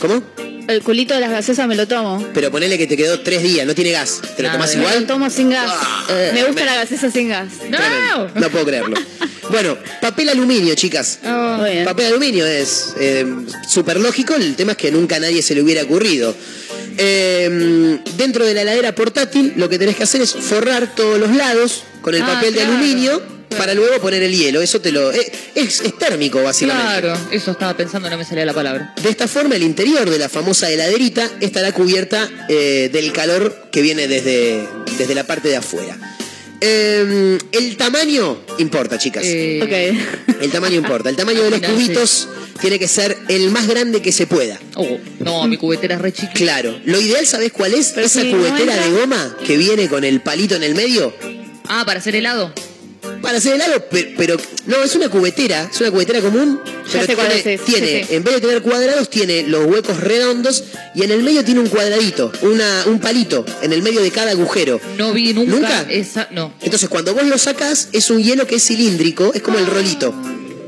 ¿Cómo? 0.00 0.22
El 0.68 0.82
culito 0.82 1.14
de 1.14 1.20
las 1.20 1.30
gaseosas 1.30 1.66
me 1.66 1.74
lo 1.76 1.88
tomo. 1.88 2.22
Pero 2.34 2.50
ponele 2.50 2.76
que 2.76 2.86
te 2.86 2.94
quedó 2.96 3.20
tres 3.20 3.42
días, 3.42 3.66
no 3.66 3.74
tiene 3.74 3.90
gas. 3.92 4.20
¿Te 4.36 4.42
lo 4.42 4.48
Nada, 4.48 4.52
tomás 4.58 4.70
de 4.70 4.76
Me 4.76 4.82
lo 4.82 4.88
igual? 4.90 5.06
tomo 5.06 5.30
sin 5.30 5.48
gas. 5.48 5.70
Eh, 6.10 6.30
me 6.34 6.44
gusta 6.44 6.60
me- 6.60 6.66
la 6.66 6.74
gaseosa 6.76 7.10
sin 7.10 7.28
gas. 7.30 7.48
No. 7.70 8.28
No 8.34 8.50
puedo 8.50 8.66
creerlo. 8.66 8.96
Bueno, 9.50 9.78
papel 10.02 10.28
aluminio, 10.28 10.74
chicas. 10.74 11.20
Bien. 11.22 11.84
Papel 11.86 12.06
aluminio 12.08 12.44
es 12.46 12.92
eh, 13.00 13.24
súper 13.66 13.98
lógico, 13.98 14.34
el 14.34 14.56
tema 14.56 14.72
es 14.72 14.78
que 14.78 14.90
nunca 14.92 15.16
a 15.16 15.20
nadie 15.20 15.40
se 15.40 15.54
le 15.54 15.62
hubiera 15.62 15.82
ocurrido. 15.84 16.34
Eh, 16.98 18.00
dentro 18.16 18.44
de 18.44 18.54
la 18.54 18.62
heladera 18.62 18.94
portátil 18.94 19.54
lo 19.56 19.68
que 19.68 19.78
tenés 19.78 19.96
que 19.96 20.02
hacer 20.02 20.20
es 20.20 20.32
forrar 20.34 20.94
todos 20.94 21.18
los 21.18 21.34
lados 21.34 21.84
con 22.02 22.14
el 22.14 22.22
Ah, 22.22 22.34
papel 22.34 22.54
de 22.54 22.62
aluminio 22.62 23.22
para 23.56 23.72
luego 23.74 23.98
poner 24.00 24.22
el 24.22 24.32
hielo. 24.36 24.60
Eso 24.60 24.80
te 24.80 24.92
lo... 24.92 25.10
eh, 25.12 25.32
es, 25.54 25.80
es 25.80 25.96
térmico, 25.96 26.42
básicamente. 26.42 27.00
Claro, 27.02 27.18
eso 27.30 27.52
estaba 27.52 27.76
pensando, 27.76 28.10
no 28.10 28.18
me 28.18 28.24
salía 28.24 28.44
la 28.44 28.52
palabra. 28.52 28.94
De 29.02 29.08
esta 29.08 29.26
forma, 29.28 29.56
el 29.56 29.62
interior 29.62 30.10
de 30.10 30.18
la 30.18 30.28
famosa 30.28 30.70
heladerita 30.70 31.30
estará 31.40 31.72
cubierta 31.72 32.28
eh, 32.48 32.90
del 32.92 33.12
calor 33.12 33.68
que 33.72 33.80
viene 33.80 34.06
desde, 34.06 34.68
desde 34.98 35.14
la 35.14 35.24
parte 35.24 35.48
de 35.48 35.56
afuera. 35.56 35.96
Eh, 36.60 37.38
el 37.52 37.76
tamaño 37.76 38.38
importa, 38.58 38.98
chicas. 38.98 39.22
Eh, 39.26 39.60
Ok. 39.62 40.40
El 40.42 40.50
tamaño 40.50 40.76
importa. 40.76 41.08
El 41.10 41.16
tamaño 41.16 41.42
de 41.42 41.50
los 41.50 41.60
Mirá, 41.60 41.68
sí. 41.70 41.74
cubitos 41.84 42.28
tiene 42.60 42.78
que 42.78 42.88
ser 42.88 43.16
el 43.28 43.50
más 43.50 43.66
grande 43.68 44.02
que 44.02 44.10
se 44.12 44.26
pueda. 44.26 44.58
oh, 44.74 44.98
no, 45.20 45.46
mi 45.46 45.56
cubetera 45.56 45.94
es 45.96 46.00
re 46.00 46.12
chiquita. 46.12 46.32
Claro. 46.34 46.78
Lo 46.84 47.00
ideal, 47.00 47.26
¿sabés 47.26 47.52
cuál 47.52 47.74
es? 47.74 47.92
Pero 47.94 48.06
Esa 48.06 48.22
si 48.22 48.32
no 48.32 48.38
cubetera 48.38 48.74
entra- 48.74 48.84
de 48.84 48.90
goma 49.00 49.36
que 49.46 49.56
viene 49.56 49.88
con 49.88 50.04
el 50.04 50.20
palito 50.20 50.56
en 50.56 50.64
el 50.64 50.74
medio. 50.74 51.14
Ah, 51.68 51.84
para 51.86 52.00
hacer 52.00 52.16
helado. 52.16 52.52
Para 53.20 53.38
hacer 53.38 53.54
helado, 53.54 53.84
pero, 53.90 54.08
pero- 54.16 54.36
no, 54.66 54.82
es 54.82 54.94
una 54.94 55.08
cubetera, 55.08 55.68
es 55.72 55.80
una 55.80 55.90
cubetera 55.90 56.20
común, 56.20 56.60
pero 56.92 57.06
tiene, 57.64 58.06
en 58.10 58.22
vez 58.22 58.34
de 58.34 58.40
tener 58.40 58.62
cuadrados, 58.62 59.10
tiene 59.10 59.42
los 59.44 59.66
huecos 59.66 59.98
redondos 60.00 60.64
y 60.94 61.02
en 61.02 61.10
el 61.10 61.22
medio 61.22 61.44
tiene 61.44 61.60
un 61.60 61.68
cuadradito, 61.68 62.32
una, 62.42 62.84
un 62.86 63.00
palito 63.00 63.44
en 63.62 63.72
el 63.72 63.82
medio 63.82 64.00
de 64.02 64.10
cada 64.10 64.32
agujero. 64.32 64.80
No 64.96 65.12
vi 65.12 65.32
nunca, 65.32 65.50
¿Nunca? 65.50 65.86
esa. 65.90 66.28
No. 66.30 66.52
Entonces, 66.60 66.88
cuando 66.88 67.14
vos 67.14 67.24
lo 67.26 67.38
sacás, 67.38 67.88
es 67.92 68.10
un 68.10 68.22
hielo 68.22 68.46
que 68.46 68.56
es 68.56 68.64
cilíndrico, 68.66 69.32
es 69.34 69.42
como 69.42 69.58
el 69.58 69.66
rolito. 69.66 70.12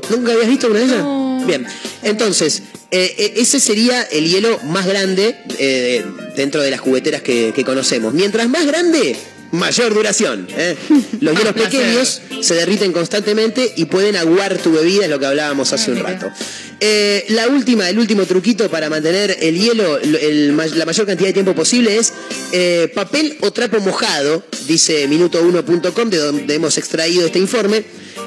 ¿Nunca 0.09 0.33
habías 0.33 0.49
visto 0.49 0.67
una 0.67 0.79
de 0.79 0.85
esas? 0.85 1.47
Bien, 1.47 1.65
entonces, 2.03 2.63
eh, 2.91 3.15
eh, 3.17 3.33
ese 3.37 3.59
sería 3.59 4.01
el 4.03 4.29
hielo 4.29 4.59
más 4.65 4.85
grande 4.85 5.35
eh, 5.57 6.03
dentro 6.35 6.61
de 6.61 6.69
las 6.69 6.81
cubeteras 6.81 7.21
que, 7.21 7.51
que 7.55 7.63
conocemos. 7.63 8.13
Mientras 8.13 8.47
más 8.49 8.65
grande, 8.65 9.15
mayor 9.51 9.93
duración. 9.93 10.47
¿eh? 10.49 10.75
Los 11.21 11.37
hielos 11.37 11.53
pequeños 11.53 12.21
se 12.41 12.55
derriten 12.55 12.91
constantemente 12.93 13.73
y 13.75 13.85
pueden 13.85 14.15
aguar 14.15 14.57
tu 14.57 14.71
bebida, 14.71 15.03
es 15.05 15.09
lo 15.09 15.19
que 15.19 15.25
hablábamos 15.25 15.71
hace 15.73 15.91
un 15.91 15.97
mira. 15.97 16.09
rato. 16.13 16.31
Eh, 16.79 17.25
la 17.29 17.47
última, 17.47 17.87
el 17.89 17.99
último 17.99 18.25
truquito 18.25 18.69
para 18.71 18.89
mantener 18.89 19.37
el 19.41 19.59
hielo 19.59 19.99
el- 19.99 20.57
la 20.57 20.85
mayor 20.85 21.05
cantidad 21.05 21.27
de 21.29 21.33
tiempo 21.33 21.53
posible 21.53 21.97
es 21.97 22.11
eh, 22.53 22.91
papel 22.95 23.37
o 23.41 23.51
trapo 23.51 23.79
mojado, 23.81 24.43
dice 24.67 25.07
minuto1.com, 25.07 26.09
de 26.09 26.17
donde 26.17 26.55
hemos 26.55 26.77
extraído 26.79 27.27
este 27.27 27.37
informe. 27.39 27.83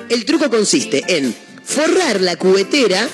El 0.09 0.25
truco 0.25 0.51
consiste 0.51 1.03
en 1.09 1.35
forrar 1.65 2.21
la 2.21 2.37
cubetera 2.37 3.09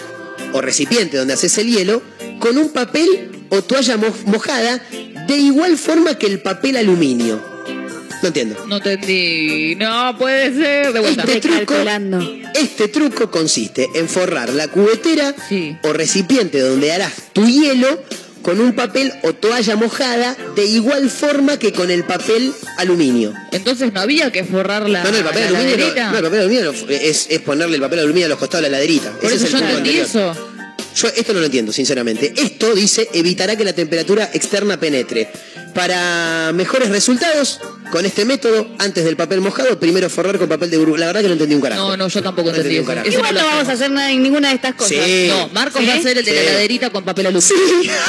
o 0.53 0.61
recipiente 0.61 1.17
donde 1.17 1.33
haces 1.35 1.57
el 1.59 1.69
hielo 1.69 2.03
con 2.39 2.59
un 2.59 2.71
papel 2.71 3.31
o 3.49 3.63
toalla 3.63 3.97
mo- 3.97 4.15
mojada 4.27 4.83
de 5.27 5.37
igual 5.37 5.79
forma 5.79 6.19
que 6.19 6.27
el 6.27 6.41
papel 6.41 6.77
aluminio. 6.77 7.41
No 8.23 8.29
entiendo. 8.29 8.67
No 8.67 8.77
entendí. 8.77 9.75
No 9.77 10.17
puede 10.19 10.55
ser. 10.55 10.93
De 10.93 11.01
vuelta. 11.01 11.23
Este 11.23 11.41
truco, 11.41 11.75
este 12.55 12.89
truco 12.89 13.31
consiste 13.31 13.89
en 13.95 14.09
forrar 14.09 14.51
la 14.51 14.69
cubetera 14.69 15.35
Sí. 15.49 15.77
o 15.83 15.93
recipiente 15.93 16.61
donde 16.61 16.93
harás 16.93 17.13
tu 17.33 17.47
hielo 17.47 18.03
con 18.43 18.59
un 18.61 18.73
papel 18.75 19.13
o 19.23 19.35
toalla 19.35 19.77
mojada 19.77 20.35
de 20.57 20.65
igual 20.65 21.11
forma 21.11 21.59
que 21.59 21.73
con 21.73 21.91
el 21.91 22.05
papel 22.05 22.53
aluminio. 22.79 23.35
Entonces 23.53 23.93
no 23.93 24.01
había 24.01 24.33
que 24.33 24.45
forrar 24.45 24.89
la, 24.89 25.05
No, 25.05 25.11
no, 25.13 25.19
el 25.19 25.25
papel 25.25 25.53
la 25.53 25.59
aluminio, 25.59 25.77
no, 25.77 25.83
laderita. 25.83 26.11
no, 26.11 26.17
el 26.19 26.25
papel 26.25 26.41
aluminio 26.41 26.65
no, 26.73 26.91
es, 26.91 27.27
es 27.29 27.41
ponerle 27.41 27.77
el 27.77 27.83
papel 27.83 27.99
aluminio 28.01 28.27
a 28.27 28.29
los 28.31 28.39
costados 28.39 28.65
de 28.65 28.71
la 28.71 28.79
laderita. 28.79 29.13
Por 29.13 29.27
Ese 29.27 29.35
eso 29.37 29.45
es 29.47 29.51
yo 29.53 29.57
el 29.59 29.63
no 29.65 29.69
truco 29.69 29.79
entendí 29.79 30.01
anterior. 30.01 30.33
eso. 30.37 30.47
Yo 30.97 31.09
esto 31.09 31.33
no 31.35 31.39
lo 31.41 31.47
entiendo, 31.47 31.73
sinceramente. 31.73 32.33
Esto 32.37 32.75
dice 32.75 33.09
evitará 33.13 33.57
que 33.57 33.65
la 33.65 33.73
temperatura 33.75 34.29
externa 34.33 34.79
penetre. 34.81 35.29
Para 35.75 36.51
mejores 36.53 36.89
resultados, 36.89 37.61
con 37.91 38.07
este 38.07 38.25
método, 38.25 38.69
antes 38.79 39.05
del 39.05 39.17
papel 39.17 39.41
mojado, 39.41 39.79
primero 39.79 40.09
forrar 40.11 40.39
con 40.39 40.49
papel 40.49 40.71
de 40.71 40.79
burbuja. 40.79 41.01
La 41.01 41.07
verdad 41.07 41.21
que 41.23 41.27
no 41.29 41.33
entendí 41.35 41.55
un 41.55 41.61
carajo. 41.61 41.89
No, 41.91 41.97
no, 41.97 42.09
yo 42.09 42.23
tampoco 42.23 42.51
No 42.51 42.57
entendí 42.57 42.77
entendí 42.77 42.79
un 42.81 42.87
carajo. 42.87 43.09
Igual 43.09 43.35
no 43.35 43.45
vamos 43.45 43.69
a 43.69 43.73
hacer 43.73 43.91
nada, 43.91 44.09
ninguna 44.09 44.49
de 44.49 44.55
estas 44.55 44.75
cosas. 44.75 44.97
Sí. 45.05 45.27
No, 45.29 45.49
Marcos 45.49 45.81
¿Sí? 45.81 45.87
va 45.87 45.95
a 45.95 45.97
hacer 45.97 46.19
el 46.19 46.25
de 46.25 46.33
la 46.33 46.41
Sí. 46.41 46.47
heladerita 46.49 46.91
con 46.91 47.05
papel 47.05 47.27
aluminio. 47.27 47.93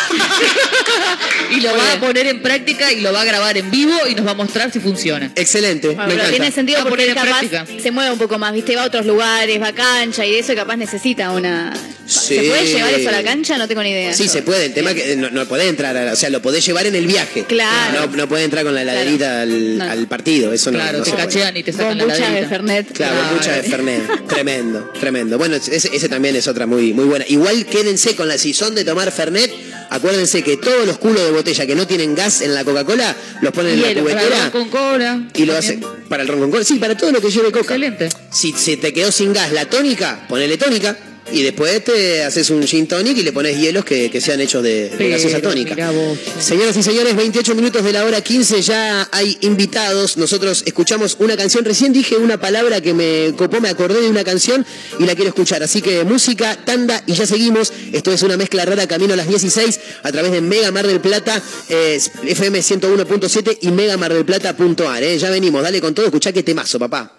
Y 1.52 1.60
lo 1.60 1.76
va 1.76 1.94
a 1.94 2.00
poner 2.00 2.28
en 2.28 2.42
práctica 2.42 2.92
y 2.94 3.02
lo 3.02 3.12
va 3.12 3.22
a 3.22 3.26
grabar 3.26 3.58
en 3.58 3.70
vivo 3.70 3.94
y 4.10 4.16
nos 4.16 4.26
va 4.26 4.32
a 4.32 4.36
mostrar 4.36 4.72
si 4.72 4.80
funciona. 4.80 5.32
Excelente, 5.36 5.88
Bueno, 5.88 6.04
me 6.04 6.08
pero 6.10 6.22
encanta. 6.22 6.32
tiene 6.32 6.52
sentido 6.52 6.80
porque 6.80 6.90
poner 6.92 7.10
en 7.10 7.16
capaz 7.16 7.28
práctica. 7.50 7.66
se 7.82 7.92
mueve 7.92 8.12
un 8.12 8.18
poco 8.20 8.38
más, 8.40 8.54
¿viste? 8.54 8.76
Va 8.76 8.84
a 8.84 8.86
otros 8.88 9.06
lugares, 9.06 9.62
va 9.62 9.68
a 9.68 9.74
cancha 9.74 10.26
y 10.26 10.36
eso 10.36 10.54
y 10.54 10.56
capaz 10.56 10.78
necesita 10.78 11.32
una... 11.32 11.74
Sí. 12.08 12.36
¿Se 12.36 12.44
puede 12.44 12.66
llevar 12.66 12.94
eso 12.94 13.10
a 13.10 13.12
la 13.12 13.24
cancha? 13.24 13.58
No 13.58 13.68
tengo 13.68 13.84
ni 13.84 13.90
idea. 13.92 14.14
Sí, 14.14 14.28
se 14.30 14.42
puede. 14.44 14.66
El 14.66 14.74
tema 14.74 14.92
es 14.92 15.02
que 15.02 15.16
no, 15.18 15.30
no 15.30 15.46
podés 15.46 15.68
entrar, 15.68 15.96
a 15.96 16.06
la- 16.06 16.14
o 16.14 16.16
sea, 16.16 16.30
lo 16.30 16.42
podés 16.42 16.66
llevar 16.66 16.86
en 16.86 16.96
el 16.96 17.06
viaje. 17.08 17.44
Claro. 17.46 18.08
No, 18.12 18.18
no 18.18 18.28
puede 18.30 18.44
entrar 18.46 18.64
con 18.64 18.74
la 18.74 18.82
heladerita 18.84 19.42
al, 19.42 19.71
No. 19.78 19.84
al 19.86 20.08
partido. 20.08 20.52
Eso 20.54 20.72
no, 20.72 20.80
Claro, 20.80 20.98
no 21.00 21.04
te 21.04 21.10
se 21.10 21.16
puede. 21.16 21.28
cachean 21.28 21.58
y 21.58 21.64
te 21.64 21.72
sacan 21.74 21.98
la 21.98 22.06
Bombuchas 22.06 22.34
de. 22.34 22.48
Fernet. 22.48 22.92
Claro, 22.94 23.16
Claro. 23.16 23.36
mucha 23.36 23.52
de 23.54 23.64
Fernet. 23.64 24.28
Tremendo, 24.28 24.92
tremendo. 25.00 25.38
Bueno, 25.38 25.56
ese, 25.56 25.90
ese 25.96 26.10
también 26.10 26.36
es 26.36 26.48
otra 26.48 26.66
muy, 26.66 26.94
muy 26.94 27.06
buena. 27.06 27.26
Igual 27.28 27.66
quédense 27.66 28.16
con 28.16 28.28
la 28.28 28.38
si 28.38 28.54
son 28.54 28.76
de 28.76 28.84
tomar 28.86 29.12
Fernet. 29.12 29.52
Acuérdense 29.90 30.42
que 30.42 30.56
todos 30.56 30.88
los 30.88 30.98
culos 31.00 31.22
de 31.26 31.32
botella 31.32 31.66
que 31.66 31.76
no 31.76 31.86
tienen 31.86 32.16
gas 32.16 32.42
en 32.42 32.54
la 32.54 32.64
Coca-Cola 32.64 33.14
los 33.42 33.52
ponen 33.52 33.74
en 33.74 33.82
la 33.82 33.88
Hielo, 33.90 34.06
para 34.06 34.22
cubetera 34.22 34.50
ron 34.50 34.52
con 34.52 34.70
cola. 34.70 35.28
y 35.34 35.46
lo 35.46 35.58
hacen 35.58 35.84
para 36.08 36.24
el 36.24 36.30
ron 36.30 36.40
con 36.40 36.52
cola. 36.52 36.64
Sí, 36.64 36.76
para 36.76 36.96
todo 36.96 37.12
lo 37.12 37.20
que 37.20 37.30
lleve 37.30 37.48
coca. 37.52 37.60
Excelente. 37.76 38.08
Si 38.32 38.54
se 38.54 38.78
te 38.78 38.94
quedó 38.94 39.12
sin 39.12 39.34
gas 39.34 39.52
la 39.52 39.66
tónica, 39.70 40.26
ponele 40.30 40.58
tónica. 40.58 40.98
Y 41.32 41.44
después 41.44 41.84
te 41.84 42.24
haces 42.24 42.50
un 42.50 42.64
gin 42.64 42.88
tonic 42.88 43.18
y 43.18 43.24
le 43.24 43.32
pones 43.32 43.58
hielos 43.58 43.86
que, 43.86 44.10
que 44.10 44.20
sean 44.20 44.42
hechos 44.42 44.64
de, 44.64 44.90
de 44.90 45.10
gaseosa 45.10 45.42
tónica. 45.42 45.76
Señoras 46.40 46.76
y 46.76 46.84
señores, 46.84 47.16
28 47.16 47.56
minutos 47.56 47.84
de 47.84 47.94
la 47.94 48.04
hora 48.06 48.22
15, 48.22 48.62
ya 48.62 49.08
hay 49.12 49.38
invitados. 49.42 50.18
Nosotros 50.18 50.64
escuchamos 50.66 51.18
una 51.20 51.38
canción. 51.38 51.64
Recién 51.64 51.94
dije 51.94 52.18
una 52.18 52.40
palabra 52.40 52.82
que 52.82 52.94
me 52.94 53.34
copó, 53.38 53.62
me 53.62 53.70
acordé 53.70 54.02
de 54.02 54.10
una 54.10 54.24
canción 54.24 54.66
y 55.00 55.06
la 55.06 55.16
quiero 55.16 55.30
escuchar. 55.30 55.64
Así 55.64 55.82
que 55.82 56.04
música, 56.04 56.58
tanda 56.66 57.02
y 57.06 57.14
ya 57.14 57.26
seguimos. 57.26 57.72
Esto 57.94 58.12
es 58.12 58.22
una 58.24 58.36
mezcla 58.36 58.66
rara 58.66 58.88
camino 58.88 59.14
a 59.14 59.18
las 59.18 59.28
16 59.28 59.80
a 60.04 60.12
través 60.12 60.32
de 60.32 60.42
Mega 60.42 60.72
Mar 60.72 60.88
del 60.88 61.00
Plata, 61.00 61.42
eh, 61.70 62.00
FM 62.26 62.60
101.7 62.60 63.60
y 63.62 63.72
megamardelplata.ar. 63.72 65.04
Eh. 65.04 65.18
Ya 65.18 65.30
venimos, 65.30 65.64
dale 65.64 65.80
con 65.80 65.94
todo, 65.94 66.06
escuchá 66.06 66.32
que 66.32 66.44
temazo, 66.44 66.80
papá. 66.80 67.14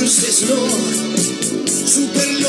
Son 0.00 0.06
dulces, 0.06 0.42
no. 0.48 0.90
Super 1.86 2.40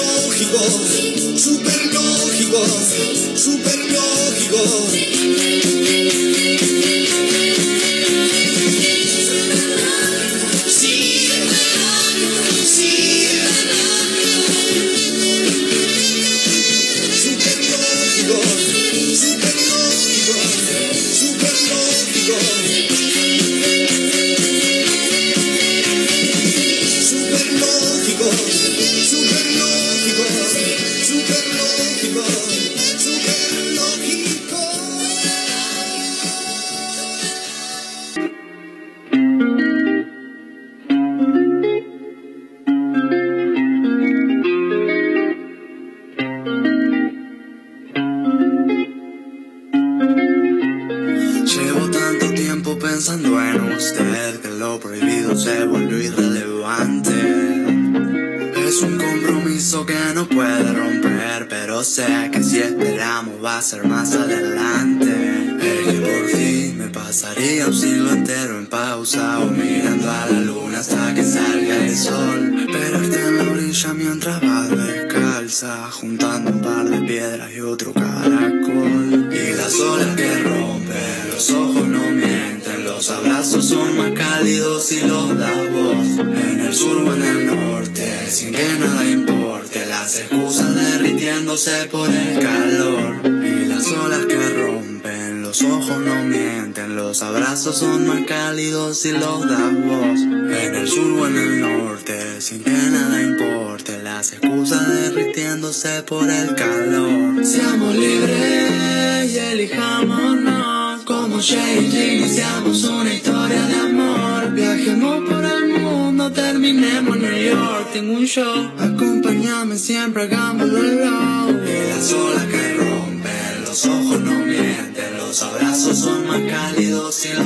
los 97.22 97.30
abrazos 97.30 97.78
son 97.78 98.08
más 98.08 98.24
cálidos 98.26 99.06
y 99.06 99.12
los 99.12 99.48
das 99.48 99.74
vos. 99.86 100.22
En 100.22 100.76
el 100.76 100.88
sur 100.88 101.20
o 101.20 101.28
en 101.28 101.38
el 101.38 101.62
norte, 101.62 102.42
sin 102.42 102.64
que 102.64 102.72
nada 102.72 103.22
importe, 103.22 104.02
las 104.02 104.34
excusas 104.34 104.88
derritiéndose 104.88 106.02
por 106.02 106.28
el 106.28 106.56
calor. 106.56 107.46
Seamos 107.46 107.96
libres 107.96 109.34
y 109.34 109.38
elijámonos 109.38 111.04
como 111.04 111.40
Shane 111.40 112.16
iniciamos 112.16 112.84
una 112.86 113.14
historia 113.14 113.68
de 113.68 113.76
amor. 113.76 114.52
Viajemos 114.54 115.30
por 115.30 115.46
el 115.46 115.80
mundo, 115.80 116.32
terminemos 116.32 117.18
en 117.18 117.22
New 117.22 117.54
York. 117.54 117.88
Tengo 117.94 118.14
un 118.14 118.26
show, 118.26 118.72
acompáñame 118.80 119.78
siempre, 119.78 120.24
hagámoslo. 120.24 120.80
Y 120.80 121.90
las 121.90 122.14
olas 122.14 122.46
que 122.46 122.74
rompen, 122.74 123.62
los 123.68 123.86
ojos 123.86 124.22
no 124.22 124.40
mienten, 124.40 125.18
los 125.18 125.44
abrazos 125.44 126.00
son 126.00 126.28
más 126.28 126.42
cálidos 126.50 126.91
y 127.24 127.34
los 127.34 127.46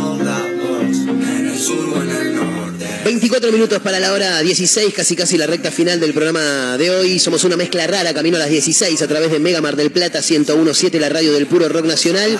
24 3.35 3.51
minutos 3.51 3.81
para 3.81 3.99
la 3.99 4.13
hora 4.13 4.41
16, 4.41 4.93
casi 4.93 5.13
casi 5.13 5.37
la 5.37 5.45
recta 5.45 5.69
final 5.69 5.99
del 5.99 6.13
programa 6.13 6.77
de 6.77 6.89
hoy. 6.89 7.19
Somos 7.19 7.43
una 7.43 7.57
mezcla 7.57 7.85
rara, 7.85 8.13
camino 8.13 8.37
a 8.37 8.39
las 8.39 8.49
16 8.49 9.01
a 9.01 9.07
través 9.09 9.29
de 9.29 9.39
Mega 9.39 9.59
Mar 9.59 9.75
del 9.75 9.91
Plata 9.91 10.21
1017, 10.21 10.97
la 11.01 11.09
radio 11.09 11.33
del 11.33 11.45
puro 11.45 11.67
rock 11.67 11.83
nacional. 11.83 12.39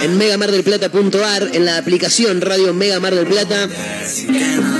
En 0.00 0.16
megamardelplata.ar, 0.16 1.50
en 1.52 1.66
la 1.66 1.76
aplicación 1.76 2.40
Radio 2.40 2.72
Mega 2.72 3.00
Mar 3.00 3.14
del 3.14 3.26
Plata. 3.26 3.68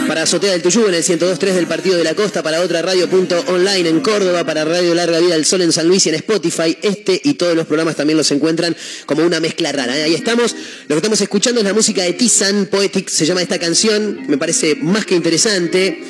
Para 0.08 0.22
Azotea 0.22 0.52
del 0.52 0.62
Tuyú 0.62 0.86
en 0.86 0.94
el 0.94 1.04
1023 1.06 1.54
del 1.54 1.66
Partido 1.66 1.98
de 1.98 2.04
la 2.04 2.14
Costa, 2.14 2.42
para 2.42 2.62
otra 2.62 2.80
radio.online 2.80 3.90
en 3.90 4.00
Córdoba, 4.00 4.44
para 4.44 4.64
Radio 4.64 4.94
Larga 4.94 5.18
Vida 5.18 5.34
del 5.34 5.44
Sol 5.44 5.60
en 5.60 5.70
San 5.70 5.86
Luis 5.86 6.06
y 6.06 6.08
en 6.08 6.14
Spotify. 6.14 6.78
Este 6.80 7.20
y 7.22 7.34
todos 7.34 7.54
los 7.54 7.66
programas 7.66 7.96
también 7.96 8.16
los 8.16 8.30
encuentran 8.30 8.74
como 9.04 9.22
una 9.26 9.38
mezcla 9.38 9.70
rara. 9.72 9.98
¿eh? 9.98 10.04
Ahí 10.04 10.14
estamos. 10.14 10.56
Lo 10.88 10.94
que 10.94 10.96
estamos 10.96 11.20
escuchando 11.20 11.60
es 11.60 11.66
la 11.66 11.74
música 11.74 12.02
de 12.02 12.14
Tizan 12.14 12.66
Poetic, 12.70 13.10
se 13.10 13.26
llama 13.26 13.42
esta 13.42 13.58
canción. 13.58 14.20
Me 14.26 14.38
parece 14.38 14.76
más 14.76 15.04
que 15.04 15.17
interesante, 15.18 16.02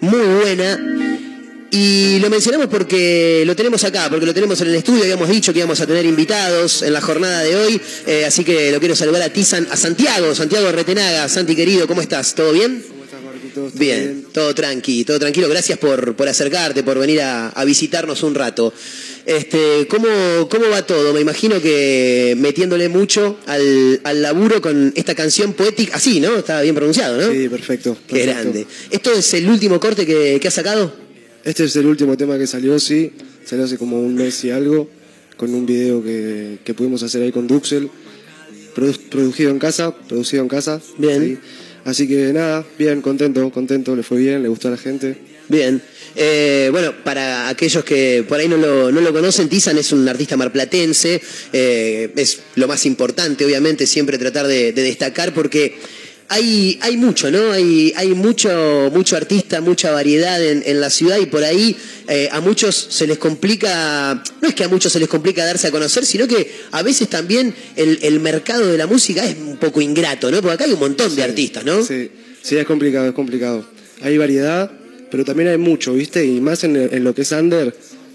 muy 0.00 0.20
buena. 0.20 0.80
Y 1.70 2.20
lo 2.20 2.30
mencionamos 2.30 2.68
porque 2.68 3.42
lo 3.44 3.56
tenemos 3.56 3.82
acá, 3.82 4.08
porque 4.08 4.26
lo 4.26 4.34
tenemos 4.34 4.60
en 4.60 4.68
el 4.68 4.76
estudio, 4.76 5.02
habíamos 5.02 5.28
dicho 5.28 5.52
que 5.52 5.58
íbamos 5.58 5.80
a 5.80 5.86
tener 5.86 6.04
invitados 6.04 6.82
en 6.82 6.92
la 6.92 7.00
jornada 7.00 7.42
de 7.42 7.56
hoy, 7.56 7.80
eh, 8.06 8.24
así 8.24 8.44
que 8.44 8.70
lo 8.70 8.78
quiero 8.78 8.94
saludar 8.94 9.22
a 9.22 9.32
Tizan, 9.32 9.66
a 9.70 9.76
Santiago, 9.76 10.34
Santiago 10.36 10.70
Retenaga, 10.70 11.28
Santi 11.28 11.56
querido, 11.56 11.88
¿cómo 11.88 12.00
estás? 12.00 12.34
¿Todo 12.34 12.52
bien? 12.52 12.84
Bien, 13.74 14.26
todo 14.32 14.54
tranqui, 14.54 15.04
todo 15.04 15.18
tranquilo. 15.18 15.48
Gracias 15.48 15.78
por, 15.78 16.14
por 16.16 16.28
acercarte, 16.28 16.82
por 16.82 16.98
venir 16.98 17.20
a, 17.22 17.48
a 17.48 17.64
visitarnos 17.64 18.22
un 18.22 18.34
rato. 18.34 18.72
Este, 19.26 19.86
¿cómo, 19.88 20.06
¿Cómo 20.50 20.68
va 20.68 20.86
todo? 20.86 21.14
Me 21.14 21.20
imagino 21.20 21.60
que 21.60 22.34
metiéndole 22.38 22.88
mucho 22.90 23.38
al, 23.46 24.00
al 24.04 24.20
laburo 24.20 24.60
con 24.60 24.92
esta 24.96 25.14
canción 25.14 25.54
poética, 25.54 25.96
así, 25.96 26.20
¿no? 26.20 26.36
Está 26.36 26.60
bien 26.60 26.74
pronunciado, 26.74 27.20
¿no? 27.20 27.32
Sí, 27.32 27.48
perfecto. 27.48 27.96
Qué 28.06 28.26
grande. 28.26 28.66
¿Esto 28.90 29.12
es 29.12 29.32
el 29.34 29.48
último 29.48 29.80
corte 29.80 30.04
que, 30.04 30.38
que 30.40 30.48
has 30.48 30.54
sacado? 30.54 30.94
Este 31.42 31.64
es 31.64 31.74
el 31.76 31.86
último 31.86 32.16
tema 32.16 32.38
que 32.38 32.46
salió, 32.46 32.78
sí. 32.78 33.12
Salió 33.46 33.64
hace 33.64 33.78
como 33.78 33.98
un 34.00 34.14
mes 34.14 34.44
y 34.44 34.50
algo, 34.50 34.88
con 35.36 35.54
un 35.54 35.64
video 35.64 36.02
que, 36.02 36.58
que 36.64 36.74
pudimos 36.74 37.02
hacer 37.02 37.22
ahí 37.22 37.32
con 37.32 37.46
Duxel. 37.46 37.88
Produ- 38.76 38.98
producido 39.08 39.50
en 39.50 39.58
casa, 39.58 39.94
producido 39.96 40.42
en 40.42 40.48
casa. 40.48 40.80
Bien. 40.98 41.40
Así 41.84 42.08
que 42.08 42.32
nada, 42.32 42.64
bien, 42.78 43.02
contento, 43.02 43.50
contento, 43.50 43.94
le 43.94 44.02
fue 44.02 44.18
bien, 44.18 44.42
le 44.42 44.48
gustó 44.48 44.68
a 44.68 44.72
la 44.72 44.76
gente. 44.78 45.16
Bien. 45.48 45.82
Eh, 46.16 46.68
bueno, 46.70 46.94
para 47.02 47.48
aquellos 47.48 47.84
que 47.84 48.24
por 48.28 48.38
ahí 48.38 48.48
no 48.48 48.56
lo, 48.56 48.92
no 48.92 49.00
lo 49.00 49.12
conocen, 49.12 49.48
Tizan 49.48 49.78
es 49.78 49.92
un 49.92 50.08
artista 50.08 50.36
marplatense. 50.36 51.20
eh, 51.52 52.12
es 52.16 52.38
lo 52.54 52.68
más 52.68 52.86
importante, 52.86 53.44
obviamente, 53.44 53.86
siempre 53.86 54.16
tratar 54.18 54.46
de, 54.46 54.72
de 54.72 54.82
destacar 54.82 55.34
porque 55.34 55.76
hay, 56.28 56.78
hay 56.80 56.96
mucho, 56.96 57.30
¿no? 57.30 57.52
Hay, 57.52 57.92
hay 57.96 58.08
mucho, 58.10 58.90
mucho 58.92 59.16
artista, 59.16 59.60
mucha 59.60 59.90
variedad 59.90 60.42
en, 60.42 60.62
en 60.64 60.80
la 60.80 60.88
ciudad 60.88 61.18
y 61.18 61.26
por 61.26 61.44
ahí 61.44 61.76
eh, 62.08 62.28
a 62.32 62.40
muchos 62.40 62.74
se 62.90 63.06
les 63.06 63.18
complica, 63.18 64.22
no 64.40 64.48
es 64.48 64.54
que 64.54 64.64
a 64.64 64.68
muchos 64.68 64.92
se 64.92 65.00
les 65.00 65.08
complica 65.08 65.44
darse 65.44 65.66
a 65.66 65.70
conocer, 65.70 66.06
sino 66.06 66.26
que 66.26 66.50
a 66.70 66.82
veces 66.82 67.08
también 67.08 67.54
el, 67.76 67.98
el 68.02 68.20
mercado 68.20 68.66
de 68.70 68.78
la 68.78 68.86
música 68.86 69.24
es 69.24 69.36
un 69.36 69.58
poco 69.58 69.80
ingrato, 69.80 70.30
¿no? 70.30 70.40
Porque 70.40 70.54
acá 70.54 70.64
hay 70.64 70.72
un 70.72 70.80
montón 70.80 71.14
de 71.14 71.22
artistas, 71.22 71.64
¿no? 71.64 71.84
Sí, 71.84 72.10
sí, 72.40 72.56
es 72.56 72.64
complicado, 72.66 73.08
es 73.08 73.14
complicado. 73.14 73.68
Hay 74.00 74.16
variedad, 74.16 74.70
pero 75.14 75.24
también 75.24 75.48
hay 75.48 75.58
mucho, 75.58 75.92
¿viste? 75.92 76.26
Y 76.26 76.40
más 76.40 76.64
en, 76.64 76.74
en 76.74 77.04
lo 77.04 77.14
que 77.14 77.22
es 77.22 77.30
under, 77.30 77.72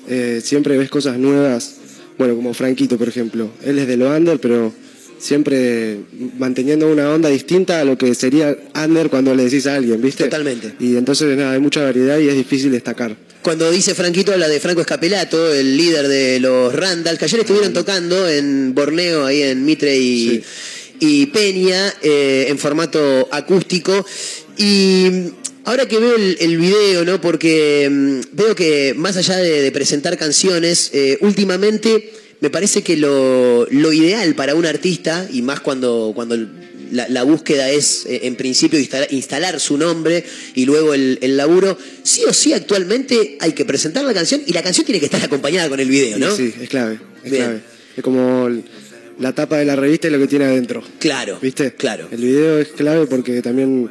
eh, 0.09 0.41
siempre 0.43 0.77
ves 0.77 0.89
cosas 0.89 1.17
nuevas. 1.17 1.75
Bueno, 2.17 2.35
como 2.35 2.53
Franquito, 2.53 2.97
por 2.97 3.07
ejemplo. 3.07 3.49
Él 3.63 3.79
es 3.79 3.87
de 3.87 3.95
lo 3.95 4.13
under, 4.13 4.37
pero 4.37 4.73
siempre 5.17 5.99
manteniendo 6.37 6.91
una 6.91 7.09
onda 7.09 7.29
distinta 7.29 7.79
a 7.79 7.85
lo 7.85 7.97
que 7.97 8.13
sería 8.15 8.53
under 8.75 9.09
cuando 9.09 9.33
le 9.33 9.45
decís 9.45 9.65
a 9.67 9.75
alguien, 9.75 10.01
¿viste? 10.01 10.25
Totalmente. 10.25 10.73
Y 10.81 10.97
entonces, 10.97 11.37
nada, 11.37 11.53
hay 11.53 11.61
mucha 11.61 11.81
variedad 11.81 12.19
y 12.19 12.27
es 12.27 12.35
difícil 12.35 12.73
destacar. 12.73 13.15
Cuando 13.41 13.71
dice 13.71 13.95
Franquito, 13.95 14.33
habla 14.33 14.49
de 14.49 14.59
Franco 14.59 14.81
Escapelato, 14.81 15.53
el 15.53 15.77
líder 15.77 16.09
de 16.09 16.41
los 16.41 16.75
Randall, 16.75 17.17
que 17.17 17.23
ayer 17.23 17.39
estuvieron 17.39 17.71
tocando 17.71 18.27
en 18.27 18.75
Borneo, 18.75 19.25
ahí 19.25 19.41
en 19.43 19.63
Mitre 19.63 19.97
y, 19.97 20.43
y 20.99 21.27
Peña, 21.27 21.93
eh, 22.01 22.47
en 22.49 22.57
formato 22.57 23.29
acústico. 23.31 24.05
Y 24.57 25.31
ahora 25.65 25.87
que 25.87 25.99
veo 25.99 26.15
el, 26.15 26.37
el 26.39 26.57
video, 26.57 27.05
¿no? 27.05 27.21
Porque 27.21 27.87
mm, 27.89 28.35
veo 28.35 28.55
que 28.55 28.93
más 28.95 29.17
allá 29.17 29.37
de, 29.37 29.61
de 29.61 29.71
presentar 29.71 30.17
canciones, 30.17 30.91
eh, 30.93 31.17
últimamente 31.21 32.11
me 32.41 32.49
parece 32.49 32.81
que 32.81 32.95
lo, 32.97 33.67
lo 33.69 33.93
ideal 33.93 34.33
para 34.35 34.55
un 34.55 34.65
artista, 34.65 35.27
y 35.31 35.41
más 35.41 35.59
cuando, 35.59 36.13
cuando 36.15 36.37
la, 36.91 37.07
la 37.09 37.23
búsqueda 37.23 37.69
es, 37.69 38.05
eh, 38.05 38.21
en 38.23 38.35
principio, 38.35 38.79
instalar, 38.79 39.11
instalar 39.11 39.59
su 39.59 39.77
nombre 39.77 40.23
y 40.55 40.65
luego 40.65 40.93
el, 40.93 41.19
el 41.21 41.37
laburo, 41.37 41.77
sí 42.03 42.23
o 42.27 42.33
sí 42.33 42.53
actualmente 42.53 43.37
hay 43.39 43.51
que 43.53 43.65
presentar 43.65 44.03
la 44.05 44.13
canción 44.13 44.41
y 44.45 44.53
la 44.53 44.63
canción 44.63 44.85
tiene 44.85 44.99
que 44.99 45.05
estar 45.05 45.23
acompañada 45.23 45.69
con 45.69 45.79
el 45.79 45.89
video, 45.89 46.17
¿no? 46.17 46.33
Y 46.33 46.37
sí, 46.37 46.53
es 46.61 46.69
clave, 46.69 46.99
es 47.23 47.31
Bien. 47.31 47.43
clave. 47.43 47.61
Es 47.97 48.03
como 48.03 48.49
la 49.19 49.33
tapa 49.33 49.57
de 49.57 49.65
la 49.65 49.75
revista 49.75 50.07
y 50.07 50.11
lo 50.11 50.19
que 50.19 50.27
tiene 50.27 50.45
adentro. 50.45 50.81
Claro. 50.99 51.37
¿Viste? 51.41 51.73
Claro. 51.73 52.07
El 52.11 52.21
video 52.21 52.59
es 52.59 52.69
clave 52.69 53.05
porque 53.07 53.41
también 53.41 53.89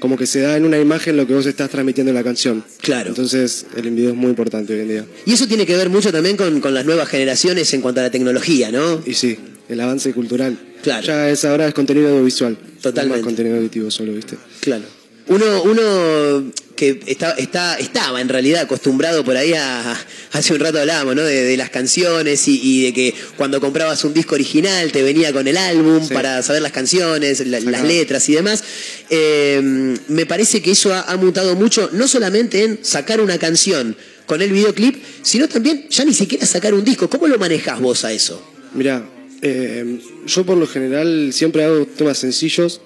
como 0.00 0.16
que 0.16 0.26
se 0.26 0.40
da 0.40 0.56
en 0.56 0.64
una 0.64 0.78
imagen 0.78 1.16
lo 1.16 1.26
que 1.26 1.34
vos 1.34 1.46
estás 1.46 1.70
transmitiendo 1.70 2.10
en 2.10 2.16
la 2.16 2.24
canción. 2.24 2.64
Claro. 2.80 3.10
Entonces 3.10 3.66
el 3.76 3.90
video 3.90 4.10
es 4.10 4.16
muy 4.16 4.30
importante 4.30 4.74
hoy 4.74 4.80
en 4.80 4.88
día. 4.88 5.04
Y 5.26 5.34
eso 5.34 5.46
tiene 5.46 5.66
que 5.66 5.76
ver 5.76 5.90
mucho 5.90 6.10
también 6.10 6.36
con, 6.36 6.60
con 6.60 6.74
las 6.74 6.84
nuevas 6.84 7.08
generaciones 7.08 7.72
en 7.74 7.82
cuanto 7.82 8.00
a 8.00 8.04
la 8.04 8.10
tecnología, 8.10 8.72
¿no? 8.72 9.02
Y 9.06 9.14
sí, 9.14 9.38
el 9.68 9.80
avance 9.80 10.12
cultural. 10.12 10.58
Claro. 10.82 11.06
Ya 11.06 11.30
es 11.30 11.44
ahora 11.44 11.68
es 11.68 11.74
contenido 11.74 12.08
audiovisual. 12.08 12.58
Totalmente. 12.80 13.08
No 13.08 13.20
es 13.20 13.24
contenido 13.24 13.56
auditivo 13.56 13.90
solo, 13.90 14.12
¿viste? 14.12 14.36
Claro. 14.60 14.84
Uno, 15.30 15.62
uno 15.62 16.50
que 16.74 17.00
está, 17.06 17.32
está, 17.32 17.76
estaba 17.78 18.20
en 18.20 18.28
realidad 18.28 18.62
acostumbrado 18.62 19.24
por 19.24 19.36
ahí 19.36 19.52
a, 19.52 19.96
hace 20.32 20.52
un 20.54 20.58
rato 20.58 20.80
hablábamos, 20.80 21.14
¿no? 21.14 21.22
De, 21.22 21.44
de 21.44 21.56
las 21.56 21.70
canciones 21.70 22.48
y, 22.48 22.60
y 22.60 22.82
de 22.86 22.92
que 22.92 23.14
cuando 23.36 23.60
comprabas 23.60 24.02
un 24.04 24.12
disco 24.12 24.34
original 24.34 24.90
te 24.90 25.02
venía 25.04 25.32
con 25.32 25.46
el 25.46 25.56
álbum 25.56 26.08
para 26.08 26.42
saber 26.42 26.62
las 26.62 26.72
canciones, 26.72 27.46
la- 27.46 27.60
las 27.60 27.84
letras 27.84 28.28
y 28.28 28.32
demás. 28.34 28.64
Eh, 29.08 29.60
me 30.08 30.26
parece 30.26 30.60
que 30.62 30.72
eso 30.72 30.92
ha, 30.92 31.02
ha 31.02 31.16
mutado 31.16 31.54
mucho, 31.54 31.90
no 31.92 32.08
solamente 32.08 32.64
en 32.64 32.80
sacar 32.82 33.20
una 33.20 33.38
canción 33.38 33.96
con 34.26 34.42
el 34.42 34.50
videoclip, 34.50 34.96
sino 35.22 35.48
también 35.48 35.86
ya 35.90 36.04
ni 36.04 36.12
siquiera 36.14 36.44
sacar 36.44 36.74
un 36.74 36.84
disco. 36.84 37.08
¿Cómo 37.08 37.28
lo 37.28 37.38
manejás 37.38 37.78
vos 37.80 38.04
a 38.04 38.12
eso? 38.12 38.42
Mira, 38.74 39.08
eh, 39.42 40.00
yo 40.26 40.44
por 40.44 40.56
lo 40.56 40.66
general 40.66 41.30
siempre 41.32 41.62
hago 41.62 41.86
temas 41.86 42.18
sencillos 42.18 42.80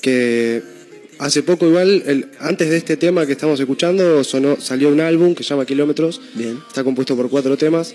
que 0.00 0.62
hace 1.18 1.42
poco 1.42 1.66
igual, 1.66 2.02
el- 2.06 2.26
antes 2.40 2.70
de 2.70 2.76
este 2.76 2.96
tema 2.96 3.26
que 3.26 3.32
estamos 3.32 3.58
escuchando, 3.60 4.22
sonó, 4.24 4.60
salió 4.60 4.88
un 4.88 5.00
álbum 5.00 5.34
que 5.34 5.42
se 5.42 5.50
llama 5.50 5.66
Kilómetros. 5.66 6.20
Bien. 6.34 6.58
Está 6.68 6.82
compuesto 6.84 7.16
por 7.16 7.28
cuatro 7.30 7.56
temas, 7.56 7.94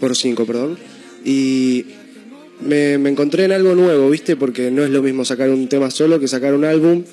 por 0.00 0.16
cinco, 0.16 0.46
perdón. 0.46 0.78
Y 1.24 1.86
me, 2.60 2.98
me 2.98 3.10
encontré 3.10 3.44
en 3.44 3.52
algo 3.52 3.74
nuevo, 3.74 4.10
¿viste? 4.10 4.36
Porque 4.36 4.70
no 4.70 4.84
es 4.84 4.90
lo 4.90 5.02
mismo 5.02 5.24
sacar 5.24 5.50
un 5.50 5.68
tema 5.68 5.90
solo 5.90 6.18
que 6.20 6.28
sacar 6.28 6.54
un 6.54 6.64
álbum. 6.64 7.04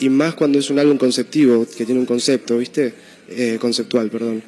Y 0.00 0.08
más 0.10 0.34
cuando 0.34 0.58
es 0.60 0.70
un 0.70 0.78
álbum 0.78 0.96
conceptivo, 0.96 1.66
que 1.76 1.84
tiene 1.84 2.00
un 2.00 2.06
concepto, 2.06 2.58
¿viste? 2.58 2.92
Eh, 3.28 3.58
conceptual, 3.60 4.10
perdón. 4.10 4.42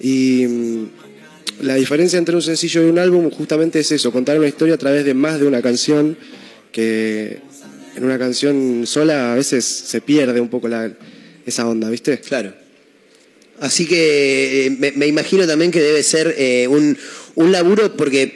Y 0.00 0.46
mm, 0.46 0.84
la 1.62 1.74
diferencia 1.74 2.18
entre 2.18 2.34
un 2.36 2.42
sencillo 2.42 2.82
y 2.86 2.90
un 2.90 2.98
álbum 2.98 3.28
justamente 3.30 3.80
es 3.80 3.90
eso, 3.92 4.12
contar 4.12 4.38
una 4.38 4.48
historia 4.48 4.74
a 4.74 4.78
través 4.78 5.04
de 5.04 5.14
más 5.14 5.40
de 5.40 5.46
una 5.46 5.60
canción, 5.60 6.16
que 6.70 7.40
en 7.96 8.04
una 8.04 8.18
canción 8.18 8.86
sola 8.86 9.32
a 9.32 9.36
veces 9.36 9.64
se 9.64 10.00
pierde 10.00 10.40
un 10.40 10.48
poco 10.48 10.68
la, 10.68 10.92
esa 11.46 11.66
onda, 11.66 11.90
¿viste? 11.90 12.20
Claro. 12.20 12.54
Así 13.60 13.86
que 13.86 14.66
eh, 14.66 14.92
me, 14.96 15.06
imagino 15.06 15.46
también 15.46 15.70
que 15.70 15.80
debe 15.80 16.02
ser 16.02 16.34
eh, 16.36 16.66
un, 16.68 16.98
un 17.36 17.52
laburo 17.52 17.96
porque 17.96 18.34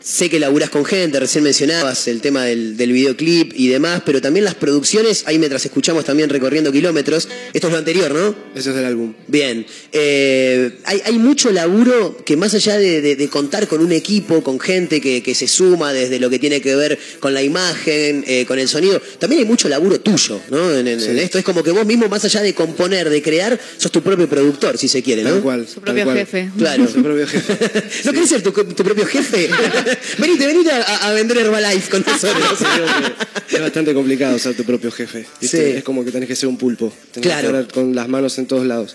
sé 0.00 0.30
que 0.30 0.38
laburas 0.38 0.70
con 0.70 0.84
gente, 0.84 1.18
recién 1.20 1.44
mencionabas 1.44 2.06
el 2.08 2.20
tema 2.20 2.44
del, 2.44 2.76
del 2.76 2.92
videoclip 2.92 3.52
y 3.54 3.68
demás, 3.68 4.02
pero 4.06 4.20
también 4.20 4.44
las 4.44 4.54
producciones, 4.54 5.24
ahí 5.26 5.38
mientras 5.38 5.64
escuchamos 5.64 6.04
también 6.04 6.28
recorriendo 6.30 6.70
kilómetros, 6.72 7.28
esto 7.52 7.66
es 7.66 7.72
lo 7.72 7.78
anterior, 7.78 8.12
¿no? 8.14 8.34
Ese 8.54 8.70
es 8.70 8.76
el 8.76 8.84
álbum. 8.84 9.14
Bien, 9.26 9.66
Eh, 9.92 10.78
hay, 10.84 11.02
hay 11.04 11.18
mucho 11.18 11.50
laburo 11.50 12.16
que 12.24 12.36
más 12.36 12.54
allá 12.54 12.78
de, 12.78 13.00
de- 13.00 13.16
de 13.16 13.28
contar 13.28 13.66
con 13.68 13.80
un 13.80 13.92
equipo, 13.92 14.42
con 14.42 14.60
gente 14.60 15.00
que, 15.00 15.22
que 15.22 15.34
se 15.34 15.48
suma 15.48 15.92
desde 15.92 16.18
lo 16.20 16.30
que 16.30 16.38
tiene 16.38 16.60
que 16.60 16.76
ver 16.76 16.98
con 17.20 17.34
la 17.34 17.42
imagen, 17.42 18.24
eh, 18.26 18.44
con 18.46 18.58
el 18.58 18.68
sonido, 18.68 19.00
también 19.18 19.40
hay 19.42 19.46
mucho 19.48 19.68
laburo 19.68 20.00
tuyo, 20.00 20.40
¿no? 20.50 20.70
En, 20.74 20.86
en- 20.88 21.00
en 21.00 21.18
esto 21.18 21.38
es 21.38 21.44
como 21.44 21.62
que 21.62 21.70
vos 21.70 21.84
mismo, 21.86 22.08
más 22.08 22.24
allá 22.24 22.42
de 22.42 22.54
componer, 22.54 23.10
de 23.10 23.20
crear, 23.22 23.58
sos 23.76 23.90
tu 23.90 24.02
propio 24.02 24.28
productor, 24.28 24.78
si 24.78 24.88
se 24.88 25.02
quiere, 25.02 25.22
¿no? 25.22 25.30
Tal 25.30 25.42
cual. 25.42 25.66
Su 25.68 25.80
propio 25.80 26.12
jefe. 26.12 26.50
Claro. 26.56 26.86
Su 26.86 27.02
propio 27.02 27.26
jefe. 27.26 27.54
¿No 28.04 28.12
querés 28.12 28.28
ser 28.28 28.42
tu, 28.42 28.52
tu 28.52 28.84
propio 28.84 29.06
jefe? 29.06 29.48
venite, 30.18 30.46
venite 30.46 30.70
a, 30.70 31.08
a 31.08 31.12
vender 31.12 31.38
Herbalife 31.38 31.90
con 31.90 32.04
nosotros. 32.06 32.58
Es 33.50 33.60
bastante 33.60 33.94
complicado 33.94 34.38
ser 34.38 34.54
tu 34.54 34.62
propio 34.64 34.90
jefe. 34.92 35.24
Sí. 35.40 35.56
Es 35.58 35.82
como 35.82 36.04
que 36.04 36.10
tenés 36.12 36.28
que 36.28 36.36
ser 36.36 36.48
un 36.50 36.58
pulpo. 36.58 36.92
Tenés 37.12 37.26
Claro. 37.26 37.50
que 37.52 37.58
estar 37.60 37.72
con 37.74 37.94
las 37.94 38.06
manos 38.08 38.36
en 38.38 38.46
todos 38.46 38.66
lados. 38.66 38.94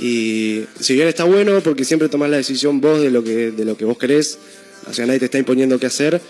Y 0.00 0.62
si 0.80 0.94
bien 0.94 1.06
está 1.06 1.24
bueno, 1.24 1.60
porque 1.60 1.84
siempre 1.84 2.08
tomás 2.08 2.30
la 2.30 2.38
decisión 2.38 2.80
vos 2.80 3.00
de 3.02 3.10
lo 3.10 3.22
que, 3.22 3.50
de 3.50 3.64
lo 3.66 3.76
que 3.76 3.84
vos 3.84 3.98
querés, 3.98 4.38
o 4.88 4.94
sea, 4.94 5.04
nadie 5.06 5.18
te 5.18 5.26
está 5.26 5.36
imponiendo 5.38 5.78
qué 5.78 5.86
hacer, 5.86 6.20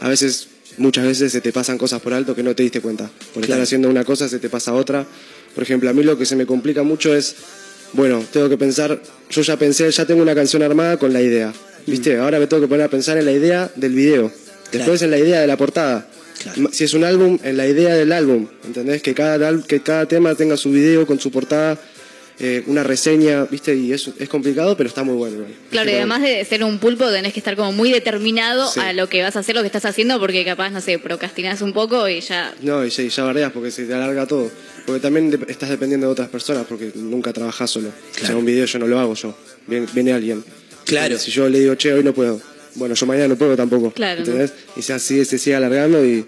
a 0.00 0.08
veces, 0.08 0.48
muchas 0.78 1.04
veces 1.04 1.30
se 1.32 1.40
te 1.42 1.52
pasan 1.52 1.76
cosas 1.76 2.00
por 2.00 2.14
alto 2.14 2.34
que 2.34 2.42
no 2.42 2.54
te 2.54 2.62
diste 2.62 2.80
cuenta. 2.80 3.04
Por 3.34 3.42
estar 3.42 3.46
Claro. 3.46 3.62
haciendo 3.64 3.88
una 3.90 4.04
cosa 4.04 4.28
se 4.28 4.38
te 4.38 4.48
pasa 4.48 4.72
otra. 4.72 5.04
Por 5.54 5.62
ejemplo, 5.62 5.90
a 5.90 5.92
mí 5.92 6.02
lo 6.02 6.16
que 6.16 6.24
se 6.24 6.34
me 6.36 6.46
complica 6.46 6.82
mucho 6.82 7.14
es, 7.14 7.34
bueno, 7.92 8.24
tengo 8.32 8.48
que 8.48 8.56
pensar, 8.56 9.02
yo 9.30 9.42
ya 9.42 9.58
pensé, 9.58 9.90
ya 9.90 10.06
tengo 10.06 10.22
una 10.22 10.34
canción 10.34 10.62
armada 10.62 10.96
con 10.96 11.12
la 11.12 11.20
idea. 11.20 11.52
¿Viste? 11.90 12.16
Ahora 12.18 12.38
me 12.38 12.46
tengo 12.46 12.62
que 12.62 12.68
poner 12.68 12.86
a 12.86 12.88
pensar 12.88 13.16
en 13.18 13.24
la 13.24 13.32
idea 13.32 13.70
del 13.76 13.92
video. 13.94 14.32
Después 14.72 15.00
en 15.02 15.10
la 15.10 15.18
idea 15.18 15.40
de 15.40 15.46
la 15.46 15.56
portada. 15.56 16.06
Si 16.72 16.84
es 16.84 16.94
un 16.94 17.04
álbum, 17.04 17.38
en 17.42 17.56
la 17.56 17.66
idea 17.66 17.94
del 17.94 18.12
álbum. 18.12 18.46
¿Entendés? 18.64 19.02
Que 19.02 19.14
cada, 19.14 19.60
que 19.62 19.80
cada 19.80 20.06
tema 20.06 20.34
tenga 20.34 20.56
su 20.56 20.70
video 20.70 21.06
con 21.06 21.18
su 21.18 21.30
portada, 21.32 21.78
eh, 22.38 22.62
una 22.68 22.84
reseña, 22.84 23.44
¿viste? 23.46 23.74
Y 23.74 23.92
es 23.92 24.08
complicado, 24.28 24.76
pero 24.76 24.88
está 24.88 25.02
muy 25.02 25.16
bueno. 25.16 25.38
Claro, 25.72 25.90
y 25.90 25.94
además 25.94 26.22
de 26.22 26.44
ser 26.44 26.62
un 26.62 26.78
pulpo 26.78 27.10
tenés 27.10 27.32
que 27.32 27.40
estar 27.40 27.56
como 27.56 27.72
muy 27.72 27.90
determinado 27.90 28.70
Sí. 28.70 28.78
a 28.78 28.92
lo 28.92 29.08
que 29.08 29.22
vas 29.22 29.34
a 29.34 29.40
hacer, 29.40 29.56
lo 29.56 29.62
que 29.62 29.66
estás 29.66 29.84
haciendo, 29.86 30.20
porque 30.20 30.44
capaz, 30.44 30.70
no 30.70 30.80
sé, 30.80 31.00
procrastinás 31.00 31.60
un 31.62 31.72
poco 31.72 32.08
y 32.08 32.20
ya... 32.20 32.54
No, 32.62 32.84
y 32.84 32.90
sí, 32.92 33.08
ya 33.08 33.24
bardeas 33.24 33.50
porque 33.50 33.72
se 33.72 33.86
te 33.86 33.94
alarga 33.94 34.26
todo. 34.26 34.48
Porque 34.86 35.00
también 35.00 35.30
de- 35.30 35.40
estás 35.48 35.68
dependiendo 35.70 36.06
de 36.06 36.12
otras 36.12 36.28
personas, 36.28 36.64
porque 36.68 36.92
nunca 36.94 37.32
trabajás 37.32 37.70
solo. 37.72 37.88
O 37.88 38.26
sea, 38.26 38.36
un 38.36 38.44
video 38.44 38.66
yo 38.66 38.78
no 38.78 38.86
lo 38.86 39.00
hago 39.00 39.14
yo. 39.14 39.36
Viene, 39.66 39.86
viene 39.92 40.12
alguien. 40.12 40.44
Claro. 40.88 41.18
Si 41.18 41.30
yo 41.30 41.48
le 41.48 41.60
digo, 41.60 41.74
che, 41.76 41.92
hoy 41.92 42.02
no 42.04 42.12
puedo. 42.14 42.40
Bueno, 42.74 42.94
yo 42.94 43.06
mañana 43.06 43.28
no 43.28 43.36
puedo 43.36 43.56
tampoco. 43.56 43.90
Claro, 43.92 44.20
¿Entendés? 44.20 44.52
Y 44.76 44.82
se, 44.82 44.92
así, 44.92 45.24
se 45.24 45.38
sigue 45.38 45.56
alargando 45.56 46.04
y 46.04 46.26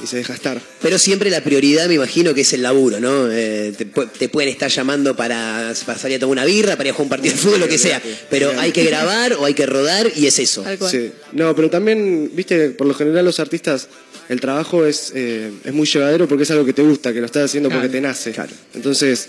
y 0.00 0.06
se 0.06 0.16
deja 0.18 0.32
estar. 0.32 0.60
Pero 0.80 0.96
siempre 0.96 1.28
la 1.28 1.42
prioridad, 1.42 1.88
me 1.88 1.94
imagino, 1.94 2.32
que 2.32 2.42
es 2.42 2.52
el 2.52 2.62
laburo, 2.62 3.00
¿no? 3.00 3.28
Eh, 3.32 3.72
te, 3.76 3.84
pu- 3.92 4.08
te 4.08 4.28
pueden 4.28 4.48
estar 4.48 4.70
llamando 4.70 5.16
para, 5.16 5.74
para 5.84 5.98
salir 5.98 6.18
a 6.18 6.20
tomar 6.20 6.34
una 6.34 6.44
birra, 6.44 6.76
para 6.76 6.88
ir 6.88 6.92
a 6.92 6.94
jugar 6.94 7.06
un 7.06 7.08
partido 7.08 7.34
de 7.34 7.40
fútbol, 7.40 7.58
lo 7.58 7.68
que 7.68 7.78
sea. 7.78 8.00
Pero 8.30 8.52
hay 8.60 8.70
que 8.70 8.84
grabar 8.84 9.32
o 9.32 9.44
hay 9.44 9.54
que 9.54 9.66
rodar 9.66 10.08
y 10.14 10.26
es 10.26 10.38
eso. 10.38 10.64
Sí. 10.88 11.10
No, 11.32 11.52
pero 11.56 11.68
también, 11.68 12.30
viste, 12.32 12.70
por 12.70 12.86
lo 12.86 12.94
general 12.94 13.24
los 13.24 13.40
artistas, 13.40 13.88
el 14.28 14.40
trabajo 14.40 14.86
es, 14.86 15.10
eh, 15.16 15.50
es 15.64 15.72
muy 15.72 15.88
llevadero 15.88 16.28
porque 16.28 16.44
es 16.44 16.50
algo 16.52 16.64
que 16.64 16.72
te 16.74 16.82
gusta, 16.82 17.12
que 17.12 17.18
lo 17.18 17.26
estás 17.26 17.46
haciendo 17.46 17.68
porque 17.68 17.88
Claro. 17.88 18.00
te 18.00 18.00
nace. 18.00 18.32
Entonces, 18.74 19.28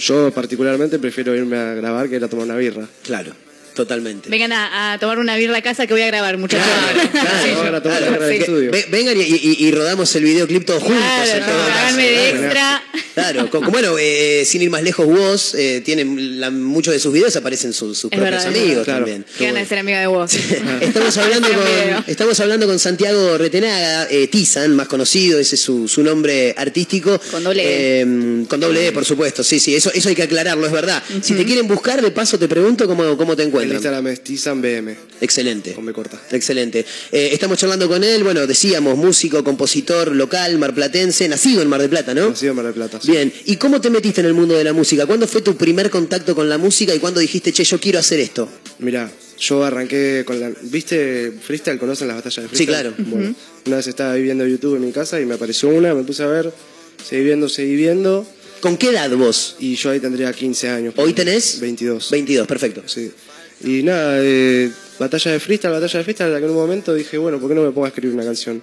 yo 0.00 0.30
particularmente 0.32 0.98
prefiero 0.98 1.34
irme 1.34 1.58
a 1.58 1.74
grabar 1.74 2.08
que 2.08 2.16
ir 2.16 2.24
a 2.24 2.28
tomar 2.28 2.46
una 2.46 2.56
birra. 2.56 2.86
Claro, 3.04 3.32
totalmente. 3.74 4.28
Vengan 4.30 4.52
a, 4.52 4.92
a 4.92 4.98
tomar 4.98 5.18
una 5.18 5.36
birra 5.36 5.56
a 5.58 5.62
casa 5.62 5.86
que 5.86 5.92
voy 5.94 6.02
a 6.02 6.06
grabar, 6.06 6.36
muchachos. 6.38 6.66
Claro, 7.12 7.80
vengan 8.90 9.16
y, 9.16 9.22
y- 9.22 9.56
y 9.66 9.70
rodamos 9.72 10.14
el 10.16 10.24
videoclip 10.24 10.64
todos 10.64 10.82
juntos. 10.82 11.02
Claro, 11.02 11.96
de 11.96 12.30
extra. 12.30 12.82
Claro, 13.14 13.50
con- 13.50 13.66
bueno, 13.70 13.96
eh, 13.98 14.44
sin 14.46 14.62
ir 14.62 14.70
más 14.70 14.82
lejos, 14.82 15.06
vos, 15.06 15.54
eh, 15.54 15.82
tienen 15.84 16.40
la- 16.40 16.50
muchos 16.50 16.94
de 16.94 17.00
sus 17.00 17.12
videos 17.12 17.34
aparecen 17.36 17.72
sus, 17.72 17.98
sus 17.98 18.10
propios 18.10 18.30
verdad, 18.30 18.46
amigos 18.46 18.86
también. 18.86 19.24
Qué 19.36 19.46
ganas 19.46 19.62
de 19.62 19.68
ser 19.68 19.78
amiga 19.78 20.00
de 20.00 20.06
vos. 20.06 20.32
Estamos 20.80 21.16
hablando, 21.18 21.48
con, 21.48 22.04
estamos 22.06 22.40
hablando 22.40 22.66
con 22.66 22.78
Santiago 22.78 23.36
Retenaga, 23.38 24.06
eh, 24.10 24.28
Tizan, 24.28 24.74
más 24.76 24.88
conocido, 24.88 25.38
ese 25.38 25.56
es 25.56 25.60
su, 25.60 25.88
su 25.88 26.02
nombre 26.02 26.54
artístico. 26.56 27.20
Con 27.30 27.44
doble 27.44 27.62
E. 27.64 28.00
Eh, 28.02 28.44
con 28.48 28.60
doble 28.60 28.88
E, 28.88 28.92
por 28.92 29.04
supuesto, 29.04 29.42
sí, 29.44 29.58
sí, 29.60 29.74
eso, 29.74 29.90
eso 29.92 30.08
hay 30.08 30.14
que 30.14 30.22
aclararlo, 30.22 30.66
es 30.66 30.72
verdad. 30.72 31.02
Si 31.20 31.34
te 31.34 31.44
quieren 31.44 31.66
buscar, 31.68 32.00
de 32.02 32.10
paso 32.10 32.38
te 32.38 32.48
pregunto 32.48 32.86
cómo, 32.86 33.16
cómo 33.16 33.36
te 33.36 33.42
El 33.42 33.50
encuentran. 33.64 33.94
Instagram 33.94 34.06
es 34.08 34.24
Tizan 34.24 34.60
BM, 34.62 34.96
Excelente. 35.20 35.72
con 35.74 35.84
B 35.86 35.92
corta. 35.92 36.20
Excelente. 36.30 36.84
Eh, 37.12 37.30
estamos 37.32 37.58
charlando 37.58 37.88
con 37.88 38.02
él, 38.04 38.22
bueno, 38.24 38.46
decíamos, 38.46 38.96
músico, 38.96 39.42
compositor 39.44 40.14
local, 40.14 40.58
marplatense, 40.58 41.28
nacido 41.28 41.62
en 41.62 41.68
Mar 41.68 41.80
del 41.80 41.90
Plata, 41.90 42.14
¿no? 42.14 42.30
Nacido 42.30 42.50
en 42.50 42.56
Mar 42.56 42.64
del 42.66 42.74
Plata. 42.74 43.00
sí. 43.02 43.10
Bien, 43.12 43.32
¿y 43.46 43.56
cómo 43.56 43.80
te 43.80 43.90
metiste 43.90 44.20
en 44.20 44.26
el 44.28 44.34
mundo 44.34 44.54
de 44.56 44.64
la 44.64 44.72
música? 44.72 45.06
¿Cuándo 45.06 45.26
fue 45.26 45.42
tu 45.42 45.56
primer 45.56 45.90
contacto 45.90 46.34
con 46.34 46.48
la 46.48 46.58
música 46.58 46.94
y 46.94 46.98
cuándo 46.98 47.20
dijiste, 47.20 47.52
che, 47.52 47.64
yo 47.64 47.78
quiero 47.80 47.98
hacer 47.98 48.20
esto? 48.20 48.48
Mira, 48.78 49.10
yo 49.38 49.64
arranqué 49.64 50.22
con 50.26 50.38
la. 50.40 50.50
¿Viste 50.62 51.32
freestyle? 51.42 51.78
¿Conocen 51.78 52.08
las 52.08 52.16
batallas 52.16 52.36
de 52.50 52.56
Sí, 52.56 52.64
freestyle? 52.64 52.92
claro. 52.94 52.94
Bueno, 53.10 53.34
una 53.66 53.76
vez 53.76 53.86
estaba 53.86 54.14
viendo 54.14 54.46
YouTube 54.46 54.76
en 54.76 54.84
mi 54.84 54.92
casa 54.92 55.20
y 55.20 55.26
me 55.26 55.34
apareció 55.34 55.68
una, 55.68 55.94
me 55.94 56.02
puse 56.02 56.22
a 56.22 56.26
ver, 56.26 56.52
seguí 57.08 57.24
viendo, 57.24 57.48
seguí 57.48 57.74
viendo. 57.76 58.26
¿Con 58.60 58.76
qué 58.76 58.90
edad 58.90 59.10
vos? 59.16 59.56
Y 59.58 59.74
yo 59.76 59.88
ahí 59.90 60.00
tendría 60.00 60.30
15 60.34 60.68
años. 60.68 60.94
¿Hoy 60.98 61.14
tenés? 61.14 61.60
22. 61.60 62.10
22, 62.10 62.46
perfecto. 62.46 62.82
Sí. 62.84 63.10
Y 63.62 63.82
nada, 63.82 64.18
eh, 64.22 64.70
batalla 64.98 65.32
de 65.32 65.40
freestyle, 65.40 65.72
batalla 65.72 65.98
de 65.98 66.04
freestyle, 66.04 66.30
que 66.38 66.44
en 66.44 66.50
un 66.50 66.56
momento 66.56 66.94
dije, 66.94 67.18
bueno, 67.18 67.38
¿por 67.38 67.48
qué 67.48 67.54
no 67.54 67.62
me 67.62 67.70
pongo 67.70 67.84
a 67.84 67.88
escribir 67.88 68.14
una 68.14 68.24
canción? 68.24 68.62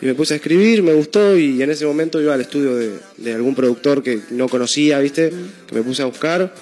Y 0.00 0.06
me 0.06 0.14
puse 0.14 0.34
a 0.34 0.36
escribir, 0.38 0.82
me 0.82 0.92
gustó 0.94 1.36
y 1.38 1.62
en 1.62 1.70
ese 1.70 1.86
momento 1.86 2.20
iba 2.20 2.34
al 2.34 2.40
estudio 2.40 2.74
de, 2.74 2.90
de 3.18 3.32
algún 3.34 3.54
productor 3.54 4.02
que 4.02 4.18
no 4.30 4.48
conocía, 4.48 4.98
¿viste? 4.98 5.32
Que 5.68 5.74
me 5.76 5.82
puse 5.82 6.02
a 6.02 6.06
buscar. 6.06 6.52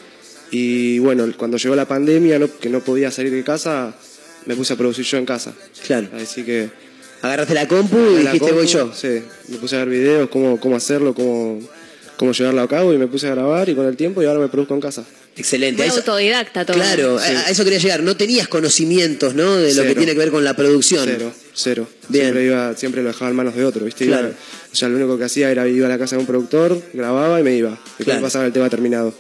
Y 0.51 0.99
bueno, 0.99 1.27
cuando 1.39 1.57
llegó 1.57 1.75
la 1.75 1.87
pandemia, 1.89 2.39
no- 2.39 2.51
que 2.59 2.69
no 2.69 2.81
podía 2.81 3.11
salir 3.11 3.33
de 3.33 3.43
casa, 3.43 3.95
me 4.45 4.55
puse 4.57 4.75
a 4.75 4.77
producir 4.77 5.05
yo 5.07 5.17
en 5.17 5.25
casa. 5.27 5.55
Claro. 5.87 6.09
Así 6.21 6.43
que... 6.43 6.69
Agarraste 7.23 7.53
la 7.55 7.69
compu 7.69 7.99
y 8.19 8.23
la 8.23 8.33
dijiste, 8.33 8.53
voy 8.53 8.67
yo. 8.67 8.93
Sí, 8.95 9.23
me 9.49 9.57
puse 9.59 9.77
a 9.77 9.81
ver 9.81 9.91
videos, 9.91 10.29
cómo, 10.31 10.59
cómo 10.59 10.77
hacerlo, 10.77 11.13
cómo, 11.15 11.61
cómo 12.21 12.33
llevarlo 12.33 12.61
a 12.61 12.69
cabo 12.69 12.93
y 12.93 12.99
me 12.99 13.07
puse 13.07 13.29
a 13.29 13.31
grabar 13.31 13.67
y 13.71 13.75
con 13.75 13.87
el 13.87 13.97
tiempo 13.97 14.23
y 14.23 14.27
ahora 14.27 14.41
me 14.41 14.49
produzco 14.49 14.75
en 14.75 14.81
casa. 14.83 15.05
Excelente. 15.39 15.83
Muy 15.87 15.97
autodidacta 15.97 16.67
todo. 16.67 16.77
claro, 16.77 17.19
a- 17.19 17.23
a, 17.23 17.49
eso 17.51 17.65
quería 17.65 17.79
llegar. 17.79 18.03
No 18.03 18.15
tenías 18.15 18.47
conocimientos, 18.47 19.35
¿no? 19.35 19.57
De 19.57 19.73
lo 19.73 19.83
que 19.85 19.95
tiene 19.95 20.13
que 20.13 20.19
ver 20.19 20.31
con 20.31 20.45
la 20.45 20.55
producción. 20.55 21.07
Cero, 21.07 21.33
cero. 21.55 21.89
Bien. 22.09 22.25
Siempre, 22.27 22.45
iba, 22.45 22.77
siempre 22.77 23.03
lo 23.03 23.09
dejaba 23.09 23.31
en 23.31 23.37
manos 23.37 23.57
de 23.57 23.65
otro, 23.65 23.87
¿viste? 23.87 24.05
Claro. 24.05 24.29
Iba- 24.29 24.37
o 24.71 24.77
sea, 24.77 24.89
lo 24.91 24.97
único 24.97 25.17
que 25.17 25.25
hacía 25.25 25.51
era 25.51 25.67
iba 25.67 25.87
a 25.87 25.89
la 25.89 25.99
casa 25.99 26.17
de 26.17 26.21
un 26.21 26.27
productor, 26.27 26.81
grababa 26.93 27.41
y 27.41 27.43
me 27.43 27.57
iba. 27.57 27.81
Y 27.99 28.05
Claro. 28.05 28.21
me 28.21 28.25
pasaba 28.27 28.45
el 28.45 28.53
tema 28.53 28.69
terminado. 28.69 29.15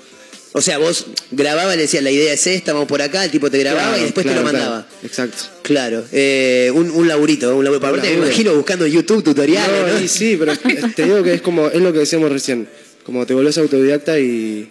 O 0.52 0.60
sea, 0.60 0.76
vos 0.78 1.06
grababas 1.30 1.74
y 1.74 1.76
le 1.76 1.82
decías, 1.84 2.02
la 2.02 2.10
idea 2.10 2.32
es 2.34 2.46
esta, 2.48 2.72
vamos 2.74 2.88
por 2.88 3.00
acá, 3.00 3.24
el 3.24 3.30
tipo 3.30 3.48
te 3.50 3.58
grababa 3.60 3.84
Claro, 3.90 4.00
y 4.00 4.04
después 4.04 4.24
claro, 4.26 4.40
te 4.40 4.44
lo 4.44 4.50
claro. 4.50 4.64
mandaba. 4.68 4.88
Exacto. 5.04 5.38
Claro, 5.62 6.04
eh, 6.12 6.70
un, 6.74 6.90
un 6.90 7.06
laburito, 7.08 7.56
un 7.56 7.64
laburo. 7.64 7.86
Aparte, 7.86 8.10
me 8.10 8.26
imagino 8.26 8.54
buscando 8.56 8.84
YouTube 8.86 9.22
tutoriales, 9.22 9.94
No, 9.94 10.00
¿no? 10.00 10.08
sí, 10.08 10.36
pero 10.38 10.52
te 10.96 11.04
digo 11.04 11.22
que 11.22 11.34
es 11.34 11.40
como, 11.40 11.68
es 11.68 11.80
lo 11.80 11.92
que 11.92 12.00
decíamos 12.00 12.30
recién. 12.30 12.68
Como 13.04 13.26
te 13.26 13.34
volvés 13.34 13.58
autodidacta 13.58 14.18
y, 14.18 14.68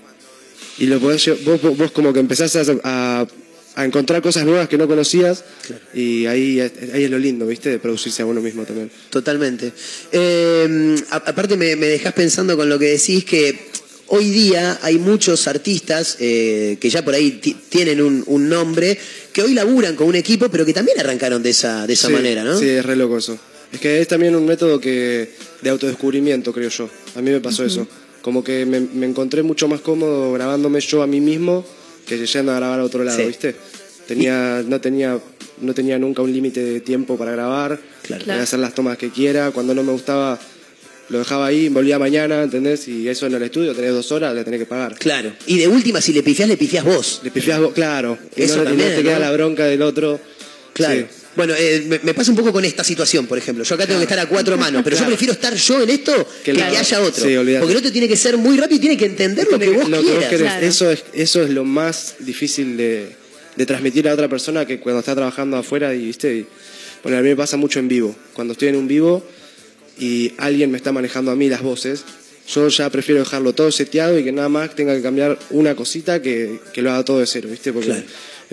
y 0.78 0.86
lo 0.86 1.00
podés, 1.00 1.28
vos, 1.44 1.62
vos, 1.62 1.78
vos 1.78 1.92
como 1.92 2.14
que 2.14 2.20
empezás 2.20 2.56
a, 2.56 2.64
a- 2.84 3.28
a 3.76 3.86
encontrar 3.86 4.22
cosas 4.22 4.46
nuevas 4.46 4.68
que 4.68 4.78
no 4.78 4.88
conocías 4.90 5.46
y 5.94 6.26
ahí, 6.26 6.60
ahí 6.60 7.04
es 7.06 7.10
lo 7.10 7.18
lindo, 7.18 7.46
¿viste? 7.48 7.70
De 7.70 7.80
producirse 7.80 8.22
a 8.24 8.26
uno 8.26 8.42
mismo 8.42 8.64
también. 8.66 8.92
Totalmente. 9.10 9.72
Eh, 10.12 10.96
a- 11.12 11.16
aparte 11.18 11.56
me, 11.56 11.76
me 11.78 11.86
dejás 11.88 12.14
pensando 12.14 12.58
con 12.58 12.68
lo 12.68 12.78
que 12.78 12.88
decís 12.88 13.24
que 13.24 13.70
hoy 14.08 14.30
día 14.32 14.80
hay 14.82 14.98
muchos 14.98 15.48
artistas 15.48 16.18
eh, 16.20 16.78
que 16.82 16.90
ya 16.90 17.06
por 17.06 17.14
ahí 17.14 17.32
ti- 17.42 17.56
tienen 17.70 18.02
un, 18.02 18.24
un 18.28 18.50
nombre, 18.50 18.98
que 19.32 19.44
hoy 19.44 19.54
laburan 19.54 19.96
con 19.96 20.08
un 20.08 20.16
equipo, 20.16 20.50
pero 20.50 20.66
que 20.66 20.74
también 20.74 21.00
arrancaron 21.00 21.42
de 21.42 21.52
esa, 21.52 21.88
de 21.88 21.94
esa 21.94 22.08
Sí, 22.08 22.14
manera, 22.14 22.44
¿no? 22.44 22.60
Sí, 22.60 22.68
es 22.68 22.86
re 22.86 22.96
loco 22.98 23.18
eso. 23.18 23.40
Es 23.72 23.80
que 23.80 24.02
es 24.02 24.08
también 24.08 24.36
un 24.36 24.46
método 24.46 24.80
que 24.82 25.30
de 25.62 25.70
autodescubrimiento, 25.70 26.52
creo 26.52 26.70
yo. 26.70 26.90
A 27.16 27.22
mí 27.22 27.30
me 27.32 27.40
pasó 27.40 27.64
eso. 27.64 27.88
Como 28.22 28.44
que 28.44 28.66
me, 28.66 28.80
me 28.82 29.06
encontré 29.06 29.44
mucho 29.44 29.68
más 29.68 29.82
cómodo 29.82 30.34
grabándome 30.34 30.82
yo 30.82 31.02
a 31.02 31.08
mí 31.08 31.22
mismo 31.22 31.66
que 32.06 32.26
yendo 32.26 32.52
a 32.52 32.56
grabar 32.56 32.80
a 32.80 32.84
otro 32.84 33.04
lado, 33.04 33.18
Sí. 33.18 33.26
¿viste? 33.26 33.56
Tenía, 34.08 34.64
no 34.68 34.82
tenía, 34.82 35.20
no 35.62 35.74
tenía 35.76 36.00
nunca 36.00 36.24
un 36.24 36.34
límite 36.34 36.64
de 36.64 36.82
tiempo 36.82 37.16
para 37.16 37.32
grabar. 37.32 37.80
Claro. 38.02 38.26
Podía 38.26 38.42
hacer 38.42 38.60
las 38.60 38.74
tomas 38.74 38.98
que 38.98 39.12
quiera. 39.12 39.52
Cuando 39.52 39.76
no 39.76 39.84
me 39.84 39.92
gustaba, 39.92 40.40
lo 41.10 41.20
dejaba 41.20 41.46
ahí, 41.46 41.70
volvía 41.70 42.00
mañana, 42.00 42.42
¿entendés? 42.42 42.88
Y 42.88 43.08
eso 43.08 43.28
en 43.28 43.36
el 43.36 43.44
estudio, 43.44 43.76
tenés 43.76 43.92
dos 43.92 44.12
horas, 44.12 44.34
le 44.34 44.44
tenés 44.44 44.60
que 44.62 44.66
pagar. 44.66 44.96
Claro. 44.98 45.32
Y 45.46 45.60
de 45.60 45.68
última, 45.68 46.02
si 46.02 46.12
le 46.14 46.24
pifiás, 46.24 46.50
le 46.50 46.58
pifiás 46.58 46.84
vos. 46.84 47.22
Le 47.24 47.30
pifiás 47.30 47.60
vos, 47.60 47.72
claro. 47.74 48.18
Y 48.36 48.42
Eso 48.42 48.58
no, 48.58 48.64
también, 48.64 48.96
te 48.96 49.04
queda 49.04 49.20
la 49.20 49.32
bronca 49.32 49.66
del 49.66 49.84
otro. 49.84 50.20
Claro. 50.74 51.02
Sí. 51.02 51.19
Bueno, 51.40 51.54
eh, 51.58 51.86
me, 51.88 52.00
me 52.04 52.14
pasa 52.14 52.32
un 52.32 52.36
poco 52.36 52.52
con 52.52 52.66
esta 52.66 52.84
situación, 52.84 53.26
por 53.26 53.38
ejemplo. 53.38 53.64
Yo 53.64 53.76
acá 53.76 53.88
tengo 53.88 53.98
que 54.02 54.04
estar 54.04 54.20
a 54.20 54.28
cuatro 54.28 54.58
manos, 54.58 54.82
pero 54.84 54.98
yo 54.98 55.06
prefiero 55.06 55.32
estar 55.32 55.56
yo 55.56 55.82
en 55.84 55.90
esto 55.90 56.28
que, 56.44 56.52
Claro. 56.52 56.70
que 56.74 56.78
haya 56.80 57.02
otro. 57.02 57.24
Sí. 57.24 57.34
Porque 57.34 57.72
el 57.72 57.78
otro 57.78 57.92
tiene 57.94 58.10
que 58.10 58.18
ser 58.18 58.36
muy 58.38 58.58
rápido 58.58 58.76
y 58.76 58.80
tiene 58.82 58.98
que 58.98 59.06
entender 59.06 59.48
lo 59.50 59.58
que 59.58 59.70
vos 59.70 59.88
lo 59.88 60.02
que 60.02 60.04
quieras. 60.04 60.26
querés. 60.26 60.42
Claro. 60.42 60.66
Eso, 60.68 60.92
es, 60.92 61.04
eso 61.14 61.42
es 61.42 61.52
lo 61.52 61.64
más 61.64 62.16
difícil 62.20 62.76
de, 62.76 63.16
de 63.56 63.66
transmitir 63.66 64.10
a 64.10 64.14
otra 64.14 64.28
persona 64.28 64.66
que 64.66 64.82
cuando 64.82 65.00
está 65.00 65.16
trabajando 65.16 65.56
afuera 65.56 65.96
y, 65.96 66.08
¿viste? 66.08 66.36
Y, 66.40 66.46
bueno, 67.04 67.18
a 67.18 67.22
mí 67.22 67.30
me 67.30 67.38
pasa 67.38 67.56
mucho 67.56 67.80
en 67.80 67.88
vivo. 67.88 68.14
Cuando 68.34 68.52
estoy 68.52 68.68
en 68.68 68.76
un 68.76 68.90
vivo 68.90 69.26
y 69.98 70.34
alguien 70.40 70.70
me 70.72 70.78
está 70.78 70.92
manejando 70.92 71.32
a 71.32 71.38
mí 71.38 71.48
las 71.48 71.62
voces, 71.62 72.04
yo 72.54 72.68
ya 72.68 72.90
prefiero 72.90 73.22
dejarlo 73.22 73.54
todo 73.54 73.72
seteado 73.72 74.20
y 74.20 74.26
que 74.26 74.34
nada 74.34 74.50
más 74.50 74.76
tenga 74.76 74.94
que 74.94 75.02
cambiar 75.02 75.40
una 75.52 75.74
cosita 75.74 76.22
que, 76.22 76.60
que 76.74 76.82
lo 76.82 76.92
haga 76.92 77.06
todo 77.06 77.20
de 77.20 77.28
cero, 77.28 77.48
¿viste? 77.50 77.72
Porque 77.72 77.88
Claro. 77.92 78.04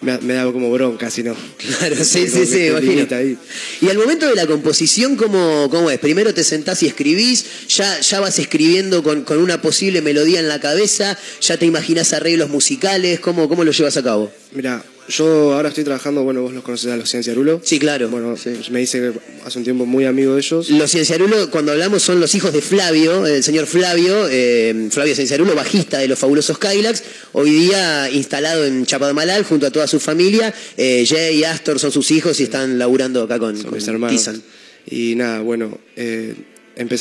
Me, 0.03 0.19
me 0.19 0.35
da 0.35 0.45
como 0.53 0.71
bronca, 0.71 1.11
si 1.11 1.23
no. 1.23 1.35
Claro, 1.57 1.97
sí, 2.05 2.29
sí, 2.29 2.47
sí, 2.47 2.67
imagino. 2.67 3.07
ahí. 3.17 3.37
Y 3.81 3.89
al 3.89 3.99
momento 3.99 4.27
de 4.29 4.35
la 4.35 4.47
composición, 4.47 5.17
¿cómo, 5.17 5.69
cómo 5.71 5.91
es? 5.91 5.99
Primero 5.99 6.35
te 6.35 6.45
sentás 6.45 6.83
y 6.83 6.87
escribís, 6.87 7.69
ya, 7.69 8.01
ya 8.01 8.21
vas 8.21 8.39
escribiendo 8.39 9.03
con, 9.03 9.23
con 9.23 9.39
una 9.39 9.63
posible 9.63 10.03
melodía 10.03 10.41
en 10.41 10.49
la 10.49 10.61
cabeza, 10.61 11.19
ya 11.41 11.57
te 11.57 11.67
imaginas 11.67 12.13
arreglos 12.13 12.51
musicales, 12.51 13.21
¿cómo, 13.21 13.49
cómo 13.49 13.65
lo 13.65 13.73
llevas 13.73 13.97
a 13.97 14.03
cabo? 14.03 14.33
Mira, 14.53 14.85
yo 15.09 15.55
ahora 15.55 15.69
estoy 15.69 15.85
trabajando, 15.85 16.23
bueno, 16.23 16.43
vos 16.43 16.53
los 16.53 16.63
conocés 16.63 16.91
a 16.93 16.97
los 16.97 17.11
Cienciarulo. 17.11 17.61
Sí, 17.63 17.79
claro. 17.79 18.09
Bueno, 18.09 18.35
me 18.71 18.81
dice 18.81 19.01
que 19.01 19.13
hace 19.45 19.59
un 19.59 19.65
tiempo 19.65 19.87
muy 19.87 20.05
amigo 20.05 20.35
de 20.35 20.41
ellos. 20.41 20.71
Los 20.71 20.91
Cienciarulo, 20.91 21.51
cuando 21.51 21.73
hablamos, 21.73 22.03
son 22.03 22.21
los 22.21 22.35
hijos 22.35 22.53
de 22.53 22.61
Flavio, 22.61 23.27
el 23.27 23.43
señor 23.43 23.67
Flavio, 23.67 24.29
eh, 24.31 24.89
Flavio 24.91 25.15
Cienciarulo, 25.15 25.55
bajista 25.55 25.99
de 25.99 26.09
los 26.09 26.19
fabulosos 26.19 26.59
Kylax, 26.59 27.03
hoy 27.33 27.51
día 27.51 28.11
instalado 28.11 28.65
en 28.65 28.87
Chapadmalal 28.87 29.45
junto 29.45 29.67
a 29.67 29.71
toda 29.71 29.87
su 29.87 30.01
familia. 30.01 30.53
Eh, 30.77 31.05
Jay 31.07 31.39
y 31.39 31.45
Astor 31.45 31.79
son 31.79 31.93
sus 31.93 32.11
hijos 32.11 32.41
y 32.41 32.45
están 32.45 32.79
laburando 32.79 33.23
acá 33.23 33.39
con, 33.39 33.61
con 33.63 33.75
mis 33.75 33.87
hermanos. 33.89 34.17
Tizan. 34.17 34.43
Y 34.89 35.15
nada, 35.17 35.41
bueno, 35.41 35.79
eh, 35.97 36.35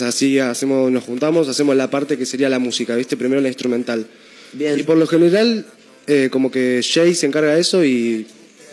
así, 0.02 0.40
hacemos, 0.40 0.92
nos 0.92 1.04
juntamos, 1.04 1.48
hacemos 1.48 1.76
la 1.76 1.90
parte 1.90 2.18
que 2.18 2.26
sería 2.26 2.50
la 2.50 2.60
música, 2.60 2.96
¿viste? 2.96 3.18
Primero 3.18 3.42
la 3.42 3.48
instrumental. 3.48 4.08
Bien. 4.54 4.80
Y 4.80 4.84
por 4.84 4.98
lo 4.98 5.06
general, 5.06 5.66
eh, 6.08 6.30
como 6.32 6.52
que 6.52 6.82
Jay 6.84 7.16
se 7.16 7.26
encarga 7.26 7.56
de 7.56 7.62
eso 7.62 7.84
y 7.84 8.28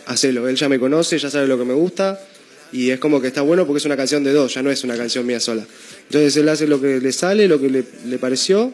hacelo. 0.05 0.47
Él 0.47 0.55
ya 0.55 0.69
me 0.69 0.79
conoce, 0.79 1.17
ya 1.17 1.29
sabe 1.29 1.47
lo 1.47 1.57
que 1.57 1.65
me 1.65 1.73
gusta 1.73 2.19
y 2.71 2.89
es 2.89 2.99
como 2.99 3.21
que 3.21 3.27
está 3.27 3.41
bueno 3.41 3.65
porque 3.67 3.77
es 3.79 3.85
una 3.85 3.95
canción 3.97 4.23
de 4.23 4.31
dos, 4.33 4.53
ya 4.53 4.61
no 4.63 4.71
es 4.71 4.83
una 4.83 4.97
canción 4.97 5.25
mía 5.25 5.39
sola. 5.39 5.65
Entonces 6.07 6.35
él 6.37 6.49
hace 6.49 6.67
lo 6.67 6.81
que 6.81 6.99
le 6.99 7.11
sale, 7.11 7.47
lo 7.47 7.59
que 7.59 7.69
le, 7.69 7.83
le 8.07 8.17
pareció 8.17 8.73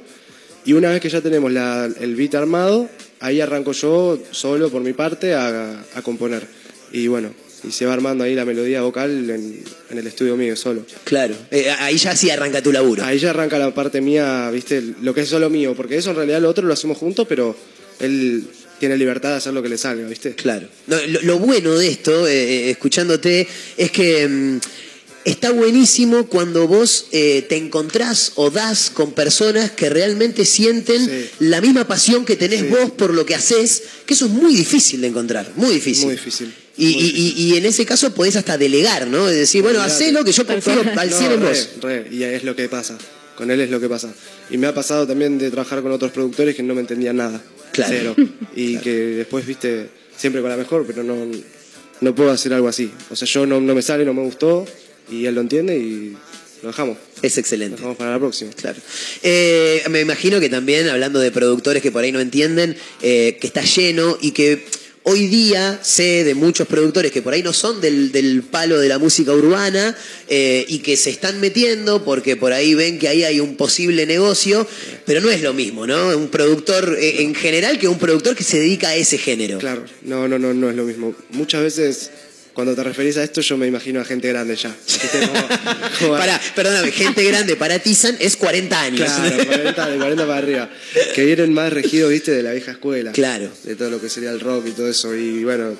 y 0.65 0.73
una 0.73 0.89
vez 0.89 1.01
que 1.01 1.09
ya 1.09 1.21
tenemos 1.21 1.51
la- 1.51 1.89
el 1.99 2.15
beat 2.15 2.35
armado, 2.35 2.89
ahí 3.19 3.41
arranco 3.41 3.71
yo 3.73 4.19
solo 4.31 4.69
por 4.69 4.81
mi 4.81 4.93
parte 4.93 5.33
a, 5.33 5.83
a 5.95 6.01
componer. 6.01 6.47
Y 6.91 7.07
bueno, 7.07 7.31
y 7.67 7.71
se 7.71 7.85
va 7.85 7.93
armando 7.93 8.23
ahí 8.23 8.35
la 8.35 8.45
melodía 8.45 8.81
vocal 8.81 9.29
en, 9.29 9.63
en 9.89 9.97
el 9.97 10.07
estudio 10.07 10.35
mío 10.37 10.55
solo. 10.55 10.85
Claro, 11.03 11.35
eh, 11.51 11.69
ahí 11.79 11.97
ya 11.97 12.15
sí 12.15 12.29
arranca 12.29 12.61
tu 12.63 12.71
laburo. 12.71 13.03
Ahí 13.03 13.19
ya 13.19 13.29
arranca 13.31 13.59
la 13.59 13.73
parte 13.73 13.99
mía, 14.01 14.49
viste, 14.51 14.81
lo 15.01 15.13
que 15.13 15.21
es 15.21 15.29
solo 15.29 15.49
mío, 15.49 15.73
porque 15.75 15.97
eso 15.97 16.09
en 16.11 16.15
realidad 16.15 16.41
lo 16.41 16.49
otro 16.49 16.65
lo 16.65 16.73
hacemos 16.73 16.97
juntos, 16.97 17.25
pero 17.27 17.55
él 17.99 18.43
tiene 18.79 18.97
libertad 18.97 19.29
de 19.31 19.35
hacer 19.35 19.53
lo 19.53 19.61
que 19.61 19.69
le 19.69 19.77
salga, 19.77 20.07
viste. 20.07 20.35
Claro. 20.35 20.67
No, 20.87 20.97
lo, 21.07 21.21
lo 21.23 21.39
bueno 21.39 21.77
de 21.77 21.87
esto, 21.89 22.27
eh, 22.27 22.33
eh, 22.67 22.69
escuchándote, 22.71 23.47
es 23.75 23.91
que 23.91 24.27
mm, 24.27 24.59
está 25.25 25.51
buenísimo 25.51 26.27
cuando 26.27 26.65
vos 26.67 27.07
eh, 27.11 27.45
te 27.49 27.57
encontrás 27.57 28.31
o 28.35 28.49
das 28.51 28.89
con 28.89 29.11
personas 29.11 29.71
que 29.71 29.89
realmente 29.89 30.45
sienten 30.45 31.29
la 31.39 31.59
misma 31.59 31.85
pasión 31.87 32.23
que 32.25 32.37
tenés 32.37 32.69
vos 32.69 32.91
por 32.91 33.13
lo 33.13 33.25
que 33.25 33.35
haces, 33.35 33.83
que 34.05 34.13
eso 34.13 34.27
es 34.27 34.31
muy 34.31 34.55
difícil 34.55 35.01
de 35.01 35.07
encontrar, 35.07 35.51
muy 35.57 35.73
difícil. 35.73 36.05
Muy 36.05 36.15
difícil. 36.15 36.53
Y, 36.77 36.87
y- 36.87 37.33
y- 37.35 37.43
y 37.53 37.57
en 37.57 37.65
ese 37.65 37.85
caso 37.85 38.13
podés 38.15 38.37
hasta 38.37 38.57
delegar, 38.57 39.07
¿no? 39.07 39.27
Es 39.27 39.35
decir, 39.35 39.61
bueno, 39.61 39.79
Olvidate. 39.79 40.03
hacelo 40.05 40.23
que 40.23 40.31
yo 40.31 40.47
confío 40.47 40.79
al 40.95 41.09
No, 41.09 41.17
100 41.17 41.31
en 41.33 41.41
re, 41.41 41.49
vos. 41.49 41.69
re, 41.81 42.07
y 42.09 42.23
es 42.23 42.45
lo 42.45 42.55
que 42.55 42.69
pasa. 42.69 42.97
Con 43.35 43.51
él 43.51 43.59
es 43.59 43.69
lo 43.69 43.81
que 43.81 43.89
pasa. 43.89 44.13
Y 44.49 44.57
me 44.57 44.67
ha 44.67 44.73
pasado 44.73 45.05
también 45.05 45.37
de 45.37 45.51
trabajar 45.51 45.81
con 45.81 45.91
otros 45.91 46.11
productores 46.13 46.55
que 46.55 46.63
no 46.63 46.73
me 46.75 46.81
entendían 46.81 47.17
nada. 47.17 47.41
Claro. 47.71 48.15
Cero. 48.15 48.29
Y 48.55 48.77
que 48.77 48.91
después, 48.91 49.45
viste, 49.45 49.89
siempre 50.15 50.41
con 50.41 50.49
la 50.49 50.57
mejor, 50.57 50.85
pero 50.85 51.03
no, 51.03 51.15
no 52.01 52.15
puedo 52.15 52.31
hacer 52.31 52.53
algo 52.53 52.67
así. 52.67 52.91
O 53.09 53.15
sea, 53.15 53.27
yo 53.27 53.45
no, 53.45 53.59
no 53.61 53.75
me 53.75 53.81
sale, 53.81 54.05
no 54.05 54.13
me 54.13 54.21
gustó, 54.21 54.65
y 55.11 55.25
él 55.25 55.35
lo 55.35 55.41
entiende 55.41 55.77
y 55.77 56.17
lo 56.61 56.69
dejamos. 56.69 56.97
Es 57.21 57.37
excelente. 57.37 57.71
Lo 57.71 57.77
dejamos 57.77 57.97
para 57.97 58.11
la 58.11 58.19
próxima. 58.19 58.51
Claro. 58.51 58.79
Eh, 59.23 59.83
me 59.89 60.01
imagino 60.01 60.39
que 60.39 60.49
también, 60.49 60.89
hablando 60.89 61.19
de 61.19 61.31
productores 61.31 61.81
que 61.81 61.91
por 61.91 62.03
ahí 62.03 62.11
no 62.11 62.19
entienden, 62.19 62.75
eh, 63.01 63.37
que 63.39 63.47
está 63.47 63.61
lleno 63.61 64.17
y 64.21 64.31
que 64.31 64.65
hoy 65.03 65.27
día 65.27 65.79
sé 65.81 66.23
de 66.23 66.35
muchos 66.35 66.67
productores 66.67 67.11
que 67.11 67.21
por 67.21 67.33
ahí 67.33 67.43
no 67.43 67.53
son 67.53 67.81
del, 67.81 68.11
del 68.11 68.43
palo 68.43 68.79
de 68.79 68.87
la 68.87 68.97
música 68.97 69.33
urbana 69.33 69.95
eh, 70.27 70.65
y 70.67 70.79
que 70.79 70.97
se 70.97 71.09
están 71.09 71.39
metiendo 71.39 72.03
porque 72.03 72.35
por 72.35 72.53
ahí 72.53 72.73
ven 72.73 72.99
que 72.99 73.07
ahí 73.07 73.23
hay 73.23 73.39
un 73.39 73.55
posible 73.55 74.05
negocio, 74.05 74.67
pero 75.05 75.21
no 75.21 75.29
es 75.29 75.41
lo 75.41 75.53
mismo, 75.53 75.87
¿no? 75.87 76.15
Un 76.17 76.29
productor 76.29 76.97
eh, 76.99 77.21
en 77.21 77.33
general 77.35 77.79
que 77.79 77.87
un 77.87 77.99
productor 77.99 78.35
que 78.35 78.43
se 78.43 78.59
dedica 78.59 78.89
a 78.89 78.95
ese 78.95 79.17
género. 79.17 79.57
Claro, 79.59 79.85
no, 80.03 80.27
no, 80.27 80.37
no, 80.37 80.53
no 80.53 80.69
es 80.69 80.75
lo 80.75 80.83
mismo. 80.83 81.15
Muchas 81.31 81.63
veces, 81.63 82.11
cuando 82.59 82.75
te 82.75 82.83
referís 82.83 83.15
a 83.15 83.23
esto, 83.23 83.39
yo 83.39 83.55
me 83.57 83.67
imagino 83.67 84.01
a 84.01 84.03
gente 84.05 84.27
grande 84.27 84.53
ya. 84.57 84.75
Como- 85.11 85.47
como- 85.99 86.17
Pará, 86.17 86.39
perdóname, 86.55 86.91
gente 86.91 87.23
grande 87.23 87.55
para 87.55 87.79
Tizan 87.79 88.17
es 88.19 88.35
40 88.35 88.81
años. 88.81 88.99
Claro, 89.09 89.45
40, 89.45 89.89
de 89.91 89.97
40 89.97 90.27
para 90.27 90.37
arriba. 90.39 90.69
Que 91.15 91.23
vienen 91.25 91.53
más 91.53 91.71
regidos, 91.71 92.11
viste, 92.11 92.31
de 92.31 92.43
la 92.43 92.51
vieja 92.51 92.71
escuela. 92.71 93.13
Claro. 93.13 93.49
De 93.63 93.75
todo 93.75 93.89
lo 93.89 94.01
que 94.01 94.09
sería 94.09 94.31
el 94.31 94.41
rock 94.41 94.67
y 94.67 94.71
todo 94.71 94.89
eso. 94.89 95.15
Y 95.15 95.43
bueno, 95.45 95.73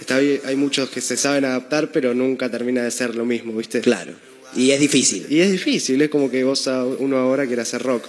está 0.00 0.18
bien, 0.18 0.40
hay 0.44 0.56
muchos 0.56 0.90
que 0.90 1.00
se 1.00 1.16
saben 1.16 1.44
adaptar, 1.44 1.92
pero 1.92 2.14
nunca 2.14 2.50
termina 2.50 2.82
de 2.82 2.90
ser 2.90 3.14
lo 3.14 3.24
mismo, 3.24 3.52
viste. 3.56 3.80
Claro. 3.80 4.12
Y 4.56 4.72
es 4.72 4.80
difícil. 4.80 5.26
Y 5.30 5.38
es 5.40 5.52
difícil, 5.52 6.02
es 6.02 6.08
como 6.08 6.30
que 6.30 6.42
vos 6.42 6.66
a- 6.66 6.84
uno 6.84 7.16
ahora 7.18 7.46
quiere 7.46 7.62
hacer 7.62 7.80
rock. 7.82 8.04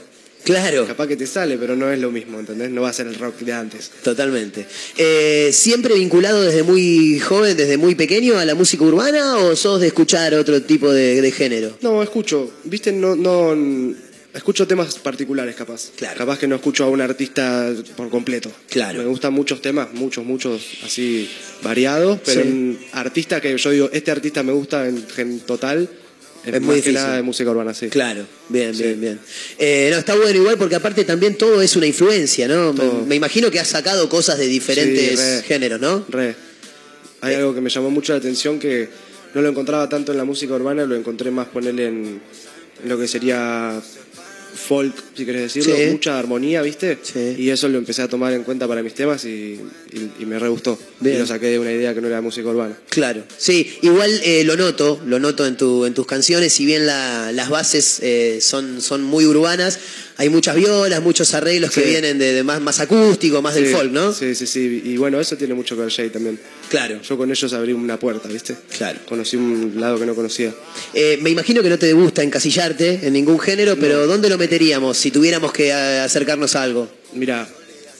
Claro. 0.45 0.85
Capaz 0.88 1.07
que 1.07 1.17
te 1.17 1.27
sale, 1.27 1.57
pero 1.57 1.76
no 1.76 1.91
es 1.91 1.99
lo 1.99 2.11
mismo, 2.11 2.39
¿entendés? 2.39 2.69
No 2.69 2.84
va 2.84 2.89
a 2.89 2.93
ser 2.93 3.07
el 3.07 3.15
rock 3.15 3.39
de 3.39 3.51
antes. 3.53 3.91
Totalmente. 4.03 4.65
Eh, 4.97 5.49
¿Siempre 5.51 5.95
vinculado 5.95 6.41
desde 6.41 6.63
muy 6.63 7.19
joven, 7.19 7.57
desde 7.57 7.77
muy 7.77 7.95
pequeño 7.95 8.38
a 8.38 8.45
la 8.45 8.55
música 8.55 8.84
urbana 8.84 9.38
o 9.38 9.55
sos 9.55 9.81
de 9.81 9.88
escuchar 9.88 10.34
otro 10.35 10.61
tipo 10.61 10.91
de, 10.93 11.22
de 11.22 11.31
género? 11.31 11.77
No, 11.81 12.01
escucho, 12.03 12.51
viste, 12.63 12.91
no, 12.91 13.15
no 13.15 13.95
escucho 14.34 14.67
temas 14.67 14.95
particulares 14.99 15.55
capaz. 15.55 15.91
Claro. 15.95 16.17
Capaz 16.17 16.38
que 16.39 16.47
no 16.47 16.55
escucho 16.55 16.84
a 16.84 16.89
un 16.89 17.01
artista 17.01 17.72
por 17.95 18.09
completo. 18.09 18.51
Claro. 18.69 18.99
Me 18.99 19.05
gustan 19.05 19.34
muchos 19.34 19.61
temas, 19.61 19.93
muchos, 19.93 20.26
muchos 20.26 20.61
así 20.85 21.30
variados, 21.63 22.19
pero 22.23 22.41
Sí. 22.43 22.47
un 22.47 22.80
artista 22.93 23.41
que 23.41 23.57
yo 23.57 23.69
digo, 23.72 23.89
este 23.93 24.11
artista 24.11 24.43
me 24.43 24.51
gusta 24.51 24.88
en, 24.88 25.03
en 25.17 25.39
total, 25.39 25.89
es, 26.45 26.61
muy 26.61 26.76
difícil. 26.76 26.95
nada 26.95 27.15
de 27.15 27.22
música 27.22 27.49
urbana, 27.49 27.73
sí. 27.73 27.88
Claro, 27.89 28.26
bien, 28.49 28.77
bien, 28.77 28.99
bien. 28.99 29.19
Eh, 29.57 29.89
no, 29.91 29.97
está 29.97 30.15
bueno 30.15 30.38
igual 30.38 30.57
porque 30.57 30.76
aparte 30.76 31.03
también 31.03 31.35
todo 31.38 31.61
es 31.61 31.76
una 31.76 31.88
influencia, 31.88 32.47
¿no? 32.47 32.73
Me, 33.07 33.15
imagino 33.15 33.49
que 33.51 33.59
has 33.59 33.67
sacado 33.67 34.07
cosas 34.09 34.38
de 34.38 34.47
diferentes 34.47 35.19
Sí, 35.19 35.26
re. 35.38 35.43
géneros, 35.43 35.80
¿no? 35.81 36.05
Re. 36.09 36.35
Hay 37.22 37.35
algo 37.35 37.55
que 37.55 37.61
me 37.61 37.69
llamó 37.69 37.89
mucho 37.89 38.13
la 38.13 38.19
atención 38.19 38.59
que 38.59 38.89
no 39.34 39.41
lo 39.41 39.49
encontraba 39.49 39.89
tanto 39.89 40.11
en 40.11 40.17
la 40.17 40.23
música 40.23 40.53
urbana, 40.53 40.85
lo 40.85 40.95
encontré 40.95 41.31
más 41.31 41.47
ponerle 41.47 41.88
en, 41.88 42.22
en 42.84 42.89
lo 42.89 42.97
que 42.99 43.07
sería 43.07 43.81
folk, 44.66 44.94
si 45.16 45.26
querés 45.26 45.44
decirlo, 45.44 45.76
Sí. 45.76 45.86
mucha 45.92 46.18
armonía, 46.20 46.62
¿viste? 46.62 46.98
Sí. 47.02 47.36
Y 47.38 47.50
eso 47.50 47.70
lo 47.70 47.78
empecé 47.78 48.02
a 48.02 48.08
tomar 48.08 48.34
en 48.34 48.44
cuenta 48.44 48.68
para 48.68 48.82
mis 48.84 48.94
temas 48.94 49.24
y, 49.26 49.60
y- 49.94 50.12
y 50.20 50.26
me 50.26 50.38
re 50.40 50.50
gustó. 50.50 50.78
Bien. 51.00 51.16
Y 51.16 51.20
lo 51.20 51.26
saqué 51.28 51.48
de 51.48 51.60
una 51.60 51.72
idea 51.72 51.94
que 51.94 52.02
no 52.02 52.08
era 52.08 52.22
música 52.22 52.50
urbana. 52.50 52.78
Claro, 52.90 53.24
sí, 53.38 53.78
igual 53.82 54.12
eh, 54.24 54.44
lo 54.44 54.58
noto, 54.58 55.00
lo 55.06 55.20
noto 55.20 55.46
en, 55.46 55.56
tu, 55.58 55.86
en 55.86 55.94
tus 55.94 56.06
canciones, 56.08 56.52
si 56.54 56.66
bien 56.66 56.86
la- 56.86 57.32
las 57.32 57.50
bases 57.50 58.00
eh, 58.02 58.40
son, 58.42 58.82
son 58.82 59.04
muy 59.04 59.26
urbanas, 59.26 59.80
hay 60.18 60.30
muchas 60.30 60.56
violas, 60.56 61.02
muchos 61.02 61.34
arreglos 61.34 61.72
que 61.72 61.82
vienen 61.82 62.18
de, 62.18 62.32
de 62.34 62.44
más, 62.44 62.62
más 62.62 62.80
acústico, 62.80 63.42
más 63.42 63.56
del 63.56 63.68
folk, 63.68 63.92
¿no? 63.92 64.14
Sí, 64.14 64.34
sí, 64.34 64.48
sí. 64.48 64.82
Y 64.86 64.98
bueno, 64.98 65.20
eso 65.20 65.36
tiene 65.36 65.54
mucho 65.54 65.76
que 65.76 65.82
ver 65.82 65.92
Jay 65.92 66.10
también. 66.10 66.40
Claro. 66.70 67.02
Yo 67.02 67.18
con 67.18 67.30
ellos 67.30 67.52
abrí 67.54 67.74
una 67.74 68.00
puerta, 68.00 68.30
¿viste? 68.30 68.56
Claro. 68.78 69.00
Conocí 69.08 69.36
un 69.36 69.74
lado 69.78 70.00
que 70.00 70.06
no 70.06 70.16
conocía. 70.16 70.54
Eh, 70.94 71.20
me 71.22 71.30
imagino 71.32 71.62
que 71.62 71.70
no 71.70 71.78
te 71.78 71.92
gusta 71.94 72.24
encasillarte 72.24 73.02
en 73.04 73.14
ningún 73.14 73.40
género, 73.40 73.76
pero 73.78 74.08
¿dónde 74.08 74.30
lo 74.30 74.38
meteríamos 74.38 74.98
si 74.98 75.12
tuviéramos 75.12 75.52
que 75.52 75.68
eh, 75.68 76.00
acercarnos 76.00 76.56
a 76.56 76.64
algo? 76.64 76.90
Mira, 77.14 77.48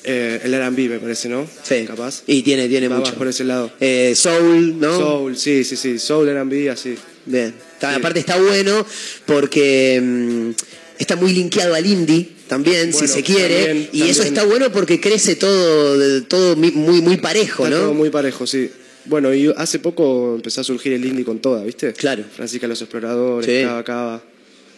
eh, 0.06 0.40
el 0.44 0.54
R&B 0.54 0.88
me 0.88 1.00
parece, 1.00 1.28
¿no? 1.28 1.48
Sí. 1.64 1.86
Capaz. 1.86 2.24
Y 2.28 2.44
tiene, 2.44 2.70
tiene 2.70 2.88
Va 2.88 2.98
mucho. 3.00 3.14
por 3.16 3.28
ese 3.28 3.44
lado. 3.44 3.72
Eh, 3.80 4.14
soul, 4.16 4.80
¿no? 4.80 4.98
Soul, 4.98 5.36
sí, 5.38 5.64
sí, 5.64 5.76
sí. 5.76 6.00
Soul, 6.00 6.30
R&B, 6.30 6.70
así. 6.70 6.96
Bien. 7.26 7.54
Sí. 7.80 7.86
Aparte 7.88 8.20
está 8.20 8.38
bueno 8.38 8.86
porque 9.26 10.00
mm, 10.02 10.50
está 11.00 11.16
muy 11.16 11.34
linkeado 11.34 11.74
al 11.76 11.86
indie 11.86 12.30
también, 12.48 12.94
si 12.94 13.08
se 13.08 13.24
quiere. 13.24 13.66
también, 13.66 13.90
y 13.92 14.04
eso 14.04 14.24
está 14.24 14.44
bueno 14.44 14.72
porque 14.72 15.00
crece 15.02 15.36
todo, 15.36 15.98
de- 15.98 16.22
todo 16.22 16.56
mi- 16.56 16.72
muy, 16.72 17.02
muy 17.02 17.18
parejo, 17.18 17.66
Está 17.66 17.78
¿no? 17.78 17.84
todo 17.84 17.94
muy 17.94 18.10
parejo, 18.10 18.46
sí. 18.48 18.70
Bueno, 19.06 19.34
y 19.34 19.54
hace 19.56 19.80
poco 19.80 20.34
empezó 20.36 20.62
a 20.62 20.64
surgir 20.64 20.94
el 20.94 21.06
indie 21.06 21.24
con 21.26 21.40
toda, 21.40 21.64
¿viste? 21.64 21.94
Claro. 21.94 22.24
Francisca 22.36 22.68
los 22.68 22.82
Exploradores, 22.82 23.46
Sí. 23.46 23.64
Cava 23.66 23.84
Cava. 23.84 24.24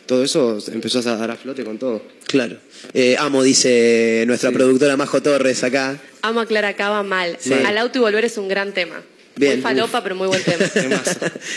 Todo 0.06 0.23
eso 0.23 0.57
empezó 0.72 0.99
a 0.99 1.15
dar 1.18 1.31
a 1.31 1.35
flote 1.35 1.64
con 1.65 1.77
todo. 1.77 2.02
Claro. 2.27 2.57
Eh, 2.94 3.15
amo, 3.19 3.44
dice 3.44 4.23
nuestra 4.27 4.52
productora 4.52 4.95
Majo 4.95 5.22
Torres 5.22 5.64
acá. 5.64 5.99
Amo 6.22 6.39
a 6.41 6.45
Clara 6.45 6.76
Cava 6.77 7.03
mal. 7.03 7.38
Sí. 7.39 7.52
Al 7.53 7.77
auto 7.77 7.99
y 7.99 8.02
volver 8.02 8.23
es 8.26 8.38
un 8.38 8.48
gran 8.48 8.73
tema. 8.73 9.02
Bien. 9.38 9.54
Muy 9.54 9.62
falopa, 9.62 10.02
pero 10.04 10.16
muy 10.16 10.28
buen 10.28 10.44
tema. 10.44 10.66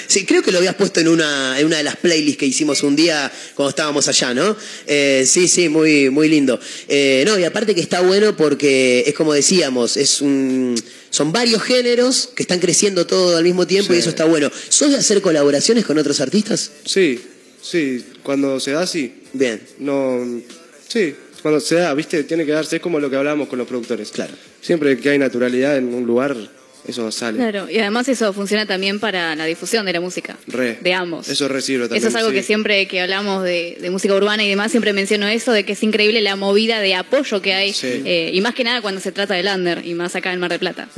Sí, 0.06 0.24
creo 0.24 0.42
que 0.42 0.52
lo 0.52 0.58
habías 0.58 0.74
puesto 0.74 1.00
en 1.00 1.08
una, 1.08 1.58
en 1.58 1.66
una 1.66 1.78
de 1.78 1.82
las 1.82 1.96
playlists 1.96 2.38
que 2.38 2.46
hicimos 2.46 2.82
un 2.82 2.96
día 2.96 3.30
cuando 3.54 3.70
estábamos 3.70 4.08
allá, 4.08 4.34
¿no? 4.34 4.56
Eh, 4.86 5.24
sí, 5.26 5.48
sí, 5.48 5.68
muy, 5.68 6.10
muy 6.10 6.28
lindo. 6.28 6.58
Eh, 6.88 7.24
no, 7.26 7.38
y 7.38 7.44
aparte 7.44 7.74
que 7.74 7.80
está 7.80 8.00
bueno 8.00 8.36
porque 8.36 9.04
es 9.06 9.14
como 9.14 9.32
decíamos, 9.32 9.96
es 9.96 10.20
un, 10.20 10.74
son 11.10 11.32
varios 11.32 11.62
géneros 11.62 12.30
que 12.34 12.42
están 12.42 12.60
creciendo 12.60 13.06
todo 13.06 13.36
al 13.36 13.44
mismo 13.44 13.66
tiempo 13.66 13.94
y 13.94 13.98
eso 13.98 14.10
está 14.10 14.24
bueno. 14.24 14.50
¿Sos 14.68 14.90
de 14.90 14.96
hacer 14.96 15.20
colaboraciones 15.20 15.84
con 15.84 15.98
otros 15.98 16.20
artistas? 16.20 16.70
Sí, 16.84 17.20
sí. 17.62 18.04
Cuando 18.22 18.60
se 18.60 18.72
da, 18.72 18.86
sí. 18.86 19.14
Bien. 19.32 19.60
No, 19.78 20.20
sí. 20.88 21.14
Cuando 21.42 21.60
se 21.60 21.76
da, 21.76 21.94
¿viste? 21.94 22.24
Tiene 22.24 22.44
que 22.44 22.52
darse. 22.52 22.76
Es 22.76 22.82
como 22.82 23.00
lo 23.00 23.10
que 23.10 23.16
hablábamos 23.16 23.48
con 23.48 23.58
los 23.58 23.66
productores. 23.66 24.10
Claro. 24.10 24.34
Siempre 24.60 24.98
que 24.98 25.10
hay 25.10 25.18
naturalidad 25.18 25.76
en 25.76 25.92
un 25.94 26.06
lugar, 26.06 26.36
eso 26.86 27.10
sale. 27.12 27.38
Claro, 27.38 27.68
y 27.70 27.78
además 27.78 28.08
eso 28.08 28.32
funciona 28.32 28.66
también 28.66 28.98
para 29.00 29.36
la 29.36 29.44
difusión 29.44 29.84
de 29.86 29.92
la 29.92 30.00
música. 30.00 30.36
Re. 30.46 30.78
De 30.80 30.92
ambos. 30.94 31.28
Eso 31.28 31.46
recibo 31.48 31.84
también. 31.84 31.98
Eso 31.98 32.08
es 32.08 32.14
algo 32.14 32.30
sí. 32.30 32.36
que 32.36 32.42
siempre 32.42 32.86
que 32.88 33.00
hablamos 33.00 33.44
de, 33.44 33.76
de 33.80 33.90
música 33.90 34.14
urbana 34.14 34.44
y 34.44 34.48
demás, 34.48 34.70
siempre 34.70 34.92
menciono 34.92 35.28
eso, 35.28 35.52
de 35.52 35.64
que 35.64 35.72
es 35.74 35.82
increíble 35.82 36.20
la 36.20 36.36
movida 36.36 36.80
de 36.80 36.94
apoyo 36.94 37.40
que 37.42 37.54
hay, 37.54 37.72
Sí. 37.72 38.02
eh, 38.04 38.30
y 38.32 38.40
más 38.40 38.54
que 38.54 38.64
nada 38.64 38.80
cuando 38.82 39.00
se 39.00 39.12
trata 39.12 39.34
del 39.34 39.46
under, 39.46 39.84
y 39.86 39.94
más 39.94 40.16
acá 40.16 40.32
en 40.32 40.40
Mar 40.40 40.50
del 40.50 40.58
Plata. 40.60 40.88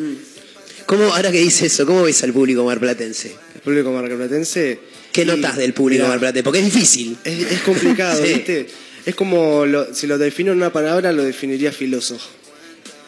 ¿Cómo, 0.87 1.05
ahora 1.15 1.31
que 1.31 1.39
dice 1.39 1.67
eso, 1.67 1.87
cómo 1.87 2.03
ves 2.03 2.23
al 2.23 2.33
público 2.33 2.65
marplatense? 2.65 3.35
El 3.55 3.61
público 3.61 3.93
marplatense. 3.93 4.79
¿Qué 5.13 5.23
y- 5.23 5.25
notas 5.27 5.57
del 5.57 5.75
público 5.75 6.01
mirá, 6.05 6.09
marplatense? 6.11 6.43
Porque 6.43 6.59
es 6.61 6.65
difícil. 6.67 7.17
Es, 7.25 7.51
es 7.53 7.61
complicado, 7.61 8.23
Sí. 8.25 8.35
¿viste? 8.35 8.67
Es 9.05 9.15
como, 9.15 9.67
lo- 9.67 9.93
si 9.95 10.07
lo 10.07 10.17
defino 10.19 10.53
en 10.53 10.59
una 10.59 10.73
palabra, 10.73 11.13
lo 11.13 11.23
definiría 11.25 11.73
filoso. 11.73 12.19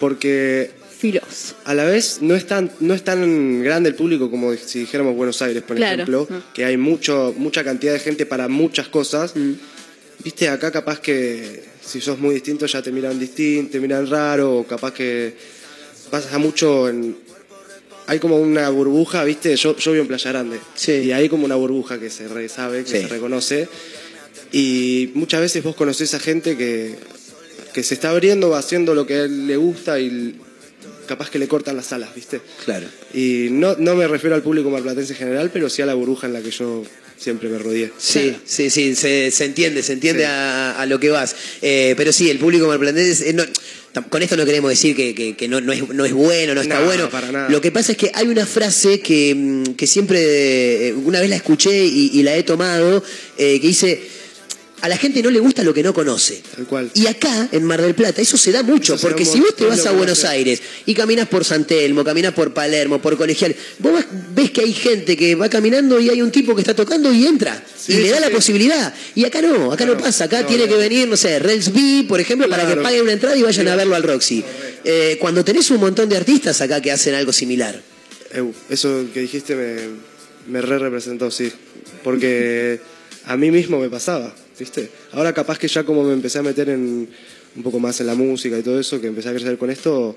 Porque 0.01 0.71
A 1.65 1.75
la 1.75 1.85
vez 1.85 2.19
no 2.23 2.35
es 2.35 2.47
tan, 2.47 2.71
no 2.81 2.95
es 2.95 3.03
tan 3.05 3.63
grande 3.63 3.89
el 3.91 3.95
público 3.95 4.31
como 4.31 4.55
si 4.55 4.81
dijéramos 4.81 5.15
Buenos 5.17 5.41
Aires, 5.43 5.63
por 5.63 5.77
Claro. 5.77 5.95
ejemplo, 6.05 6.27
Ah. 6.31 6.41
que 6.55 6.65
hay 6.65 6.77
mucho, 6.77 7.35
mucha 7.37 7.63
cantidad 7.65 7.93
de 7.93 8.01
gente 8.01 8.27
para 8.27 8.49
muchas 8.49 8.89
cosas. 8.89 9.35
Viste, 10.23 10.49
acá 10.49 10.71
capaz 10.71 11.01
que 11.01 11.63
si 11.85 12.01
sos 12.01 12.19
muy 12.19 12.35
distinto 12.35 12.67
ya 12.67 12.81
te 12.83 12.91
miran 12.93 13.19
distinto, 13.19 13.73
te 13.73 13.81
miran 13.81 14.09
raro, 14.09 14.59
o 14.59 14.67
capaz 14.67 14.93
que 14.95 15.35
pasa 16.11 16.39
mucho 16.39 16.89
en... 16.89 17.17
Hay 18.07 18.19
como 18.19 18.37
una 18.39 18.69
burbuja, 18.69 19.25
viste, 19.25 19.57
yo, 19.57 19.77
yo 19.77 19.93
vivo 19.93 20.03
en 20.03 20.09
Playa 20.09 20.31
Grande, 20.31 20.59
y 20.87 21.11
hay 21.13 21.29
como 21.29 21.45
una 21.47 21.55
burbuja 21.57 21.99
que 21.99 22.11
se 22.11 22.29
re- 22.29 22.49
sabe, 22.51 22.85
que 22.85 22.91
Sí. 22.91 23.01
se 23.01 23.09
reconoce, 23.09 23.67
y 24.53 25.11
muchas 25.15 25.41
veces 25.41 25.63
vos 25.65 25.75
conocés 25.75 26.13
a 26.15 26.21
gente 26.21 26.57
que, 26.57 26.95
que 27.73 27.83
se 27.83 27.95
está 27.95 28.11
abriendo, 28.11 28.51
va 28.51 28.59
haciendo 28.59 28.95
lo 28.95 29.07
que 29.07 29.15
a 29.15 29.23
él 29.25 29.47
le 29.47 29.57
gusta 29.57 29.99
y 29.99 30.39
capaz 31.05 31.31
que 31.31 31.39
le 31.39 31.49
cortan 31.49 31.77
las 31.77 31.93
alas, 31.93 32.15
¿viste? 32.15 32.41
Claro. 32.65 32.87
Y 33.13 33.49
no, 33.51 33.77
no 33.79 33.95
me 33.95 34.07
refiero 34.09 34.35
al 34.37 34.43
público 34.43 34.71
marplatense 34.71 35.13
en 35.13 35.19
general, 35.19 35.51
pero 35.53 35.69
sí 35.71 35.83
a 35.83 35.87
la 35.87 35.95
burbuja 35.95 36.27
en 36.27 36.33
la 36.33 36.43
que 36.43 36.51
yo 36.51 36.85
siempre 37.17 37.49
me 37.49 37.59
rodeé. 37.59 37.93
Sí, 37.97 38.35
sí, 38.45 38.71
sí, 38.71 38.95
se, 38.95 39.31
se 39.31 39.45
entiende, 39.45 39.83
se 39.83 39.93
entiende 39.95 40.27
a, 40.27 40.73
a 40.81 40.87
lo 40.87 40.99
que 41.01 41.11
vas. 41.11 41.35
Eh, 41.63 41.95
pero 41.97 42.13
sí, 42.13 42.29
el 42.31 42.39
público 42.39 42.67
marplatense, 42.67 43.31
eh, 43.31 43.33
no, 43.33 43.45
con 44.11 44.23
esto 44.23 44.37
no 44.37 44.45
queremos 44.45 44.71
decir 44.71 44.97
que, 44.97 45.15
que- 45.15 45.37
que 45.37 45.47
no, 45.47 45.61
no 45.61 45.73
es, 45.73 45.89
no 45.89 46.05
es 46.05 46.13
bueno, 46.13 46.55
no 46.55 46.61
está 46.61 46.81
No, 46.81 46.87
bueno. 46.87 47.09
para 47.11 47.31
nada. 47.31 47.49
Lo 47.49 47.61
que 47.61 47.71
pasa 47.71 47.93
es 47.93 47.99
que 47.99 48.11
hay 48.13 48.27
una 48.27 48.45
frase 48.45 48.99
que, 49.01 49.33
mm, 49.35 49.75
que 49.75 49.87
siempre, 49.87 50.89
eh, 50.89 50.93
una 50.95 51.21
vez 51.21 51.31
la 51.31 51.37
escuché 51.37 51.85
y, 51.87 52.11
y 52.13 52.23
la 52.25 52.37
he 52.37 52.43
tomado, 52.43 53.03
eh, 53.39 53.61
que 53.61 53.67
dice, 53.69 54.03
a 54.85 54.89
la 54.89 54.97
gente 54.99 55.23
no 55.23 55.31
le 55.31 55.41
gusta 55.41 55.63
lo 55.63 55.73
que 55.73 55.83
no 55.83 55.95
conoce. 55.95 56.43
Tal 56.55 56.67
cual. 56.67 56.91
Y 56.93 57.07
acá, 57.07 57.49
en 57.53 57.65
Mar 57.65 57.81
del 57.81 57.95
Plata, 57.95 58.21
eso 58.21 58.37
se 58.37 58.53
da 58.53 58.63
mucho, 58.63 58.95
Eso 58.95 59.07
porque 59.09 59.25
si 59.25 59.41
vos 59.41 59.57
te 59.57 59.65
vas 59.65 59.85
a 59.87 59.93
Buenos. 59.93 60.25
Aires 60.25 60.61
y 60.85 60.93
caminas 60.95 61.27
por 61.29 61.45
San 61.45 61.65
Telmo, 61.67 62.05
caminas 62.05 62.35
por 62.35 62.53
Palermo, 62.53 63.01
por 63.01 63.17
Colegial, 63.17 63.55
vos 63.79 63.93
vas- 63.95 64.07
ves 64.35 64.51
que 64.51 64.61
hay 64.61 64.73
gente 64.75 65.17
que 65.17 65.35
va 65.35 65.49
caminando 65.49 65.99
y 66.01 66.11
hay 66.11 66.21
un 66.21 66.31
tipo 66.31 66.55
que 66.55 66.61
está 66.61 66.75
tocando 66.75 67.13
y 67.13 67.27
entra 67.27 67.65
Sí, 67.77 67.93
y 67.93 67.97
le 67.97 68.05
sí, 68.05 68.09
da 68.11 68.21
la 68.21 68.29
sí. 68.29 68.35
posibilidad. 68.35 68.95
Y 69.15 69.25
acá 69.25 69.41
no, 69.43 69.73
acá 69.73 69.85
no, 69.87 69.95
no, 69.95 70.01
pasa, 70.01 70.25
acá 70.25 70.43
no, 70.43 70.47
tiene 70.49 70.65
no. 70.67 70.73
que 70.73 70.77
venir, 70.79 71.09
no 71.09 71.17
sé, 71.17 71.39
Rels 71.39 71.73
B, 71.73 72.05
por 72.09 72.21
ejemplo, 72.21 72.49
para 72.49 72.67
que 72.69 72.77
paguen 72.77 73.03
una 73.03 73.13
entrada 73.13 73.37
y 73.37 73.43
vayan 73.43 73.69
a 73.69 73.77
verlo 73.77 73.95
al 73.97 74.03
Roxy. 74.03 74.45
Eh, 74.85 75.17
cuando 75.21 75.43
tenés 75.45 75.71
un 75.71 75.81
montón 75.81 76.09
de 76.11 76.17
artistas 76.17 76.61
acá 76.61 76.81
que 76.83 76.93
hacen 76.93 77.15
algo 77.15 77.33
similar. 77.33 77.81
Eu, 78.35 78.53
eso 78.69 79.07
que 79.15 79.21
dijiste 79.21 79.55
me, 79.55 79.77
me 80.53 80.61
re 80.61 80.79
representó, 80.79 81.31
sí. 81.31 81.51
Porque 82.03 82.81
a 83.27 83.37
mí 83.37 83.51
mismo 83.51 83.79
me 83.79 83.89
pasaba, 83.89 84.35
¿viste? 84.59 84.89
Ahora 85.13 85.33
capaz 85.33 85.59
que 85.59 85.69
ya 85.69 85.85
como 85.85 86.03
me 86.05 86.13
empecé 86.13 86.39
a 86.39 86.43
meter 86.43 86.69
en 86.69 87.09
un 87.57 87.63
poco 87.63 87.79
más 87.81 88.01
en 88.01 88.07
la 88.07 88.15
música 88.15 88.59
y 88.59 88.63
todo 88.63 88.79
eso, 88.81 89.01
que 89.01 89.07
empecé 89.09 89.29
a 89.29 89.33
crecer 89.33 89.57
con 89.59 89.71
esto, 89.71 90.17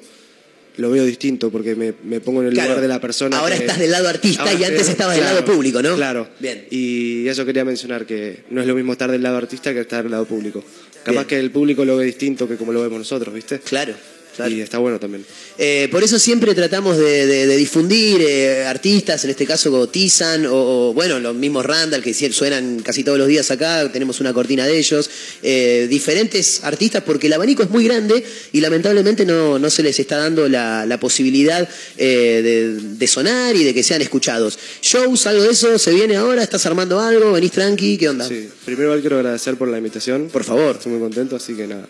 lo 0.78 0.92
veo 0.92 1.06
distinto 1.06 1.50
porque 1.50 1.76
me, 1.76 1.94
me 2.04 2.20
pongo 2.20 2.42
en 2.42 2.48
el 2.50 2.54
Claro. 2.54 2.70
lugar 2.70 2.82
de 2.82 2.88
la 2.88 3.02
persona. 3.02 3.40
Ahora 3.40 3.56
que- 3.56 3.62
estás 3.66 3.80
del 3.80 3.92
lado 3.92 4.08
artista 4.08 4.44
Ahora 4.44 4.54
y 4.54 4.64
antes 4.64 4.90
estabas 4.90 5.16
del 5.16 5.26
lado 5.26 5.44
público, 5.46 5.82
¿no? 5.82 5.96
Claro. 5.96 6.28
Bien. 6.40 6.66
Y 6.70 7.28
eso 7.28 7.46
quería 7.46 7.66
mencionar, 7.66 8.06
que 8.06 8.44
no 8.52 8.62
es 8.62 8.68
lo 8.68 8.76
mismo 8.76 8.92
estar 8.94 9.10
del 9.12 9.24
lado 9.24 9.38
artista 9.38 9.74
que 9.74 9.82
estar 9.82 10.04
del 10.04 10.12
lado 10.12 10.26
público. 10.26 10.64
Capaz 11.04 11.12
Bien. 11.22 11.26
que 11.28 11.40
el 11.40 11.52
público 11.52 11.84
lo 11.86 11.98
ve 11.98 12.06
distinto 12.06 12.48
que 12.48 12.58
como 12.58 12.74
lo 12.74 12.82
vemos 12.82 13.00
nosotros, 13.00 13.34
¿viste? 13.34 13.60
Claro. 13.60 13.94
Claro. 14.38 14.52
Y 14.52 14.62
está 14.62 14.78
bueno 14.78 14.98
también. 15.00 15.26
Eh, 15.58 15.90
por 15.92 16.02
eso 16.04 16.18
siempre 16.18 16.56
tratamos 16.56 16.98
de, 16.98 17.26
de- 17.26 17.46
de 17.48 17.58
difundir 17.58 18.22
eh, 18.22 18.66
artistas, 18.66 19.24
en 19.26 19.32
este 19.32 19.46
caso 19.46 19.70
como 19.70 19.88
Tizan 19.88 20.46
o, 20.46 20.54
o, 20.90 20.94
bueno, 20.94 21.20
los 21.20 21.36
mismos 21.36 21.66
Randall 21.66 22.02
que 22.02 22.14
suenan 22.14 22.80
casi 22.82 23.04
todos 23.04 23.18
los 23.18 23.28
días 23.28 23.52
acá, 23.52 23.92
tenemos 23.92 24.20
una 24.22 24.32
cortina 24.34 24.66
de 24.66 24.78
ellos, 24.78 25.10
eh, 25.44 25.88
diferentes 25.90 26.64
artistas 26.64 27.04
porque 27.04 27.28
el 27.28 27.34
abanico 27.34 27.64
es 27.64 27.70
muy 27.70 27.84
grande 27.84 28.24
y 28.54 28.62
lamentablemente 28.62 29.26
no, 29.26 29.60
no 29.60 29.70
se 29.70 29.84
les 29.84 30.00
está 30.00 30.18
dando 30.18 30.48
la, 30.48 30.86
la 30.86 31.00
posibilidad 31.00 31.68
eh, 31.98 32.42
de, 32.44 32.74
de 32.96 33.08
sonar 33.08 33.56
y 33.56 33.64
de 33.64 33.74
que 33.74 33.84
sean 33.84 34.02
escuchados. 34.02 34.58
Shows, 34.82 35.28
algo 35.28 35.44
de 35.44 35.52
eso, 35.52 35.78
se 35.78 35.92
viene 35.92 36.16
ahora, 36.16 36.44
estás 36.44 36.66
armando 36.66 37.00
algo, 37.00 37.32
venís 37.34 37.52
tranqui, 37.52 37.98
¿qué 37.98 38.10
onda? 38.10 38.28
Sí, 38.28 38.48
primero 38.66 39.00
quiero 39.02 39.18
agradecer 39.18 39.56
por 39.58 39.68
la 39.68 39.78
invitación. 39.78 40.30
Por 40.32 40.44
favor. 40.44 40.76
Estoy 40.78 40.92
muy 40.94 41.02
contento, 41.02 41.36
así 41.36 41.54
que 41.56 41.66
nada. 41.68 41.88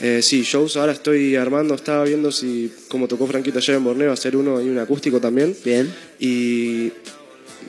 Eh, 0.00 0.20
sí, 0.22 0.42
shows 0.42 0.76
ahora 0.76 0.92
estoy 0.92 1.34
armando, 1.36 1.74
estaba 1.74 2.04
viendo 2.04 2.30
si, 2.30 2.72
como 2.88 3.08
tocó 3.08 3.26
Franquito 3.26 3.58
ayer 3.58 3.76
en 3.76 3.84
Borneo, 3.84 4.12
hacer 4.12 4.36
uno 4.36 4.60
y 4.60 4.68
un 4.68 4.78
acústico 4.78 5.20
también. 5.20 5.56
Bien. 5.64 5.92
Y 6.20 6.92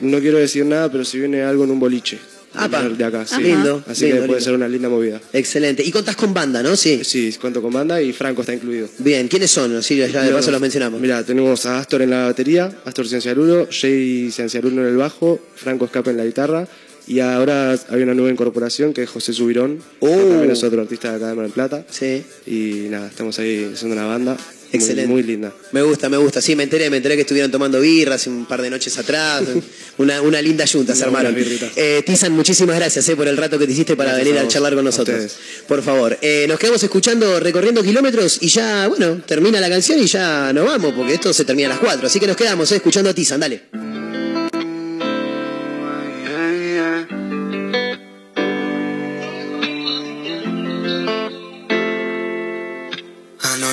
no 0.00 0.18
quiero 0.20 0.38
decir 0.38 0.64
nada, 0.64 0.90
pero 0.90 1.04
si 1.04 1.18
viene 1.18 1.42
algo 1.42 1.64
en 1.64 1.70
un 1.72 1.80
boliche. 1.80 2.18
Apa. 2.52 2.88
De 2.88 3.04
acá, 3.04 3.24
sí. 3.26 3.36
Ah, 3.36 3.40
lindo, 3.40 3.84
Así 3.86 4.06
lindo, 4.06 4.22
que 4.22 4.26
puede 4.26 4.38
lindo. 4.40 4.44
ser 4.44 4.54
una 4.54 4.68
linda 4.68 4.88
movida. 4.88 5.20
Excelente. 5.32 5.84
Y 5.84 5.92
contás 5.92 6.16
con 6.16 6.34
banda, 6.34 6.62
¿no? 6.64 6.74
Sí. 6.74 7.04
Sí, 7.04 7.32
cuento 7.40 7.62
con 7.62 7.72
banda 7.72 8.02
y 8.02 8.12
Franco 8.12 8.40
está 8.40 8.52
incluido. 8.52 8.88
Bien, 8.98 9.28
¿quiénes 9.28 9.52
son? 9.52 9.80
Sí, 9.84 9.96
ya 9.96 10.22
de 10.22 10.32
paso 10.32 10.50
los 10.50 10.60
mencionamos. 10.60 11.00
Mira, 11.00 11.22
tenemos 11.24 11.64
a 11.66 11.78
Astor 11.78 12.02
en 12.02 12.10
la 12.10 12.24
batería, 12.24 12.72
Astor 12.84 13.06
Cienciarulo, 13.06 13.68
Jay 13.70 14.30
Cienciarulo 14.32 14.82
en 14.82 14.88
el 14.88 14.96
bajo, 14.96 15.38
Franco 15.54 15.84
Escape 15.84 16.10
en 16.10 16.16
la 16.16 16.24
guitarra. 16.24 16.66
Y 17.10 17.18
ahora 17.18 17.76
hay 17.88 18.02
una 18.02 18.14
nueva 18.14 18.30
incorporación 18.30 18.92
que 18.94 19.02
es 19.02 19.10
José 19.10 19.32
Subirón, 19.32 19.82
Oh. 19.98 20.06
que 20.06 20.14
también 20.14 20.52
es 20.52 20.62
otro 20.62 20.80
artista 20.80 21.10
de 21.10 21.16
acá 21.16 21.26
de 21.26 21.34
Mar 21.34 21.44
del 21.44 21.52
Plata. 21.52 21.84
Sí. 21.90 22.22
Y 22.46 22.86
nada, 22.88 23.08
estamos 23.08 23.36
ahí 23.40 23.68
haciendo 23.74 23.96
una 23.96 24.06
banda 24.06 24.36
Excelente. 24.72 25.10
muy, 25.10 25.24
linda. 25.24 25.52
Me 25.72 25.82
gusta, 25.82 26.08
me 26.08 26.18
gusta. 26.18 26.40
Sí, 26.40 26.54
me 26.54 26.62
enteré, 26.62 26.88
me 26.88 26.98
enteré 26.98 27.16
que 27.16 27.22
estuvieron 27.22 27.50
tomando 27.50 27.80
birra 27.80 28.14
hace 28.14 28.30
un 28.30 28.46
par 28.46 28.62
de 28.62 28.70
noches 28.70 28.96
atrás. 28.96 29.42
Una, 29.98 30.22
una 30.22 30.40
linda 30.40 30.64
junta 30.66 30.94
se 30.94 31.02
armaron. 31.04 31.34
Eh, 31.76 32.02
Tizan, 32.06 32.32
muchísimas 32.32 32.76
gracias 32.76 33.06
eh, 33.08 33.16
por 33.16 33.26
el 33.28 33.36
rato 33.36 33.58
que 33.58 33.66
te 33.66 33.72
hiciste 33.72 33.96
para 33.96 34.12
Gracias 34.12 34.28
venir 34.28 34.40
a 34.40 34.48
charlar 34.48 34.74
con 34.76 34.84
nosotros. 34.84 35.36
Por 35.68 35.82
favor. 35.82 36.16
Eh, 36.22 36.46
nos 36.48 36.58
quedamos 36.60 36.82
escuchando 36.82 37.38
Recorriendo 37.40 37.82
Kilómetros 37.82 38.38
y 38.40 38.48
ya, 38.48 38.86
bueno, 38.88 39.20
termina 39.26 39.60
la 39.60 39.68
canción 39.68 39.98
y 39.98 40.06
ya 40.06 40.52
nos 40.54 40.64
vamos, 40.64 40.94
porque 40.94 41.14
esto 41.14 41.34
se 41.34 41.44
termina 41.44 41.68
a 41.68 41.72
las 41.72 41.80
4. 41.80 42.06
Así 42.06 42.18
que 42.20 42.28
nos 42.28 42.36
quedamos 42.36 42.70
eh, 42.72 42.76
escuchando 42.76 43.10
a 43.10 43.14
Tizan, 43.14 43.40
dale. 43.40 43.62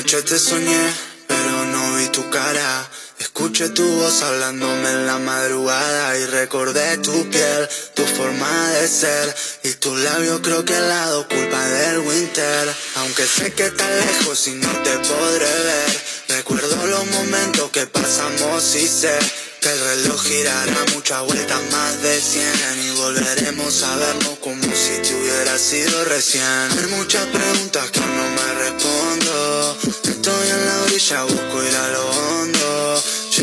Anoche 0.07 0.23
te 0.23 0.39
soñé, 0.39 0.93
pero 1.27 1.65
no 1.65 1.97
vi 1.97 2.07
tu 2.07 2.29
cara. 2.29 2.89
Escuché 3.19 3.67
tu 3.67 3.83
voz 3.83 4.21
hablándome 4.21 4.89
en 4.89 5.05
la 5.05 5.17
madrugada 5.17 6.17
y 6.17 6.25
recordé 6.27 6.97
tu 6.99 7.29
piel, 7.29 7.67
tu 7.93 8.05
forma 8.05 8.69
de 8.69 8.87
ser 8.87 9.35
y 9.63 9.73
tu 9.73 9.93
labio 9.97 10.41
creo 10.41 10.63
que 10.63 10.77
al 10.77 10.87
lado 10.87 11.27
culpa 11.27 11.61
del 11.61 11.99
winter. 11.99 12.73
Aunque 12.95 13.25
sé 13.25 13.51
que 13.51 13.65
estás 13.65 13.89
lejos 14.05 14.47
y 14.47 14.51
no 14.51 14.71
te 14.81 14.91
podré 14.91 15.53
ver, 15.69 16.01
recuerdo 16.29 16.87
los 16.87 17.05
momentos 17.07 17.69
que 17.71 17.85
pasamos 17.85 18.75
y 18.75 18.87
sé 18.87 19.19
el 19.67 19.79
reloj 19.79 20.23
girará 20.23 20.85
muchas 20.93 21.23
vueltas 21.25 21.61
más 21.71 22.01
de 22.01 22.21
100 22.21 22.45
y 22.85 22.89
volveremos 22.91 23.83
a 23.83 23.95
vernos 23.97 24.37
como 24.39 24.63
si 24.63 25.01
te 25.01 25.13
hubiera 25.15 25.57
sido 25.57 26.05
recién. 26.05 26.43
Hay 26.43 26.87
muchas 26.97 27.25
preguntas 27.25 27.91
que 27.91 27.99
no 27.99 28.29
me 28.37 28.53
respondo. 28.63 29.77
Estoy 30.03 30.49
en 30.49 30.65
la 30.65 30.81
orilla, 30.83 31.23
busco 31.23 31.63
ir 31.63 31.75
a 31.75 31.87
lo 31.89 32.09
hondo. 32.09 32.56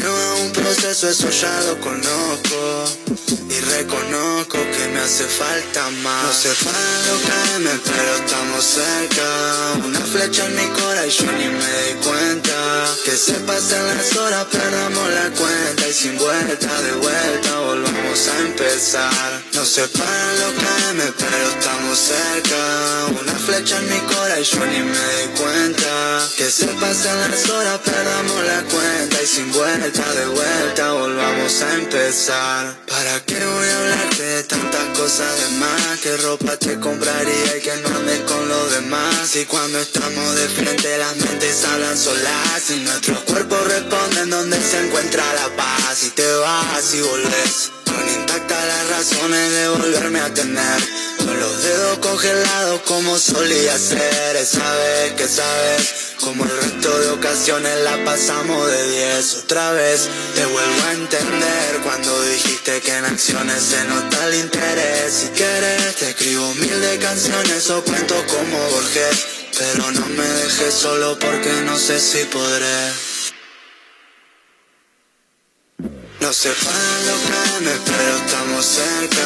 Lleva 0.04 0.34
un 0.34 0.52
proceso, 0.52 1.08
eso 1.08 1.30
ya 1.30 1.60
lo 1.62 1.80
conozco. 1.80 2.84
Y 3.48 3.60
reconozco 3.60 4.58
que 4.58 4.88
me 4.92 5.00
hace 5.00 5.24
falta 5.24 5.88
más. 6.02 6.24
No 6.24 6.32
sé 6.34 6.50
para 6.62 6.94
lo 7.06 7.16
caerme, 7.28 7.80
pero 7.84 8.16
estamos 8.16 8.64
cerca. 8.64 9.26
Una 9.82 10.00
flecha 10.00 10.44
en 10.44 10.56
mi 10.56 10.66
cora 10.78 11.06
y 11.06 11.10
yo 11.10 11.24
ni 11.32 11.46
me 11.46 11.72
di 11.84 11.94
cuenta. 12.04 12.84
Que 13.02 13.16
se 13.16 13.32
pasan 13.48 13.86
las 13.96 14.14
horas, 14.16 14.44
perdamos 14.52 15.08
la 15.08 15.30
cuenta. 15.30 15.88
Y 15.88 15.94
sin 15.94 16.18
vuelta 16.18 16.82
de 16.82 16.92
vuelta, 16.92 17.60
volvamos 17.60 18.28
a 18.28 18.38
empezar. 18.40 19.42
No 19.54 19.64
sé 19.64 19.88
para 19.88 20.32
lo 20.40 20.52
caerme, 20.62 21.12
pero 21.16 21.48
estamos 21.48 21.98
cerca. 21.98 23.20
Una 23.22 23.38
flecha 23.46 23.78
en 23.78 23.88
mi 23.88 24.00
cora 24.00 24.38
y 24.38 24.44
yo 24.44 24.66
ni 24.66 24.80
me 24.80 25.04
di 25.16 25.28
cuenta. 25.40 26.28
Que 26.36 26.50
se 26.50 26.66
pasan 26.66 27.30
las 27.30 27.48
horas, 27.48 27.78
perdamos 27.78 28.44
la 28.44 28.62
cuenta. 28.64 29.22
Y 29.22 29.26
sin 29.26 29.50
vuelta 29.52 29.93
de 30.02 30.26
vuelta, 30.26 30.92
volvamos 30.92 31.62
a 31.62 31.74
empezar. 31.74 32.76
¿Para 32.88 33.20
qué 33.24 33.34
voy 33.34 33.68
a 33.68 33.78
hablarte 33.78 34.22
de 34.22 34.42
tantas 34.42 34.98
cosas 34.98 35.40
de 35.40 35.56
más? 35.58 36.00
¿Qué 36.02 36.16
ropa 36.16 36.56
te 36.56 36.80
compraría 36.80 37.56
y 37.56 37.60
que 37.60 37.76
no 37.76 37.88
andes 37.96 38.20
con 38.22 38.48
los 38.48 38.74
demás? 38.74 39.36
Y 39.36 39.44
cuando 39.44 39.78
estamos 39.78 40.34
de 40.34 40.48
frente, 40.48 40.98
las 40.98 41.16
mentes 41.16 41.64
hablan 41.64 41.96
solas. 41.96 42.70
Y 42.70 42.76
nuestros 42.80 43.18
cuerpos 43.20 43.64
responden 43.66 44.30
donde 44.30 44.60
se 44.60 44.84
encuentra 44.84 45.22
la 45.34 45.56
paz. 45.56 46.02
Y 46.02 46.10
te 46.10 46.26
vas 46.26 46.94
y 46.94 47.00
volvés. 47.00 47.83
Con 47.94 48.08
intactas 48.08 48.64
las 48.66 48.88
razones 48.90 49.52
de 49.52 49.68
volverme 49.68 50.20
a 50.20 50.34
tener. 50.34 50.88
Con 51.18 51.38
los 51.38 51.62
dedos 51.62 51.98
congelados 51.98 52.80
como 52.82 53.18
solía 53.18 53.78
ser. 53.78 54.36
Esa 54.36 54.74
vez 54.74 55.12
que 55.12 55.28
sabes. 55.28 56.04
Como 56.24 56.42
el 56.44 56.50
resto 56.50 56.98
de 57.00 57.10
ocasiones 57.10 57.80
la 57.84 58.02
pasamos 58.02 58.66
de 58.66 58.90
10 58.92 59.34
otra 59.44 59.72
vez 59.72 60.08
Te 60.34 60.46
vuelvo 60.46 60.82
a 60.88 60.92
entender 60.92 61.80
cuando 61.82 62.22
dijiste 62.22 62.80
que 62.80 62.96
en 62.96 63.04
acciones 63.04 63.62
se 63.62 63.84
nota 63.84 64.28
el 64.28 64.36
interés 64.36 65.12
Si 65.12 65.28
quieres 65.28 65.96
te 65.96 66.10
escribo 66.10 66.54
mil 66.54 66.80
de 66.80 66.98
canciones 66.98 67.68
o 67.68 67.84
cuento 67.84 68.14
como 68.26 68.58
Borges 68.70 69.26
Pero 69.58 69.90
no 69.90 70.06
me 70.06 70.26
dejes 70.26 70.72
solo 70.72 71.18
porque 71.18 71.52
no 71.66 71.76
sé 71.78 72.00
si 72.00 72.24
podré 72.24 73.13
no 76.24 76.32
sé 76.32 76.48
para 76.64 76.94
lo 77.06 77.16
que 77.26 77.64
me 77.66 77.76
pero 77.84 78.16
estamos 78.16 78.64
cerca. 78.64 79.24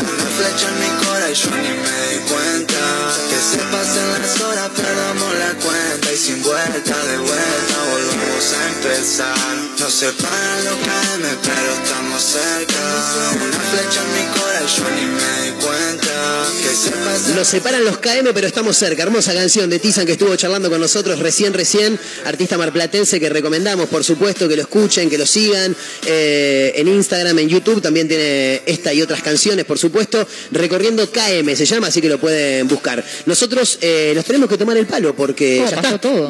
Una 0.00 0.28
flecha 0.36 0.68
en 0.68 0.78
mi 0.80 1.04
cora 1.04 1.30
y 1.30 1.34
yo 1.34 1.50
ni 1.50 1.72
me 1.84 1.96
di 2.08 2.18
cuenta. 2.32 2.80
Que 3.28 3.38
se 3.50 3.58
pasen 3.70 4.06
las 4.14 4.40
horas, 4.40 4.70
perdamos 4.74 5.34
la 5.34 5.52
cuenta 5.62 6.12
Y 6.12 6.16
sin 6.16 6.42
vuelta 6.42 6.96
de 7.04 7.18
vuelta 7.18 7.76
volvamos 7.90 8.52
a 8.54 8.68
empezar 8.68 9.67
Nos 9.88 9.94
separan 10.00 10.64
los 10.66 10.76
KM, 10.76 11.22
pero 11.42 11.72
estamos 11.72 12.22
cerca. 12.22 13.32
Una 13.42 13.58
flecha 13.58 14.02
en 14.04 14.12
mi 14.12 14.38
corazón, 14.38 14.84
yo 14.86 14.96
ni 14.96 15.06
me 15.06 15.42
di 15.46 15.64
cuenta. 15.64 16.46
Que 16.62 16.74
se 16.76 16.90
pasa. 16.90 17.34
Nos 17.34 17.48
separan 17.48 17.84
los 17.86 17.96
KM, 17.96 18.34
pero 18.34 18.46
estamos 18.46 18.76
cerca. 18.76 19.02
Hermosa 19.04 19.32
canción 19.32 19.70
de 19.70 19.78
Tizan 19.78 20.04
que 20.04 20.12
estuvo 20.12 20.36
charlando 20.36 20.68
con 20.68 20.78
nosotros 20.78 21.18
recién, 21.20 21.54
recién. 21.54 21.98
Artista 22.26 22.58
marplatense 22.58 23.18
que 23.18 23.30
recomendamos, 23.30 23.88
por 23.88 24.04
supuesto, 24.04 24.46
que 24.46 24.56
lo 24.56 24.62
escuchen, 24.62 25.08
que 25.08 25.16
lo 25.16 25.24
sigan. 25.24 25.74
eh, 26.04 26.74
en 26.76 26.86
Instagram, 26.88 27.38
en 27.38 27.48
YouTube 27.48 27.80
también 27.80 28.08
tiene 28.08 28.60
esta 28.66 28.92
y 28.92 29.00
otras 29.00 29.22
canciones, 29.22 29.64
por 29.64 29.78
supuesto. 29.78 30.26
Recorriendo 30.52 31.10
KM 31.10 31.56
se 31.56 31.64
llama, 31.64 31.86
así 31.86 32.02
que 32.02 32.10
lo 32.10 32.18
pueden 32.20 32.68
buscar. 32.68 33.02
Nosotros 33.24 33.78
eh, 33.80 34.12
nos 34.14 34.26
tenemos 34.26 34.50
que 34.50 34.58
tomar 34.58 34.76
el 34.76 34.86
palo 34.86 35.16
porque 35.16 35.62
Oh, 35.66 35.70
ya 35.70 35.76
pasó 35.76 35.94
está. 35.94 35.98
todo. 35.98 36.28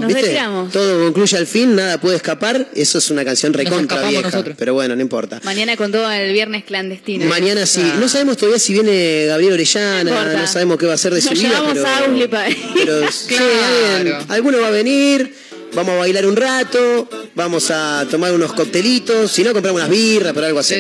Todo 0.72 1.02
concluye 1.06 1.36
al 1.36 1.46
fin, 1.48 1.74
nada 1.74 2.00
puede 2.00 2.18
escapar. 2.18 2.68
Eso 2.72 2.98
es 2.98 3.10
una 3.10 3.24
canción 3.24 3.47
recontra 3.54 3.82
escapamos 3.96 4.10
vieja. 4.10 4.28
nosotros. 4.30 4.56
Pero 4.58 4.74
bueno, 4.74 4.94
no 4.96 5.02
importa. 5.02 5.40
Mañana 5.44 5.76
con 5.76 5.92
todo 5.92 6.10
el 6.10 6.32
viernes 6.32 6.64
clandestino. 6.64 7.26
Mañana 7.26 7.66
sí. 7.66 7.82
No 7.98 8.08
sabemos 8.08 8.36
todavía 8.36 8.58
si 8.58 8.72
viene 8.72 9.26
Gabriel 9.26 9.52
Orellana, 9.54 10.32
No 10.34 10.46
sabemos 10.46 10.78
qué 10.78 10.86
va 10.86 10.92
a 10.92 10.94
hacer 10.96 11.14
de 11.14 11.20
su 11.20 11.30
Nos 11.30 11.38
vida. 11.38 11.48
llevamos 11.48 11.72
pero, 11.72 12.38
a 12.38 12.46
pero 12.74 13.12
sí, 13.12 13.26
Claro. 13.34 13.96
alguien- 13.96 14.16
alguno 14.28 14.60
va 14.60 14.68
a 14.68 14.70
venir, 14.70 15.34
vamos 15.74 15.94
a 15.94 15.98
bailar 15.98 16.26
un 16.26 16.36
rato, 16.36 17.08
vamos 17.34 17.70
a 17.70 18.06
tomar 18.10 18.32
unos 18.32 18.52
coctelitos, 18.52 19.30
si 19.30 19.42
no 19.42 19.52
compramos 19.52 19.80
unas 19.80 19.90
birras, 19.90 20.32
pero 20.32 20.46
algo 20.46 20.58
así. 20.60 20.74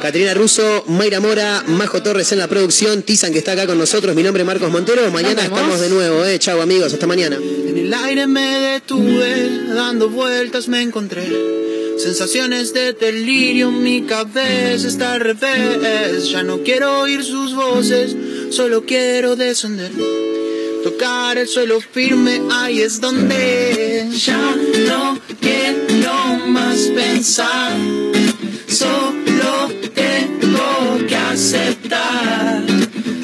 Caterina 0.00 0.34
Russo, 0.34 0.84
Mayra 0.88 1.20
Mora, 1.20 1.62
Majo 1.66 2.02
Torres 2.02 2.30
en 2.32 2.38
la 2.38 2.48
producción, 2.48 3.02
Tizan 3.02 3.32
que 3.32 3.38
está 3.38 3.52
acá 3.52 3.66
con 3.66 3.78
nosotros, 3.78 4.14
mi 4.14 4.22
nombre 4.22 4.42
es 4.42 4.46
Marcos 4.46 4.70
Montero, 4.70 5.10
mañana 5.10 5.42
estamos 5.42 5.80
de 5.80 5.88
nuevo, 5.88 6.24
eh. 6.24 6.38
Chau 6.38 6.60
amigos, 6.60 6.92
hasta 6.92 7.06
mañana. 7.06 7.36
En 7.36 7.78
el 7.78 7.94
aire 7.94 8.26
me 8.26 8.58
detuve, 8.58 9.66
dando 9.74 10.08
vueltas 10.08 10.68
me 10.68 10.82
encontré. 10.82 11.26
Sensaciones 11.98 12.72
de 12.74 12.92
delirio, 12.92 13.72
mi 13.72 14.02
cabeza 14.02 14.86
está 14.86 15.14
al 15.14 15.20
revés. 15.20 16.30
Ya 16.30 16.44
no 16.44 16.62
quiero 16.62 17.00
oír 17.00 17.24
sus 17.24 17.56
voces, 17.56 18.14
solo 18.50 18.84
quiero 18.86 19.34
descender. 19.34 19.90
Tocar 20.82 21.38
el 21.38 21.48
suelo 21.48 21.80
firme, 21.80 22.40
ahí 22.50 22.80
es 22.80 23.00
donde 23.00 24.08
ya 24.12 24.54
no 24.88 25.18
quiero 25.40 26.46
más 26.46 26.78
pensar. 26.94 27.76
Solo 28.68 29.68
tengo 29.94 31.06
que 31.08 31.16
aceptar. 31.16 32.62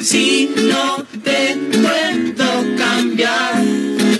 Si 0.01 0.53
no 0.55 1.05
te 1.23 1.57
puedo 1.71 2.75
cambiar. 2.77 3.63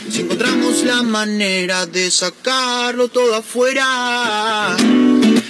Si 0.10 0.22
encontramos 0.22 0.84
la 0.84 1.04
manera 1.04 1.86
de 1.86 2.10
sacarlo 2.10 3.10
todo 3.10 3.36
afuera. 3.36 4.78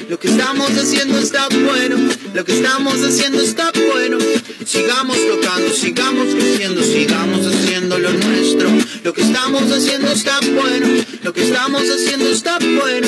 Lo 0.10 0.20
que 0.20 0.28
estamos 0.28 0.70
haciendo 0.70 1.18
está 1.18 1.48
bueno, 1.50 1.98
lo 2.34 2.46
que 2.46 2.54
estamos 2.54 2.94
haciendo 3.04 3.42
está 3.42 3.72
bueno. 3.92 4.18
Sigamos 4.64 5.18
tocando, 5.28 5.70
sigamos 5.74 6.36
creciendo, 6.36 6.84
sigamos 6.84 7.46
haciendo 7.48 7.98
lo 7.98 8.12
nuestro. 8.12 8.70
Lo 9.04 9.14
que 9.14 9.22
estamos 9.22 9.64
haciendo 9.72 10.12
está 10.12 10.40
bueno, 10.42 10.88
lo 11.24 11.34
que 11.34 11.44
estamos 11.44 11.82
haciendo 11.90 12.30
está 12.30 12.60
bueno. 12.60 13.08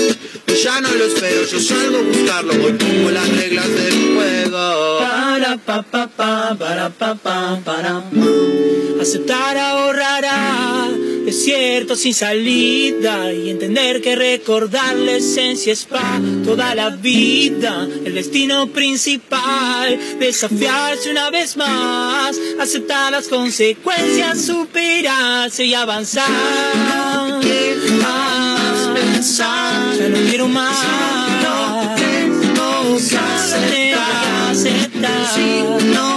Ya 0.64 0.82
no 0.82 0.92
lo 0.92 1.06
espero, 1.06 1.46
yo 1.46 1.60
salgo 1.60 1.98
a 1.98 2.02
buscarlo, 2.02 2.54
hoy 2.54 2.74
pongo 2.74 3.12
las 3.12 3.30
reglas 3.30 3.68
del 3.70 4.16
juego. 4.16 5.00
Para 5.00 5.58
pa 5.58 5.84
pa 5.84 6.08
pa 6.08 6.56
para 6.58 6.90
pa 6.90 7.14
pa 7.14 7.60
para 7.64 8.02
pa. 8.02 9.02
Aceptar 9.02 9.56
ahorrará 9.56 10.90
desierto 11.28 11.98
sin 11.98 12.14
salida 12.14 13.34
y 13.34 13.50
entender 13.50 14.02
que 14.02 14.16
recordar 14.16 14.96
la 14.96 15.12
esencia 15.18 15.74
es 15.74 15.84
para 15.84 16.22
toda 16.46 16.74
la 16.74 16.87
vida. 16.90 17.88
El 18.06 18.16
destino 18.16 18.68
principal, 18.68 20.00
desafiarse 20.20 21.12
una 21.12 21.30
vez 21.30 21.58
más, 21.58 22.38
aceptar 22.60 23.12
las 23.12 23.28
consecuencias, 23.28 24.42
superarse 24.42 25.66
y 25.66 25.74
avanzar. 25.74 26.30
más 28.02 28.88
pensar, 28.94 29.96
ya 29.98 30.10
no 30.10 30.18
quiero 30.30 30.48
más. 30.48 30.78
No 31.44 31.96
tengo 31.96 32.98
que 32.98 33.18
aceptar, 33.18 34.52
aceptar. 34.52 35.28
Si 35.34 35.86
no 35.88 36.17